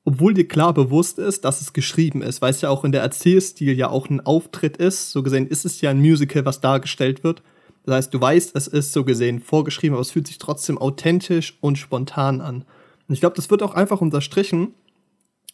obwohl 0.03 0.33
dir 0.33 0.47
klar 0.47 0.73
bewusst 0.73 1.19
ist, 1.19 1.45
dass 1.45 1.61
es 1.61 1.73
geschrieben 1.73 2.21
ist, 2.21 2.41
weil 2.41 2.51
es 2.51 2.61
ja 2.61 2.69
auch 2.69 2.83
in 2.83 2.91
der 2.91 3.01
Erzählstil 3.01 3.77
ja 3.77 3.89
auch 3.89 4.09
ein 4.09 4.19
Auftritt 4.19 4.77
ist. 4.77 5.11
So 5.11 5.21
gesehen 5.21 5.47
ist 5.47 5.63
es 5.63 5.81
ja 5.81 5.91
ein 5.91 6.01
Musical, 6.01 6.45
was 6.45 6.59
dargestellt 6.59 7.23
wird. 7.23 7.43
Das 7.85 7.95
heißt, 7.95 8.13
du 8.13 8.21
weißt, 8.21 8.55
es 8.55 8.67
ist 8.67 8.93
so 8.93 9.03
gesehen 9.03 9.39
vorgeschrieben, 9.39 9.93
aber 9.93 10.01
es 10.01 10.11
fühlt 10.11 10.27
sich 10.27 10.37
trotzdem 10.37 10.77
authentisch 10.77 11.57
und 11.61 11.77
spontan 11.77 12.41
an. 12.41 12.65
Und 13.07 13.13
ich 13.13 13.19
glaube, 13.19 13.35
das 13.35 13.49
wird 13.49 13.63
auch 13.63 13.75
einfach 13.75 14.01
unterstrichen 14.01 14.73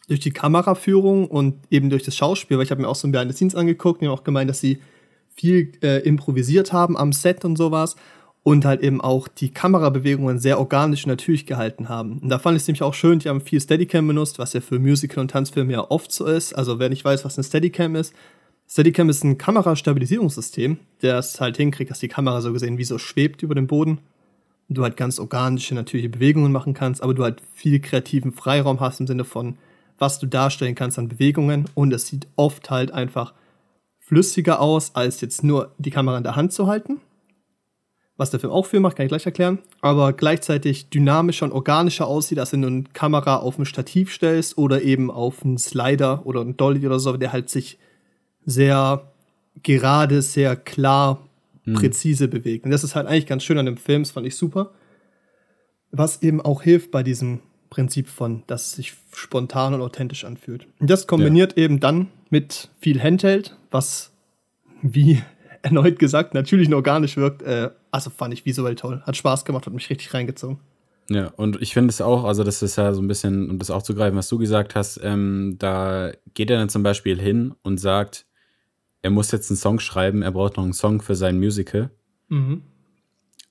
durch 0.08 0.20
die 0.20 0.30
Kameraführung 0.30 1.26
und 1.26 1.56
eben 1.70 1.90
durch 1.90 2.02
das 2.02 2.16
Schauspiel, 2.16 2.56
weil 2.56 2.64
ich 2.64 2.70
habe 2.70 2.80
mir 2.80 2.88
auch 2.88 2.94
so 2.94 3.06
ein 3.06 3.12
Behind 3.12 3.30
the 3.30 3.36
Scenes 3.36 3.54
angeguckt 3.54 4.00
und 4.00 4.08
auch 4.08 4.24
gemeint, 4.24 4.48
dass 4.48 4.60
sie 4.60 4.80
viel 5.28 5.72
äh, 5.82 6.00
improvisiert 6.00 6.72
haben 6.72 6.96
am 6.96 7.12
Set 7.12 7.44
und 7.44 7.56
sowas 7.56 7.96
und 8.48 8.64
halt 8.64 8.80
eben 8.80 9.02
auch 9.02 9.28
die 9.28 9.50
Kamerabewegungen 9.50 10.38
sehr 10.38 10.58
organisch 10.58 11.04
und 11.04 11.10
natürlich 11.10 11.44
gehalten 11.44 11.90
haben. 11.90 12.18
Und 12.20 12.30
da 12.30 12.38
fand 12.38 12.56
ich 12.56 12.62
es 12.62 12.66
nämlich 12.66 12.82
auch 12.82 12.94
schön, 12.94 13.18
die 13.18 13.28
haben 13.28 13.42
viel 13.42 13.60
Steadicam 13.60 14.06
benutzt, 14.06 14.38
was 14.38 14.54
ja 14.54 14.62
für 14.62 14.78
Musical- 14.78 15.20
und 15.20 15.30
Tanzfilme 15.30 15.70
ja 15.70 15.90
oft 15.90 16.10
so 16.10 16.24
ist. 16.24 16.54
Also 16.54 16.78
wer 16.78 16.88
nicht 16.88 17.04
weiß, 17.04 17.26
was 17.26 17.36
ein 17.36 17.44
Steadicam 17.44 17.94
ist, 17.94 18.14
Steadicam 18.66 19.10
ist 19.10 19.22
ein 19.22 19.36
Kamerastabilisierungssystem, 19.36 20.78
der 21.02 21.18
es 21.18 21.42
halt 21.42 21.58
hinkriegt, 21.58 21.90
dass 21.90 21.98
die 21.98 22.08
Kamera 22.08 22.40
so 22.40 22.50
gesehen 22.54 22.78
wie 22.78 22.84
so 22.84 22.96
schwebt 22.96 23.42
über 23.42 23.54
dem 23.54 23.66
Boden. 23.66 23.98
Und 24.70 24.78
du 24.78 24.82
halt 24.82 24.96
ganz 24.96 25.18
organische, 25.18 25.74
natürliche 25.74 26.08
Bewegungen 26.08 26.50
machen 26.50 26.72
kannst, 26.72 27.02
aber 27.02 27.12
du 27.12 27.24
halt 27.24 27.42
viel 27.52 27.80
kreativen 27.80 28.32
Freiraum 28.32 28.80
hast 28.80 28.98
im 29.00 29.06
Sinne 29.06 29.24
von, 29.24 29.58
was 29.98 30.20
du 30.20 30.26
darstellen 30.26 30.74
kannst 30.74 30.98
an 30.98 31.10
Bewegungen. 31.10 31.66
Und 31.74 31.92
es 31.92 32.06
sieht 32.06 32.26
oft 32.36 32.70
halt 32.70 32.92
einfach 32.92 33.34
flüssiger 34.00 34.58
aus, 34.62 34.94
als 34.94 35.20
jetzt 35.20 35.44
nur 35.44 35.74
die 35.76 35.90
Kamera 35.90 36.16
in 36.16 36.24
der 36.24 36.34
Hand 36.36 36.54
zu 36.54 36.66
halten. 36.66 37.02
Was 38.18 38.30
der 38.30 38.40
Film 38.40 38.52
auch 38.52 38.66
viel 38.66 38.80
macht, 38.80 38.96
kann 38.96 39.06
ich 39.06 39.10
gleich 39.10 39.24
erklären, 39.24 39.60
aber 39.80 40.12
gleichzeitig 40.12 40.90
dynamischer 40.90 41.46
und 41.46 41.52
organischer 41.52 42.08
aussieht, 42.08 42.40
als 42.40 42.52
wenn 42.52 42.62
du 42.62 42.68
eine 42.68 42.84
Kamera 42.92 43.36
auf 43.36 43.58
ein 43.58 43.64
Stativ 43.64 44.12
stellst 44.12 44.58
oder 44.58 44.82
eben 44.82 45.10
auf 45.10 45.44
einen 45.44 45.56
Slider 45.56 46.26
oder 46.26 46.40
einen 46.40 46.56
Dolly 46.56 46.84
oder 46.84 46.98
so, 46.98 47.16
der 47.16 47.32
halt 47.32 47.48
sich 47.48 47.78
sehr 48.44 49.12
gerade, 49.62 50.20
sehr 50.20 50.56
klar, 50.56 51.28
mhm. 51.64 51.74
präzise 51.74 52.26
bewegt. 52.26 52.64
Und 52.64 52.72
das 52.72 52.82
ist 52.82 52.96
halt 52.96 53.06
eigentlich 53.06 53.26
ganz 53.26 53.44
schön 53.44 53.56
an 53.56 53.66
dem 53.66 53.76
Film, 53.76 54.02
das 54.02 54.10
fand 54.10 54.26
ich 54.26 54.34
super. 54.34 54.72
Was 55.92 56.22
eben 56.22 56.40
auch 56.40 56.62
hilft 56.62 56.90
bei 56.90 57.04
diesem 57.04 57.40
Prinzip 57.70 58.08
von, 58.08 58.42
dass 58.48 58.66
es 58.66 58.72
sich 58.72 58.94
spontan 59.14 59.74
und 59.74 59.80
authentisch 59.80 60.24
anfühlt. 60.24 60.66
Und 60.80 60.90
das 60.90 61.06
kombiniert 61.06 61.56
ja. 61.56 61.64
eben 61.64 61.78
dann 61.78 62.08
mit 62.30 62.68
viel 62.80 63.00
Handheld, 63.00 63.56
was 63.70 64.10
wie 64.82 65.22
erneut 65.62 66.00
gesagt 66.00 66.34
natürlich 66.34 66.68
nur 66.68 66.78
organisch 66.78 67.16
wirkt. 67.16 67.42
Äh, 67.42 67.70
also 67.90 68.10
fand 68.10 68.34
ich 68.34 68.44
visuell 68.44 68.74
toll. 68.74 69.02
Hat 69.06 69.16
Spaß 69.16 69.44
gemacht, 69.44 69.66
hat 69.66 69.72
mich 69.72 69.88
richtig 69.90 70.12
reingezogen. 70.14 70.58
Ja, 71.10 71.28
und 71.36 71.60
ich 71.62 71.72
finde 71.72 71.90
es 71.90 72.00
auch, 72.00 72.24
also 72.24 72.44
das 72.44 72.62
ist 72.62 72.76
ja 72.76 72.92
so 72.92 73.00
ein 73.00 73.08
bisschen, 73.08 73.50
um 73.50 73.58
das 73.58 73.70
aufzugreifen, 73.70 74.18
was 74.18 74.28
du 74.28 74.36
gesagt 74.36 74.74
hast, 74.74 75.00
ähm, 75.02 75.56
da 75.58 76.12
geht 76.34 76.50
er 76.50 76.58
dann 76.58 76.68
zum 76.68 76.82
Beispiel 76.82 77.18
hin 77.18 77.54
und 77.62 77.78
sagt, 77.78 78.26
er 79.00 79.10
muss 79.10 79.30
jetzt 79.30 79.50
einen 79.50 79.56
Song 79.56 79.80
schreiben, 79.80 80.22
er 80.22 80.32
braucht 80.32 80.56
noch 80.56 80.64
einen 80.64 80.74
Song 80.74 81.00
für 81.00 81.14
sein 81.14 81.38
Musical. 81.38 81.90
Mhm. 82.28 82.62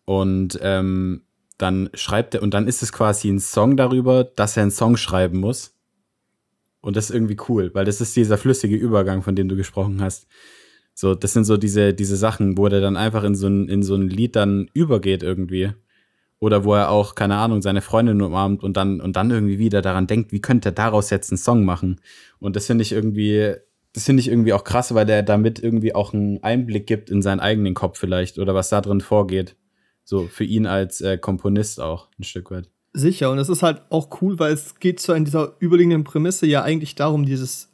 Und 0.05 0.59
ähm, 0.61 1.23
dann 1.57 1.89
schreibt 1.95 2.35
er, 2.35 2.43
und 2.43 2.53
dann 2.53 2.67
ist 2.67 2.83
es 2.83 2.91
quasi 2.91 3.29
ein 3.29 3.39
Song 3.39 3.75
darüber, 3.75 4.23
dass 4.23 4.55
er 4.55 4.61
einen 4.61 4.71
Song 4.71 4.95
schreiben 4.95 5.39
muss. 5.39 5.73
Und 6.81 6.95
das 6.95 7.09
ist 7.09 7.15
irgendwie 7.15 7.37
cool, 7.49 7.71
weil 7.73 7.85
das 7.85 8.01
ist 8.01 8.15
dieser 8.15 8.37
flüssige 8.37 8.75
Übergang, 8.75 9.23
von 9.23 9.35
dem 9.35 9.49
du 9.49 9.55
gesprochen 9.55 10.01
hast. 10.01 10.27
So, 10.99 11.13
das 11.13 11.33
sind 11.33 11.43
so 11.43 11.57
diese, 11.57 11.93
diese 11.93 12.15
Sachen, 12.15 12.57
wo 12.57 12.65
er 12.65 12.81
dann 12.81 12.97
einfach 12.97 13.23
in 13.23 13.35
so, 13.35 13.45
ein, 13.45 13.69
in 13.69 13.83
so 13.83 13.93
ein 13.93 14.09
Lied 14.09 14.35
dann 14.35 14.67
übergeht 14.73 15.21
irgendwie. 15.21 15.69
Oder 16.39 16.63
wo 16.63 16.73
er 16.73 16.89
auch, 16.89 17.13
keine 17.13 17.35
Ahnung, 17.35 17.61
seine 17.61 17.81
Freundin 17.81 18.19
umarmt 18.19 18.63
und 18.63 18.77
dann, 18.77 18.99
und 18.99 19.15
dann 19.15 19.29
irgendwie 19.29 19.59
wieder 19.59 19.83
daran 19.83 20.07
denkt, 20.07 20.31
wie 20.31 20.41
könnte 20.41 20.69
er 20.69 20.71
daraus 20.71 21.11
jetzt 21.11 21.31
einen 21.31 21.37
Song 21.37 21.65
machen. 21.65 22.01
Und 22.39 22.55
das 22.55 22.65
finde 22.65 22.81
ich 22.81 22.93
irgendwie, 22.93 23.53
das 23.93 24.05
finde 24.05 24.21
ich 24.21 24.27
irgendwie 24.27 24.53
auch 24.53 24.63
krass, 24.63 24.91
weil 24.95 25.05
der 25.05 25.21
damit 25.21 25.59
irgendwie 25.59 25.93
auch 25.93 26.15
einen 26.15 26.41
Einblick 26.41 26.87
gibt 26.87 27.11
in 27.11 27.21
seinen 27.21 27.41
eigenen 27.41 27.75
Kopf 27.75 27.99
vielleicht 27.99 28.39
oder 28.39 28.55
was 28.55 28.69
da 28.69 28.81
drin 28.81 29.01
vorgeht. 29.01 29.55
So 30.03 30.23
für 30.25 30.45
ihn 30.45 30.65
als 30.65 31.01
äh, 31.01 31.19
Komponist 31.19 31.79
auch 31.79 32.07
ein 32.17 32.23
Stück 32.23 32.49
weit. 32.49 32.71
Sicher, 32.93 33.29
und 33.29 33.37
es 33.37 33.49
ist 33.49 33.61
halt 33.61 33.83
auch 33.91 34.19
cool, 34.23 34.39
weil 34.39 34.51
es 34.51 34.79
geht 34.79 34.99
so 34.99 35.13
in 35.13 35.25
dieser 35.25 35.53
überliegenden 35.61 36.03
Prämisse 36.03 36.47
ja 36.47 36.63
eigentlich 36.63 36.95
darum, 36.95 37.23
dieses 37.23 37.69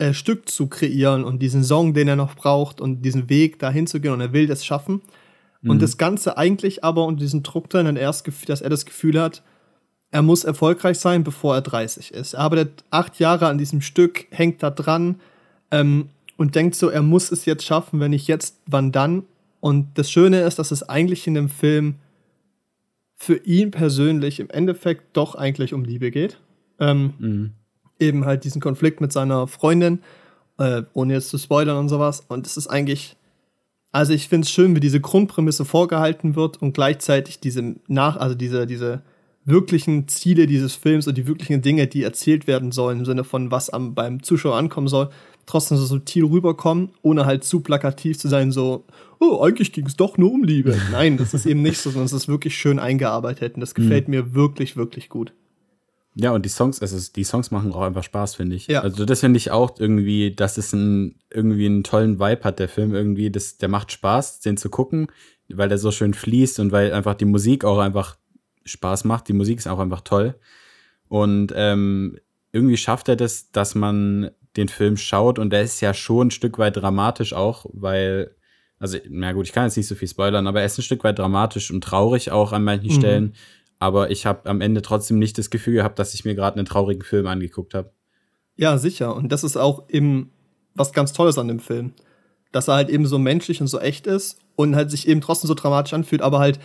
äh, 0.00 0.14
Stück 0.14 0.48
zu 0.48 0.66
kreieren 0.66 1.24
und 1.24 1.40
diesen 1.40 1.62
Song, 1.62 1.92
den 1.94 2.08
er 2.08 2.16
noch 2.16 2.34
braucht 2.34 2.80
und 2.80 3.02
diesen 3.02 3.28
Weg 3.28 3.58
dahin 3.58 3.86
zu 3.86 4.00
gehen 4.00 4.12
und 4.12 4.20
er 4.20 4.32
will 4.32 4.46
das 4.46 4.64
schaffen. 4.64 5.02
Mhm. 5.60 5.70
Und 5.70 5.82
das 5.82 5.98
Ganze 5.98 6.38
eigentlich 6.38 6.82
aber 6.84 7.04
unter 7.04 7.20
diesem 7.20 7.42
Druck 7.42 7.68
drin, 7.68 7.94
dass 7.94 8.60
er 8.60 8.70
das 8.70 8.86
Gefühl 8.86 9.20
hat, 9.20 9.42
er 10.10 10.22
muss 10.22 10.44
erfolgreich 10.44 10.98
sein, 10.98 11.22
bevor 11.22 11.54
er 11.54 11.60
30 11.60 12.12
ist. 12.12 12.32
Er 12.32 12.40
arbeitet 12.40 12.82
acht 12.90 13.20
Jahre 13.20 13.46
an 13.46 13.58
diesem 13.58 13.80
Stück, 13.80 14.26
hängt 14.30 14.62
da 14.62 14.70
dran 14.70 15.20
ähm, 15.70 16.08
und 16.36 16.54
denkt 16.54 16.74
so, 16.74 16.88
er 16.88 17.02
muss 17.02 17.30
es 17.30 17.44
jetzt 17.44 17.64
schaffen, 17.64 18.00
wenn 18.00 18.10
nicht 18.10 18.26
jetzt, 18.26 18.56
wann 18.66 18.92
dann. 18.92 19.24
Und 19.60 19.98
das 19.98 20.10
Schöne 20.10 20.40
ist, 20.40 20.58
dass 20.58 20.70
es 20.70 20.88
eigentlich 20.88 21.26
in 21.26 21.34
dem 21.34 21.48
Film 21.50 21.96
für 23.16 23.36
ihn 23.36 23.70
persönlich 23.70 24.40
im 24.40 24.48
Endeffekt 24.48 25.14
doch 25.16 25.34
eigentlich 25.34 25.74
um 25.74 25.84
Liebe 25.84 26.10
geht. 26.10 26.38
Ähm, 26.78 27.12
mhm. 27.18 27.50
Eben 28.00 28.24
halt 28.24 28.44
diesen 28.44 28.60
Konflikt 28.60 29.00
mit 29.00 29.12
seiner 29.12 29.46
Freundin, 29.46 30.00
äh, 30.58 30.82
ohne 30.92 31.14
jetzt 31.14 31.28
zu 31.28 31.38
spoilern 31.38 31.76
und 31.76 31.88
sowas. 31.88 32.24
Und 32.28 32.46
es 32.46 32.56
ist 32.56 32.66
eigentlich, 32.66 33.16
also 33.92 34.12
ich 34.12 34.28
finde 34.28 34.46
es 34.46 34.50
schön, 34.50 34.74
wie 34.74 34.80
diese 34.80 35.00
Grundprämisse 35.00 35.64
vorgehalten 35.64 36.36
wird 36.36 36.60
und 36.60 36.72
gleichzeitig 36.72 37.40
diese 37.40 37.76
nach, 37.86 38.16
also 38.16 38.34
diese, 38.34 38.66
diese 38.66 39.02
wirklichen 39.44 40.06
Ziele 40.08 40.46
dieses 40.46 40.74
Films 40.74 41.06
und 41.06 41.16
die 41.16 41.26
wirklichen 41.26 41.62
Dinge, 41.62 41.86
die 41.86 42.02
erzählt 42.02 42.46
werden 42.46 42.72
sollen, 42.72 43.00
im 43.00 43.04
Sinne 43.04 43.24
von 43.24 43.50
was 43.50 43.70
am, 43.70 43.94
beim 43.94 44.22
Zuschauer 44.22 44.56
ankommen 44.56 44.88
soll, 44.88 45.10
trotzdem 45.46 45.78
so 45.78 45.86
subtil 45.86 46.24
rüberkommen, 46.24 46.90
ohne 47.02 47.26
halt 47.26 47.44
zu 47.44 47.60
plakativ 47.60 48.18
zu 48.18 48.28
sein, 48.28 48.52
so, 48.52 48.84
oh, 49.18 49.42
eigentlich 49.42 49.72
ging 49.72 49.86
es 49.86 49.96
doch 49.96 50.18
nur 50.18 50.30
um 50.30 50.44
Liebe. 50.44 50.78
Nein, 50.92 51.16
das 51.16 51.34
ist 51.34 51.46
eben 51.46 51.62
nicht 51.62 51.78
so, 51.78 51.90
sondern 51.90 52.06
es 52.06 52.12
ist 52.12 52.28
wirklich 52.28 52.56
schön 52.56 52.78
eingearbeitet 52.78 53.54
und 53.54 53.60
das 53.60 53.74
gefällt 53.74 54.08
mhm. 54.08 54.14
mir 54.14 54.34
wirklich, 54.34 54.76
wirklich 54.76 55.08
gut. 55.08 55.32
Ja, 56.14 56.32
und 56.32 56.44
die 56.44 56.50
Songs, 56.50 56.82
also 56.82 56.98
die 57.14 57.24
Songs 57.24 57.50
machen 57.50 57.72
auch 57.72 57.82
einfach 57.82 58.02
Spaß, 58.02 58.34
finde 58.34 58.56
ich. 58.56 58.66
Ja. 58.66 58.80
Also 58.82 59.04
das 59.04 59.20
finde 59.20 59.36
ich 59.36 59.50
auch 59.50 59.78
irgendwie, 59.78 60.34
dass 60.34 60.58
es 60.58 60.72
ein, 60.72 61.20
irgendwie 61.30 61.66
einen 61.66 61.84
tollen 61.84 62.18
Vibe 62.18 62.42
hat, 62.42 62.58
der 62.58 62.68
Film 62.68 62.94
irgendwie. 62.94 63.30
Das, 63.30 63.58
der 63.58 63.68
macht 63.68 63.92
Spaß, 63.92 64.40
den 64.40 64.56
zu 64.56 64.70
gucken, 64.70 65.06
weil 65.48 65.68
der 65.68 65.78
so 65.78 65.92
schön 65.92 66.14
fließt 66.14 66.58
und 66.60 66.72
weil 66.72 66.92
einfach 66.92 67.14
die 67.14 67.26
Musik 67.26 67.64
auch 67.64 67.78
einfach 67.78 68.16
Spaß 68.64 69.04
macht. 69.04 69.28
Die 69.28 69.32
Musik 69.32 69.58
ist 69.58 69.68
auch 69.68 69.78
einfach 69.78 70.00
toll. 70.00 70.34
Und 71.08 71.52
ähm, 71.54 72.18
irgendwie 72.52 72.76
schafft 72.76 73.08
er 73.08 73.16
das, 73.16 73.52
dass 73.52 73.74
man 73.74 74.30
den 74.56 74.68
Film 74.68 74.96
schaut 74.96 75.38
und 75.38 75.50
der 75.50 75.62
ist 75.62 75.80
ja 75.80 75.94
schon 75.94 76.28
ein 76.28 76.30
Stück 76.32 76.58
weit 76.58 76.76
dramatisch 76.76 77.32
auch, 77.32 77.66
weil, 77.72 78.34
also, 78.78 78.98
na 79.08 79.32
gut, 79.32 79.46
ich 79.46 79.52
kann 79.52 79.64
jetzt 79.64 79.76
nicht 79.76 79.86
so 79.86 79.94
viel 79.94 80.08
spoilern, 80.08 80.46
aber 80.46 80.60
er 80.60 80.66
ist 80.66 80.78
ein 80.78 80.82
Stück 80.82 81.04
weit 81.04 81.18
dramatisch 81.18 81.70
und 81.70 81.84
traurig 81.84 82.32
auch 82.32 82.52
an 82.52 82.64
manchen 82.64 82.88
mhm. 82.88 82.98
Stellen. 82.98 83.34
Aber 83.80 84.10
ich 84.10 84.26
habe 84.26 84.48
am 84.48 84.60
Ende 84.60 84.82
trotzdem 84.82 85.18
nicht 85.18 85.36
das 85.38 85.50
Gefühl 85.50 85.74
gehabt, 85.74 85.98
dass 85.98 86.14
ich 86.14 86.24
mir 86.24 86.36
gerade 86.36 86.56
einen 86.56 86.66
traurigen 86.66 87.02
Film 87.02 87.26
angeguckt 87.26 87.74
habe. 87.74 87.90
Ja, 88.54 88.78
sicher. 88.78 89.16
Und 89.16 89.32
das 89.32 89.42
ist 89.42 89.56
auch 89.56 89.88
eben 89.88 90.30
was 90.74 90.92
ganz 90.92 91.12
Tolles 91.12 91.38
an 91.38 91.48
dem 91.48 91.58
Film. 91.58 91.94
Dass 92.52 92.68
er 92.68 92.74
halt 92.74 92.90
eben 92.90 93.06
so 93.06 93.18
menschlich 93.18 93.60
und 93.60 93.66
so 93.66 93.80
echt 93.80 94.06
ist 94.06 94.38
und 94.54 94.76
halt 94.76 94.90
sich 94.90 95.08
eben 95.08 95.20
trotzdem 95.20 95.48
so 95.48 95.54
dramatisch 95.54 95.94
anfühlt, 95.94 96.22
aber 96.22 96.38
halt 96.38 96.60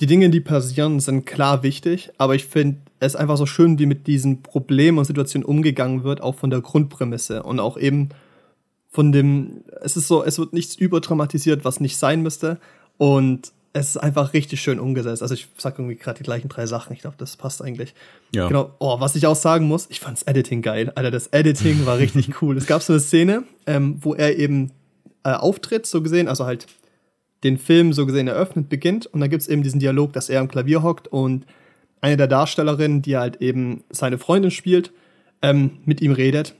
die 0.00 0.06
Dinge, 0.06 0.30
die 0.30 0.40
passieren, 0.40 0.98
sind 0.98 1.26
klar 1.26 1.62
wichtig, 1.62 2.10
aber 2.16 2.34
ich 2.34 2.46
finde 2.46 2.78
es 3.00 3.16
einfach 3.16 3.36
so 3.36 3.44
schön, 3.44 3.78
wie 3.78 3.86
mit 3.86 4.06
diesen 4.06 4.42
Problemen 4.42 4.98
und 4.98 5.04
Situationen 5.04 5.44
umgegangen 5.44 6.04
wird, 6.04 6.22
auch 6.22 6.36
von 6.36 6.50
der 6.50 6.62
Grundprämisse 6.62 7.42
und 7.42 7.60
auch 7.60 7.76
eben 7.76 8.08
von 8.88 9.12
dem, 9.12 9.62
es 9.82 9.96
ist 9.96 10.08
so, 10.08 10.24
es 10.24 10.38
wird 10.38 10.52
nichts 10.52 10.74
überdramatisiert, 10.74 11.64
was 11.64 11.80
nicht 11.80 11.98
sein 11.98 12.22
müsste 12.22 12.58
und 12.96 13.52
es 13.72 13.90
ist 13.90 13.96
einfach 13.98 14.32
richtig 14.32 14.60
schön 14.60 14.80
umgesetzt. 14.80 15.22
Also 15.22 15.34
ich 15.34 15.48
sag 15.56 15.78
irgendwie 15.78 15.96
gerade 15.96 16.18
die 16.18 16.24
gleichen 16.24 16.48
drei 16.48 16.66
Sachen. 16.66 16.92
Ich 16.92 17.00
glaube, 17.00 17.16
das 17.18 17.36
passt 17.36 17.62
eigentlich. 17.62 17.94
Ja. 18.34 18.48
Genau. 18.48 18.74
Oh, 18.78 18.98
was 18.98 19.14
ich 19.14 19.26
auch 19.26 19.36
sagen 19.36 19.66
muss, 19.66 19.86
ich 19.90 20.00
fand's 20.00 20.22
Editing 20.22 20.62
geil. 20.62 20.90
Alter, 20.94 21.10
das 21.10 21.28
Editing 21.28 21.86
war 21.86 21.98
richtig 21.98 22.30
cool. 22.42 22.56
Es 22.56 22.66
gab 22.66 22.82
so 22.82 22.92
eine 22.92 23.00
Szene, 23.00 23.44
ähm, 23.66 23.98
wo 24.00 24.14
er 24.14 24.36
eben 24.38 24.72
äh, 25.22 25.32
auftritt, 25.32 25.86
so 25.86 26.02
gesehen, 26.02 26.26
also 26.26 26.46
halt 26.46 26.66
den 27.44 27.58
Film 27.58 27.92
so 27.92 28.06
gesehen 28.06 28.26
eröffnet, 28.26 28.68
beginnt. 28.68 29.06
Und 29.06 29.20
da 29.20 29.28
gibt 29.28 29.42
es 29.42 29.48
eben 29.48 29.62
diesen 29.62 29.80
Dialog, 29.80 30.12
dass 30.12 30.28
er 30.28 30.40
am 30.40 30.48
Klavier 30.48 30.82
hockt 30.82 31.08
und 31.08 31.46
eine 32.00 32.16
der 32.16 32.26
Darstellerinnen, 32.26 33.02
die 33.02 33.16
halt 33.16 33.40
eben 33.40 33.84
seine 33.90 34.18
Freundin 34.18 34.50
spielt, 34.50 34.90
ähm, 35.42 35.78
mit 35.84 36.00
ihm 36.00 36.12
redet. 36.12 36.54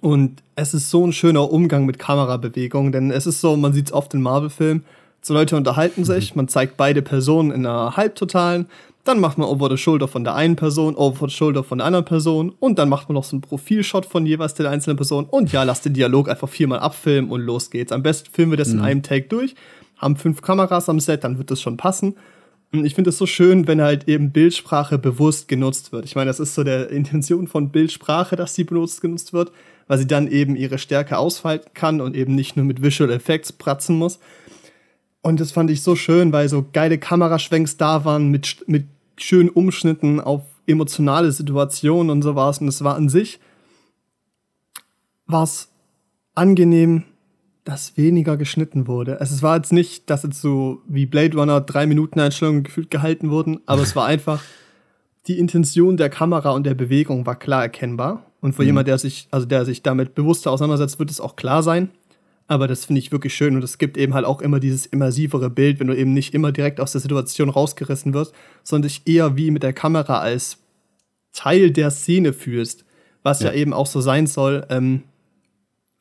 Und 0.00 0.42
es 0.56 0.74
ist 0.74 0.90
so 0.90 1.06
ein 1.06 1.12
schöner 1.12 1.50
Umgang 1.50 1.84
mit 1.86 1.98
Kamerabewegungen, 1.98 2.90
denn 2.90 3.10
es 3.10 3.26
ist 3.26 3.40
so, 3.40 3.56
man 3.56 3.72
sieht 3.72 3.88
es 3.88 3.92
oft 3.92 4.14
in 4.14 4.22
Marvel-Filmen, 4.22 4.84
so 5.24 5.34
Leute 5.34 5.56
unterhalten 5.56 6.02
mhm. 6.02 6.06
sich, 6.06 6.34
man 6.34 6.48
zeigt 6.48 6.76
beide 6.76 7.02
Personen 7.02 7.50
in 7.50 7.66
einer 7.66 7.96
Halbtotalen, 7.96 8.66
dann 9.04 9.20
macht 9.20 9.36
man 9.36 9.48
over 9.48 9.68
the 9.68 9.76
shoulder 9.76 10.08
von 10.08 10.24
der 10.24 10.34
einen 10.34 10.56
Person, 10.56 10.96
over 10.96 11.28
the 11.28 11.34
shoulder 11.34 11.62
von 11.62 11.78
der 11.78 11.86
anderen 11.86 12.06
Person 12.06 12.52
und 12.58 12.78
dann 12.78 12.88
macht 12.88 13.08
man 13.08 13.14
noch 13.14 13.24
so 13.24 13.36
einen 13.36 13.42
Profilshot 13.42 14.06
von 14.06 14.24
jeweils 14.24 14.54
der 14.54 14.70
einzelnen 14.70 14.96
Person 14.96 15.26
und 15.26 15.52
ja, 15.52 15.62
lasst 15.62 15.84
den 15.84 15.92
Dialog 15.92 16.28
einfach 16.28 16.48
viermal 16.48 16.78
abfilmen 16.78 17.30
und 17.30 17.42
los 17.42 17.70
geht's. 17.70 17.92
Am 17.92 18.02
besten 18.02 18.30
filmen 18.32 18.52
wir 18.52 18.56
das 18.56 18.68
mhm. 18.68 18.78
in 18.78 18.84
einem 18.84 19.02
Take 19.02 19.28
durch 19.28 19.54
haben 20.04 20.16
fünf 20.16 20.42
Kameras 20.42 20.88
am 20.88 21.00
Set, 21.00 21.24
dann 21.24 21.38
wird 21.38 21.50
das 21.50 21.60
schon 21.60 21.76
passen. 21.76 22.14
Und 22.72 22.84
ich 22.84 22.94
finde 22.94 23.10
es 23.10 23.18
so 23.18 23.26
schön, 23.26 23.66
wenn 23.66 23.80
halt 23.80 24.08
eben 24.08 24.32
Bildsprache 24.32 24.98
bewusst 24.98 25.48
genutzt 25.48 25.92
wird. 25.92 26.04
Ich 26.04 26.16
meine, 26.16 26.28
das 26.28 26.40
ist 26.40 26.54
so 26.54 26.64
der 26.64 26.90
Intention 26.90 27.46
von 27.46 27.70
Bildsprache, 27.70 28.36
dass 28.36 28.54
sie 28.54 28.64
benutzt 28.64 29.00
genutzt 29.00 29.32
wird, 29.32 29.52
weil 29.86 29.98
sie 29.98 30.06
dann 30.06 30.28
eben 30.28 30.56
ihre 30.56 30.78
Stärke 30.78 31.16
ausfalten 31.16 31.70
kann 31.74 32.00
und 32.00 32.16
eben 32.16 32.34
nicht 32.34 32.56
nur 32.56 32.66
mit 32.66 32.82
Visual 32.82 33.10
Effects 33.10 33.52
pratzen 33.52 33.96
muss. 33.96 34.18
Und 35.24 35.40
das 35.40 35.50
fand 35.50 35.70
ich 35.70 35.82
so 35.82 35.96
schön, 35.96 36.32
weil 36.32 36.48
so 36.48 36.64
geile 36.72 36.98
Kameraschwenks 36.98 37.76
da 37.76 38.04
waren 38.04 38.30
mit, 38.30 38.62
mit 38.68 38.86
schönen 39.16 39.48
Umschnitten 39.48 40.20
auf 40.20 40.42
emotionale 40.66 41.32
Situationen 41.32 42.10
und 42.10 42.22
sowas. 42.22 42.58
Und 42.58 42.68
es 42.68 42.84
war 42.84 42.94
an 42.94 43.08
sich 43.08 43.40
was 45.26 45.68
angenehm 46.34 47.04
dass 47.64 47.96
weniger 47.96 48.36
geschnitten 48.36 48.86
wurde. 48.86 49.20
Also 49.20 49.34
es 49.34 49.42
war 49.42 49.56
jetzt 49.56 49.72
nicht, 49.72 50.10
dass 50.10 50.22
jetzt 50.22 50.40
so 50.40 50.82
wie 50.86 51.06
Blade 51.06 51.36
Runner 51.36 51.60
drei 51.60 51.86
Minuten 51.86 52.20
Einstellungen 52.20 52.62
gefühlt 52.62 52.90
gehalten 52.90 53.30
wurden, 53.30 53.60
aber 53.66 53.82
es 53.82 53.96
war 53.96 54.04
einfach, 54.04 54.42
die 55.26 55.38
Intention 55.38 55.96
der 55.96 56.10
Kamera 56.10 56.50
und 56.50 56.66
der 56.66 56.74
Bewegung 56.74 57.24
war 57.24 57.36
klar 57.36 57.62
erkennbar. 57.62 58.26
Und 58.42 58.52
für 58.54 58.60
mhm. 58.60 58.68
jemand, 58.68 58.88
der 58.88 58.98
sich, 58.98 59.28
also 59.30 59.46
der 59.46 59.64
sich 59.64 59.82
damit 59.82 60.14
bewusster 60.14 60.50
auseinandersetzt, 60.50 60.98
wird 60.98 61.10
es 61.10 61.18
auch 61.18 61.36
klar 61.36 61.62
sein. 61.62 61.88
Aber 62.46 62.68
das 62.68 62.84
finde 62.84 62.98
ich 62.98 63.10
wirklich 63.10 63.34
schön 63.34 63.56
und 63.56 63.64
es 63.64 63.78
gibt 63.78 63.96
eben 63.96 64.12
halt 64.12 64.26
auch 64.26 64.42
immer 64.42 64.60
dieses 64.60 64.84
immersivere 64.84 65.48
Bild, 65.48 65.80
wenn 65.80 65.86
du 65.86 65.96
eben 65.96 66.12
nicht 66.12 66.34
immer 66.34 66.52
direkt 66.52 66.78
aus 66.78 66.92
der 66.92 67.00
Situation 67.00 67.48
rausgerissen 67.48 68.12
wirst, 68.12 68.34
sondern 68.62 68.88
dich 68.88 69.02
eher 69.06 69.36
wie 69.36 69.50
mit 69.50 69.62
der 69.62 69.72
Kamera 69.72 70.18
als 70.18 70.58
Teil 71.32 71.70
der 71.70 71.90
Szene 71.90 72.32
fühlst, 72.32 72.84
was 73.22 73.40
ja, 73.40 73.50
ja 73.50 73.54
eben 73.54 73.72
auch 73.72 73.86
so 73.86 74.00
sein 74.00 74.26
soll. 74.26 74.66
Ähm, 74.68 75.04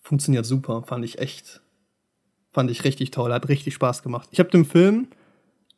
funktioniert 0.02 0.46
super. 0.46 0.84
Fand 0.84 1.06
ich 1.06 1.20
echt, 1.20 1.62
fand 2.52 2.70
ich 2.70 2.84
richtig 2.84 3.12
toll. 3.12 3.32
Hat 3.32 3.48
richtig 3.48 3.74
Spaß 3.74 4.04
gemacht. 4.04 4.28
Ich 4.32 4.40
habe 4.40 4.50
dem 4.50 4.66
Film 4.66 5.08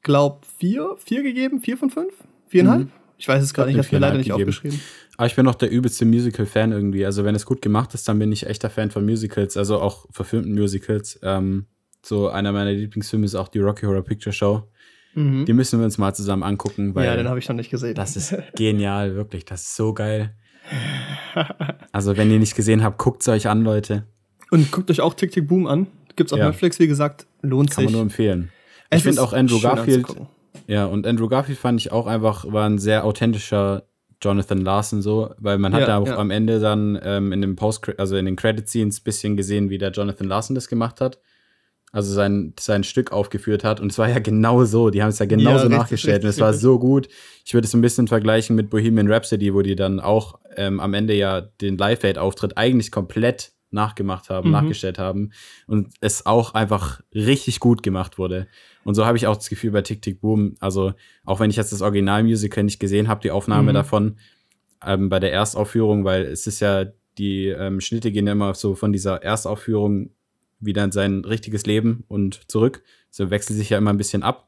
glaube, 0.02 0.46
vier, 0.58 0.96
vier 0.98 1.24
gegeben, 1.24 1.60
vier 1.60 1.78
von 1.78 1.90
fünf, 1.90 2.14
viereinhalb. 2.48 2.84
Mhm. 2.84 2.92
Ich 3.18 3.28
weiß 3.28 3.44
es 3.44 3.54
gar 3.54 3.66
nicht, 3.66 3.78
ich 3.78 3.86
habe 3.86 3.96
mir 3.96 4.00
leider 4.00 4.18
nicht 4.18 4.28
gegeben. 4.28 4.50
aufgeschrieben. 4.50 4.80
Aber 5.18 5.28
ich 5.28 5.36
bin 5.36 5.46
noch 5.46 5.56
der 5.56 5.72
übelste 5.72 6.06
Musical-Fan 6.06 6.72
irgendwie. 6.72 7.06
Also 7.06 7.24
wenn 7.24 7.36
es 7.36 7.46
gut 7.46 7.62
gemacht 7.62 7.94
ist, 7.94 8.08
dann 8.08 8.20
bin 8.20 8.32
ich 8.32 8.46
echter 8.46 8.70
Fan 8.70 8.92
von 8.92 9.06
Musicals, 9.06 9.56
also 9.56 9.80
auch 9.80 10.06
verfilmten 10.12 10.54
Musicals. 10.54 11.20
Ähm, 11.24 11.68
so 12.02 12.30
einer 12.30 12.52
meiner 12.52 12.72
Lieblingsfilme 12.72 13.26
ist 13.26 13.36
auch 13.36 13.48
die 13.48 13.60
Rocky 13.60 13.86
Horror 13.86 14.04
Picture 14.04 14.34
Show. 14.34 14.68
Mhm. 15.14 15.46
Die 15.46 15.54
müssen 15.54 15.80
wir 15.80 15.86
uns 15.86 15.98
mal 15.98 16.14
zusammen 16.14 16.44
angucken. 16.44 16.94
Weil 16.94 17.06
ja, 17.06 17.16
den 17.16 17.30
habe 17.30 17.40
ich 17.40 17.48
noch 17.48 17.56
nicht 17.56 17.72
gesehen. 17.72 17.96
Das 17.96 18.18
ist 18.18 18.36
genial, 18.56 19.16
wirklich. 19.16 19.46
Das 19.46 19.62
ist 19.64 19.76
so 19.76 19.94
geil. 19.94 20.36
Also 21.92 22.16
wenn 22.18 22.32
ihr 22.32 22.40
nicht 22.40 22.56
gesehen 22.56 22.84
habt, 22.84 22.98
guckt 22.98 23.22
es 23.22 23.28
euch 23.28 23.48
an, 23.48 23.62
Leute. 23.62 24.06
Und 24.52 24.72
guckt 24.72 24.90
euch 24.92 25.02
auch 25.02 25.14
Tick 25.14 25.32
Tick 25.32 25.48
Boom 25.48 25.68
an. 25.68 25.88
Gibt 26.16 26.30
es 26.30 26.34
auf 26.34 26.40
ja. 26.40 26.48
Netflix, 26.48 26.80
wie 26.80 26.88
gesagt, 26.88 27.26
lohnt 27.42 27.72
Kann 27.72 27.76
sich. 27.76 27.76
Kann 27.76 27.86
man 27.86 27.94
nur 27.94 28.02
empfehlen. 28.02 28.52
Es 28.90 29.00
ich 29.00 29.04
finde 29.04 29.22
auch 29.22 29.34
Andrew 29.34 29.60
Garfield. 29.60 30.06
Ja, 30.68 30.86
und 30.86 31.06
Andrew 31.06 31.28
Garfield 31.28 31.60
fand 31.60 31.80
ich 31.80 31.92
auch 31.92 32.08
einfach, 32.08 32.52
war 32.52 32.68
ein 32.68 32.80
sehr 32.80 33.06
authentischer 33.06 33.84
Jonathan 34.22 34.62
Larson 34.62 35.02
so, 35.02 35.34
weil 35.38 35.58
man 35.58 35.74
hat 35.74 35.82
ja, 35.82 35.88
ja 35.90 35.98
auch 35.98 36.08
ja. 36.08 36.18
am 36.18 36.32
Ende 36.32 36.60
dann 36.60 37.00
ähm, 37.04 37.32
in 37.32 37.42
dem 37.42 37.56
Post, 37.56 38.00
also 38.00 38.16
in 38.16 38.26
den 38.26 38.36
Credit 38.36 38.68
Scenes 38.68 39.00
ein 39.00 39.04
bisschen 39.04 39.38
gesehen, 39.38 39.70
wie 39.70 39.78
der 39.78 39.92
Jonathan 39.92 40.28
Larson 40.28 40.56
das 40.56 40.68
gemacht 40.68 41.02
hat. 41.02 41.20
Also 41.92 42.14
sein, 42.14 42.54
sein 42.60 42.84
Stück 42.84 43.14
aufgeführt 43.14 43.64
hat. 43.64 43.80
Und 43.80 43.90
es 43.90 43.98
war 43.98 44.10
ja 44.10 44.20
genau 44.20 44.66
so. 44.66 44.90
Die 44.90 45.02
haben 45.02 45.10
es 45.10 45.20
ja 45.20 45.26
genauso 45.26 45.70
ja, 45.70 45.78
nachgestellt. 45.78 46.26
Richtig, 46.26 46.26
und 46.26 46.30
es 46.32 46.40
war 46.42 46.54
so 46.54 46.78
gut. 46.78 47.08
Ich 47.46 47.54
würde 47.54 47.68
es 47.68 47.74
ein 47.74 47.80
bisschen 47.80 48.10
vergleichen 48.10 48.54
mit 48.56 48.70
Bohemian 48.70 49.10
Rhapsody, 49.10 49.54
wo 49.54 49.62
die 49.62 49.78
dann 49.78 50.02
auch 50.02 50.40
ähm, 50.58 50.82
am 50.82 50.94
Ende 50.94 51.14
ja 51.14 51.40
den 51.40 51.78
Live-Aid-Auftritt 51.78 52.58
eigentlich 52.58 52.92
komplett 52.92 53.54
nachgemacht 53.72 54.30
haben, 54.30 54.48
mhm. 54.48 54.54
nachgestellt 54.54 55.00
haben. 55.00 55.32
Und 55.68 55.94
es 56.02 56.26
auch 56.26 56.54
einfach 56.54 57.02
richtig 57.14 57.62
gut 57.62 57.82
gemacht 57.82 58.18
wurde. 58.18 58.48
Und 58.86 58.94
so 58.94 59.06
habe 59.06 59.18
ich 59.18 59.26
auch 59.26 59.36
das 59.36 59.50
Gefühl 59.50 59.72
bei 59.72 59.82
Tick 59.82 60.04
Tick 60.04 60.22
Boom, 60.22 60.56
also 60.60 60.94
auch 61.26 61.40
wenn 61.40 61.50
ich 61.50 61.56
jetzt 61.56 61.74
das 61.74 61.82
Originalmusical 61.82 62.64
nicht 62.64 62.80
gesehen 62.80 63.08
habe, 63.08 63.22
die 63.22 63.32
Aufnahme 63.32 63.72
mhm. 63.72 63.76
davon 63.76 64.16
ähm, 64.86 65.10
bei 65.10 65.20
der 65.20 65.34
Erstaufführung, 65.34 66.06
weil 66.06 66.22
es 66.22 66.46
ist 66.46 66.60
ja, 66.60 66.86
die 67.18 67.48
ähm, 67.48 67.82
Schnitte 67.82 68.12
gehen 68.12 68.28
ja 68.28 68.34
immer 68.34 68.54
so 68.54 68.76
von 68.76 68.94
dieser 68.94 69.24
Erstaufführung 69.24 70.12
wieder 70.60 70.84
in 70.84 70.92
sein 70.92 71.26
richtiges 71.26 71.66
Leben 71.66 72.04
und 72.08 72.50
zurück. 72.50 72.84
So 73.10 73.32
wechselt 73.32 73.58
sich 73.58 73.72
ja 73.72 73.80
immer 73.80 73.90
ein 73.90 73.98
bisschen 73.98 74.22
ab. 74.22 74.48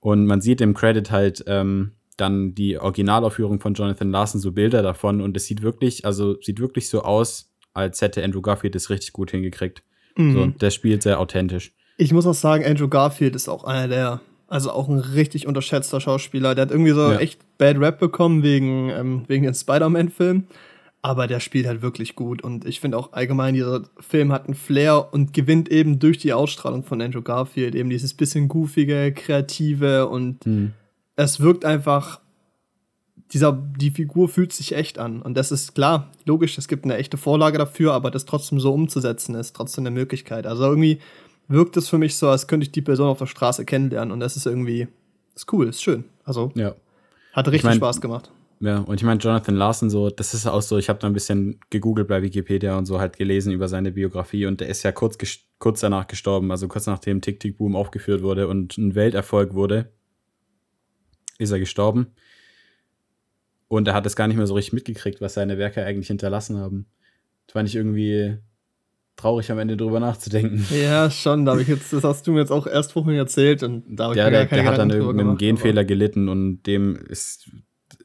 Und 0.00 0.24
man 0.24 0.40
sieht 0.40 0.62
im 0.62 0.72
Credit 0.72 1.10
halt 1.10 1.44
ähm, 1.46 1.92
dann 2.16 2.54
die 2.54 2.78
Originalaufführung 2.78 3.60
von 3.60 3.74
Jonathan 3.74 4.10
Larson, 4.10 4.40
so 4.40 4.52
Bilder 4.52 4.82
davon. 4.82 5.20
Und 5.20 5.36
es 5.36 5.44
sieht 5.44 5.62
wirklich, 5.62 6.06
also 6.06 6.40
sieht 6.40 6.58
wirklich 6.58 6.88
so 6.88 7.02
aus, 7.02 7.52
als 7.74 8.00
hätte 8.00 8.24
Andrew 8.24 8.40
Garfield 8.40 8.74
das 8.74 8.88
richtig 8.88 9.12
gut 9.12 9.30
hingekriegt. 9.30 9.82
Mhm. 10.16 10.32
So, 10.32 10.46
der 10.46 10.70
spielt 10.70 11.02
sehr 11.02 11.20
authentisch. 11.20 11.74
Ich 11.98 12.12
muss 12.12 12.26
auch 12.26 12.34
sagen, 12.34 12.64
Andrew 12.64 12.88
Garfield 12.88 13.34
ist 13.34 13.48
auch 13.48 13.64
einer 13.64 13.88
der, 13.88 14.20
also 14.46 14.70
auch 14.70 14.88
ein 14.88 15.00
richtig 15.00 15.46
unterschätzter 15.46 16.00
Schauspieler. 16.00 16.54
Der 16.54 16.62
hat 16.62 16.70
irgendwie 16.70 16.92
so 16.92 17.10
ja. 17.12 17.18
echt 17.18 17.40
Bad 17.58 17.78
Rap 17.78 17.98
bekommen 17.98 18.42
wegen, 18.42 18.88
ähm, 18.90 19.24
wegen 19.26 19.42
den 19.44 19.52
Spider-Man-Film. 19.52 20.44
Aber 21.02 21.26
der 21.26 21.40
spielt 21.40 21.66
halt 21.66 21.82
wirklich 21.82 22.14
gut. 22.14 22.42
Und 22.42 22.64
ich 22.64 22.80
finde 22.80 22.98
auch 22.98 23.12
allgemein, 23.12 23.54
dieser 23.54 23.82
Film 24.00 24.32
hat 24.32 24.46
einen 24.46 24.54
Flair 24.54 25.12
und 25.12 25.32
gewinnt 25.32 25.68
eben 25.70 25.98
durch 25.98 26.18
die 26.18 26.32
Ausstrahlung 26.32 26.84
von 26.84 27.02
Andrew 27.02 27.22
Garfield. 27.22 27.74
Eben 27.74 27.90
dieses 27.90 28.14
bisschen 28.14 28.48
goofige, 28.48 29.12
kreative 29.12 30.08
und 30.08 30.46
mhm. 30.46 30.72
es 31.16 31.40
wirkt 31.40 31.64
einfach 31.64 32.20
dieser, 33.32 33.52
die 33.52 33.90
Figur 33.90 34.28
fühlt 34.28 34.52
sich 34.52 34.74
echt 34.74 34.98
an. 34.98 35.20
Und 35.20 35.34
das 35.34 35.52
ist 35.52 35.74
klar, 35.74 36.10
logisch, 36.24 36.56
es 36.58 36.68
gibt 36.68 36.84
eine 36.84 36.96
echte 36.96 37.16
Vorlage 37.16 37.58
dafür, 37.58 37.92
aber 37.92 38.10
das 38.10 38.24
trotzdem 38.24 38.58
so 38.60 38.72
umzusetzen 38.72 39.34
ist 39.34 39.54
trotzdem 39.54 39.82
eine 39.82 39.90
Möglichkeit. 39.90 40.46
Also 40.46 40.64
irgendwie 40.64 40.98
wirkt 41.48 41.76
es 41.76 41.88
für 41.88 41.98
mich 41.98 42.16
so, 42.16 42.28
als 42.28 42.46
könnte 42.46 42.64
ich 42.64 42.72
die 42.72 42.82
Person 42.82 43.08
auf 43.08 43.18
der 43.18 43.26
Straße 43.26 43.64
kennenlernen 43.64 44.12
und 44.12 44.20
das 44.20 44.36
ist 44.36 44.46
irgendwie, 44.46 44.86
ist 45.34 45.52
cool, 45.52 45.68
ist 45.68 45.82
schön. 45.82 46.04
Also 46.24 46.52
ja. 46.54 46.74
hat 47.32 47.46
richtig 47.46 47.60
ich 47.60 47.64
mein, 47.64 47.76
Spaß 47.78 48.00
gemacht. 48.00 48.30
Ja, 48.60 48.78
und 48.80 49.00
ich 49.00 49.04
meine, 49.04 49.20
Jonathan 49.20 49.54
Larson, 49.54 49.88
so, 49.88 50.10
das 50.10 50.34
ist 50.34 50.46
auch 50.46 50.62
so, 50.62 50.78
ich 50.78 50.88
habe 50.88 50.98
da 50.98 51.06
ein 51.06 51.12
bisschen 51.12 51.60
gegoogelt 51.70 52.08
bei 52.08 52.22
Wikipedia 52.22 52.76
und 52.76 52.86
so 52.86 53.00
halt 53.00 53.16
gelesen 53.16 53.52
über 53.52 53.68
seine 53.68 53.92
Biografie 53.92 54.46
und 54.46 54.60
der 54.60 54.68
ist 54.68 54.82
ja 54.82 54.92
kurz, 54.92 55.16
kurz 55.58 55.80
danach 55.80 56.06
gestorben, 56.06 56.50
also 56.50 56.68
kurz 56.68 56.86
nachdem 56.86 57.20
Tick 57.20 57.40
Tick 57.40 57.56
Boom 57.56 57.76
aufgeführt 57.76 58.22
wurde 58.22 58.48
und 58.48 58.76
ein 58.76 58.94
Welterfolg 58.94 59.54
wurde, 59.54 59.90
ist 61.38 61.52
er 61.52 61.58
gestorben. 61.58 62.08
Und 63.68 63.86
er 63.86 63.94
hat 63.94 64.06
es 64.06 64.16
gar 64.16 64.26
nicht 64.26 64.38
mehr 64.38 64.46
so 64.46 64.54
richtig 64.54 64.72
mitgekriegt, 64.72 65.20
was 65.20 65.34
seine 65.34 65.58
Werke 65.58 65.84
eigentlich 65.84 66.08
hinterlassen 66.08 66.56
haben. 66.56 66.86
Das 67.46 67.52
fand 67.52 67.68
ich 67.68 67.76
irgendwie 67.76 68.38
traurig 69.18 69.50
am 69.50 69.58
Ende 69.58 69.76
drüber 69.76 70.00
nachzudenken. 70.00 70.64
Ja, 70.74 71.10
schon. 71.10 71.44
Da 71.44 71.58
ich 71.58 71.68
jetzt, 71.68 71.92
das 71.92 72.04
hast 72.04 72.26
du 72.26 72.32
mir 72.32 72.40
jetzt 72.40 72.52
auch 72.52 72.66
erst 72.66 72.92
vorhin 72.92 73.14
erzählt 73.14 73.62
und 73.62 73.84
da 73.88 74.04
habe 74.04 74.14
ich 74.14 74.18
ja, 74.18 74.30
der, 74.30 74.46
der 74.46 74.64
hat 74.64 74.78
dann 74.78 74.90
irgendeinen 74.90 75.36
Genfehler 75.36 75.84
gelitten 75.84 76.28
und 76.28 76.62
dem 76.62 76.96
ist, 76.96 77.50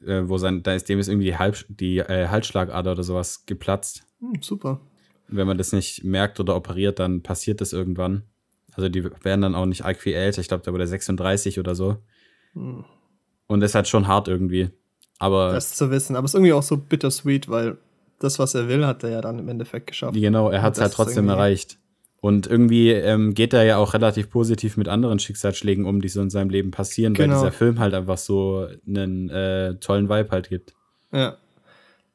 äh, 0.04 0.22
wo 0.24 0.36
sein, 0.36 0.62
da 0.62 0.74
ist 0.74 0.88
dem 0.88 0.98
ist 0.98 1.08
irgendwie 1.08 1.26
die, 1.26 1.36
Halb, 1.36 1.64
die 1.68 1.98
äh, 1.98 2.28
Halsschlagader 2.28 2.92
oder 2.92 3.02
sowas 3.02 3.46
geplatzt. 3.46 4.02
Hm, 4.20 4.42
super. 4.42 4.80
Wenn 5.28 5.46
man 5.46 5.56
das 5.56 5.72
nicht 5.72 6.04
merkt 6.04 6.38
oder 6.40 6.54
operiert, 6.56 6.98
dann 6.98 7.22
passiert 7.22 7.60
das 7.60 7.72
irgendwann. 7.72 8.24
Also 8.74 8.88
die 8.88 9.04
werden 9.04 9.40
dann 9.40 9.54
auch 9.54 9.66
nicht 9.66 9.84
viel 9.98 10.14
älter. 10.14 10.40
Ich 10.40 10.48
glaube, 10.48 10.64
der 10.64 10.72
wurde 10.72 10.86
36 10.86 11.58
oder 11.58 11.74
so. 11.74 11.96
Hm. 12.54 12.84
Und 13.46 13.60
das 13.60 13.70
ist 13.70 13.74
halt 13.76 13.88
schon 13.88 14.08
hart 14.08 14.28
irgendwie. 14.28 14.70
Aber 15.18 15.52
das 15.52 15.74
zu 15.74 15.90
wissen. 15.90 16.16
Aber 16.16 16.24
es 16.24 16.32
ist 16.32 16.34
irgendwie 16.34 16.52
auch 16.52 16.62
so 16.62 16.76
bittersweet, 16.76 17.48
weil 17.48 17.78
das, 18.18 18.38
was 18.38 18.54
er 18.54 18.68
will, 18.68 18.86
hat 18.86 19.02
er 19.02 19.10
ja 19.10 19.20
dann 19.20 19.38
im 19.38 19.48
Endeffekt 19.48 19.88
geschafft. 19.88 20.14
Genau, 20.14 20.50
er 20.50 20.62
hat 20.62 20.74
es 20.74 20.80
halt 20.80 20.92
trotzdem 20.92 21.28
erreicht. 21.28 21.78
Und 22.20 22.46
irgendwie 22.46 22.90
ähm, 22.90 23.34
geht 23.34 23.52
er 23.52 23.64
ja 23.64 23.76
auch 23.76 23.92
relativ 23.92 24.30
positiv 24.30 24.78
mit 24.78 24.88
anderen 24.88 25.18
Schicksalsschlägen 25.18 25.84
um, 25.84 26.00
die 26.00 26.08
so 26.08 26.22
in 26.22 26.30
seinem 26.30 26.48
Leben 26.48 26.70
passieren, 26.70 27.12
genau. 27.12 27.34
weil 27.34 27.40
dieser 27.40 27.52
Film 27.52 27.78
halt 27.78 27.92
einfach 27.92 28.16
so 28.16 28.66
einen 28.86 29.28
äh, 29.28 29.74
tollen 29.74 30.08
Vibe 30.08 30.30
halt 30.30 30.48
gibt. 30.48 30.72
Ja. 31.12 31.36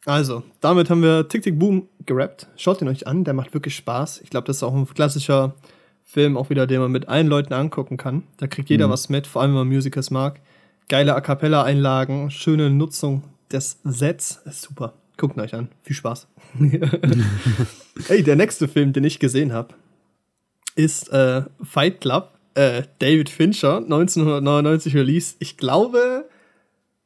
Also, 0.05 0.41
damit 0.61 0.89
haben 0.89 1.03
wir 1.03 1.27
Tick 1.27 1.43
Tick 1.43 1.59
Boom 1.59 1.89
gerappt. 2.07 2.47
Schaut 2.55 2.81
ihn 2.81 2.87
euch 2.87 3.05
an, 3.05 3.23
der 3.23 3.35
macht 3.35 3.53
wirklich 3.53 3.75
Spaß. 3.75 4.21
Ich 4.21 4.31
glaube, 4.31 4.47
das 4.47 4.57
ist 4.57 4.63
auch 4.63 4.73
ein 4.73 4.87
klassischer 4.87 5.53
Film, 6.03 6.37
auch 6.37 6.49
wieder, 6.49 6.65
den 6.65 6.79
man 6.79 6.91
mit 6.91 7.07
allen 7.07 7.27
Leuten 7.27 7.53
angucken 7.53 7.97
kann. 7.97 8.23
Da 8.37 8.47
kriegt 8.47 8.71
jeder 8.71 8.87
mhm. 8.87 8.91
was 8.91 9.09
mit, 9.09 9.27
vor 9.27 9.43
allem 9.43 9.51
wenn 9.51 9.59
man 9.59 9.67
Musicals 9.67 10.09
mag. 10.09 10.39
Geile 10.87 11.13
A 11.13 11.21
Cappella-Einlagen, 11.21 12.31
schöne 12.31 12.71
Nutzung 12.71 13.21
des 13.51 13.79
Sets. 13.83 14.41
Ist 14.45 14.63
super. 14.63 14.93
Guckt 15.19 15.37
euch 15.37 15.53
an. 15.53 15.67
Viel 15.81 15.97
Spaß. 15.97 16.27
hey, 18.07 18.23
der 18.23 18.37
nächste 18.37 18.69
Film, 18.69 18.93
den 18.93 19.03
ich 19.03 19.19
gesehen 19.19 19.51
habe, 19.51 19.75
ist 20.75 21.11
äh, 21.11 21.43
Fight 21.61 21.99
Club. 21.99 22.31
Äh, 22.53 22.83
David 22.99 23.29
Fincher, 23.29 23.77
1999 23.77 24.95
Release. 24.95 25.35
Ich 25.39 25.57
glaube, 25.57 26.29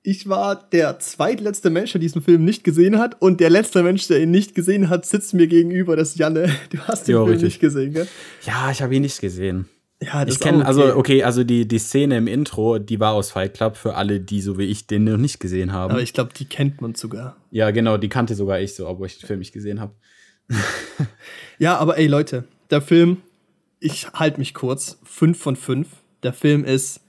ich 0.03 0.29
war 0.29 0.55
der 0.71 0.99
zweitletzte 0.99 1.71
Mensch, 1.71 1.93
der 1.93 2.01
diesen 2.01 2.21
Film 2.21 2.45
nicht 2.45 2.63
gesehen 2.63 2.99
hat. 2.99 3.19
Und 3.19 3.39
der 3.39 3.49
letzte 3.49 3.81
Mensch, 3.81 4.07
der 4.07 4.21
ihn 4.21 4.29
nicht 4.29 4.53
gesehen 4.53 4.89
hat, 4.89 5.07
sitzt 5.07 5.33
mir 5.33 5.47
gegenüber. 5.47 5.95
Das 5.95 6.09
ist 6.09 6.19
Janne. 6.19 6.55
Du 6.69 6.77
hast 6.81 7.07
den 7.07 7.13
jo, 7.13 7.23
Film 7.25 7.31
richtig. 7.31 7.53
nicht 7.53 7.61
gesehen, 7.61 7.93
gell? 7.93 8.07
Ja, 8.45 8.69
ich 8.69 8.83
habe 8.83 8.93
ihn 8.93 9.01
nicht 9.01 9.21
gesehen. 9.21 9.67
Ja, 10.05 10.25
das 10.25 10.35
ich 10.35 10.39
kenne, 10.41 10.59
okay. 10.59 10.67
also, 10.67 10.95
okay, 10.95 11.23
also 11.23 11.43
die, 11.43 11.67
die 11.67 11.79
Szene 11.79 12.17
im 12.17 12.27
Intro, 12.27 12.79
die 12.79 12.99
war 12.99 13.13
aus 13.13 13.31
Fight 13.31 13.53
Club 13.53 13.77
für 13.77 13.95
alle, 13.95 14.19
die 14.19 14.41
so 14.41 14.57
wie 14.57 14.65
ich 14.65 14.87
den 14.87 15.05
noch 15.05 15.17
nicht 15.17 15.39
gesehen 15.39 15.71
haben. 15.71 15.91
Aber 15.91 16.01
ich 16.01 16.13
glaube, 16.13 16.31
die 16.37 16.45
kennt 16.45 16.81
man 16.81 16.95
sogar. 16.95 17.37
Ja, 17.51 17.71
genau, 17.71 17.97
die 17.97 18.09
kannte 18.09 18.35
sogar 18.35 18.59
ich 18.59 18.75
so, 18.75 18.87
obwohl 18.87 19.07
ich 19.07 19.19
den 19.19 19.27
Film 19.27 19.39
nicht 19.39 19.53
gesehen 19.53 19.79
habe. 19.79 19.93
ja, 21.59 21.77
aber 21.77 21.97
ey, 21.97 22.07
Leute, 22.07 22.45
der 22.69 22.81
Film, 22.81 23.17
ich 23.79 24.07
halte 24.13 24.39
mich 24.39 24.53
kurz, 24.53 24.99
5 25.03 25.37
von 25.39 25.55
5. 25.55 25.87
Der 26.23 26.33
Film 26.33 26.65
ist 26.65 27.01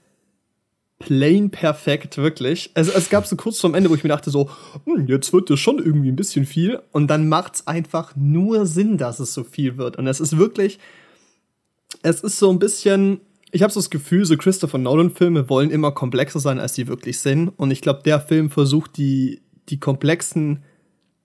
plain 0.99 1.49
perfekt, 1.49 2.17
wirklich. 2.17 2.71
Also 2.73 2.91
es 2.93 3.09
gab 3.09 3.25
so 3.27 3.35
kurz 3.35 3.59
vorm 3.59 3.75
Ende, 3.75 3.89
wo 3.89 3.95
ich 3.95 4.03
mir 4.03 4.09
dachte 4.09 4.29
so, 4.29 4.49
hm, 4.85 5.07
jetzt 5.07 5.33
wird 5.33 5.49
das 5.49 5.59
schon 5.59 5.79
irgendwie 5.79 6.09
ein 6.09 6.15
bisschen 6.15 6.45
viel. 6.45 6.81
Und 6.91 7.07
dann 7.07 7.27
macht 7.27 7.55
es 7.55 7.67
einfach 7.67 8.15
nur 8.15 8.65
Sinn, 8.65 8.97
dass 8.97 9.19
es 9.19 9.33
so 9.33 9.43
viel 9.43 9.77
wird. 9.77 9.97
Und 9.97 10.07
es 10.07 10.19
ist 10.19 10.37
wirklich 10.37 10.79
es 12.01 12.21
ist 12.21 12.39
so 12.39 12.49
ein 12.49 12.59
bisschen, 12.59 13.19
ich 13.51 13.63
habe 13.63 13.73
so 13.73 13.79
das 13.79 13.89
Gefühl, 13.89 14.25
so 14.25 14.37
Christopher 14.37 14.77
Nolan-Filme 14.77 15.49
wollen 15.49 15.71
immer 15.71 15.91
komplexer 15.91 16.39
sein, 16.39 16.59
als 16.59 16.75
sie 16.75 16.87
wirklich 16.87 17.19
sind. 17.19 17.49
Und 17.49 17.71
ich 17.71 17.81
glaube, 17.81 18.01
der 18.03 18.19
Film 18.19 18.49
versucht, 18.49 18.97
die, 18.97 19.41
die 19.69 19.79
komplexen 19.79 20.63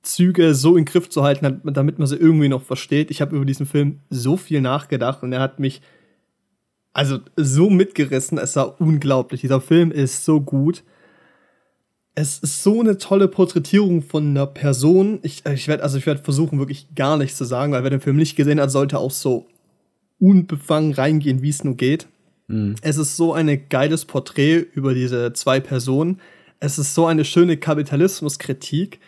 Züge 0.02 0.54
so 0.54 0.76
in 0.76 0.84
den 0.84 0.90
Griff 0.90 1.10
zu 1.10 1.22
halten, 1.22 1.60
damit 1.64 1.98
man 1.98 2.08
sie 2.08 2.16
irgendwie 2.16 2.48
noch 2.48 2.62
versteht. 2.62 3.10
Ich 3.10 3.20
habe 3.20 3.36
über 3.36 3.44
diesen 3.44 3.66
Film 3.66 4.00
so 4.08 4.36
viel 4.36 4.60
nachgedacht 4.60 5.22
und 5.22 5.32
er 5.32 5.40
hat 5.40 5.60
mich 5.60 5.82
also 6.92 7.18
so 7.36 7.70
mitgerissen. 7.70 8.38
Es 8.38 8.56
war 8.56 8.80
unglaublich. 8.80 9.42
Dieser 9.42 9.60
Film 9.60 9.92
ist 9.92 10.24
so 10.24 10.40
gut. 10.40 10.82
Es 12.14 12.38
ist 12.38 12.62
so 12.62 12.80
eine 12.80 12.98
tolle 12.98 13.28
Porträtierung 13.28 14.02
von 14.02 14.28
einer 14.28 14.46
Person. 14.46 15.20
Ich, 15.22 15.44
ich 15.46 15.68
werde 15.68 15.82
also 15.82 15.98
ich 15.98 16.06
werde 16.06 16.22
versuchen 16.22 16.58
wirklich 16.58 16.94
gar 16.94 17.16
nichts 17.16 17.36
zu 17.36 17.44
sagen, 17.44 17.72
weil 17.72 17.82
wer 17.82 17.90
den 17.90 18.00
Film 18.00 18.16
nicht 18.16 18.36
gesehen 18.36 18.60
hat, 18.60 18.70
sollte 18.70 18.98
auch 18.98 19.10
so 19.10 19.46
unbefangen 20.20 20.92
reingehen, 20.92 21.42
wie 21.42 21.48
es 21.48 21.64
nur 21.64 21.76
geht. 21.76 22.06
Mhm. 22.46 22.76
Es 22.82 22.98
ist 22.98 23.16
so 23.16 23.32
ein 23.32 23.68
geiles 23.68 24.04
Porträt 24.04 24.66
über 24.74 24.94
diese 24.94 25.32
zwei 25.32 25.58
Personen. 25.60 26.20
Es 26.60 26.78
ist 26.78 26.94
so 26.94 27.06
eine 27.06 27.24
schöne 27.24 27.56
Kapitalismuskritik. 27.56 29.00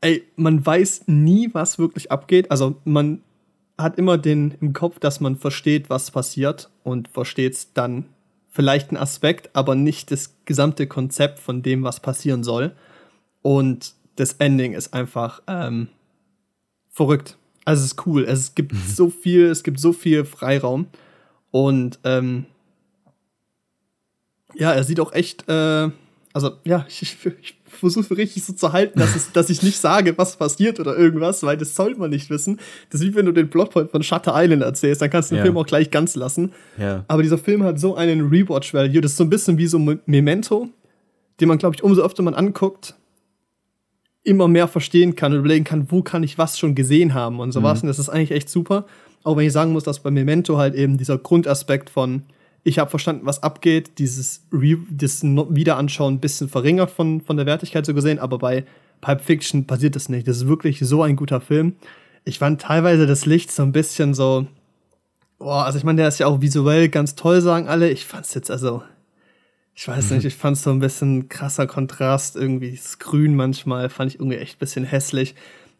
Ey, 0.00 0.24
man 0.36 0.64
weiß 0.64 1.04
nie, 1.06 1.48
was 1.52 1.78
wirklich 1.78 2.12
abgeht. 2.12 2.50
Also 2.50 2.76
man 2.84 3.22
hat 3.78 3.98
immer 3.98 4.18
den 4.18 4.54
im 4.60 4.72
Kopf, 4.72 4.98
dass 4.98 5.20
man 5.20 5.36
versteht, 5.36 5.90
was 5.90 6.10
passiert 6.10 6.70
und 6.84 7.08
versteht 7.08 7.68
dann 7.74 8.06
vielleicht 8.48 8.92
ein 8.92 8.96
Aspekt, 8.96 9.50
aber 9.54 9.74
nicht 9.74 10.10
das 10.10 10.36
gesamte 10.44 10.86
Konzept 10.86 11.38
von 11.38 11.62
dem, 11.62 11.82
was 11.82 12.00
passieren 12.00 12.44
soll. 12.44 12.72
Und 13.40 13.94
das 14.16 14.34
Ending 14.34 14.74
ist 14.74 14.92
einfach 14.92 15.42
ähm, 15.46 15.88
verrückt. 16.90 17.38
Also 17.64 17.80
es 17.80 17.92
ist 17.92 18.06
cool. 18.06 18.24
Es 18.24 18.54
gibt 18.54 18.72
mhm. 18.72 18.82
so 18.88 19.10
viel, 19.10 19.46
es 19.46 19.62
gibt 19.62 19.78
so 19.78 19.92
viel 19.92 20.24
Freiraum. 20.24 20.86
Und 21.50 21.98
ähm, 22.04 22.46
ja, 24.54 24.72
er 24.72 24.84
sieht 24.84 25.00
auch 25.00 25.12
echt, 25.12 25.48
äh, 25.48 25.90
also 26.32 26.52
ja, 26.64 26.86
ich, 26.88 27.02
ich, 27.24 27.36
ich 27.40 27.56
versuche 27.66 28.16
richtig 28.16 28.44
so 28.44 28.52
zu 28.52 28.72
halten, 28.72 28.98
dass, 28.98 29.14
es, 29.16 29.32
dass 29.32 29.50
ich 29.50 29.62
nicht 29.62 29.78
sage, 29.78 30.16
was 30.16 30.36
passiert 30.36 30.80
oder 30.80 30.96
irgendwas, 30.96 31.42
weil 31.42 31.56
das 31.56 31.74
sollte 31.74 31.98
man 31.98 32.10
nicht 32.10 32.30
wissen. 32.30 32.58
Das 32.90 33.00
ist 33.00 33.06
wie 33.06 33.14
wenn 33.14 33.26
du 33.26 33.32
den 33.32 33.50
Plotpoint 33.50 33.90
von 33.90 34.02
Shutter 34.02 34.32
Island 34.34 34.62
erzählst, 34.62 35.02
dann 35.02 35.10
kannst 35.10 35.30
du 35.30 35.34
den 35.34 35.38
ja. 35.38 35.44
Film 35.44 35.58
auch 35.58 35.66
gleich 35.66 35.90
ganz 35.90 36.14
lassen. 36.14 36.52
Ja. 36.78 37.04
Aber 37.08 37.22
dieser 37.22 37.38
Film 37.38 37.62
hat 37.62 37.78
so 37.78 37.94
einen 37.96 38.28
Rewatch-Value, 38.28 39.00
das 39.00 39.12
ist 39.12 39.18
so 39.18 39.24
ein 39.24 39.30
bisschen 39.30 39.58
wie 39.58 39.66
so 39.66 39.78
ein 39.78 40.00
Memento, 40.06 40.68
den 41.40 41.48
man, 41.48 41.58
glaube 41.58 41.76
ich, 41.76 41.82
umso 41.82 42.02
öfter 42.02 42.22
man 42.22 42.34
anguckt, 42.34 42.94
immer 44.24 44.48
mehr 44.48 44.68
verstehen 44.68 45.16
kann 45.16 45.32
und 45.32 45.40
überlegen 45.40 45.64
kann, 45.64 45.90
wo 45.90 46.02
kann 46.02 46.22
ich 46.22 46.38
was 46.38 46.58
schon 46.58 46.74
gesehen 46.74 47.14
haben 47.14 47.40
und 47.40 47.52
sowas. 47.52 47.78
Mhm. 47.78 47.86
Und 47.86 47.88
das 47.88 47.98
ist 47.98 48.08
eigentlich 48.08 48.30
echt 48.30 48.48
super. 48.48 48.86
Auch 49.24 49.36
wenn 49.36 49.46
ich 49.46 49.52
sagen 49.52 49.72
muss, 49.72 49.84
dass 49.84 50.00
bei 50.00 50.10
Memento 50.10 50.58
halt 50.58 50.74
eben 50.74 50.98
dieser 50.98 51.18
Grundaspekt 51.18 51.90
von 51.90 52.22
ich 52.64 52.78
habe 52.78 52.90
verstanden, 52.90 53.26
was 53.26 53.42
abgeht, 53.42 53.98
dieses 53.98 54.46
Re 54.52 54.78
das 54.90 55.22
Wiederanschauen 55.24 56.14
ein 56.14 56.20
bisschen 56.20 56.48
verringert 56.48 56.90
von, 56.90 57.20
von 57.20 57.36
der 57.36 57.46
Wertigkeit 57.46 57.84
so 57.84 57.94
gesehen, 57.94 58.18
aber 58.18 58.38
bei 58.38 58.64
Pipe 59.00 59.22
Fiction 59.22 59.66
passiert 59.66 59.96
das 59.96 60.08
nicht. 60.08 60.28
Das 60.28 60.36
ist 60.36 60.46
wirklich 60.46 60.78
so 60.78 61.02
ein 61.02 61.16
guter 61.16 61.40
Film. 61.40 61.74
Ich 62.24 62.38
fand 62.38 62.60
teilweise 62.60 63.06
das 63.06 63.26
Licht 63.26 63.50
so 63.50 63.64
ein 63.64 63.72
bisschen 63.72 64.14
so, 64.14 64.46
boah, 65.38 65.64
also 65.64 65.76
ich 65.76 65.84
meine, 65.84 65.96
der 65.96 66.08
ist 66.08 66.20
ja 66.20 66.28
auch 66.28 66.40
visuell 66.40 66.88
ganz 66.88 67.16
toll, 67.16 67.40
sagen 67.40 67.66
alle. 67.66 67.90
Ich 67.90 68.06
fand's 68.06 68.32
jetzt 68.34 68.50
also, 68.50 68.84
ich 69.74 69.88
weiß 69.88 70.10
nicht, 70.10 70.24
ich 70.24 70.34
fand's 70.34 70.62
so 70.62 70.70
ein 70.70 70.80
bisschen 70.80 71.28
krasser 71.28 71.66
Kontrast, 71.66 72.36
irgendwie 72.36 72.72
das 72.72 72.98
Grün 72.98 73.34
manchmal, 73.34 73.88
fand 73.88 74.12
ich 74.12 74.20
irgendwie 74.20 74.36
echt 74.36 74.56
ein 74.56 74.58
bisschen 74.58 74.84
hässlich. 74.84 75.34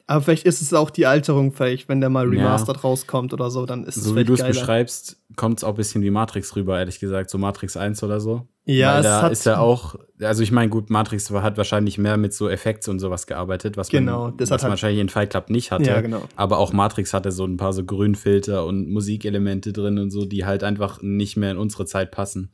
Aber 0.07 0.21
vielleicht 0.23 0.45
ist 0.45 0.61
es 0.61 0.75
auch 0.75 0.91
die 0.91 1.07
Alterung, 1.07 1.53
vielleicht, 1.53 1.89
wenn 1.89 2.01
der 2.01 2.11
mal 2.11 2.29
remastered 2.29 2.77
ja. 2.77 2.83
rauskommt 2.83 3.33
oder 3.33 3.51
so, 3.51 3.67
dann 3.67 3.85
ist 3.85 3.97
es 3.97 4.05
So 4.05 4.17
wie 4.17 4.25
du 4.25 4.35
es 4.35 4.43
beschreibst, 4.43 5.17
kommt 5.37 5.59
es 5.59 5.65
auch 5.65 5.71
ein 5.71 5.77
bisschen 5.77 6.03
wie 6.03 6.11
Matrix 6.11 6.57
rüber, 6.57 6.79
ehrlich 6.79 6.99
gesagt, 6.99 7.31
so 7.31 7.39
Matrix 7.39 7.77
1 7.77 8.03
oder 8.03 8.21
so. 8.21 8.47
Ja, 8.65 8.97
Weil 8.97 9.03
da 9.03 9.27
ist 9.29 9.47
ja 9.47 9.59
auch, 9.59 9.97
also 10.21 10.43
ich 10.43 10.53
meine, 10.53 10.69
gut, 10.69 10.89
Matrix 10.89 11.31
hat 11.31 11.57
wahrscheinlich 11.57 11.99
mehr 11.99 12.17
mit 12.17 12.33
so 12.33 12.49
Effekts 12.49 12.89
und 12.89 13.01
sowas 13.01 13.27
gearbeitet, 13.27 13.77
was 13.77 13.89
genau, 13.89 14.27
man, 14.27 14.37
das 14.37 14.51
was 14.51 14.63
halt 14.63 14.71
wahrscheinlich 14.71 15.01
in 15.01 15.09
Fight 15.09 15.31
Club 15.31 15.51
nicht 15.51 15.73
hatte. 15.73 15.91
Ja, 15.91 16.01
genau. 16.01 16.23
Aber 16.37 16.59
auch 16.59 16.73
Matrix 16.73 17.13
hatte 17.13 17.33
so 17.33 17.45
ein 17.45 17.57
paar 17.57 17.73
so 17.73 17.85
Grünfilter 17.85 18.65
und 18.65 18.89
Musikelemente 18.89 19.73
drin 19.73 19.99
und 19.99 20.11
so, 20.11 20.25
die 20.25 20.45
halt 20.45 20.63
einfach 20.63 21.01
nicht 21.03 21.37
mehr 21.37 21.53
in 21.53 21.59
unsere 21.59 21.87
Zeit 21.87 22.13
passen, 22.13 22.51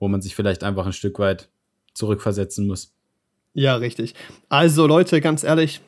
wo 0.00 0.08
man 0.08 0.20
sich 0.20 0.34
vielleicht 0.34 0.64
einfach 0.64 0.86
ein 0.86 0.92
Stück 0.92 1.20
weit 1.20 1.48
zurückversetzen 1.94 2.66
muss. 2.66 2.92
Ja, 3.54 3.76
richtig. 3.76 4.14
Also 4.48 4.86
Leute, 4.86 5.20
ganz 5.20 5.44
ehrlich, 5.44 5.80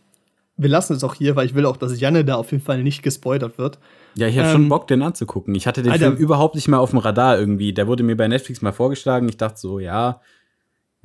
wir 0.57 0.69
lassen 0.69 0.95
es 0.95 1.03
auch 1.03 1.15
hier, 1.15 1.35
weil 1.35 1.47
ich 1.47 1.55
will 1.55 1.67
auch, 1.67 1.77
dass 1.77 1.99
Janne 1.99 2.25
da 2.25 2.37
auf 2.37 2.53
jeden 2.53 2.63
Fall 2.63 2.83
nicht 2.83 3.03
gespoilert 3.03 3.59
wird. 3.59 3.79
Ja, 4.15 4.29
ich 4.29 4.37
habe 4.37 4.49
ähm, 4.49 4.53
schon 4.53 4.69
Bock, 4.69 4.87
den 4.87 5.03
anzugucken. 5.03 5.55
Ich 5.55 5.67
hatte 5.67 5.83
den 5.83 5.93
Alter, 5.93 6.09
Film 6.09 6.17
überhaupt 6.19 6.55
nicht 6.55 6.69
mal 6.69 6.79
auf 6.79 6.91
dem 6.91 6.99
Radar 6.99 7.39
irgendwie. 7.39 7.73
Der 7.73 7.87
wurde 7.87 8.03
mir 8.03 8.17
bei 8.17 8.29
Netflix 8.29 8.63
mal 8.63 8.73
vorgeschlagen. 8.73 9.29
Ich 9.29 9.39
dachte 9.39 9.59
so, 9.59 9.79
ja. 9.79 10.21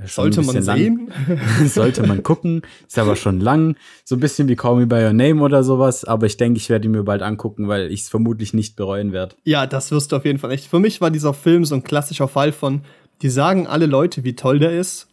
Sollte 0.05 0.43
man 0.43 0.61
sehen? 0.61 1.11
sollte 1.65 2.05
man 2.05 2.21
gucken. 2.21 2.61
Ist 2.87 2.99
aber 2.99 3.15
schon 3.15 3.39
lang. 3.39 3.75
So 4.03 4.15
ein 4.15 4.19
bisschen 4.19 4.47
wie 4.47 4.55
Call 4.55 4.75
Me 4.75 4.85
By 4.85 5.05
Your 5.05 5.13
Name 5.13 5.41
oder 5.41 5.63
sowas. 5.63 6.05
Aber 6.05 6.27
ich 6.27 6.37
denke, 6.37 6.57
ich 6.57 6.69
werde 6.69 6.85
ihn 6.85 6.91
mir 6.91 7.03
bald 7.03 7.23
angucken, 7.23 7.67
weil 7.67 7.91
ich 7.91 8.01
es 8.01 8.09
vermutlich 8.09 8.53
nicht 8.53 8.75
bereuen 8.75 9.11
werde. 9.11 9.35
Ja, 9.43 9.65
das 9.65 9.89
wirst 9.89 10.11
du 10.11 10.17
auf 10.17 10.25
jeden 10.25 10.37
Fall 10.37 10.51
echt. 10.51 10.67
Für 10.67 10.79
mich 10.79 11.01
war 11.01 11.09
dieser 11.09 11.33
Film 11.33 11.65
so 11.65 11.73
ein 11.73 11.83
klassischer 11.83 12.27
Fall 12.27 12.51
von, 12.51 12.81
die 13.23 13.29
sagen 13.29 13.65
alle 13.65 13.87
Leute, 13.87 14.23
wie 14.23 14.35
toll 14.35 14.59
der 14.59 14.79
ist. 14.79 15.07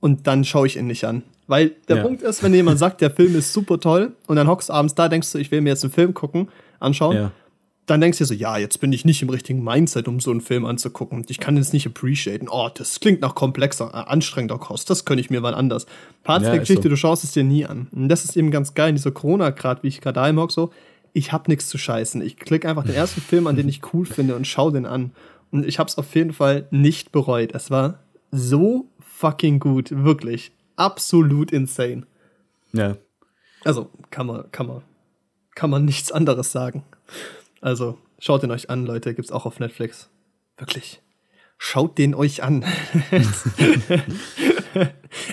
Und 0.00 0.26
dann 0.26 0.44
schaue 0.44 0.66
ich 0.66 0.78
ihn 0.78 0.86
nicht 0.86 1.04
an. 1.04 1.22
Weil 1.46 1.72
der 1.88 1.96
ja. 1.96 2.02
Punkt 2.02 2.22
ist, 2.22 2.42
wenn 2.42 2.54
jemand 2.54 2.78
sagt, 2.78 3.02
der 3.02 3.10
Film 3.10 3.36
ist 3.36 3.52
super 3.52 3.78
toll 3.78 4.12
und 4.26 4.36
dann 4.36 4.48
hockst 4.48 4.70
du 4.70 4.72
abends 4.72 4.94
da, 4.94 5.08
denkst 5.08 5.32
du, 5.32 5.38
ich 5.38 5.50
will 5.50 5.60
mir 5.60 5.70
jetzt 5.70 5.84
einen 5.84 5.92
Film 5.92 6.14
gucken, 6.14 6.48
anschauen, 6.78 7.16
ja. 7.16 7.32
Dann 7.86 8.00
denkst 8.00 8.18
du 8.18 8.24
dir 8.24 8.28
so, 8.28 8.34
ja, 8.34 8.56
jetzt 8.56 8.80
bin 8.80 8.92
ich 8.92 9.04
nicht 9.04 9.22
im 9.22 9.30
richtigen 9.30 9.64
Mindset, 9.64 10.06
um 10.06 10.20
so 10.20 10.30
einen 10.30 10.40
Film 10.40 10.64
anzugucken. 10.64 11.24
Ich 11.28 11.38
kann 11.38 11.56
jetzt 11.56 11.72
nicht 11.72 11.86
appreciaten. 11.86 12.48
Oh, 12.48 12.68
das 12.72 13.00
klingt 13.00 13.20
nach 13.20 13.34
komplexer, 13.34 13.90
äh, 13.92 14.10
anstrengender 14.10 14.58
Kost. 14.58 14.90
Das 14.90 15.04
könnte 15.04 15.20
ich 15.20 15.30
mir 15.30 15.40
mal 15.40 15.54
anders. 15.54 15.86
Part 16.22 16.42
ja, 16.42 16.50
der 16.50 16.60
Geschichte, 16.60 16.84
so. 16.84 16.88
du 16.88 16.96
schaust 16.96 17.24
es 17.24 17.32
dir 17.32 17.42
nie 17.42 17.66
an. 17.66 17.88
Und 17.90 18.08
das 18.08 18.24
ist 18.24 18.36
eben 18.36 18.50
ganz 18.50 18.74
geil 18.74 18.90
in 18.90 18.96
dieser 18.96 19.10
Corona-Grad, 19.10 19.82
wie 19.82 19.88
ich 19.88 20.00
gerade 20.00 20.20
hock, 20.36 20.52
so, 20.52 20.70
ich 21.12 21.32
hab 21.32 21.48
nichts 21.48 21.68
zu 21.68 21.78
scheißen. 21.78 22.22
Ich 22.22 22.36
klicke 22.36 22.68
einfach 22.68 22.84
den 22.84 22.94
ersten 22.94 23.20
Film 23.20 23.46
an, 23.46 23.56
den 23.56 23.68
ich 23.68 23.80
cool 23.92 24.06
finde 24.06 24.36
und 24.36 24.46
schau 24.46 24.70
den 24.70 24.86
an. 24.86 25.12
Und 25.50 25.66
ich 25.66 25.78
hab's 25.80 25.98
auf 25.98 26.14
jeden 26.14 26.32
Fall 26.32 26.68
nicht 26.70 27.10
bereut. 27.10 27.52
Es 27.54 27.70
war 27.70 27.98
so 28.30 28.88
fucking 29.00 29.58
gut, 29.58 29.90
wirklich 29.90 30.52
absolut 30.76 31.50
insane. 31.50 32.06
Ja. 32.72 32.96
Also 33.64 33.90
kann 34.10 34.26
man, 34.26 34.50
kann 34.52 34.66
man, 34.66 34.82
kann 35.54 35.70
man 35.70 35.84
nichts 35.84 36.12
anderes 36.12 36.52
sagen. 36.52 36.84
Also 37.60 37.98
schaut 38.18 38.42
ihn 38.42 38.50
euch 38.50 38.70
an, 38.70 38.86
Leute, 38.86 39.14
gibt's 39.14 39.32
auch 39.32 39.46
auf 39.46 39.60
Netflix. 39.60 40.08
Wirklich. 40.56 41.00
Schaut 41.58 41.98
den 41.98 42.14
euch 42.14 42.42
an. 42.42 42.64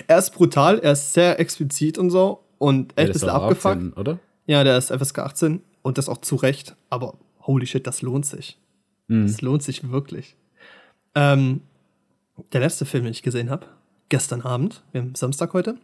er 0.06 0.18
ist 0.18 0.30
brutal, 0.30 0.78
er 0.78 0.92
ist 0.92 1.14
sehr 1.14 1.40
explizit 1.40 1.96
und 1.96 2.10
so 2.10 2.44
und 2.58 2.92
echt 2.98 3.08
ja, 3.08 3.12
bisschen 3.12 3.28
abgefuckt. 3.30 3.76
18, 3.76 3.92
oder? 3.94 4.18
Ja, 4.46 4.62
der 4.62 4.76
ist 4.76 4.92
FSK 4.92 5.20
18 5.20 5.62
und 5.82 5.96
das 5.96 6.08
auch 6.08 6.18
zu 6.18 6.36
Recht. 6.36 6.76
Aber 6.90 7.16
holy 7.46 7.66
shit, 7.66 7.86
das 7.86 8.02
lohnt 8.02 8.26
sich. 8.26 8.58
Mhm. 9.06 9.26
Das 9.26 9.40
lohnt 9.40 9.62
sich 9.62 9.90
wirklich. 9.90 10.36
Ähm, 11.14 11.62
der 12.52 12.60
letzte 12.60 12.84
Film, 12.84 13.04
den 13.04 13.12
ich 13.12 13.22
gesehen 13.22 13.50
habe, 13.50 13.66
gestern 14.08 14.42
Abend, 14.42 14.82
wir 14.92 15.00
haben 15.00 15.14
Samstag 15.14 15.54
heute, 15.54 15.78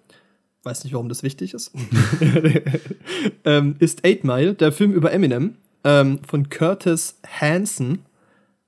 weiß 0.63 0.85
nicht, 0.85 0.93
warum 0.93 1.09
das 1.09 1.23
wichtig 1.23 1.55
ist, 1.55 1.73
ähm, 3.45 3.77
ist 3.79 4.05
Eight 4.05 4.25
Mile, 4.25 4.55
der 4.55 4.73
Film 4.73 4.93
über 4.93 5.13
Eminem 5.13 5.57
ähm, 5.85 6.21
von 6.27 6.49
Curtis 6.49 7.21
Hanson 7.41 8.01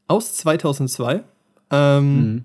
aus 0.07 0.35
2002. 0.37 1.25
Ähm, 1.71 2.17
mhm. 2.17 2.45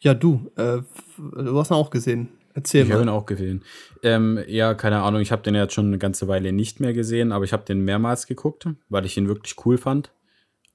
Ja, 0.00 0.14
du, 0.14 0.50
äh, 0.56 0.78
du 1.16 1.58
hast 1.58 1.70
ihn 1.70 1.74
auch 1.74 1.90
gesehen. 1.90 2.28
Erzähl 2.52 2.82
ich 2.82 2.88
mal. 2.88 2.94
Ich 2.94 3.00
habe 3.00 3.10
ihn 3.10 3.14
auch 3.14 3.26
gesehen. 3.26 3.62
Ähm, 4.02 4.38
ja, 4.46 4.74
keine 4.74 5.02
Ahnung, 5.02 5.20
ich 5.20 5.32
habe 5.32 5.42
den 5.42 5.54
jetzt 5.54 5.74
schon 5.74 5.86
eine 5.86 5.98
ganze 5.98 6.28
Weile 6.28 6.52
nicht 6.52 6.78
mehr 6.78 6.92
gesehen, 6.92 7.32
aber 7.32 7.44
ich 7.44 7.52
habe 7.52 7.64
den 7.64 7.84
mehrmals 7.84 8.26
geguckt, 8.26 8.68
weil 8.88 9.06
ich 9.06 9.16
ihn 9.16 9.28
wirklich 9.28 9.56
cool 9.64 9.78
fand. 9.78 10.12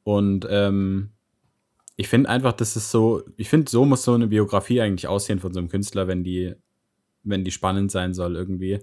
Und 0.04 0.48
ähm, 0.50 1.12
ich 1.96 2.08
finde 2.08 2.30
einfach, 2.30 2.54
das 2.54 2.76
ist 2.76 2.92
so, 2.92 3.24
ich 3.38 3.50
finde, 3.50 3.70
so 3.70 3.86
muss 3.86 4.04
so 4.04 4.14
eine 4.14 4.28
Biografie 4.28 4.82
eigentlich 4.82 5.08
aussehen 5.08 5.40
von 5.40 5.54
so 5.54 5.60
einem 5.60 5.70
Künstler, 5.70 6.08
wenn 6.08 6.24
die, 6.24 6.54
wenn 7.24 7.44
die 7.44 7.52
spannend 7.52 7.92
sein 7.92 8.14
soll 8.14 8.36
irgendwie. 8.36 8.80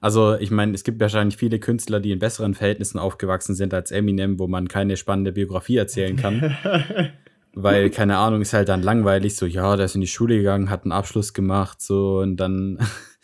Also, 0.00 0.34
ich 0.36 0.50
meine, 0.50 0.72
es 0.72 0.82
gibt 0.82 0.98
wahrscheinlich 0.98 1.36
viele 1.36 1.58
Künstler, 1.58 2.00
die 2.00 2.10
in 2.10 2.18
besseren 2.18 2.54
Verhältnissen 2.54 2.98
aufgewachsen 2.98 3.54
sind 3.54 3.74
als 3.74 3.90
Eminem, 3.90 4.38
wo 4.38 4.46
man 4.46 4.66
keine 4.66 4.96
spannende 4.96 5.32
Biografie 5.32 5.76
erzählen 5.76 6.16
kann. 6.16 6.56
Weil, 7.52 7.90
keine 7.90 8.16
Ahnung, 8.16 8.40
ist 8.42 8.52
halt 8.52 8.68
dann 8.68 8.82
langweilig, 8.82 9.34
so, 9.34 9.44
ja, 9.44 9.74
der 9.76 9.86
ist 9.86 9.96
in 9.96 10.00
die 10.00 10.06
Schule 10.06 10.36
gegangen, 10.36 10.70
hat 10.70 10.84
einen 10.84 10.92
Abschluss 10.92 11.34
gemacht, 11.34 11.82
so, 11.82 12.20
und 12.20 12.36
dann 12.36 12.78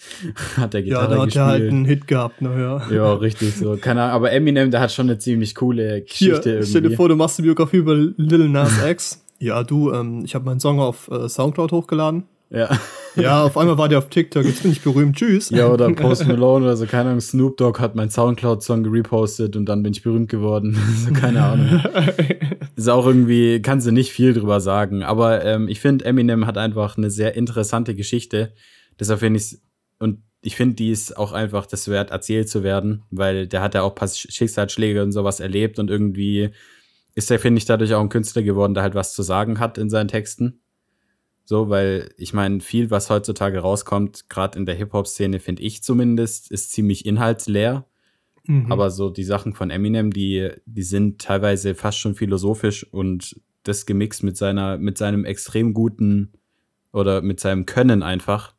hat 0.56 0.74
er 0.74 0.82
Gitarre 0.82 1.04
Ja, 1.04 1.10
da 1.10 1.18
hat 1.18 1.24
gespielt. 1.26 1.44
er 1.44 1.46
halt 1.46 1.70
einen 1.70 1.84
Hit 1.84 2.08
gehabt, 2.08 2.42
naja. 2.42 2.82
Ja, 2.90 3.14
richtig, 3.14 3.54
so, 3.54 3.76
keine 3.76 4.02
Ahnung, 4.02 4.14
aber 4.16 4.32
Eminem, 4.32 4.72
der 4.72 4.80
hat 4.80 4.92
schon 4.92 5.08
eine 5.08 5.18
ziemlich 5.18 5.54
coole 5.54 6.02
Geschichte 6.02 6.42
Hier, 6.42 6.52
irgendwie. 6.54 6.68
Stell 6.68 6.82
dir 6.82 6.96
vor, 6.96 7.08
du 7.08 7.14
machst 7.14 7.38
eine 7.38 7.44
Biografie 7.46 7.76
über 7.76 7.94
Lil 7.94 8.48
Nas 8.48 8.84
X. 8.84 9.24
Ja, 9.38 9.62
du, 9.62 9.92
ähm, 9.92 10.22
ich 10.24 10.34
habe 10.34 10.44
meinen 10.44 10.60
Song 10.60 10.80
auf 10.80 11.08
äh, 11.08 11.28
Soundcloud 11.28 11.70
hochgeladen. 11.70 12.24
Ja. 12.50 12.78
Ja, 13.16 13.44
auf 13.44 13.56
einmal 13.56 13.78
war 13.78 13.88
der 13.88 13.98
auf 13.98 14.10
TikTok, 14.10 14.44
jetzt 14.44 14.62
bin 14.62 14.72
ich 14.72 14.82
berühmt, 14.82 15.16
tschüss. 15.16 15.48
Ja, 15.50 15.68
oder 15.68 15.90
Post 15.92 16.26
Malone 16.26 16.66
oder 16.66 16.76
so, 16.76 16.84
keine 16.86 17.08
Ahnung, 17.08 17.20
Snoop 17.20 17.56
Dogg 17.56 17.80
hat 17.80 17.94
meinen 17.94 18.10
Soundcloud-Song 18.10 18.82
gerepostet 18.82 19.56
und 19.56 19.66
dann 19.66 19.82
bin 19.82 19.92
ich 19.92 20.02
berühmt 20.02 20.28
geworden. 20.28 20.78
so, 21.06 21.12
keine 21.12 21.42
Ahnung. 21.42 21.82
Ist 22.76 22.90
auch 22.90 23.06
irgendwie, 23.06 23.62
kannst 23.62 23.86
du 23.86 23.90
nicht 23.90 24.12
viel 24.12 24.34
drüber 24.34 24.60
sagen, 24.60 25.02
aber 25.02 25.44
ähm, 25.44 25.66
ich 25.68 25.80
finde, 25.80 26.04
Eminem 26.04 26.46
hat 26.46 26.58
einfach 26.58 26.98
eine 26.98 27.10
sehr 27.10 27.34
interessante 27.36 27.94
Geschichte. 27.94 28.52
Deshalb 29.00 29.20
finde 29.20 29.40
ich 29.40 29.58
und 29.98 30.22
ich 30.42 30.54
finde, 30.54 30.74
die 30.74 30.90
ist 30.90 31.16
auch 31.16 31.32
einfach 31.32 31.66
das 31.66 31.88
wert, 31.88 32.10
erzählt 32.10 32.48
zu 32.48 32.62
werden, 32.62 33.02
weil 33.10 33.48
der 33.48 33.62
hat 33.62 33.74
ja 33.74 33.82
auch 33.82 33.92
ein 33.92 33.94
paar 33.96 34.08
Schicksalsschläge 34.08 35.02
und 35.02 35.12
sowas 35.12 35.40
erlebt 35.40 35.78
und 35.78 35.90
irgendwie 35.90 36.50
ist 37.14 37.30
er, 37.30 37.38
finde 37.38 37.58
ich, 37.58 37.64
dadurch 37.64 37.94
auch 37.94 38.00
ein 38.00 38.10
Künstler 38.10 38.42
geworden, 38.42 38.74
der 38.74 38.82
halt 38.82 38.94
was 38.94 39.14
zu 39.14 39.22
sagen 39.22 39.58
hat 39.58 39.78
in 39.78 39.88
seinen 39.88 40.08
Texten. 40.08 40.60
So, 41.48 41.68
weil 41.68 42.12
ich 42.16 42.34
meine, 42.34 42.58
viel, 42.58 42.90
was 42.90 43.08
heutzutage 43.08 43.60
rauskommt, 43.60 44.28
gerade 44.28 44.58
in 44.58 44.66
der 44.66 44.74
Hip-Hop-Szene, 44.74 45.38
finde 45.38 45.62
ich 45.62 45.80
zumindest, 45.80 46.50
ist 46.50 46.72
ziemlich 46.72 47.06
inhaltsleer. 47.06 47.86
Mhm. 48.46 48.70
Aber 48.72 48.90
so 48.90 49.10
die 49.10 49.22
Sachen 49.22 49.52
von 49.52 49.70
Eminem, 49.70 50.12
die, 50.12 50.50
die 50.66 50.82
sind 50.82 51.20
teilweise 51.20 51.76
fast 51.76 51.98
schon 51.98 52.16
philosophisch 52.16 52.84
und 52.92 53.40
das 53.62 53.86
gemixt 53.86 54.24
mit 54.24 54.36
seiner, 54.36 54.76
mit 54.76 54.98
seinem 54.98 55.24
extrem 55.24 55.72
guten 55.72 56.32
oder 56.92 57.22
mit 57.22 57.38
seinem 57.38 57.64
Können 57.64 58.02
einfach 58.02 58.54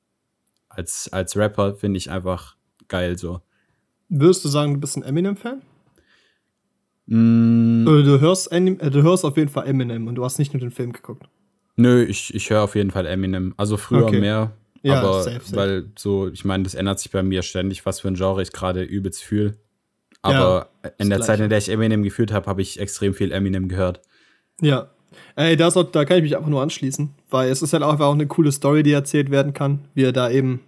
als, 0.69 1.11
als 1.11 1.35
Rapper, 1.35 1.75
finde 1.75 1.97
ich 1.97 2.09
einfach 2.09 2.55
geil 2.87 3.17
so. 3.17 3.41
Würdest 4.07 4.45
du 4.45 4.49
sagen, 4.49 4.75
du 4.75 4.79
bist 4.79 4.95
ein 4.95 5.03
Eminem-Fan? 5.03 5.61
Mm. 7.07 7.83
Du 7.85 8.19
hörst, 8.21 8.49
äh, 8.53 8.61
du 8.61 9.03
hörst 9.03 9.25
auf 9.25 9.35
jeden 9.35 9.49
Fall 9.49 9.67
Eminem 9.67 10.07
und 10.07 10.15
du 10.15 10.23
hast 10.23 10.39
nicht 10.39 10.53
nur 10.53 10.61
den 10.61 10.71
Film 10.71 10.93
geguckt. 10.93 11.27
Nö, 11.77 12.03
ich, 12.03 12.33
ich 12.33 12.49
höre 12.49 12.63
auf 12.63 12.75
jeden 12.75 12.91
Fall 12.91 13.05
Eminem. 13.05 13.53
Also 13.57 13.77
früher 13.77 14.05
Okay. 14.05 14.19
mehr. 14.19 14.51
Ja, 14.83 15.01
aber 15.01 15.23
safe, 15.23 15.39
safe. 15.43 15.55
weil 15.55 15.91
so, 15.97 16.27
ich 16.27 16.45
meine, 16.45 16.63
das 16.63 16.75
ändert 16.75 16.99
sich 16.99 17.11
bei 17.11 17.23
mir 17.23 17.41
ständig, 17.41 17.85
was 17.85 17.99
für 17.99 18.07
ein 18.07 18.15
Genre 18.15 18.41
ich 18.41 18.51
gerade 18.51 18.83
übelst 18.83 19.23
fühle. 19.23 19.57
Aber 20.21 20.69
in 20.97 21.09
der 21.09 21.19
das 21.19 21.27
Zeit, 21.27 21.39
in 21.39 21.49
der 21.49 21.57
ich 21.59 21.69
Eminem 21.69 22.03
gefühlt 22.03 22.31
habe, 22.31 22.47
habe 22.47 22.61
ich 22.61 22.79
extrem 22.79 23.13
viel 23.13 23.31
Eminem 23.31 23.67
gehört. 23.69 24.01
Ja. 24.61 24.89
Ey, 25.35 25.59
auch- 25.61 25.83
da 25.91 26.05
kann 26.05 26.17
ich 26.17 26.23
mich 26.23 26.35
einfach 26.37 26.49
nur 26.49 26.61
anschließen, 26.61 27.09
weil 27.29 27.49
es 27.49 27.61
ist 27.61 27.73
halt 27.73 27.83
auch 27.83 27.91
einfach 27.91 28.07
auch 28.07 28.13
eine 28.13 28.27
coole 28.27 28.51
Story, 28.51 28.83
die 28.83 28.91
erzählt 28.91 29.31
werden 29.31 29.53
kann, 29.53 29.85
wie 29.93 30.03
er 30.03 30.11
da 30.11 30.29
eben 30.29 30.61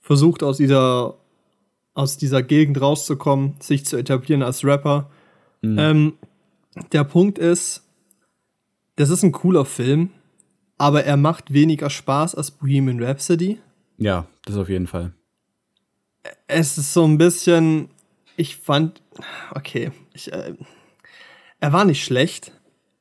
versucht, 0.00 0.42
aus 0.42 0.56
dieser, 0.58 1.16
aus 1.94 2.16
dieser 2.16 2.42
Gegend 2.42 2.80
rauszukommen, 2.80 3.54
sich 3.60 3.86
zu 3.86 3.96
etablieren 3.96 4.42
als 4.42 4.64
Rapper. 4.64 5.10
Ähm, 5.62 6.14
der 6.92 7.04
Punkt 7.04 7.38
ist, 7.38 7.82
das 8.96 9.10
ist 9.10 9.22
ein 9.22 9.32
cooler 9.32 9.64
Film, 9.64 10.10
aber 10.78 11.04
er 11.04 11.16
macht 11.16 11.52
weniger 11.52 11.90
Spaß 11.90 12.34
als 12.34 12.50
Bohemian 12.50 13.02
Rhapsody. 13.02 13.58
Ja, 13.98 14.26
das 14.44 14.56
auf 14.56 14.68
jeden 14.68 14.86
Fall. 14.86 15.12
Es 16.48 16.76
ist 16.76 16.92
so 16.92 17.04
ein 17.04 17.18
bisschen, 17.18 17.88
ich 18.36 18.56
fand, 18.56 19.02
okay, 19.54 19.92
ich, 20.12 20.32
äh, 20.32 20.54
er 21.60 21.72
war 21.72 21.84
nicht 21.84 22.04
schlecht, 22.04 22.52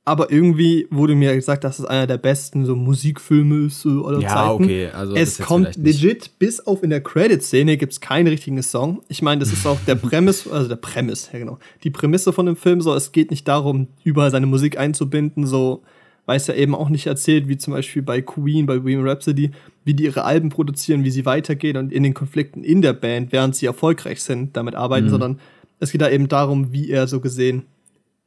aber 0.07 0.31
irgendwie 0.31 0.87
wurde 0.91 1.15
mir 1.15 1.33
gesagt, 1.33 1.63
dass 1.63 1.79
es 1.79 1.85
einer 1.85 2.05
der 2.05 2.19
besten 2.19 2.63
so 2.63 2.75
Musikfilme 2.75 3.65
ist 3.65 3.81
so 3.81 4.05
aller 4.05 4.19
Ja, 4.21 4.29
Zeiten. 4.29 4.63
okay, 4.63 4.87
also 4.93 5.15
es 5.15 5.39
kommt 5.39 5.75
legit, 5.77 6.37
bis 6.37 6.59
auf 6.59 6.83
in 6.83 6.91
der 6.91 7.01
Credit-Szene 7.01 7.75
gibt 7.77 7.91
es 7.93 8.01
keinen 8.01 8.27
richtigen 8.27 8.61
Song. 8.61 9.01
Ich 9.07 9.23
meine, 9.23 9.39
das 9.39 9.51
ist 9.51 9.65
auch 9.65 9.79
der 9.87 9.95
Premise, 9.95 10.51
also 10.51 10.67
der 10.69 10.75
Premise, 10.75 11.29
ja 11.33 11.39
genau. 11.39 11.57
Die 11.83 11.89
Prämisse 11.89 12.31
von 12.33 12.45
dem 12.45 12.55
Film, 12.55 12.81
so, 12.81 12.93
es 12.93 13.11
geht 13.11 13.31
nicht 13.31 13.47
darum, 13.47 13.87
überall 14.03 14.29
seine 14.29 14.45
Musik 14.45 14.77
einzubinden, 14.77 15.47
so, 15.47 15.81
weil 16.27 16.37
es 16.37 16.45
ja 16.45 16.53
eben 16.53 16.75
auch 16.75 16.89
nicht 16.89 17.07
erzählt, 17.07 17.47
wie 17.47 17.57
zum 17.57 17.73
Beispiel 17.73 18.03
bei 18.03 18.21
Queen, 18.21 18.67
bei 18.67 18.77
Bohemian 18.77 19.07
Rhapsody, 19.07 19.51
wie 19.85 19.93
die 19.95 20.03
ihre 20.03 20.23
Alben 20.23 20.49
produzieren, 20.49 21.03
wie 21.03 21.11
sie 21.11 21.25
weitergehen 21.25 21.77
und 21.77 21.91
in 21.91 22.03
den 22.03 22.13
Konflikten 22.13 22.63
in 22.63 22.83
der 22.83 22.93
Band, 22.93 23.31
während 23.31 23.55
sie 23.55 23.65
erfolgreich 23.65 24.21
sind, 24.21 24.55
damit 24.55 24.75
arbeiten, 24.75 25.09
sondern 25.09 25.39
es 25.79 25.91
geht 25.91 26.01
da 26.01 26.09
eben 26.09 26.27
darum, 26.27 26.71
wie 26.71 26.89
er 26.91 27.07
so 27.07 27.19
gesehen 27.19 27.63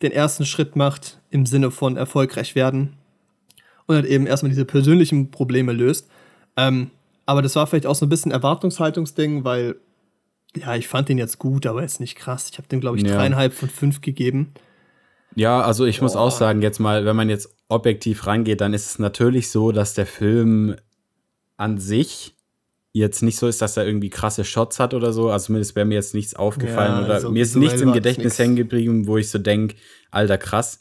den 0.03 0.13
ersten 0.13 0.47
Schritt 0.47 0.77
macht 0.77 1.21
im 1.31 1.47
Sinne 1.47 1.71
von 1.71 1.97
erfolgreich 1.97 2.55
werden 2.55 2.95
und 3.87 3.97
halt 3.97 4.07
eben 4.07 4.27
erstmal 4.27 4.51
diese 4.51 4.65
persönlichen 4.65 5.31
Probleme 5.31 5.73
löst. 5.73 6.09
Ähm, 6.57 6.91
aber 7.27 7.43
das 7.43 7.57
war 7.57 7.67
vielleicht 7.67 7.87
auch 7.87 7.95
so 7.95 8.07
ein 8.07 8.09
bisschen 8.09 8.33
Erwartungshaltungsding, 8.33 9.45
weil 9.45 9.77
ja, 10.57 10.75
ich 10.77 10.89
fand 10.89 11.09
den 11.09 11.19
jetzt 11.19 11.39
gut, 11.39 11.67
aber 11.67 11.83
ist 11.85 12.01
nicht 12.01 12.17
krass. 12.17 12.49
Ich 12.51 12.59
habe 12.59 12.69
dem, 12.69 12.81
glaube 12.81 12.97
ich, 12.97 13.05
Ja. 13.05 13.17
dreieinhalb 13.17 13.53
von 13.53 13.69
fünf 13.69 14.01
gegeben. 14.01 14.55
Ja, 15.35 15.61
also 15.61 15.85
ich 15.85 16.01
muss 16.01 16.15
Boah. 16.15 16.23
auch 16.23 16.31
sagen, 16.31 16.63
jetzt 16.63 16.79
mal, 16.79 17.05
wenn 17.05 17.15
man 17.17 17.29
jetzt 17.29 17.55
objektiv 17.69 18.27
rangeht, 18.27 18.61
dann 18.61 18.73
ist 18.73 18.87
es 18.87 18.99
natürlich 18.99 19.51
so, 19.51 19.73
dass 19.73 19.95
der 19.95 20.07
Film 20.07 20.75
an 21.59 21.79
sich 21.79 22.35
jetzt 22.99 23.23
nicht 23.23 23.39
so 23.39 23.47
ist, 23.47 23.63
dass 23.63 23.77
er 23.77 23.87
irgendwie 23.87 24.11
krasse 24.11 24.45
Shots 24.45 24.79
hat 24.79 24.95
oder 24.95 25.13
so. 25.13 25.31
Also 25.31 25.47
zumindest 25.47 25.77
wäre 25.77 25.87
mir 25.87 25.95
jetzt 25.95 26.15
nichts 26.15 26.35
aufgefallen 26.35 27.07
Ja, 27.07 27.19
oder 27.19 27.31
mir 27.31 27.43
ist 27.43 27.57
nichts 27.57 27.81
im 27.81 27.93
Gedächtnis 27.93 28.39
hängen 28.39 28.57
geblieben, 28.57 29.07
wo 29.07 29.17
ich 29.17 29.31
so 29.31 29.39
denke, 29.39 29.77
alter 30.11 30.39
krass. 30.39 30.81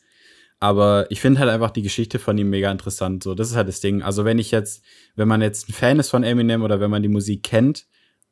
Aber 0.59 1.05
ich 1.09 1.22
finde 1.22 1.39
halt 1.39 1.51
einfach 1.51 1.70
die 1.70 1.84
Geschichte 1.84 2.18
von 2.18 2.38
ihm 2.38 2.49
mega 2.49 2.72
interessant. 2.72 3.24
So, 3.24 3.36
das 3.36 3.49
ist 3.49 3.55
halt 3.55 3.68
das 3.68 3.80
Ding. 3.80 4.01
Also 4.01 4.26
wenn 4.26 4.39
ich 4.39 4.51
jetzt, 4.51 4.84
wenn 5.15 5.28
man 5.28 5.41
jetzt 5.41 5.70
ein 5.70 5.74
Fan 5.74 5.99
ist 5.99 6.09
von 6.09 6.24
Eminem 6.24 6.63
oder 6.63 6.80
wenn 6.80 6.89
man 6.89 7.03
die 7.03 7.09
Musik 7.09 7.43
kennt 7.43 7.86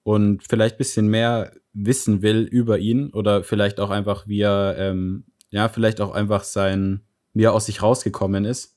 und 0.04 0.42
vielleicht 0.48 0.76
ein 0.76 0.80
bisschen 0.80 1.08
mehr 1.08 1.52
wissen 1.74 2.22
will 2.22 2.44
über 2.44 2.80
ihn 2.80 3.12
oder 3.12 3.44
vielleicht 3.44 3.80
auch 3.80 3.92
einfach, 3.92 4.28
wie 4.28 4.42
er, 4.42 4.76
ähm, 4.78 5.26
ja, 5.52 5.70
vielleicht 5.70 6.02
auch 6.02 6.14
einfach 6.14 6.44
sein, 6.44 7.02
wie 7.34 7.44
er 7.44 7.54
aus 7.54 7.68
sich 7.68 7.84
rausgekommen 7.84 8.46
ist 8.46 8.76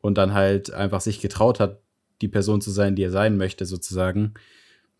und 0.00 0.18
dann 0.18 0.34
halt 0.34 0.72
einfach 0.72 1.00
sich 1.00 1.20
getraut 1.20 1.60
hat, 1.60 1.82
die 2.22 2.28
Person 2.28 2.60
zu 2.60 2.70
sein, 2.70 2.96
die 2.96 3.02
er 3.02 3.10
sein 3.10 3.36
möchte, 3.36 3.66
sozusagen, 3.66 4.34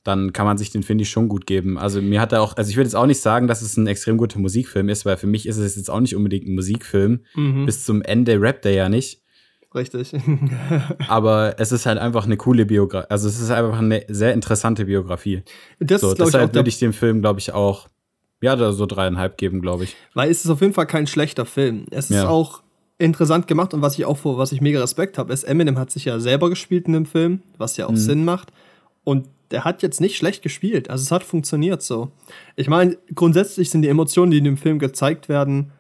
dann 0.05 0.33
kann 0.33 0.47
man 0.47 0.57
sich 0.59 0.71
den, 0.71 0.83
finde 0.85 1.03
ich, 1.03 1.11
schon 1.11 1.29
gut 1.29 1.47
geben. 1.47 1.79
Also 1.79 2.01
mir 2.01 2.21
hat 2.21 2.33
er 2.33 2.41
auch, 2.43 2.57
also 2.57 2.71
ich 2.71 2.77
würde 2.77 2.87
jetzt 2.87 2.95
auch 2.95 3.07
nicht 3.07 3.21
sagen, 3.21 3.49
dass 3.49 3.62
es 3.62 3.77
ein 3.77 3.87
extrem 3.89 4.17
guter 4.19 4.39
Musikfilm 4.39 4.89
ist, 4.89 5.05
weil 5.05 5.17
für 5.17 5.27
mich 5.27 5.47
ist 5.47 5.57
es 5.57 5.75
jetzt 5.77 5.91
auch 5.91 6.01
nicht 6.01 6.14
unbedingt 6.14 6.47
ein 6.47 6.55
Musikfilm. 6.55 7.21
Mhm. 7.35 7.67
Bis 7.67 7.85
zum 7.85 8.03
Ende 8.03 8.41
rappt 8.41 8.64
er 8.67 8.73
ja 8.73 8.89
nicht. 8.89 9.23
Richtig. 9.75 10.12
Aber 11.09 11.57
es 11.59 11.73
ist 11.73 11.87
halt 11.87 11.99
einfach 11.99 12.25
eine 12.25 12.37
coole 12.37 12.67
Biografie. 12.67 13.07
Also 13.11 13.29
es 13.29 13.41
ist 13.41 13.51
einfach 13.51 13.79
eine 13.79 14.05
sehr 14.09 14.33
interessante 14.33 14.85
Biografie. 14.87 15.43
das 15.81 16.01
So, 16.01 16.12
ist, 16.12 16.21
deshalb 16.21 16.55
würde 16.55 16.69
ich 16.69 16.79
dem 16.79 16.93
Film, 16.93 17.21
glaube 17.21 17.41
ich, 17.41 17.53
auch, 17.53 17.89
ja, 18.41 18.55
da 18.57 18.73
so 18.73 18.87
dreieinhalb 18.87 19.37
geben, 19.39 19.61
glaube 19.61 19.85
ich. 19.85 19.97
Weil 20.14 20.31
es 20.31 20.45
ist 20.45 20.51
auf 20.51 20.61
jeden 20.61 20.73
Fall 20.73 20.87
kein 20.87 21.07
schlechter 21.07 21.45
Film. 21.47 21.87
Es 21.91 22.11
ist 22.11 22.17
Ja. 22.17 22.29
auch 22.29 22.62
interessant 22.99 23.47
gemacht 23.47 23.75
und 23.75 23.83
was 23.83 23.99
ich 23.99 24.05
auch 24.05 24.17
vor, 24.17 24.39
was 24.39 24.53
ich 24.53 24.61
mega 24.61 24.81
Respekt 24.81 25.19
habe, 25.19 25.33
ist, 25.33 25.45
Eminem 25.45 25.79
hat 25.79 25.91
sich 25.91 26.05
ja 26.07 26.19
selber 26.21 26.49
gespielt 26.51 26.87
in 26.87 26.93
dem 26.95 27.07
Film, 27.07 27.43
was 27.59 27.77
ja 27.77 27.87
auch 27.87 27.97
Sinn 27.97 28.25
macht. 28.25 28.53
Und 29.05 29.29
der 29.51 29.65
hat 29.65 29.83
jetzt 29.83 30.01
nicht 30.01 30.17
schlecht 30.17 30.43
gespielt. 30.43 30.91
Also 30.91 31.03
es 31.03 31.11
hat 31.13 31.23
funktioniert 31.23 31.83
so. 31.83 32.11
Ich 32.57 32.69
meine, 32.69 32.97
grundsätzlich 33.15 33.71
sind 33.71 33.83
die 33.83 33.89
Emotionen, 33.89 34.31
die 34.33 34.39
in 34.39 34.45
dem 34.45 34.57
Film 34.57 34.79
gezeigt 34.79 35.29
werden, 35.29 35.71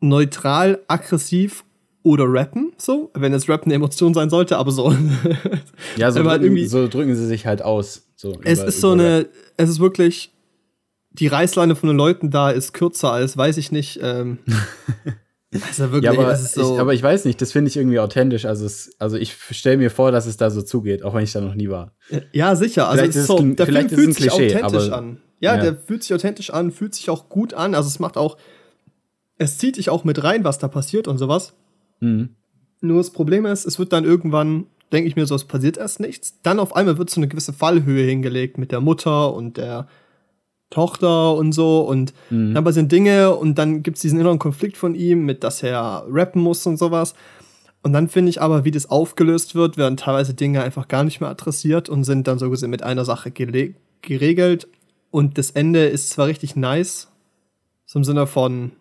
neutral, 0.00 0.80
aggressiv 0.88 1.64
oder 2.02 2.24
rappen, 2.26 2.72
so, 2.78 3.10
wenn 3.14 3.32
es 3.32 3.48
Rappen 3.48 3.66
eine 3.70 3.74
Emotion 3.74 4.14
sein 4.14 4.30
sollte, 4.30 4.56
aber 4.58 4.70
so. 4.70 4.94
Ja, 5.96 6.10
so, 6.12 6.20
halt 6.20 6.26
drücken, 6.42 6.44
irgendwie- 6.44 6.66
so 6.66 6.86
drücken 6.88 7.14
sie 7.16 7.26
sich 7.26 7.46
halt 7.46 7.62
aus. 7.62 8.06
So 8.16 8.38
Es 8.44 8.58
über- 8.60 8.68
ist 8.68 8.80
so 8.80 8.90
eine, 8.92 9.26
es 9.56 9.68
ist 9.70 9.80
wirklich, 9.80 10.32
die 11.10 11.26
Reißleine 11.26 11.74
von 11.76 11.88
den 11.88 11.96
Leuten 11.96 12.30
da 12.30 12.50
ist 12.50 12.72
kürzer 12.72 13.12
als, 13.12 13.36
weiß 13.36 13.56
ich 13.56 13.72
nicht, 13.72 13.98
ähm, 14.02 14.38
also 15.66 15.92
wirklich, 15.92 16.04
Ja, 16.04 16.12
aber, 16.12 16.32
ist 16.32 16.54
so, 16.54 16.74
ich, 16.74 16.80
aber 16.80 16.94
ich 16.94 17.02
weiß 17.02 17.24
nicht, 17.24 17.40
das 17.40 17.52
finde 17.52 17.68
ich 17.68 17.76
irgendwie 17.76 17.98
authentisch. 18.00 18.44
Also, 18.44 18.64
es, 18.66 18.94
also 18.98 19.16
ich 19.16 19.34
stelle 19.50 19.76
mir 19.76 19.90
vor, 19.90 20.12
dass 20.12 20.26
es 20.26 20.36
da 20.36 20.50
so 20.50 20.62
zugeht, 20.62 21.02
auch 21.02 21.14
wenn 21.14 21.24
ich 21.24 21.32
da 21.32 21.40
noch 21.40 21.54
nie 21.54 21.68
war. 21.68 21.92
ja, 22.32 22.54
sicher, 22.56 22.88
also 22.88 22.98
Vielleicht 22.98 23.10
es 23.16 23.22
ist 23.22 23.26
so, 23.26 23.38
der 23.40 23.66
vielleicht 23.66 23.88
Film 23.90 24.00
fühlt 24.00 24.16
sich 24.16 24.26
Klischee, 24.28 24.54
authentisch 24.56 24.86
aber- 24.88 24.96
an. 24.96 25.20
Ja, 25.40 25.56
ja. 25.56 25.62
der 25.62 25.76
fühlt 25.76 26.02
sich 26.02 26.14
authentisch 26.14 26.50
an, 26.50 26.70
fühlt 26.72 26.94
sich 26.94 27.10
auch 27.10 27.28
gut 27.28 27.52
an, 27.52 27.74
also 27.74 27.88
es 27.88 27.98
macht 27.98 28.16
auch, 28.16 28.38
es 29.38 29.58
zieht 29.58 29.76
dich 29.76 29.90
auch 29.90 30.02
mit 30.04 30.22
rein, 30.24 30.44
was 30.44 30.58
da 30.58 30.66
passiert 30.68 31.08
und 31.08 31.18
sowas. 31.18 31.52
Mhm. 32.00 32.30
Nur 32.80 32.98
das 32.98 33.10
Problem 33.10 33.44
ist, 33.46 33.66
es 33.66 33.78
wird 33.78 33.92
dann 33.92 34.04
irgendwann, 34.04 34.66
denke 34.92 35.08
ich 35.08 35.16
mir 35.16 35.26
so, 35.26 35.34
es 35.34 35.44
passiert 35.44 35.76
erst 35.76 36.00
nichts. 36.00 36.40
Dann 36.42 36.58
auf 36.58 36.74
einmal 36.74 36.96
wird 36.98 37.10
so 37.10 37.20
eine 37.20 37.28
gewisse 37.28 37.52
Fallhöhe 37.52 38.04
hingelegt 38.06 38.56
mit 38.56 38.72
der 38.72 38.80
Mutter 38.80 39.34
und 39.34 39.56
der 39.58 39.88
Tochter 40.70 41.34
und 41.34 41.52
so. 41.52 41.80
Und 41.80 42.12
Mhm. 42.30 42.54
dann 42.54 42.64
passieren 42.64 42.88
Dinge 42.88 43.34
und 43.34 43.56
dann 43.56 43.82
gibt 43.82 43.96
es 43.96 44.02
diesen 44.02 44.18
inneren 44.20 44.38
Konflikt 44.38 44.76
von 44.76 44.94
ihm, 44.94 45.24
mit 45.24 45.44
dass 45.44 45.62
er 45.62 46.04
rappen 46.10 46.42
muss 46.42 46.66
und 46.66 46.76
sowas. 46.76 47.14
Und 47.82 47.92
dann 47.92 48.08
finde 48.08 48.30
ich 48.30 48.42
aber, 48.42 48.64
wie 48.64 48.72
das 48.72 48.90
aufgelöst 48.90 49.54
wird, 49.54 49.76
werden 49.76 49.96
teilweise 49.96 50.34
Dinge 50.34 50.62
einfach 50.62 50.88
gar 50.88 51.04
nicht 51.04 51.20
mehr 51.20 51.30
adressiert 51.30 51.88
und 51.88 52.02
sind 52.04 52.26
dann 52.26 52.38
so 52.38 52.50
gesehen 52.50 52.70
mit 52.70 52.82
einer 52.82 53.04
Sache 53.04 53.30
geregelt. 53.30 54.66
Und 55.12 55.38
das 55.38 55.52
Ende 55.52 55.86
ist 55.86 56.10
zwar 56.10 56.26
richtig 56.26 56.56
nice, 56.56 57.08
so 57.84 58.00
im 58.00 58.04
Sinne 58.04 58.26
von, 58.26 58.72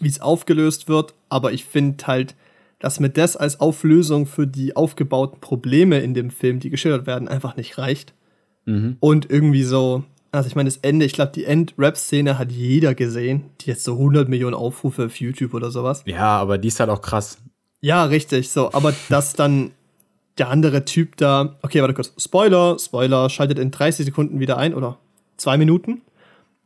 wie 0.00 0.08
es 0.08 0.20
aufgelöst 0.20 0.88
wird, 0.88 1.14
aber 1.28 1.52
ich 1.52 1.64
finde 1.64 2.04
halt, 2.08 2.34
dass 2.80 2.98
mir 2.98 3.10
das 3.10 3.36
als 3.36 3.60
Auflösung 3.60 4.26
für 4.26 4.48
die 4.48 4.74
aufgebauten 4.74 5.40
Probleme 5.40 6.00
in 6.00 6.14
dem 6.14 6.30
Film, 6.30 6.58
die 6.58 6.70
geschildert 6.70 7.06
werden, 7.06 7.28
einfach 7.28 7.56
nicht 7.56 7.78
reicht. 7.78 8.12
Mhm. 8.66 8.96
Und 8.98 9.30
irgendwie 9.30 9.62
so, 9.62 10.02
also 10.34 10.48
ich 10.48 10.56
meine, 10.56 10.68
das 10.68 10.78
Ende, 10.78 11.06
ich 11.06 11.12
glaube, 11.12 11.32
die 11.32 11.44
End-Rap-Szene 11.44 12.38
hat 12.38 12.50
jeder 12.50 12.94
gesehen, 12.94 13.44
die 13.60 13.70
jetzt 13.70 13.84
so 13.84 13.92
100 13.92 14.28
Millionen 14.28 14.54
Aufrufe 14.54 15.06
auf 15.06 15.20
YouTube 15.20 15.54
oder 15.54 15.70
sowas. 15.70 16.02
Ja, 16.06 16.38
aber 16.38 16.58
die 16.58 16.68
ist 16.68 16.80
halt 16.80 16.90
auch 16.90 17.00
krass. 17.00 17.38
Ja, 17.80 18.04
richtig, 18.04 18.50
so, 18.50 18.72
aber 18.72 18.94
dass 19.08 19.34
dann 19.34 19.72
der 20.38 20.48
andere 20.48 20.84
Typ 20.84 21.16
da, 21.16 21.56
okay, 21.62 21.80
warte 21.80 21.94
kurz, 21.94 22.12
Spoiler, 22.18 22.78
Spoiler, 22.78 23.30
schaltet 23.30 23.58
in 23.58 23.70
30 23.70 24.06
Sekunden 24.06 24.40
wieder 24.40 24.56
ein 24.58 24.74
oder 24.74 24.98
zwei 25.36 25.56
Minuten. 25.56 26.02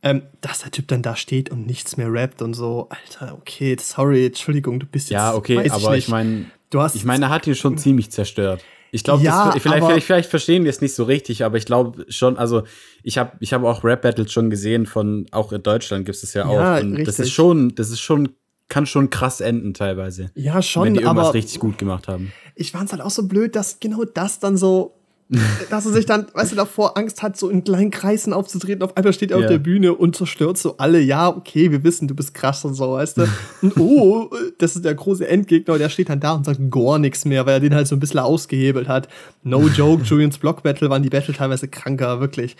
Ähm, 0.00 0.22
dass 0.40 0.60
der 0.60 0.70
Typ 0.70 0.86
dann 0.86 1.02
da 1.02 1.16
steht 1.16 1.50
und 1.50 1.66
nichts 1.66 1.96
mehr 1.96 2.12
rappt 2.12 2.40
und 2.40 2.54
so, 2.54 2.88
Alter, 2.88 3.34
okay, 3.34 3.76
sorry, 3.80 4.26
Entschuldigung, 4.26 4.78
du 4.78 4.86
bist 4.86 5.10
jetzt. 5.10 5.18
Ja, 5.18 5.34
okay, 5.34 5.56
weiß 5.56 5.72
aber 5.72 5.96
ich 5.96 6.04
nicht. 6.04 6.08
meine, 6.08 6.44
du 6.70 6.80
hast, 6.80 6.94
ich 6.94 7.04
meine, 7.04 7.26
er 7.26 7.30
hat 7.30 7.48
ihn 7.48 7.56
schon 7.56 7.76
ziemlich 7.78 8.12
zerstört. 8.12 8.62
Ich 8.90 9.04
glaube, 9.04 9.22
Ja, 9.22 9.52
das- 9.52 9.62
vielleicht, 9.62 9.84
vielleicht, 9.86 10.06
vielleicht 10.06 10.30
verstehen 10.30 10.64
wir 10.64 10.70
es 10.70 10.80
nicht 10.80 10.94
so 10.94 11.04
richtig, 11.04 11.44
aber 11.44 11.56
ich 11.58 11.66
glaube 11.66 12.06
schon, 12.08 12.38
also 12.38 12.62
ich 13.02 13.18
habe 13.18 13.32
ich 13.40 13.52
hab 13.52 13.62
auch 13.64 13.84
Rap-Battles 13.84 14.32
schon 14.32 14.50
gesehen 14.50 14.86
von, 14.86 15.26
auch 15.30 15.52
in 15.52 15.62
Deutschland 15.62 16.06
gibt 16.06 16.22
es 16.22 16.32
ja 16.34 16.46
auch. 16.46 16.54
Ja, 16.54 16.78
und 16.78 16.92
das 16.92 16.98
richtig. 17.08 17.18
ist 17.26 17.32
schon, 17.32 17.74
das 17.74 17.90
ist 17.90 18.00
schon, 18.00 18.30
kann 18.68 18.86
schon 18.86 19.10
krass 19.10 19.40
enden 19.40 19.72
teilweise. 19.74 20.30
ja, 20.34 20.60
schon, 20.62 20.84
wenn 20.84 20.94
die 20.94 21.00
irgendwas 21.00 21.28
aber 21.28 21.34
richtig 21.34 21.58
gut 21.60 21.78
gemacht 21.78 22.08
haben. 22.08 22.32
ich 22.54 22.72
fand 22.72 22.86
es 22.86 22.92
halt 22.92 23.02
auch 23.02 23.10
so 23.10 23.26
blöd, 23.28 23.56
dass 23.56 23.80
genau 23.80 24.04
das 24.04 24.40
dann 24.40 24.56
so, 24.56 24.97
dass 25.70 25.84
er 25.84 25.92
sich 25.92 26.06
dann, 26.06 26.26
weißt 26.32 26.52
du, 26.52 26.56
davor 26.56 26.96
Angst 26.96 27.22
hat, 27.22 27.36
so 27.36 27.50
in 27.50 27.62
kleinen 27.62 27.90
Kreisen 27.90 28.32
aufzutreten. 28.32 28.82
Auf 28.82 28.96
einmal 28.96 29.12
steht 29.12 29.30
er 29.30 29.38
Ja. 29.38 29.44
auf 29.44 29.50
der 29.50 29.58
Bühne 29.58 29.94
und 29.94 30.16
zerstört 30.16 30.56
so 30.56 30.76
alle. 30.78 31.00
Ja, 31.00 31.28
okay, 31.28 31.70
wir 31.70 31.84
wissen, 31.84 32.08
du 32.08 32.14
bist 32.14 32.32
krass 32.32 32.64
und 32.64 32.74
so, 32.74 32.92
weißt 32.92 33.18
du. 33.18 33.28
Und 33.62 33.76
oh, 33.78 34.30
das 34.58 34.76
ist 34.76 34.84
der 34.84 34.94
große 34.94 35.26
Endgegner 35.28 35.74
und 35.74 35.80
der 35.80 35.88
steht 35.88 36.08
dann 36.08 36.20
da 36.20 36.32
und 36.32 36.44
sagt 36.46 36.60
gar 36.70 36.98
nichts 36.98 37.24
mehr, 37.24 37.44
weil 37.44 37.54
er 37.54 37.60
den 37.60 37.74
halt 37.74 37.86
so 37.88 37.96
ein 37.96 38.00
bisschen 38.00 38.20
ausgehebelt 38.20 38.88
hat. 38.88 39.08
No 39.42 39.66
joke, 39.68 40.02
Julians 40.04 40.38
Block 40.38 40.62
Battle 40.62 40.88
waren 40.90 41.02
die 41.02 41.10
Battle 41.10 41.34
teilweise 41.34 41.68
kranker, 41.68 42.20
wirklich. 42.20 42.56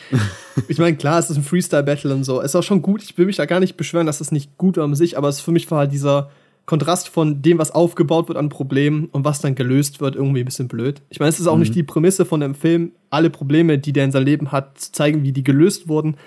Ich 0.67 0.79
meine, 0.79 0.97
klar, 0.97 1.19
es 1.21 1.31
ist 1.31 1.37
ein 1.37 1.45
Freestyle-Battle 1.45 2.13
und 2.15 2.25
so. 2.25 2.41
Ist 2.41 2.55
auch 2.57 2.63
schon 2.63 2.83
gut, 2.83 3.03
ich 3.03 3.17
will 3.17 3.27
mich 3.27 3.37
da 3.37 3.47
gar 3.47 3.61
nicht 3.61 3.77
beschweren, 3.77 4.07
dass 4.07 4.21
es 4.21 4.33
nicht 4.33 4.57
gut 4.59 4.77
war 4.77 4.85
an 4.85 4.95
sich, 4.95 5.17
aber 5.17 5.29
es 5.29 5.41
für 5.41 5.53
mich 5.53 5.71
war 5.71 5.79
halt 5.79 5.93
dieser 5.93 6.31
Kontrast 6.69 7.09
von 7.09 7.41
dem, 7.41 7.57
was 7.59 7.71
aufgebaut 7.71 8.29
wird 8.29 8.37
an 8.37 8.51
Problemen 8.51 9.07
und 9.07 9.25
was 9.25 9.41
dann 9.41 9.55
gelöst 9.55 10.03
wird, 10.03 10.17
irgendwie 10.17 10.41
ein 10.41 10.45
bisschen 10.45 10.69
blöd. 10.69 11.01
Ich 11.09 11.19
meine, 11.19 11.31
es 11.31 11.41
ist 11.41 11.47
auch 11.47 11.55
Mhm. 11.55 11.61
nicht 11.61 11.75
die 11.75 11.83
Prämisse 11.83 12.27
von 12.27 12.41
dem 12.41 12.55
Film, 12.55 12.93
alle 13.09 13.31
Probleme, 13.31 13.79
die 13.79 13.95
der 13.95 14.05
in 14.05 14.13
seinem 14.13 14.27
Leben 14.27 14.53
hat, 14.53 14.79
zu 14.79 14.93
zeigen, 14.93 15.23
wie 15.23 15.33
die 15.33 15.43
gelöst 15.43 15.89
wurden. 15.89 16.19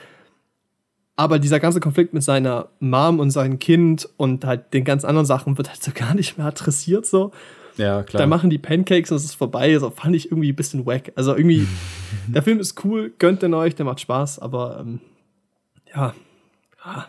Aber 1.16 1.38
dieser 1.38 1.60
ganze 1.60 1.80
Konflikt 1.80 2.16
mit 2.16 2.24
seiner 2.24 2.70
Mom 2.80 3.20
und 3.20 3.30
seinem 3.30 3.60
Kind 3.60 4.10
und 4.18 4.44
halt 4.44 4.74
den 4.74 4.84
ganz 4.84 5.06
anderen 5.06 5.28
Sachen 5.28 5.60
wird 5.60 5.70
halt 5.70 5.84
so 5.84 5.92
gar 5.94 6.16
nicht 6.16 6.40
mehr 6.40 6.48
adressiert 6.48 7.06
so. 7.06 7.32
Ja, 7.78 8.02
klar. 8.02 8.22
Dann 8.22 8.30
machen 8.30 8.50
die 8.50 8.58
Pancakes 8.58 9.12
und 9.12 9.18
es 9.18 9.26
ist 9.26 9.36
vorbei. 9.36 9.78
So 9.78 9.92
fand 9.92 10.16
ich 10.16 10.26
irgendwie 10.32 10.52
ein 10.52 10.56
bisschen 10.56 10.88
wack. 10.88 11.12
Also 11.16 11.36
irgendwie, 11.36 11.68
der 12.28 12.42
Film 12.42 12.60
ist 12.60 12.84
cool, 12.84 13.14
gönnt 13.20 13.44
den 13.44 13.54
euch, 13.54 13.76
der 13.76 13.86
macht 13.86 14.00
Spaß, 14.00 14.40
aber 14.40 14.80
ähm, 14.80 15.02
ja. 15.96 16.16
Ah. 16.84 17.06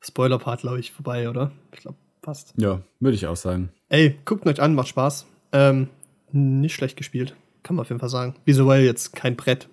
Spoiler-Part, 0.00 0.62
glaube 0.62 0.80
ich, 0.80 0.90
vorbei, 0.90 1.30
oder? 1.30 1.52
Ich 1.72 1.80
glaube, 1.80 1.96
passt. 2.24 2.52
ja, 2.56 2.80
würde 3.00 3.14
ich 3.14 3.26
auch 3.26 3.36
sagen. 3.36 3.70
Ey, 3.88 4.18
guckt 4.24 4.46
euch 4.46 4.60
an, 4.60 4.74
macht 4.74 4.88
Spaß. 4.88 5.26
Ähm, 5.52 5.88
nicht 6.32 6.74
schlecht 6.74 6.96
gespielt, 6.96 7.36
kann 7.62 7.76
man 7.76 7.82
auf 7.82 7.88
jeden 7.90 8.00
Fall 8.00 8.08
sagen. 8.08 8.34
Visuell 8.44 8.84
jetzt 8.84 9.12
kein 9.14 9.36
Brett. 9.36 9.68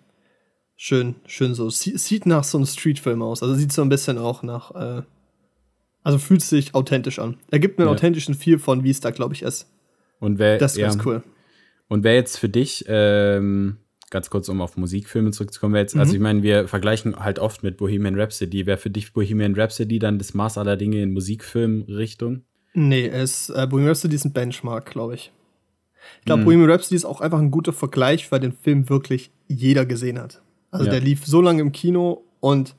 Schön, 0.76 1.16
schön 1.26 1.54
so. 1.56 1.70
Sie, 1.70 1.97
sieht 1.97 2.26
nach 2.26 2.43
so 2.43 2.58
einem 2.58 2.66
Streetfilm 2.68 3.22
aus. 3.22 3.41
Also 3.43 3.56
sieht 3.56 3.72
so 3.72 3.82
ein 3.82 3.89
bisschen 3.89 4.18
auch 4.18 4.41
nach. 4.43 4.72
Äh, 4.76 5.02
also 6.04 6.18
fühlt 6.18 6.41
sich 6.41 6.74
authentisch 6.74 7.20
an. 7.20 7.38
Er 7.52 7.60
gibt 7.60 7.78
mir 7.78 7.84
einen 7.86 7.89
Ja. 7.91 7.95
authentischen 7.95 8.34
Feel 8.36 8.58
von, 8.60 8.84
wie 8.84 8.89
es 8.89 8.99
da, 8.99 9.12
glaube 9.12 9.34
ich, 9.36 9.43
ist. 9.43 9.68
Und 10.20 10.39
wer, 10.39 10.58
Das 10.58 10.74
ist 10.74 10.78
ja, 10.80 10.88
ganz 10.89 11.06
cool. 11.06 11.22
Und 11.88 12.04
wer 12.04 12.16
jetzt 12.16 12.38
für 12.38 12.49
dich, 12.49 12.86
ähm, 12.88 13.78
ganz 14.12 14.30
kurz, 14.30 14.47
um 14.49 14.62
auf 14.62 14.78
Musikfilme 14.78 15.32
zurückzukommen, 15.32 15.76
jetzt, 15.76 15.95
Mhm. 15.95 16.01
also 16.01 16.14
ich 16.14 16.20
meine, 16.20 16.43
wir 16.43 16.68
vergleichen 16.68 17.16
halt 17.18 17.39
oft 17.39 17.64
mit 17.64 17.78
Bohemian 17.78 18.20
Rhapsody. 18.20 18.66
Wäre 18.68 18.78
für 18.78 18.89
dich 18.91 19.12
Bohemian 19.14 19.55
Rhapsody 19.55 19.97
dann 19.97 20.20
das 20.20 20.34
Maß 20.36 20.57
aller 20.59 20.78
Dinge 20.78 21.01
in 21.01 21.12
Musikfilmrichtung? 21.14 22.43
Nee, 22.74 23.07
es, 23.07 23.49
äh, 23.49 23.66
Bohemian 23.68 23.89
Rhapsody 23.89 24.16
ist 24.16 24.26
ein 24.26 24.34
Benchmark, 24.34 24.86
glaube 24.91 25.16
ich. 25.16 25.32
Ich 26.20 26.26
glaube, 26.26 26.41
Hm. 26.41 26.45
Bohemian 26.45 26.70
Rhapsody 26.72 26.95
ist 26.95 27.05
auch 27.05 27.22
einfach 27.22 27.39
ein 27.39 27.51
guter 27.51 27.74
Vergleich, 27.74 28.32
weil 28.32 28.39
den 28.39 28.53
Film 28.53 28.89
wirklich 28.89 29.32
jeder 29.47 29.86
gesehen 29.86 30.20
hat. 30.20 30.41
Also 30.72 30.86
Ja. 30.86 30.91
der 30.91 31.01
lief 31.01 31.26
so 31.26 31.41
lange 31.41 31.62
im 31.62 31.72
Kino 31.72 32.24
und 32.39 32.76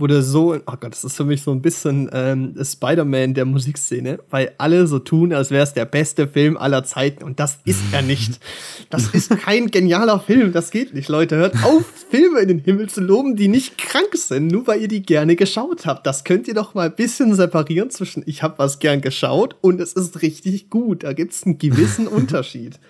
wurde 0.00 0.22
so, 0.22 0.54
oh 0.54 0.76
Gott, 0.80 0.92
das 0.92 1.04
ist 1.04 1.16
für 1.16 1.24
mich 1.24 1.42
so 1.42 1.52
ein 1.52 1.62
bisschen 1.62 2.10
ähm, 2.12 2.54
Spider-Man 2.60 3.34
der 3.34 3.44
Musikszene, 3.44 4.18
weil 4.30 4.52
alle 4.58 4.86
so 4.86 4.98
tun, 4.98 5.32
als 5.32 5.50
wäre 5.50 5.62
es 5.62 5.74
der 5.74 5.84
beste 5.84 6.26
Film 6.26 6.56
aller 6.56 6.84
Zeiten 6.84 7.22
und 7.22 7.38
das 7.38 7.58
ist 7.64 7.80
er 7.92 8.02
nicht. 8.02 8.40
Das 8.88 9.08
ist 9.14 9.30
kein 9.38 9.70
genialer 9.70 10.20
Film, 10.20 10.52
das 10.52 10.70
geht 10.70 10.94
nicht, 10.94 11.08
Leute. 11.08 11.36
Hört 11.36 11.62
auf, 11.62 11.84
Filme 12.10 12.40
in 12.40 12.48
den 12.48 12.58
Himmel 12.58 12.88
zu 12.88 13.00
loben, 13.00 13.36
die 13.36 13.48
nicht 13.48 13.78
krank 13.78 14.14
sind, 14.14 14.48
nur 14.48 14.66
weil 14.66 14.80
ihr 14.80 14.88
die 14.88 15.02
gerne 15.02 15.36
geschaut 15.36 15.86
habt. 15.86 16.06
Das 16.06 16.24
könnt 16.24 16.48
ihr 16.48 16.54
doch 16.54 16.74
mal 16.74 16.86
ein 16.86 16.96
bisschen 16.96 17.34
separieren 17.34 17.90
zwischen 17.90 18.22
ich 18.26 18.42
habe 18.42 18.58
was 18.58 18.78
gern 18.78 19.00
geschaut 19.00 19.56
und 19.60 19.80
es 19.80 19.92
ist 19.92 20.22
richtig 20.22 20.70
gut. 20.70 21.04
Da 21.04 21.12
gibt 21.12 21.32
es 21.32 21.44
einen 21.44 21.58
gewissen 21.58 22.06
Unterschied. 22.08 22.80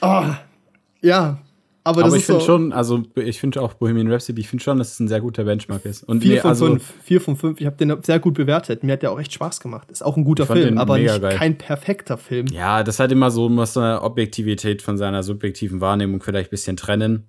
Oh, 0.00 0.24
ja, 1.00 1.38
aber 1.88 2.04
Aber 2.04 2.16
ich 2.16 2.24
finde 2.24 2.40
so 2.40 2.46
schon, 2.46 2.72
also 2.72 3.02
ich 3.16 3.40
finde 3.40 3.60
auch 3.62 3.74
Bohemian 3.74 4.10
Rhapsody, 4.10 4.40
ich 4.40 4.48
finde 4.48 4.62
schon, 4.62 4.78
dass 4.78 4.92
es 4.92 5.00
ein 5.00 5.08
sehr 5.08 5.20
guter 5.20 5.44
Benchmark 5.44 5.84
ist. 5.84 6.04
Und 6.04 6.22
vier 6.22 6.34
mir, 6.34 6.40
von 6.40 6.50
also, 6.50 6.66
fünf. 6.66 6.94
Vier 7.02 7.20
von 7.20 7.36
fünf. 7.36 7.60
Ich 7.60 7.66
habe 7.66 7.76
den 7.76 7.96
sehr 8.02 8.18
gut 8.18 8.34
bewertet. 8.34 8.84
Mir 8.84 8.92
hat 8.92 9.02
der 9.02 9.12
auch 9.12 9.20
echt 9.20 9.32
Spaß 9.32 9.60
gemacht. 9.60 9.90
Ist 9.90 10.04
auch 10.04 10.16
ein 10.16 10.24
guter 10.24 10.46
Film, 10.46 10.78
aber 10.78 10.98
nicht 10.98 11.20
kein 11.30 11.58
perfekter 11.58 12.18
Film. 12.18 12.46
Ja, 12.48 12.82
das 12.82 13.00
hat 13.00 13.10
immer 13.12 13.30
so, 13.30 13.48
muss 13.48 13.76
eine 13.76 14.02
Objektivität 14.02 14.82
von 14.82 14.96
seiner 14.96 15.22
subjektiven 15.22 15.80
Wahrnehmung 15.80 16.22
vielleicht 16.22 16.48
ein 16.48 16.50
bisschen 16.50 16.76
trennen. 16.76 17.28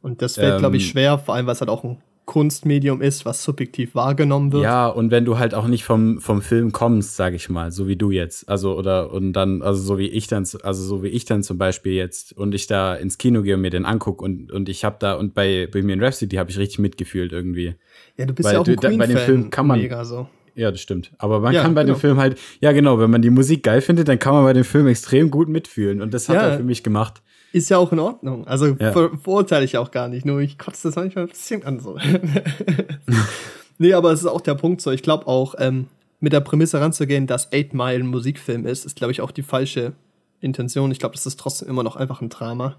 Und 0.00 0.20
das 0.20 0.34
fällt, 0.34 0.58
glaube 0.58 0.76
ich, 0.76 0.84
Ähm, 0.84 0.90
schwer, 0.90 1.18
vor 1.18 1.34
allem, 1.34 1.46
weil 1.46 1.54
es 1.54 1.60
halt 1.60 1.70
auch 1.70 1.84
ein 1.84 1.98
Kunstmedium 2.24 3.02
ist, 3.02 3.24
was 3.26 3.42
subjektiv 3.42 3.94
wahrgenommen 3.94 4.52
wird. 4.52 4.62
Ja, 4.62 4.86
und 4.86 5.10
wenn 5.10 5.24
du 5.24 5.38
halt 5.38 5.54
auch 5.54 5.66
nicht 5.66 5.84
vom, 5.84 6.20
vom 6.20 6.40
Film 6.40 6.72
kommst, 6.72 7.16
sag 7.16 7.34
ich 7.34 7.48
mal, 7.50 7.72
so 7.72 7.88
wie 7.88 7.96
du 7.96 8.10
jetzt, 8.10 8.48
also 8.48 8.76
oder 8.76 9.12
und 9.12 9.32
dann, 9.32 9.60
also 9.62 9.82
so 9.82 9.98
wie 9.98 10.06
ich 10.08 10.28
dann, 10.28 10.46
also 10.62 10.82
so 10.84 11.02
wie 11.02 11.08
ich 11.08 11.24
dann 11.24 11.42
zum 11.42 11.58
Beispiel 11.58 11.92
jetzt 11.92 12.32
und 12.36 12.54
ich 12.54 12.66
da 12.66 12.94
ins 12.94 13.18
Kino 13.18 13.42
gehe 13.42 13.56
und 13.56 13.60
mir 13.60 13.70
den 13.70 13.84
angucke 13.84 14.24
und, 14.24 14.50
und 14.52 14.68
ich 14.68 14.84
habe 14.84 14.96
da 15.00 15.14
und 15.14 15.34
bei 15.34 15.66
Bohemian 15.70 16.02
Rhapsody 16.02 16.36
habe 16.36 16.50
ich 16.50 16.58
richtig 16.58 16.78
mitgefühlt 16.78 17.32
irgendwie. 17.32 17.74
Ja, 18.16 18.26
du 18.26 18.32
bist 18.34 18.46
Weil 18.46 18.54
ja 18.54 18.60
auch 18.60 18.64
du- 18.64 18.70
ein 18.72 18.76
da- 18.76 18.96
bei 18.96 19.06
dem. 19.06 19.18
Film 19.18 19.50
kann 19.50 19.66
man- 19.66 19.80
Mega 19.80 20.04
so. 20.04 20.28
Ja, 20.54 20.70
das 20.70 20.80
stimmt. 20.82 21.12
Aber 21.18 21.40
man 21.40 21.54
Ja, 21.54 21.62
kann 21.62 21.74
bei 21.74 21.82
genau. 21.82 21.94
dem 21.94 22.00
Film 22.00 22.18
halt, 22.18 22.38
ja 22.60 22.72
genau, 22.72 22.98
wenn 22.98 23.10
man 23.10 23.22
die 23.22 23.30
Musik 23.30 23.62
geil 23.62 23.80
findet, 23.80 24.06
dann 24.08 24.18
kann 24.18 24.34
man 24.34 24.44
bei 24.44 24.52
dem 24.52 24.64
Film 24.64 24.86
extrem 24.86 25.30
gut 25.30 25.48
mitfühlen 25.48 26.02
und 26.02 26.12
das 26.12 26.28
hat 26.28 26.36
Ja. 26.36 26.42
er 26.48 26.56
für 26.58 26.62
mich 26.62 26.82
gemacht. 26.82 27.22
Ist 27.52 27.68
ja 27.68 27.76
auch 27.78 27.92
in 27.92 27.98
Ordnung. 27.98 28.46
Also 28.46 28.66
Ja. 28.78 28.92
ver 28.92 29.10
verurteile 29.18 29.64
ich 29.64 29.76
auch 29.76 29.90
gar 29.90 30.08
nicht. 30.08 30.24
Nur 30.24 30.40
ich 30.40 30.58
kotze 30.58 30.88
das 30.88 30.96
manchmal 30.96 31.24
ein 31.24 31.30
bisschen 31.30 31.64
an 31.64 31.80
so. 31.80 31.98
nee, 33.78 33.92
aber 33.94 34.12
es 34.12 34.20
ist 34.20 34.26
auch 34.26 34.40
der 34.40 34.54
Punkt 34.54 34.80
so. 34.80 34.90
Ich 34.90 35.02
glaube 35.02 35.26
auch, 35.26 35.54
ähm, 35.58 35.86
mit 36.20 36.32
der 36.32 36.40
Prämisse 36.40 36.80
ranzugehen, 36.80 37.26
dass 37.26 37.52
Eight 37.52 37.74
Mile 37.74 37.98
ein 38.00 38.06
Musikfilm 38.06 38.64
ist, 38.64 38.86
ist, 38.86 38.96
glaube 38.96 39.12
ich, 39.12 39.20
auch 39.20 39.32
die 39.32 39.42
falsche 39.42 39.92
Intention. 40.40 40.90
Ich 40.92 40.98
glaube, 40.98 41.14
das 41.14 41.26
ist 41.26 41.38
trotzdem 41.38 41.68
immer 41.68 41.82
noch 41.82 41.96
einfach 41.96 42.20
ein 42.20 42.28
Drama. 42.28 42.76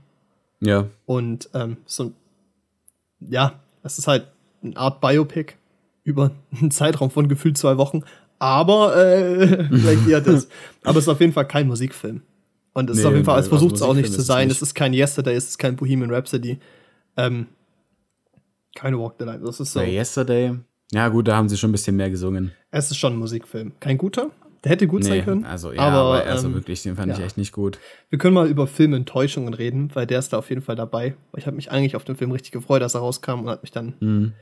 Ja. 0.61 0.87
Und 1.05 1.49
ähm, 1.53 1.77
so 1.85 2.03
ein, 2.05 2.15
ja, 3.19 3.59
es 3.83 3.97
ist 3.97 4.07
halt 4.07 4.27
eine 4.63 4.77
Art 4.77 5.01
Biopic 5.01 5.55
über 6.05 6.31
einen 6.57 6.71
Zeitraum 6.71 7.11
von 7.11 7.27
gefühlt 7.27 7.57
zwei 7.57 7.77
Wochen. 7.77 8.01
Aber 8.39 8.95
äh, 8.95 9.65
vielleicht 9.69 10.07
eher 10.07 10.21
das. 10.21 10.47
Aber 10.83 10.97
es 10.99 11.05
ist 11.05 11.09
auf 11.09 11.19
jeden 11.19 11.33
Fall 11.33 11.47
kein 11.47 11.67
Musikfilm. 11.67 12.21
Und 12.73 12.89
es 12.89 12.97
ist 12.97 13.03
Nee, 13.03 13.07
auf 13.09 13.13
jeden 13.13 13.25
Fall, 13.25 13.39
es 13.39 13.47
versucht 13.47 13.75
es 13.75 13.81
auch 13.81 13.93
nicht 13.93 14.11
zu 14.11 14.19
ist 14.19 14.25
sein. 14.27 14.49
Es 14.49 14.61
ist 14.61 14.73
kein 14.73 14.93
Yesterday, 14.93 15.35
es 15.35 15.49
ist 15.49 15.57
kein 15.59 15.75
Bohemian 15.75 16.09
Rhapsody. 16.11 16.57
Ähm, 17.17 17.47
keine 18.75 18.99
Walk 18.99 19.15
the 19.19 19.25
Line. 19.25 19.39
Das 19.45 19.59
ist 19.59 19.73
so. 19.73 19.79
Bei 19.79 19.89
Yesterday, 19.91 20.55
ja 20.91 21.07
gut, 21.09 21.27
da 21.27 21.35
haben 21.35 21.49
sie 21.49 21.57
schon 21.57 21.69
ein 21.69 21.73
bisschen 21.73 21.95
mehr 21.95 22.09
gesungen. 22.09 22.51
Es 22.71 22.89
ist 22.91 22.97
schon 22.97 23.13
ein 23.13 23.19
Musikfilm. 23.19 23.73
Kein 23.79 23.97
guter. 23.97 24.31
Der 24.63 24.71
hätte 24.71 24.87
gut 24.87 25.03
sein 25.03 25.25
können. 25.25 25.43
also 25.43 25.73
ja, 25.73 25.81
aber, 25.81 25.97
aber, 26.19 26.25
also 26.25 26.47
ähm, 26.47 26.53
wirklich, 26.53 26.81
den 26.83 26.95
fand 26.95 27.11
ich 27.11 27.17
ja. 27.19 27.25
echt 27.25 27.37
nicht 27.37 27.51
gut. 27.51 27.79
Wir 28.09 28.17
können 28.17 28.33
mal 28.33 28.47
über 28.47 28.65
Filmenttäuschungen 28.65 29.53
reden, 29.53 29.89
weil 29.93 30.07
der 30.07 30.19
ist 30.19 30.31
da 30.31 30.37
auf 30.37 30.49
jeden 30.49 30.61
Fall 30.61 30.77
dabei. 30.77 31.15
Ich 31.35 31.45
habe 31.47 31.55
mich 31.57 31.69
eigentlich 31.69 31.97
auf 31.97 32.05
den 32.05 32.15
Film 32.15 32.31
richtig 32.31 32.51
gefreut, 32.53 32.81
als 32.81 32.93
er 32.93 33.01
rauskam 33.01 33.41
und 33.41 33.49
hat 33.49 33.61
mich 33.61 33.71
dann 33.71 33.95
Mhm. 33.99 34.33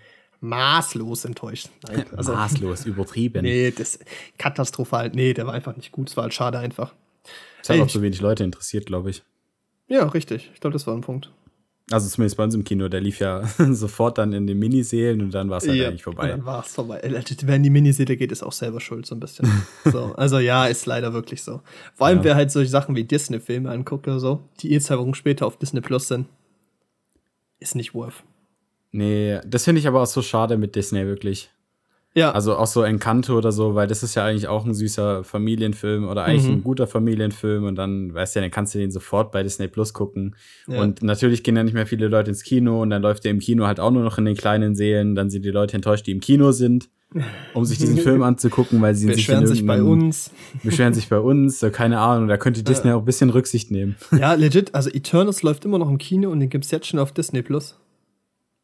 maßlos 0.42 1.26
enttäuscht. 1.26 1.70
Nein, 1.88 2.06
also, 2.16 2.34
Maßlos, 2.34 2.86
übertrieben. 2.86 3.42
nee, 3.44 3.72
das 3.72 3.98
katastrophal. 4.38 5.10
Nee, 5.14 5.34
der 5.34 5.48
war 5.48 5.54
einfach 5.54 5.76
nicht 5.76 5.92
gut. 5.92 6.10
Es 6.10 6.18
war 6.18 6.24
halt 6.24 6.34
schade 6.36 6.60
einfach. 6.60 6.94
Das 7.62 7.70
hat 7.70 7.80
auch 7.80 7.90
so 7.90 8.02
wenig 8.02 8.22
Leute 8.22 8.44
interessiert, 8.44 8.86
glaube 8.86 9.10
ich. 9.12 9.24
Ja, 9.88 10.06
richtig. 10.08 10.50
Ich 10.54 10.60
glaube, 10.62 10.74
das 10.74 10.88
war 10.88 10.94
ein 10.96 11.02
Punkt. 11.02 11.32
Also 11.92 12.08
zumindest 12.08 12.38
bei 12.38 12.44
uns 12.46 12.56
im 12.56 12.64
Kino, 12.64 12.88
der 12.88 13.02
lief 13.02 13.20
ja 13.20 13.44
sofort 13.72 14.18
dann 14.18 14.32
in 14.32 14.48
den 14.48 14.58
Minisälen 14.60 15.22
und 15.22 15.32
dann 15.34 15.50
war 15.50 15.58
es 15.58 15.68
halt 15.68 15.82
eigentlich 15.82 16.08
Und 16.08 16.14
vorbei. 16.16 16.30
dann 16.30 16.46
war 16.46 16.64
es 16.64 16.74
vorbei. 16.74 17.02
Wer 17.04 17.56
in 17.56 17.64
die 17.64 17.70
Miniserie 17.70 18.16
geht, 18.16 18.32
ist 18.32 18.44
auch 18.44 18.54
selber 18.54 18.80
schuld, 18.80 19.06
so 19.06 19.14
ein 19.16 19.20
bisschen. 19.20 19.50
so, 19.86 20.14
also 20.16 20.40
ja, 20.40 20.68
ist 20.68 20.86
leider 20.86 21.12
wirklich 21.12 21.44
so. 21.44 21.62
Vor 21.96 22.08
allem, 22.08 22.20
Ja. 22.20 22.24
wer 22.24 22.36
halt 22.36 22.52
solche 22.52 22.70
Sachen 22.70 22.96
wie 22.96 23.04
Disney-Filme 23.04 23.70
anguckt 23.70 24.08
oder 24.08 24.20
so, 24.22 24.42
die 24.62 24.72
eh 24.74 24.80
zwei 24.80 24.98
Wochen 25.00 25.14
später 25.14 25.46
auf 25.46 25.58
Disney 25.58 25.82
Plus 25.82 26.08
sind, 26.08 26.28
ist 27.60 27.76
nicht 27.76 27.94
worth. 27.94 28.24
Nee, 28.94 29.40
das 29.46 29.66
finde 29.66 29.80
ich 29.80 29.88
aber 29.88 30.02
auch 30.02 30.06
so 30.08 30.22
schade 30.22 30.58
mit 30.58 30.76
Disney, 30.76 31.06
wirklich. 31.06 31.50
Ja, 32.14 32.32
Also 32.32 32.58
auch 32.58 32.68
so 32.68 32.84
Encanto 32.84 33.38
oder 33.38 33.54
so, 33.54 33.74
weil 33.74 33.88
das 33.88 34.04
ist 34.04 34.16
ja 34.16 34.26
eigentlich 34.26 34.50
auch 34.50 34.66
ein 34.66 34.74
süßer 34.74 35.24
Familienfilm 35.24 36.10
oder 36.10 36.26
eigentlich 36.26 36.46
Mhm. 36.48 36.56
ein 36.58 36.64
guter 36.64 36.86
Familienfilm 36.86 37.64
und 37.64 37.76
dann, 37.76 38.14
weißt 38.14 38.36
du, 38.36 38.42
dann 38.42 38.52
kannst 38.52 38.76
du 38.76 38.80
den 38.80 38.92
sofort 38.92 39.32
bei 39.32 39.44
Disney 39.44 39.70
Plus 39.70 39.94
gucken. 39.94 40.36
Ja. 40.68 40.82
Und 40.82 41.02
natürlich 41.04 41.42
gehen 41.42 41.56
dann 41.56 41.66
nicht 41.66 41.74
mehr 41.74 41.88
viele 41.88 42.10
Leute 42.10 42.30
ins 42.32 42.44
Kino 42.44 42.82
und 42.82 42.90
dann 42.90 43.02
läuft 43.02 43.24
der 43.24 43.32
im 43.32 43.40
Kino 43.40 43.66
halt 43.66 43.80
auch 43.80 43.92
nur 43.92 44.04
noch 44.04 44.18
in 44.18 44.26
den 44.26 44.36
kleinen 44.36 44.76
Sälen. 44.76 45.16
Dann 45.16 45.30
sind 45.30 45.46
die 45.46 45.52
Leute 45.52 45.76
enttäuscht, 45.78 46.06
die 46.06 46.12
im 46.12 46.20
Kino 46.20 46.52
sind, 46.52 46.90
um 47.54 47.64
sich 47.64 47.78
diesen 47.78 47.98
Film 47.98 48.24
anzugucken, 48.24 48.82
weil 48.82 48.94
sie 48.94 49.08
sich 49.08 49.16
beschweren 49.16 49.44
in 49.44 49.48
sich 49.48 49.66
bei 49.66 49.82
uns. 49.82 50.32
beschweren 50.66 50.94
sich 50.94 51.08
bei 51.08 51.20
uns, 51.20 51.62
so, 51.62 51.70
keine 51.70 52.00
Ahnung, 52.00 52.28
da 52.28 52.36
könnte 52.36 52.62
Disney 52.62 52.92
auch 52.92 53.00
ein 53.00 53.06
bisschen 53.06 53.30
Rücksicht 53.30 53.72
nehmen. 53.72 53.96
Ja, 54.12 54.34
legit. 54.34 54.76
Also 54.76 54.90
Eternals 54.90 55.44
läuft 55.44 55.64
immer 55.64 55.78
noch 55.78 55.90
im 55.90 55.98
Kino 55.98 56.30
und 56.30 56.42
den 56.42 56.50
gibt 56.50 56.66
es 56.66 56.72
jetzt 56.72 56.88
schon 56.88 57.00
auf 57.00 57.14
Disney 57.14 57.42
Plus. 57.42 57.78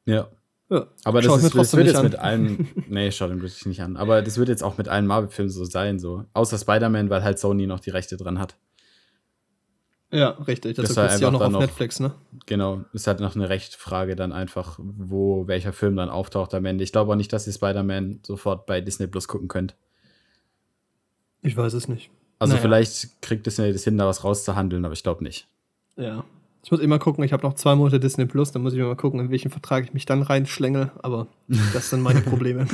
Ja. 0.06 0.28
Ja, 0.70 0.88
Aber 1.05 1.22
das, 1.22 1.43
ist, 1.43 1.55
das 1.55 1.76
wird 1.76 1.88
jetzt 1.88 1.95
an. 1.95 2.03
mit 2.03 2.15
allen, 2.15 2.68
nee, 2.89 3.09
schau 3.11 3.28
den 3.28 3.41
wirklich 3.41 3.65
nicht 3.65 3.82
an. 3.82 3.95
Aber 3.95 4.22
das 4.22 4.38
wird 4.38 4.49
jetzt 4.49 4.63
auch 4.63 4.78
mit 4.78 4.89
allen 4.89 5.07
Marvel-Filmen 5.07 5.49
so 5.49 5.63
sein, 5.63 5.97
so. 5.99 6.26
Außer 6.34 6.57
Spider-Man, 6.57 7.09
weil 7.09 7.24
halt 7.24 7.39
Sony 7.39 7.68
noch 7.68 7.80
die 7.80 7.89
Rechte 7.91 8.18
dran 8.18 8.38
hat. 8.39 8.57
Ja, 10.11 10.30
richtig. 10.32 10.76
Das 10.76 10.88
Das 10.88 10.97
war 10.97 11.13
ist 11.13 11.20
ja 11.22 11.28
auch 11.28 11.32
noch 11.34 11.41
auf 11.41 11.51
noch- 11.51 11.59
Netflix, 11.61 11.99
ne? 11.99 12.13
Genau, 12.45 12.84
ist 12.93 13.07
halt 13.07 13.20
noch 13.20 13.36
eine 13.36 13.49
Rechtfrage 13.49 14.15
dann 14.15 14.32
einfach, 14.34 14.78
wo 14.82 15.47
welcher 15.47 15.74
Film 15.74 15.95
dann 15.97 16.09
auftaucht 16.09 16.53
am 16.53 16.65
Ende. 16.65 16.84
Ich 16.84 16.91
glaube 16.93 17.11
auch 17.11 17.18
nicht, 17.18 17.32
dass 17.34 17.45
ihr 17.47 17.53
Spider-Man 17.53 18.20
sofort 18.24 18.65
bei 18.65 18.80
Disney 18.82 19.07
Plus 19.07 19.28
gucken 19.28 19.47
könnt. 19.49 19.76
Ich 21.41 21.55
weiß 21.55 21.74
es 21.74 21.88
nicht. 21.88 22.09
Also 22.39 22.53
Naja. 22.53 22.61
vielleicht 22.61 23.22
kriegt 23.22 23.45
Disney 23.45 23.72
das 23.74 23.84
hin, 23.84 23.97
da 23.97 24.05
was 24.05 24.24
rauszuhandeln, 24.24 24.86
aber 24.86 24.93
ich 24.93 25.03
glaube 25.03 25.24
nicht. 25.24 25.47
Ja. 25.97 26.24
Ich 26.68 26.72
muss 26.72 26.82
immer 26.82 26.99
gucken, 26.99 27.24
ich 27.24 27.32
habe 27.32 27.47
noch 27.47 27.53
zwei 27.53 27.76
Monate 27.76 27.97
Disney 27.97 28.26
Plus, 28.26 28.51
dann 28.51 28.61
muss 28.61 28.74
ich 28.74 28.80
mal 28.82 28.93
gucken, 28.97 29.22
in 29.22 29.32
welchen 29.32 29.49
Vertrag 29.49 29.86
ich 29.86 29.93
mich 29.93 30.05
dann 30.05 30.22
reinschlängel, 30.22 30.91
aber 31.01 31.28
das 31.74 31.91
sind 31.91 32.01
meine 32.01 32.20
Probleme. 32.20 32.68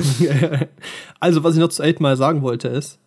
also, 1.20 1.44
was 1.44 1.54
ich 1.54 1.60
noch 1.60 1.68
zu 1.68 1.80
Eight 1.80 2.00
Mal 2.00 2.16
sagen 2.16 2.42
wollte, 2.42 2.66
ist, 2.66 2.98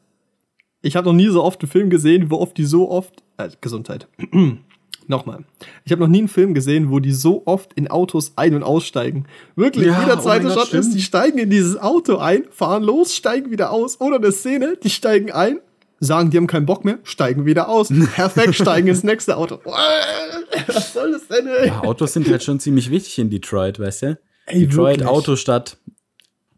ich 0.81 0.95
habe 0.95 1.05
noch 1.05 1.13
nie 1.13 1.27
so 1.27 1.43
oft 1.43 1.61
einen 1.61 1.69
Film 1.69 1.89
gesehen, 1.89 2.31
wo 2.31 2.37
oft 2.37 2.57
die 2.57 2.63
so 2.63 2.89
oft, 2.89 3.21
äh, 3.35 3.49
Gesundheit. 3.59 4.07
Nochmal. 5.07 5.43
Ich 5.83 5.91
habe 5.91 6.01
noch 6.01 6.07
nie 6.07 6.19
einen 6.19 6.29
Film 6.29 6.53
gesehen, 6.53 6.89
wo 6.89 6.99
die 6.99 7.11
so 7.11 7.43
oft 7.45 7.73
in 7.73 7.89
Autos 7.89 8.31
ein- 8.37 8.55
und 8.55 8.63
aussteigen. 8.63 9.25
Wirklich, 9.57 9.87
Ja, 9.87 9.99
jeder 9.99 10.17
oh 10.17 10.21
zweite 10.21 10.47
Gott, 10.47 10.53
Shot 10.53 10.73
ist, 10.73 10.93
die 10.93 11.01
steigen 11.01 11.37
in 11.37 11.49
dieses 11.49 11.77
Auto 11.77 12.15
ein, 12.15 12.45
fahren 12.49 12.83
los, 12.83 13.13
steigen 13.13 13.51
wieder 13.51 13.71
aus. 13.71 13.99
Oder 13.99 14.17
eine 14.17 14.31
Szene, 14.31 14.77
die 14.81 14.89
steigen 14.89 15.33
ein, 15.33 15.59
sagen, 15.99 16.29
die 16.29 16.37
haben 16.37 16.47
keinen 16.47 16.65
Bock 16.65 16.85
mehr, 16.85 16.99
steigen 17.03 17.45
wieder 17.45 17.69
aus. 17.69 17.89
Perfekt, 18.15 18.55
steigen 18.55 18.87
ins 18.87 19.03
nächste 19.03 19.37
Auto. 19.37 19.59
Was 20.67 20.93
soll 20.93 21.11
das 21.11 21.27
denn, 21.27 21.47
ey? 21.47 21.67
Ja, 21.67 21.81
Autos 21.81 22.13
sind 22.13 22.29
halt 22.29 22.43
schon 22.43 22.59
ziemlich 22.59 22.89
wichtig 22.89 23.19
in 23.19 23.29
Detroit, 23.29 23.79
weißt 23.79 24.01
du? 24.03 24.19
Ey, 24.47 24.67
Detroit, 24.67 24.99
wirklich. 24.99 25.07
Autostadt. 25.07 25.77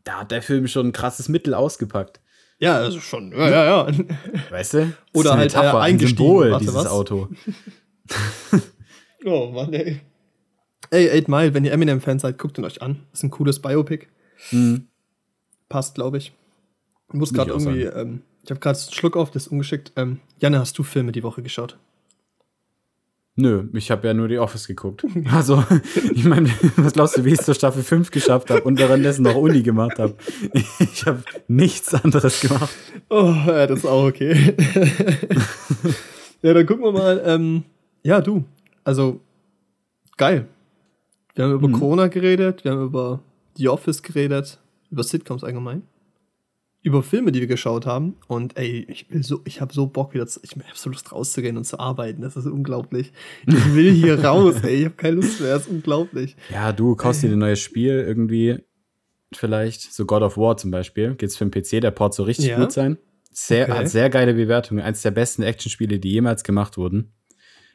Da 0.04 0.22
hat 0.22 0.32
der 0.32 0.42
Film 0.42 0.68
schon 0.68 0.88
ein 0.88 0.92
krasses 0.92 1.30
Mittel 1.30 1.54
ausgepackt. 1.54 2.20
Ja, 2.60 2.78
also 2.78 3.00
schon. 3.00 3.32
Ja, 3.32 3.50
ja, 3.50 3.66
ja. 3.66 3.94
Weißt 4.50 4.74
du? 4.74 4.94
Oder 5.14 5.38
halt, 5.38 5.54
äh, 5.56 5.60
ein 5.60 5.76
eingestiegen. 5.76 6.18
Symbol, 6.18 6.52
Warte, 6.52 6.66
dieses 6.66 6.76
was? 6.76 6.88
Auto. 6.88 7.30
Oh 9.26 9.52
Mann, 9.52 9.74
ey. 9.74 10.02
Ey, 10.92 11.22
8 11.22 11.28
Mile, 11.28 11.54
wenn 11.54 11.66
ihr 11.66 11.72
Eminem-Fans 11.72 12.24
seid, 12.24 12.38
guckt 12.38 12.58
ihn 12.58 12.66
euch 12.66 12.82
an. 12.82 13.06
Das 13.12 13.20
ist 13.20 13.24
ein 13.24 13.30
cooles 13.30 13.62
Biopic. 13.62 14.08
Hm. 14.50 14.88
Passt, 15.70 15.96
glaube 15.96 16.18
ich. 16.18 16.34
Ich 17.10 17.14
muss 17.14 17.34
gerade 17.34 17.52
irgendwie, 17.52 17.84
ähm, 17.84 18.24
ich 18.50 18.52
habe 18.52 18.62
gerade 18.62 18.80
einen 18.80 18.92
Schluck 18.92 19.16
auf, 19.16 19.30
das 19.30 19.46
ist 19.46 19.52
ungeschickt. 19.52 19.92
Ähm, 19.96 20.18
Janne, 20.40 20.58
hast 20.58 20.76
du 20.80 20.82
Filme 20.82 21.12
die 21.12 21.22
Woche 21.22 21.44
geschaut? 21.44 21.78
Nö, 23.36 23.68
ich 23.74 23.92
habe 23.92 24.08
ja 24.08 24.16
nur 24.16 24.28
die 24.28 24.40
Office 24.40 24.66
geguckt. 24.66 25.06
Also, 25.32 25.64
ich 26.16 26.26
meine, 26.26 26.50
was 26.76 26.94
glaubst 26.94 27.16
du, 27.18 27.26
wie 27.26 27.34
ich 27.34 27.40
es 27.40 27.46
zur 27.46 27.54
Staffel 27.54 27.84
5 27.84 28.10
geschafft 28.10 28.50
habe 28.50 28.64
und 28.64 28.80
währenddessen 28.80 29.22
noch 29.22 29.36
Uni 29.36 29.62
gemacht 29.62 30.00
habe? 30.00 30.16
Ich 30.80 31.06
habe 31.06 31.22
nichts 31.48 31.94
anderes 31.94 32.42
gemacht. 32.42 32.74
Oh, 33.10 33.36
ja, 33.46 33.68
das 33.68 33.80
ist 33.80 33.86
auch 33.86 34.06
okay. 34.08 34.56
ja, 36.42 36.54
dann 36.56 36.66
gucken 36.66 36.86
wir 36.86 36.92
mal. 36.92 37.22
Ähm, 37.24 37.66
ja, 38.02 38.20
du. 38.20 38.46
Also, 38.84 39.20
geil. 40.18 40.48
Wir 41.36 41.46
haben 41.46 41.54
über 41.54 41.68
Mhm. 41.68 41.74
Corona 41.74 42.08
geredet, 42.08 42.64
wir 42.64 42.72
haben 42.72 42.84
über 42.84 43.20
The 43.58 43.70
Office 43.70 44.02
geredet, 44.02 44.58
über 44.90 45.04
Sitcoms 45.04 45.44
allgemein, 45.44 45.84
über 46.82 47.04
Filme, 47.04 47.32
die 47.32 47.42
wir 47.42 47.48
geschaut 47.48 47.86
haben. 47.86 48.16
Und 48.28 48.58
ey, 48.58 48.86
ich 48.90 49.10
will 49.12 49.24
so, 49.24 49.42
ich 49.46 49.60
habe 49.62 49.74
so 49.74 49.88
Bock 49.88 50.14
wieder, 50.14 50.28
zu, 50.28 50.40
ich 50.44 50.52
habe 50.52 50.64
so 50.76 50.90
Lust 50.90 51.12
rauszugehen 51.12 51.58
und 51.58 51.66
zu 51.66 51.80
arbeiten. 51.80 52.22
Das 52.22 52.36
ist 52.38 52.46
unglaublich. 52.46 53.12
Ich 53.46 53.74
will 53.76 53.92
hier 53.92 54.20
raus, 54.26 54.56
ey, 54.64 54.76
ich 54.80 54.86
habe 54.86 54.96
keine 54.96 55.16
Lust 55.18 55.42
mehr. 55.42 55.54
Das 55.54 55.64
ist 55.64 55.70
unglaublich. 55.72 56.36
Ja, 56.52 56.72
du 56.72 56.96
kaufst 56.96 57.24
dir 57.24 57.32
ein 57.32 57.38
neues 57.40 57.60
Spiel 57.60 57.92
irgendwie, 58.08 58.60
vielleicht, 59.34 59.94
so 59.94 60.06
God 60.06 60.22
of 60.24 60.38
War 60.38 60.56
zum 60.58 60.72
Beispiel. 60.72 61.16
Geht's 61.16 61.36
für 61.38 61.46
den 61.46 61.52
PC, 61.52 61.82
der 61.82 61.92
Port 61.92 62.14
so 62.14 62.24
richtig 62.24 62.48
Ja. 62.48 62.60
gut 62.60 62.72
sein. 62.72 62.98
Sehr, 63.32 63.66
Okay. 63.70 63.78
Hat 63.80 63.90
sehr 63.90 64.10
geile 64.10 64.34
Bewertungen. 64.34 64.82
Eins 64.84 65.02
der 65.02 65.12
besten 65.12 65.44
Actionspiele, 65.44 66.00
die 66.00 66.12
jemals 66.12 66.44
gemacht 66.44 66.78
wurden. 66.78 67.14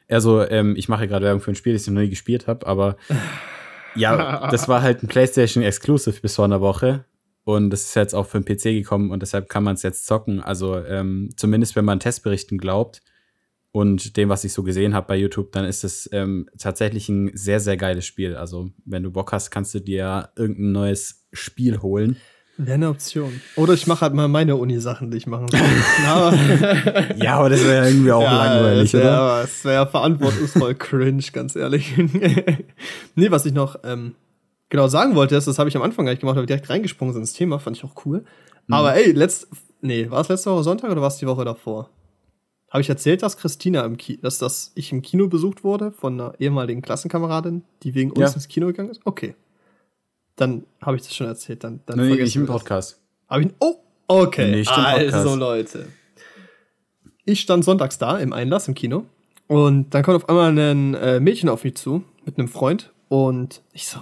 Also, 0.08 0.42
ähm, 0.48 0.74
ich 0.76 0.88
mache 0.88 1.06
gerade 1.08 1.24
Werbung 1.24 1.40
für 1.40 1.52
ein 1.52 1.54
Spiel, 1.54 1.72
das 1.74 1.82
ich 1.82 1.90
noch 1.90 2.00
nie 2.02 2.10
gespielt 2.10 2.46
habe, 2.46 2.66
aber 2.66 2.96
ja, 3.94 4.48
das 4.50 4.68
war 4.68 4.82
halt 4.82 5.02
ein 5.02 5.08
PlayStation 5.08 5.62
Exclusive 5.62 6.20
bis 6.20 6.34
vor 6.36 6.44
einer 6.44 6.60
Woche. 6.60 7.04
Und 7.44 7.70
das 7.70 7.82
ist 7.82 7.94
jetzt 7.94 8.14
auch 8.14 8.26
für 8.26 8.40
den 8.40 8.44
PC 8.44 8.62
gekommen 8.64 9.10
und 9.10 9.20
deshalb 9.20 9.48
kann 9.50 9.64
man 9.64 9.74
es 9.74 9.82
jetzt 9.82 10.06
zocken. 10.06 10.40
Also, 10.40 10.78
ähm, 10.78 11.30
zumindest 11.36 11.76
wenn 11.76 11.84
man 11.84 12.00
Testberichten 12.00 12.56
glaubt 12.56 13.02
und 13.70 14.16
dem, 14.16 14.30
was 14.30 14.44
ich 14.44 14.54
so 14.54 14.62
gesehen 14.62 14.94
habe 14.94 15.08
bei 15.08 15.16
YouTube, 15.16 15.52
dann 15.52 15.66
ist 15.66 15.84
es 15.84 16.08
ähm, 16.12 16.48
tatsächlich 16.58 17.08
ein 17.10 17.30
sehr, 17.34 17.60
sehr 17.60 17.76
geiles 17.76 18.06
Spiel. 18.06 18.34
Also, 18.34 18.70
wenn 18.86 19.02
du 19.02 19.10
Bock 19.10 19.32
hast, 19.32 19.50
kannst 19.50 19.74
du 19.74 19.80
dir 19.80 20.30
irgendein 20.36 20.72
neues 20.72 21.26
Spiel 21.32 21.82
holen. 21.82 22.16
Wäre 22.56 22.74
eine 22.74 22.88
Option. 22.88 23.40
Oder 23.56 23.74
ich 23.74 23.88
mache 23.88 24.02
halt 24.02 24.14
mal 24.14 24.28
meine 24.28 24.54
Uni-Sachen, 24.54 25.10
die 25.10 25.16
ich 25.16 25.26
machen 25.26 25.48
soll. 25.48 25.60
Ja, 27.16 27.38
aber 27.38 27.50
das 27.50 27.64
wäre 27.64 27.84
ja 27.84 27.86
irgendwie 27.88 28.12
auch 28.12 28.22
langweilig, 28.22 28.92
das 28.92 29.00
wär, 29.00 29.10
oder? 29.10 29.40
Das 29.42 29.64
wäre 29.64 29.86
verantwortungsvoll 29.88 30.74
cringe, 30.76 31.24
ganz 31.32 31.56
ehrlich. 31.56 31.92
nee, 33.16 33.30
was 33.30 33.44
ich 33.44 33.52
noch 33.52 33.80
ähm, 33.82 34.14
genau 34.74 34.88
sagen 34.88 35.14
wollte, 35.14 35.36
ist, 35.36 35.46
das 35.46 35.60
habe 35.60 35.68
ich 35.68 35.76
am 35.76 35.82
Anfang 35.82 36.04
gar 36.04 36.10
nicht 36.10 36.18
gemacht, 36.20 36.36
aber 36.36 36.46
direkt 36.46 36.68
reingesprungen 36.68 37.12
sind 37.14 37.22
ins 37.22 37.32
Thema, 37.32 37.60
fand 37.60 37.76
ich 37.76 37.84
auch 37.84 37.94
cool. 38.04 38.24
Mhm. 38.66 38.74
Aber 38.74 38.96
ey, 38.96 39.12
letzt, 39.12 39.46
nee, 39.80 40.10
war 40.10 40.20
es 40.20 40.28
letzte 40.28 40.50
Woche 40.50 40.64
Sonntag 40.64 40.90
oder 40.90 41.00
war 41.00 41.06
es 41.08 41.18
die 41.18 41.28
Woche 41.28 41.44
davor? 41.44 41.90
Habe 42.70 42.80
ich 42.80 42.88
erzählt, 42.88 43.22
dass 43.22 43.36
Christina 43.36 43.84
im 43.84 43.96
Kino, 43.96 44.18
dass, 44.22 44.38
dass 44.38 44.72
ich 44.74 44.90
im 44.90 45.00
Kino 45.00 45.28
besucht 45.28 45.62
wurde 45.62 45.92
von 45.92 46.20
einer 46.20 46.34
ehemaligen 46.40 46.82
Klassenkameradin, 46.82 47.62
die 47.84 47.94
wegen 47.94 48.10
uns 48.10 48.18
Ja. 48.30 48.34
ins 48.34 48.48
Kino 48.48 48.66
gegangen 48.66 48.90
ist? 48.90 49.00
Okay. 49.04 49.36
Dann 50.34 50.64
habe 50.80 50.96
ich 50.96 51.02
das 51.04 51.14
schon 51.14 51.28
erzählt. 51.28 51.62
Dann, 51.62 51.78
dann 51.86 52.00
Nee, 52.00 52.16
nicht 52.16 52.34
im. 52.34 52.46
Podcast. 52.46 52.98
Hab 53.28 53.42
ich, 53.42 53.50
oh, 53.60 53.76
okay. 54.08 54.50
Nicht 54.50 54.76
im 54.76 54.82
Podcast. 54.82 55.14
Also, 55.14 55.36
Leute. 55.36 55.86
Ich 57.24 57.40
stand 57.40 57.64
sonntags 57.64 57.96
da 57.98 58.18
im 58.18 58.32
Einlass 58.32 58.66
im 58.66 58.74
Kino 58.74 59.04
und 59.46 59.94
dann 59.94 60.02
kommt 60.02 60.16
auf 60.16 60.28
einmal 60.28 60.50
ein 60.58 60.94
äh, 60.94 61.20
Mädchen 61.20 61.48
auf 61.48 61.62
mich 61.62 61.76
zu 61.76 62.02
mit 62.24 62.38
einem 62.38 62.48
Freund 62.48 62.92
und 63.08 63.62
ich 63.72 63.86
so, 63.86 64.00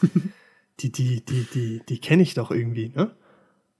die, 0.80 0.92
die, 0.92 1.24
die, 1.24 1.46
die, 1.52 1.82
die 1.88 1.98
kenne 1.98 2.22
ich 2.22 2.34
doch 2.34 2.50
irgendwie, 2.50 2.92
ne? 2.94 3.10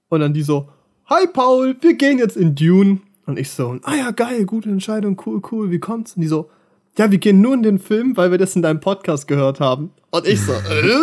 Und 0.09 0.19
dann 0.19 0.33
die 0.33 0.43
so, 0.43 0.69
hi 1.05 1.27
Paul, 1.27 1.75
wir 1.81 1.93
gehen 1.93 2.17
jetzt 2.17 2.37
in 2.37 2.55
Dune. 2.55 2.99
Und 3.25 3.39
ich 3.39 3.49
so, 3.49 3.77
ah 3.83 3.95
ja, 3.95 4.11
geil, 4.11 4.45
gute 4.45 4.69
Entscheidung, 4.69 5.21
cool, 5.25 5.41
cool, 5.51 5.71
wie 5.71 5.79
kommt's? 5.79 6.15
Und 6.15 6.21
die 6.21 6.27
so, 6.27 6.49
ja, 6.97 7.09
wir 7.09 7.17
gehen 7.17 7.39
nur 7.41 7.53
in 7.53 7.63
den 7.63 7.79
Film, 7.79 8.17
weil 8.17 8.31
wir 8.31 8.37
das 8.37 8.55
in 8.55 8.61
deinem 8.61 8.79
Podcast 8.79 9.27
gehört 9.27 9.59
haben. 9.59 9.91
Und 10.09 10.27
ich 10.27 10.41
so, 10.41 10.51
äh, 10.53 10.99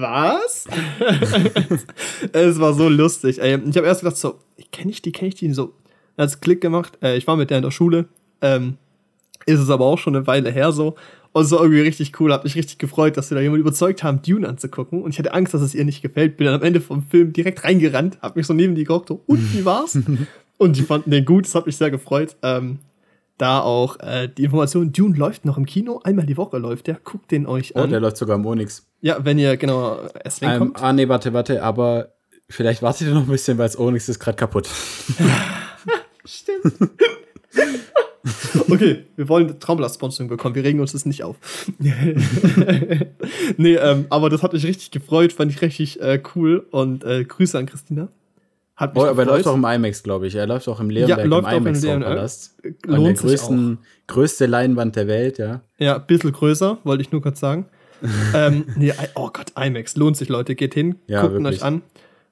was? 0.00 0.66
es 2.32 2.60
war 2.60 2.74
so 2.74 2.88
lustig. 2.88 3.40
Ey. 3.40 3.58
Ich 3.68 3.76
habe 3.76 3.86
erst 3.86 4.00
gedacht 4.02 4.18
so, 4.18 4.38
kenne 4.72 4.90
ich 4.90 5.00
die, 5.00 5.12
kenne 5.12 5.28
ich 5.28 5.36
die? 5.36 5.46
Und 5.46 5.54
so, 5.54 5.72
hat's 6.18 6.40
Klick 6.40 6.60
gemacht. 6.60 6.98
Äh, 7.02 7.16
ich 7.16 7.26
war 7.26 7.36
mit 7.36 7.50
der 7.50 7.58
in 7.58 7.64
der 7.64 7.70
Schule. 7.70 8.06
Ähm, 8.42 8.76
ist 9.46 9.60
es 9.60 9.70
aber 9.70 9.86
auch 9.86 9.98
schon 9.98 10.14
eine 10.14 10.26
Weile 10.26 10.50
her 10.50 10.72
so. 10.72 10.94
Und 11.32 11.44
so 11.44 11.58
irgendwie 11.58 11.80
richtig 11.82 12.18
cool. 12.20 12.32
Hab 12.32 12.42
mich 12.44 12.56
richtig 12.56 12.78
gefreut, 12.78 13.16
dass 13.16 13.30
wir 13.30 13.36
da 13.36 13.40
jemand 13.40 13.60
überzeugt 13.60 14.02
haben, 14.02 14.20
Dune 14.22 14.48
anzugucken. 14.48 15.02
Und 15.02 15.10
ich 15.12 15.18
hatte 15.20 15.32
Angst, 15.32 15.54
dass 15.54 15.62
es 15.62 15.74
ihr 15.76 15.84
nicht 15.84 16.02
gefällt. 16.02 16.36
Bin 16.36 16.46
dann 16.46 16.56
am 16.56 16.62
Ende 16.62 16.80
vom 16.80 17.04
Film 17.04 17.32
direkt 17.32 17.62
reingerannt, 17.62 18.18
hab 18.20 18.34
mich 18.34 18.46
so 18.48 18.52
neben 18.54 18.74
die 18.74 18.82
gehockt. 18.84 19.08
So, 19.08 19.22
und 19.26 19.54
wie 19.54 19.64
war's? 19.64 19.96
und 20.58 20.76
die 20.76 20.82
fanden 20.82 21.10
den 21.12 21.24
gut. 21.24 21.44
Das 21.46 21.54
hat 21.54 21.66
mich 21.66 21.76
sehr 21.76 21.90
gefreut. 21.92 22.34
Ähm, 22.42 22.78
da 23.38 23.60
auch 23.60 23.98
äh, 24.00 24.28
die 24.28 24.42
Information, 24.44 24.92
Dune 24.92 25.16
läuft 25.16 25.44
noch 25.44 25.56
im 25.56 25.66
Kino. 25.66 26.00
Einmal 26.02 26.26
die 26.26 26.36
Woche 26.36 26.58
läuft 26.58 26.88
der. 26.88 26.98
Guckt 27.04 27.30
den 27.30 27.46
euch 27.46 27.74
Oh, 27.76 27.80
an. 27.80 27.90
der 27.90 28.00
läuft 28.00 28.16
sogar 28.16 28.36
im 28.36 28.44
Onyx. 28.44 28.86
ja, 29.00 29.24
wenn 29.24 29.38
ihr 29.38 29.56
genau 29.56 29.98
es 30.24 30.42
Ähm, 30.42 30.58
kommt. 30.58 30.82
ah, 30.82 30.92
nee, 30.92 31.08
warte, 31.08 31.32
warte, 31.32 31.62
aber 31.62 32.08
vielleicht 32.48 32.82
wartet 32.82 33.06
ihr 33.06 33.14
noch 33.14 33.22
ein 33.22 33.28
bisschen, 33.28 33.56
weil 33.56 33.66
das 33.66 33.78
Onyx 33.78 34.08
ist 34.08 34.18
gerade 34.18 34.36
kaputt. 34.36 34.68
Stimmt. 36.26 36.74
okay, 38.70 39.04
wir 39.16 39.28
wollen 39.28 39.58
Traumblatt-Sponsoring 39.58 40.28
bekommen. 40.28 40.54
Wir 40.54 40.64
regen 40.64 40.80
uns 40.80 40.92
das 40.92 41.06
nicht 41.06 41.24
auf. 41.24 41.36
nee, 43.56 43.74
ähm, 43.74 44.06
aber 44.10 44.28
das 44.28 44.42
hat 44.42 44.52
mich 44.52 44.64
richtig 44.66 44.90
gefreut, 44.90 45.32
fand 45.32 45.50
ich 45.52 45.62
richtig 45.62 46.00
äh, 46.00 46.22
cool 46.34 46.66
und 46.70 47.04
äh, 47.04 47.24
Grüße 47.24 47.58
an 47.58 47.66
Christina. 47.66 48.08
Hat 48.76 48.94
mich 48.94 49.02
Oh, 49.02 49.06
aber 49.06 49.22
er 49.22 49.26
läuft 49.26 49.46
auch 49.46 49.54
im 49.54 49.64
IMAX, 49.64 50.02
glaube 50.02 50.26
ich. 50.26 50.34
Er 50.34 50.46
läuft 50.46 50.66
auch 50.68 50.80
im 50.80 50.90
Leonberg 50.90 51.26
läuft 51.26 51.48
im 51.48 51.54
auch 51.54 51.56
im 51.56 51.66
IMAX. 51.66 51.82
Palast. 51.82 52.56
An 52.88 53.04
der 53.04 53.12
größten, 53.14 53.78
größte 54.06 54.46
Leinwand 54.46 54.96
der 54.96 55.06
Welt, 55.06 55.38
ja. 55.38 55.60
Ja, 55.78 55.96
ein 55.96 56.06
bisschen 56.06 56.32
größer, 56.32 56.78
wollte 56.84 57.02
ich 57.02 57.12
nur 57.12 57.22
kurz 57.22 57.40
sagen. 57.40 57.66
ähm, 58.34 58.64
nee, 58.76 58.92
oh 59.14 59.28
Gott, 59.32 59.52
IMAX. 59.58 59.96
Lohnt 59.96 60.16
sich, 60.16 60.28
Leute. 60.28 60.54
Geht 60.54 60.72
hin, 60.74 60.96
Ja, 61.06 61.20
guckt 61.22 61.34
wirklich. 61.34 61.60
euch 61.60 61.62
an. 61.62 61.82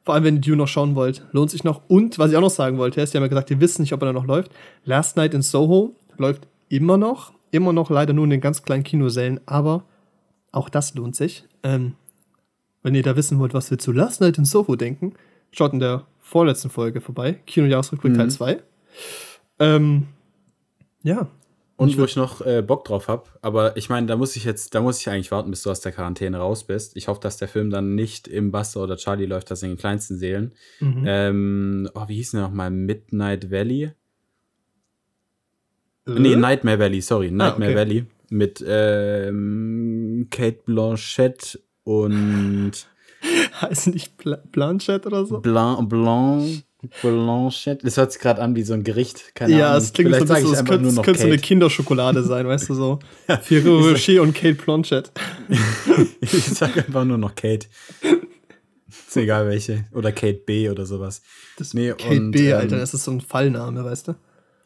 Vor 0.09 0.15
allem, 0.15 0.25
wenn 0.25 0.37
ihr 0.37 0.41
Dune 0.41 0.57
noch 0.57 0.69
schauen 0.69 0.95
wollt. 0.95 1.23
Lohnt 1.33 1.51
sich 1.51 1.65
noch. 1.65 1.83
Und, 1.87 2.19
was 2.19 2.31
ich 2.31 2.37
auch 2.39 2.41
noch 2.41 2.49
sagen 2.49 2.79
wollte, 2.79 2.99
ist, 3.03 3.13
die 3.13 3.19
haben 3.19 3.25
ja 3.25 3.29
gesagt, 3.29 3.51
die 3.51 3.61
wissen 3.61 3.83
nicht, 3.83 3.93
ob 3.93 4.01
er 4.01 4.07
da 4.07 4.15
noch 4.15 4.25
läuft. 4.25 4.51
Last 4.87 5.19
Night 5.19 5.35
in 5.35 5.43
Soho 5.43 5.95
läuft 6.17 6.49
immer 6.71 6.97
noch. 6.97 7.35
Immer 7.51 7.75
noch 7.75 7.91
leider 7.91 8.15
nur 8.15 8.25
in 8.25 8.31
den 8.31 8.41
ganz 8.41 8.63
kleinen 8.63 8.85
Kinosälen, 8.85 9.39
aber 9.45 9.85
auch 10.51 10.71
das 10.71 10.95
lohnt 10.95 11.15
sich. 11.15 11.45
Ähm, 11.63 11.93
wenn 12.83 12.95
ihr 12.95 13.03
da 13.03 13.17
wissen 13.17 13.39
wollt, 13.39 13.53
was 13.53 13.71
wir 13.71 13.77
zu 13.77 13.93
Last 13.93 14.23
Night 14.23 14.39
in 14.39 14.47
Soho 14.47 14.77
denken, 14.77 15.13
schaut 15.53 15.75
in 15.75 15.79
der 15.79 16.07
vorletzten 16.21 16.71
Folge 16.71 17.03
vorbei. 17.03 17.35
Kinojahresrückblick 17.45 18.15
Mhm. 18.15 18.17
Teil 18.17 18.31
2. 18.31 18.63
Ähm, 19.59 20.07
ja, 21.03 21.27
Und 21.79 21.97
wo 21.97 22.05
ich 22.05 22.17
noch 22.17 22.45
äh, 22.45 22.61
Bock 22.61 22.85
drauf 22.85 23.07
habe, 23.07 23.29
aber 23.41 23.77
ich 23.77 23.89
meine, 23.89 24.09
da 24.09 24.17
muss 24.17 24.35
ich 24.35 24.43
jetzt, 24.43 24.75
da 24.75 24.81
muss 24.81 25.01
ich 25.01 25.09
eigentlich 25.09 25.31
warten, 25.31 25.51
bis 25.51 25.63
du 25.63 25.71
aus 25.71 25.81
der 25.81 25.93
Quarantäne 25.93 26.39
raus 26.39 26.65
bist. 26.65 26.97
Ich 26.97 27.07
hoffe, 27.07 27.21
dass 27.21 27.37
der 27.37 27.47
Film 27.47 27.71
dann 27.71 27.95
nicht 27.95 28.27
im 28.27 28.51
Buster 28.51 28.83
oder 28.83 28.97
Charlie 28.97 29.27
läuft, 29.27 29.53
das 29.53 29.63
in 29.63 29.71
den 29.71 29.79
kleinsten 29.79 30.19
Seelen. 30.19 30.53
Mhm. 30.81 31.05
Ähm, 31.07 31.91
oh, 31.95 32.09
wie 32.09 32.17
hieß 32.17 32.33
der 32.33 32.41
nochmal? 32.41 32.73
Midnight 32.73 33.53
Valley? 33.53 33.85
Äh? 33.85 33.93
Nee, 36.07 36.35
Nightmare 36.35 36.81
Valley, 36.81 37.01
sorry, 37.01 37.31
Nightmare 37.31 37.71
okay. 37.71 37.79
Valley. 37.79 38.07
Mit 38.31 38.65
ähm, 38.67 40.27
Kate 40.31 40.59
Blanchett 40.67 41.61
und 41.85 42.73
heißt 43.61 43.87
nicht 43.87 44.17
Pla 44.17 44.43
Blanchett 44.51 45.07
oder 45.07 45.25
so? 45.25 45.39
Blanc, 45.39 45.89
Blanc, 45.89 46.65
Blanchett. 47.03 47.85
Das 47.85 47.97
hört 47.97 48.13
sich 48.13 48.21
gerade 48.21 48.41
an 48.41 48.55
wie 48.55 48.63
so 48.63 48.73
ein 48.73 48.85
Gericht. 48.85 49.35
Keine 49.35 49.59
ja, 49.59 49.71
Ahnung. 49.71 49.83
es 49.83 49.93
klingt 49.93 50.11
so 50.15 50.21
ein 50.21 50.27
Vielleicht 50.27 50.43
bisschen, 50.43 50.59
es 50.59 50.65
könnte, 50.65 50.93
nur 50.93 51.03
könnte 51.05 51.21
so 51.21 51.27
eine. 51.27 51.39
Kinderschokolade 51.39 52.23
sein, 52.23 52.47
weißt 52.47 52.69
du 52.69 52.75
so. 52.75 52.99
Ferrero 53.43 53.81
Rocher 53.81 54.23
und 54.23 54.35
Kate 54.35 54.55
Blanchett. 54.55 55.11
ich 56.21 56.31
sage 56.45 56.85
einfach 56.87 57.05
nur 57.05 57.19
noch 57.19 57.35
Kate. 57.35 57.67
Ist 58.89 59.17
egal 59.17 59.47
welche. 59.49 59.87
Oder 59.93 60.13
Kate 60.13 60.41
B 60.47 60.71
oder 60.71 60.87
sowas. 60.87 61.23
Das 61.57 61.75
Nee, 61.75 61.91
Kate 61.97 62.21
und, 62.21 62.31
B, 62.31 62.51
ähm, 62.51 62.57
Alter, 62.59 62.79
das 62.79 62.95
ist 62.95 63.05
so 63.05 63.11
ein 63.11 63.21
Fallname, 63.21 63.85
weißt 63.85 64.09
du? 64.09 64.15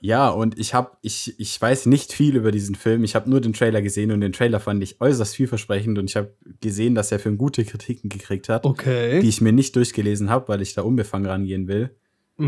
Ja, 0.05 0.31
und 0.31 0.59
ich 0.59 0.75
habe, 0.75 0.91
ich, 1.01 1.39
ich 1.39 1.63
weiß 1.63 1.87
nicht 1.87 2.13
viel 2.13 2.35
über 2.35 2.51
diesen 2.51 2.75
Film. 2.75 3.05
Ich 3.05 3.15
habe 3.15 3.31
nur 3.31 3.41
den 3.41 3.53
Trailer 3.53 3.81
gesehen 3.83 4.11
und 4.11 4.21
den 4.21 4.33
Trailer 4.33 4.59
fand 4.59 4.83
ich 4.83 5.01
äußerst 5.01 5.37
vielversprechend 5.37 5.97
und 5.97 6.11
ich 6.11 6.17
habe 6.17 6.35
gesehen, 6.61 6.97
dass 6.97 7.11
der 7.11 7.21
Film 7.21 7.39
gute 7.39 7.65
Kritiken 7.65 8.11
gekriegt 8.11 8.49
hat, 8.49 8.65
Okay. 8.65 9.21
die 9.21 9.29
ich 9.29 9.41
mir 9.41 9.53
nicht 9.53 9.77
durchgelesen 9.77 10.29
habe, 10.29 10.49
weil 10.49 10.61
ich 10.61 10.75
da 10.75 10.83
unbefangen 10.83 11.27
rangehen 11.31 11.69
will. 11.69 11.95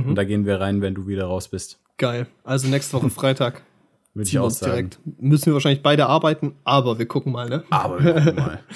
Mhm. 0.03 0.11
Und 0.11 0.15
da 0.17 0.25
gehen 0.25 0.45
wir 0.47 0.61
rein, 0.61 0.81
wenn 0.81 0.95
du 0.95 1.07
wieder 1.07 1.27
raus 1.27 1.49
bist. 1.49 1.79
Geil. 1.99 2.27
Also 2.45 2.69
nächste 2.69 2.97
Woche 2.97 3.11
Freitag. 3.11 3.63
Würde 4.15 4.29
ich 4.29 4.39
auch 4.39 4.51
sagen. 4.51 4.73
direkt. 4.73 4.99
Müssen 5.21 5.47
wir 5.47 5.55
wahrscheinlich 5.55 5.83
beide 5.83 6.07
arbeiten, 6.07 6.55
aber 6.65 6.99
wir 6.99 7.07
gucken 7.07 7.33
mal, 7.33 7.49
ne? 7.49 7.65
Aber 7.71 8.03
wir 8.03 8.13
gucken 8.15 8.37
mal. 8.37 8.61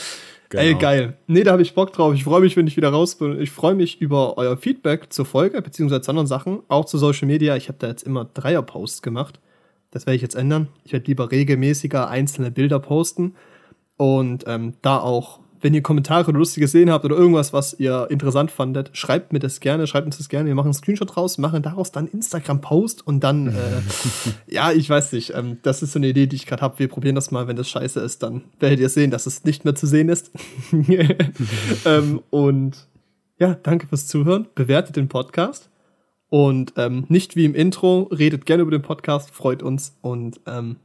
Ey, 0.50 0.68
Genau. 0.68 0.78
geil. 0.80 1.16
Nee, 1.26 1.42
da 1.44 1.52
habe 1.52 1.60
ich 1.62 1.74
Bock 1.74 1.92
drauf. 1.92 2.14
Ich 2.14 2.24
freue 2.24 2.40
mich, 2.40 2.56
wenn 2.56 2.66
ich 2.66 2.76
wieder 2.78 2.88
raus 2.88 3.16
bin. 3.16 3.38
Ich 3.38 3.50
freue 3.50 3.74
mich 3.74 4.00
über 4.00 4.38
euer 4.38 4.56
Feedback 4.56 5.12
zur 5.12 5.26
Folge, 5.26 5.60
beziehungsweise 5.60 6.00
zu 6.00 6.10
anderen 6.10 6.26
Sachen, 6.26 6.60
auch 6.68 6.86
zu 6.86 6.96
Social 6.96 7.26
Media. 7.28 7.54
Ich 7.56 7.68
habe 7.68 7.76
da 7.78 7.86
jetzt 7.88 8.02
immer 8.02 8.24
Dreier-Posts 8.24 9.02
gemacht. 9.02 9.40
Das 9.90 10.06
werde 10.06 10.16
ich 10.16 10.22
jetzt 10.22 10.34
ändern. 10.36 10.68
Ich 10.84 10.92
werde 10.94 11.06
lieber 11.06 11.30
regelmäßiger 11.30 12.08
einzelne 12.08 12.50
Bilder 12.50 12.78
posten. 12.80 13.34
Und 13.98 14.44
ähm, 14.46 14.72
da 14.80 14.98
auch, 14.98 15.40
wenn 15.60 15.74
ihr 15.74 15.82
Kommentare 15.82 16.28
oder 16.28 16.38
lustig 16.38 16.60
gesehen 16.60 16.90
habt 16.90 17.04
oder 17.04 17.16
irgendwas, 17.16 17.52
was 17.52 17.78
ihr 17.78 18.06
interessant 18.10 18.50
fandet, 18.50 18.90
schreibt 18.92 19.32
mir 19.32 19.38
das 19.38 19.60
gerne, 19.60 19.86
schreibt 19.86 20.06
uns 20.06 20.18
das 20.18 20.28
gerne. 20.28 20.48
Wir 20.48 20.54
machen 20.54 20.68
einen 20.68 20.74
Screenshot 20.74 21.16
raus, 21.16 21.38
machen 21.38 21.62
daraus 21.62 21.92
dann 21.92 22.06
Instagram-Post 22.06 23.06
und 23.06 23.20
dann, 23.20 23.48
äh, 23.48 23.80
ja, 24.46 24.72
ich 24.72 24.88
weiß 24.88 25.12
nicht, 25.12 25.34
ähm, 25.34 25.58
das 25.62 25.82
ist 25.82 25.92
so 25.92 25.98
eine 25.98 26.08
Idee, 26.08 26.26
die 26.26 26.36
ich 26.36 26.46
gerade 26.46 26.62
habe. 26.62 26.78
Wir 26.78 26.88
probieren 26.88 27.14
das 27.14 27.30
mal, 27.30 27.48
wenn 27.48 27.56
das 27.56 27.68
scheiße 27.68 28.00
ist, 28.00 28.22
dann 28.22 28.42
werdet 28.60 28.80
ihr 28.80 28.88
sehen, 28.88 29.10
dass 29.10 29.26
es 29.26 29.44
nicht 29.44 29.64
mehr 29.64 29.74
zu 29.74 29.86
sehen 29.86 30.08
ist. 30.08 30.30
ähm, 31.84 32.22
und 32.30 32.88
ja, 33.38 33.54
danke 33.54 33.86
fürs 33.86 34.06
Zuhören. 34.06 34.48
Bewertet 34.54 34.96
den 34.96 35.08
Podcast. 35.08 35.70
Und 36.30 36.74
ähm, 36.76 37.06
nicht 37.08 37.36
wie 37.36 37.44
im 37.44 37.54
Intro, 37.54 38.02
redet 38.12 38.44
gerne 38.44 38.62
über 38.62 38.70
den 38.70 38.82
Podcast, 38.82 39.30
freut 39.30 39.62
uns. 39.62 39.96
Und 40.02 40.40
ähm, 40.46 40.76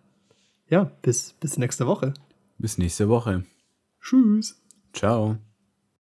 ja, 0.69 0.89
bis, 1.01 1.33
bis 1.39 1.57
nächste 1.57 1.85
Woche. 1.85 2.13
Bis 2.57 2.77
nächste 2.77 3.09
Woche. 3.09 3.43
Tschüss. 4.01 4.62
Ciao. 4.93 5.37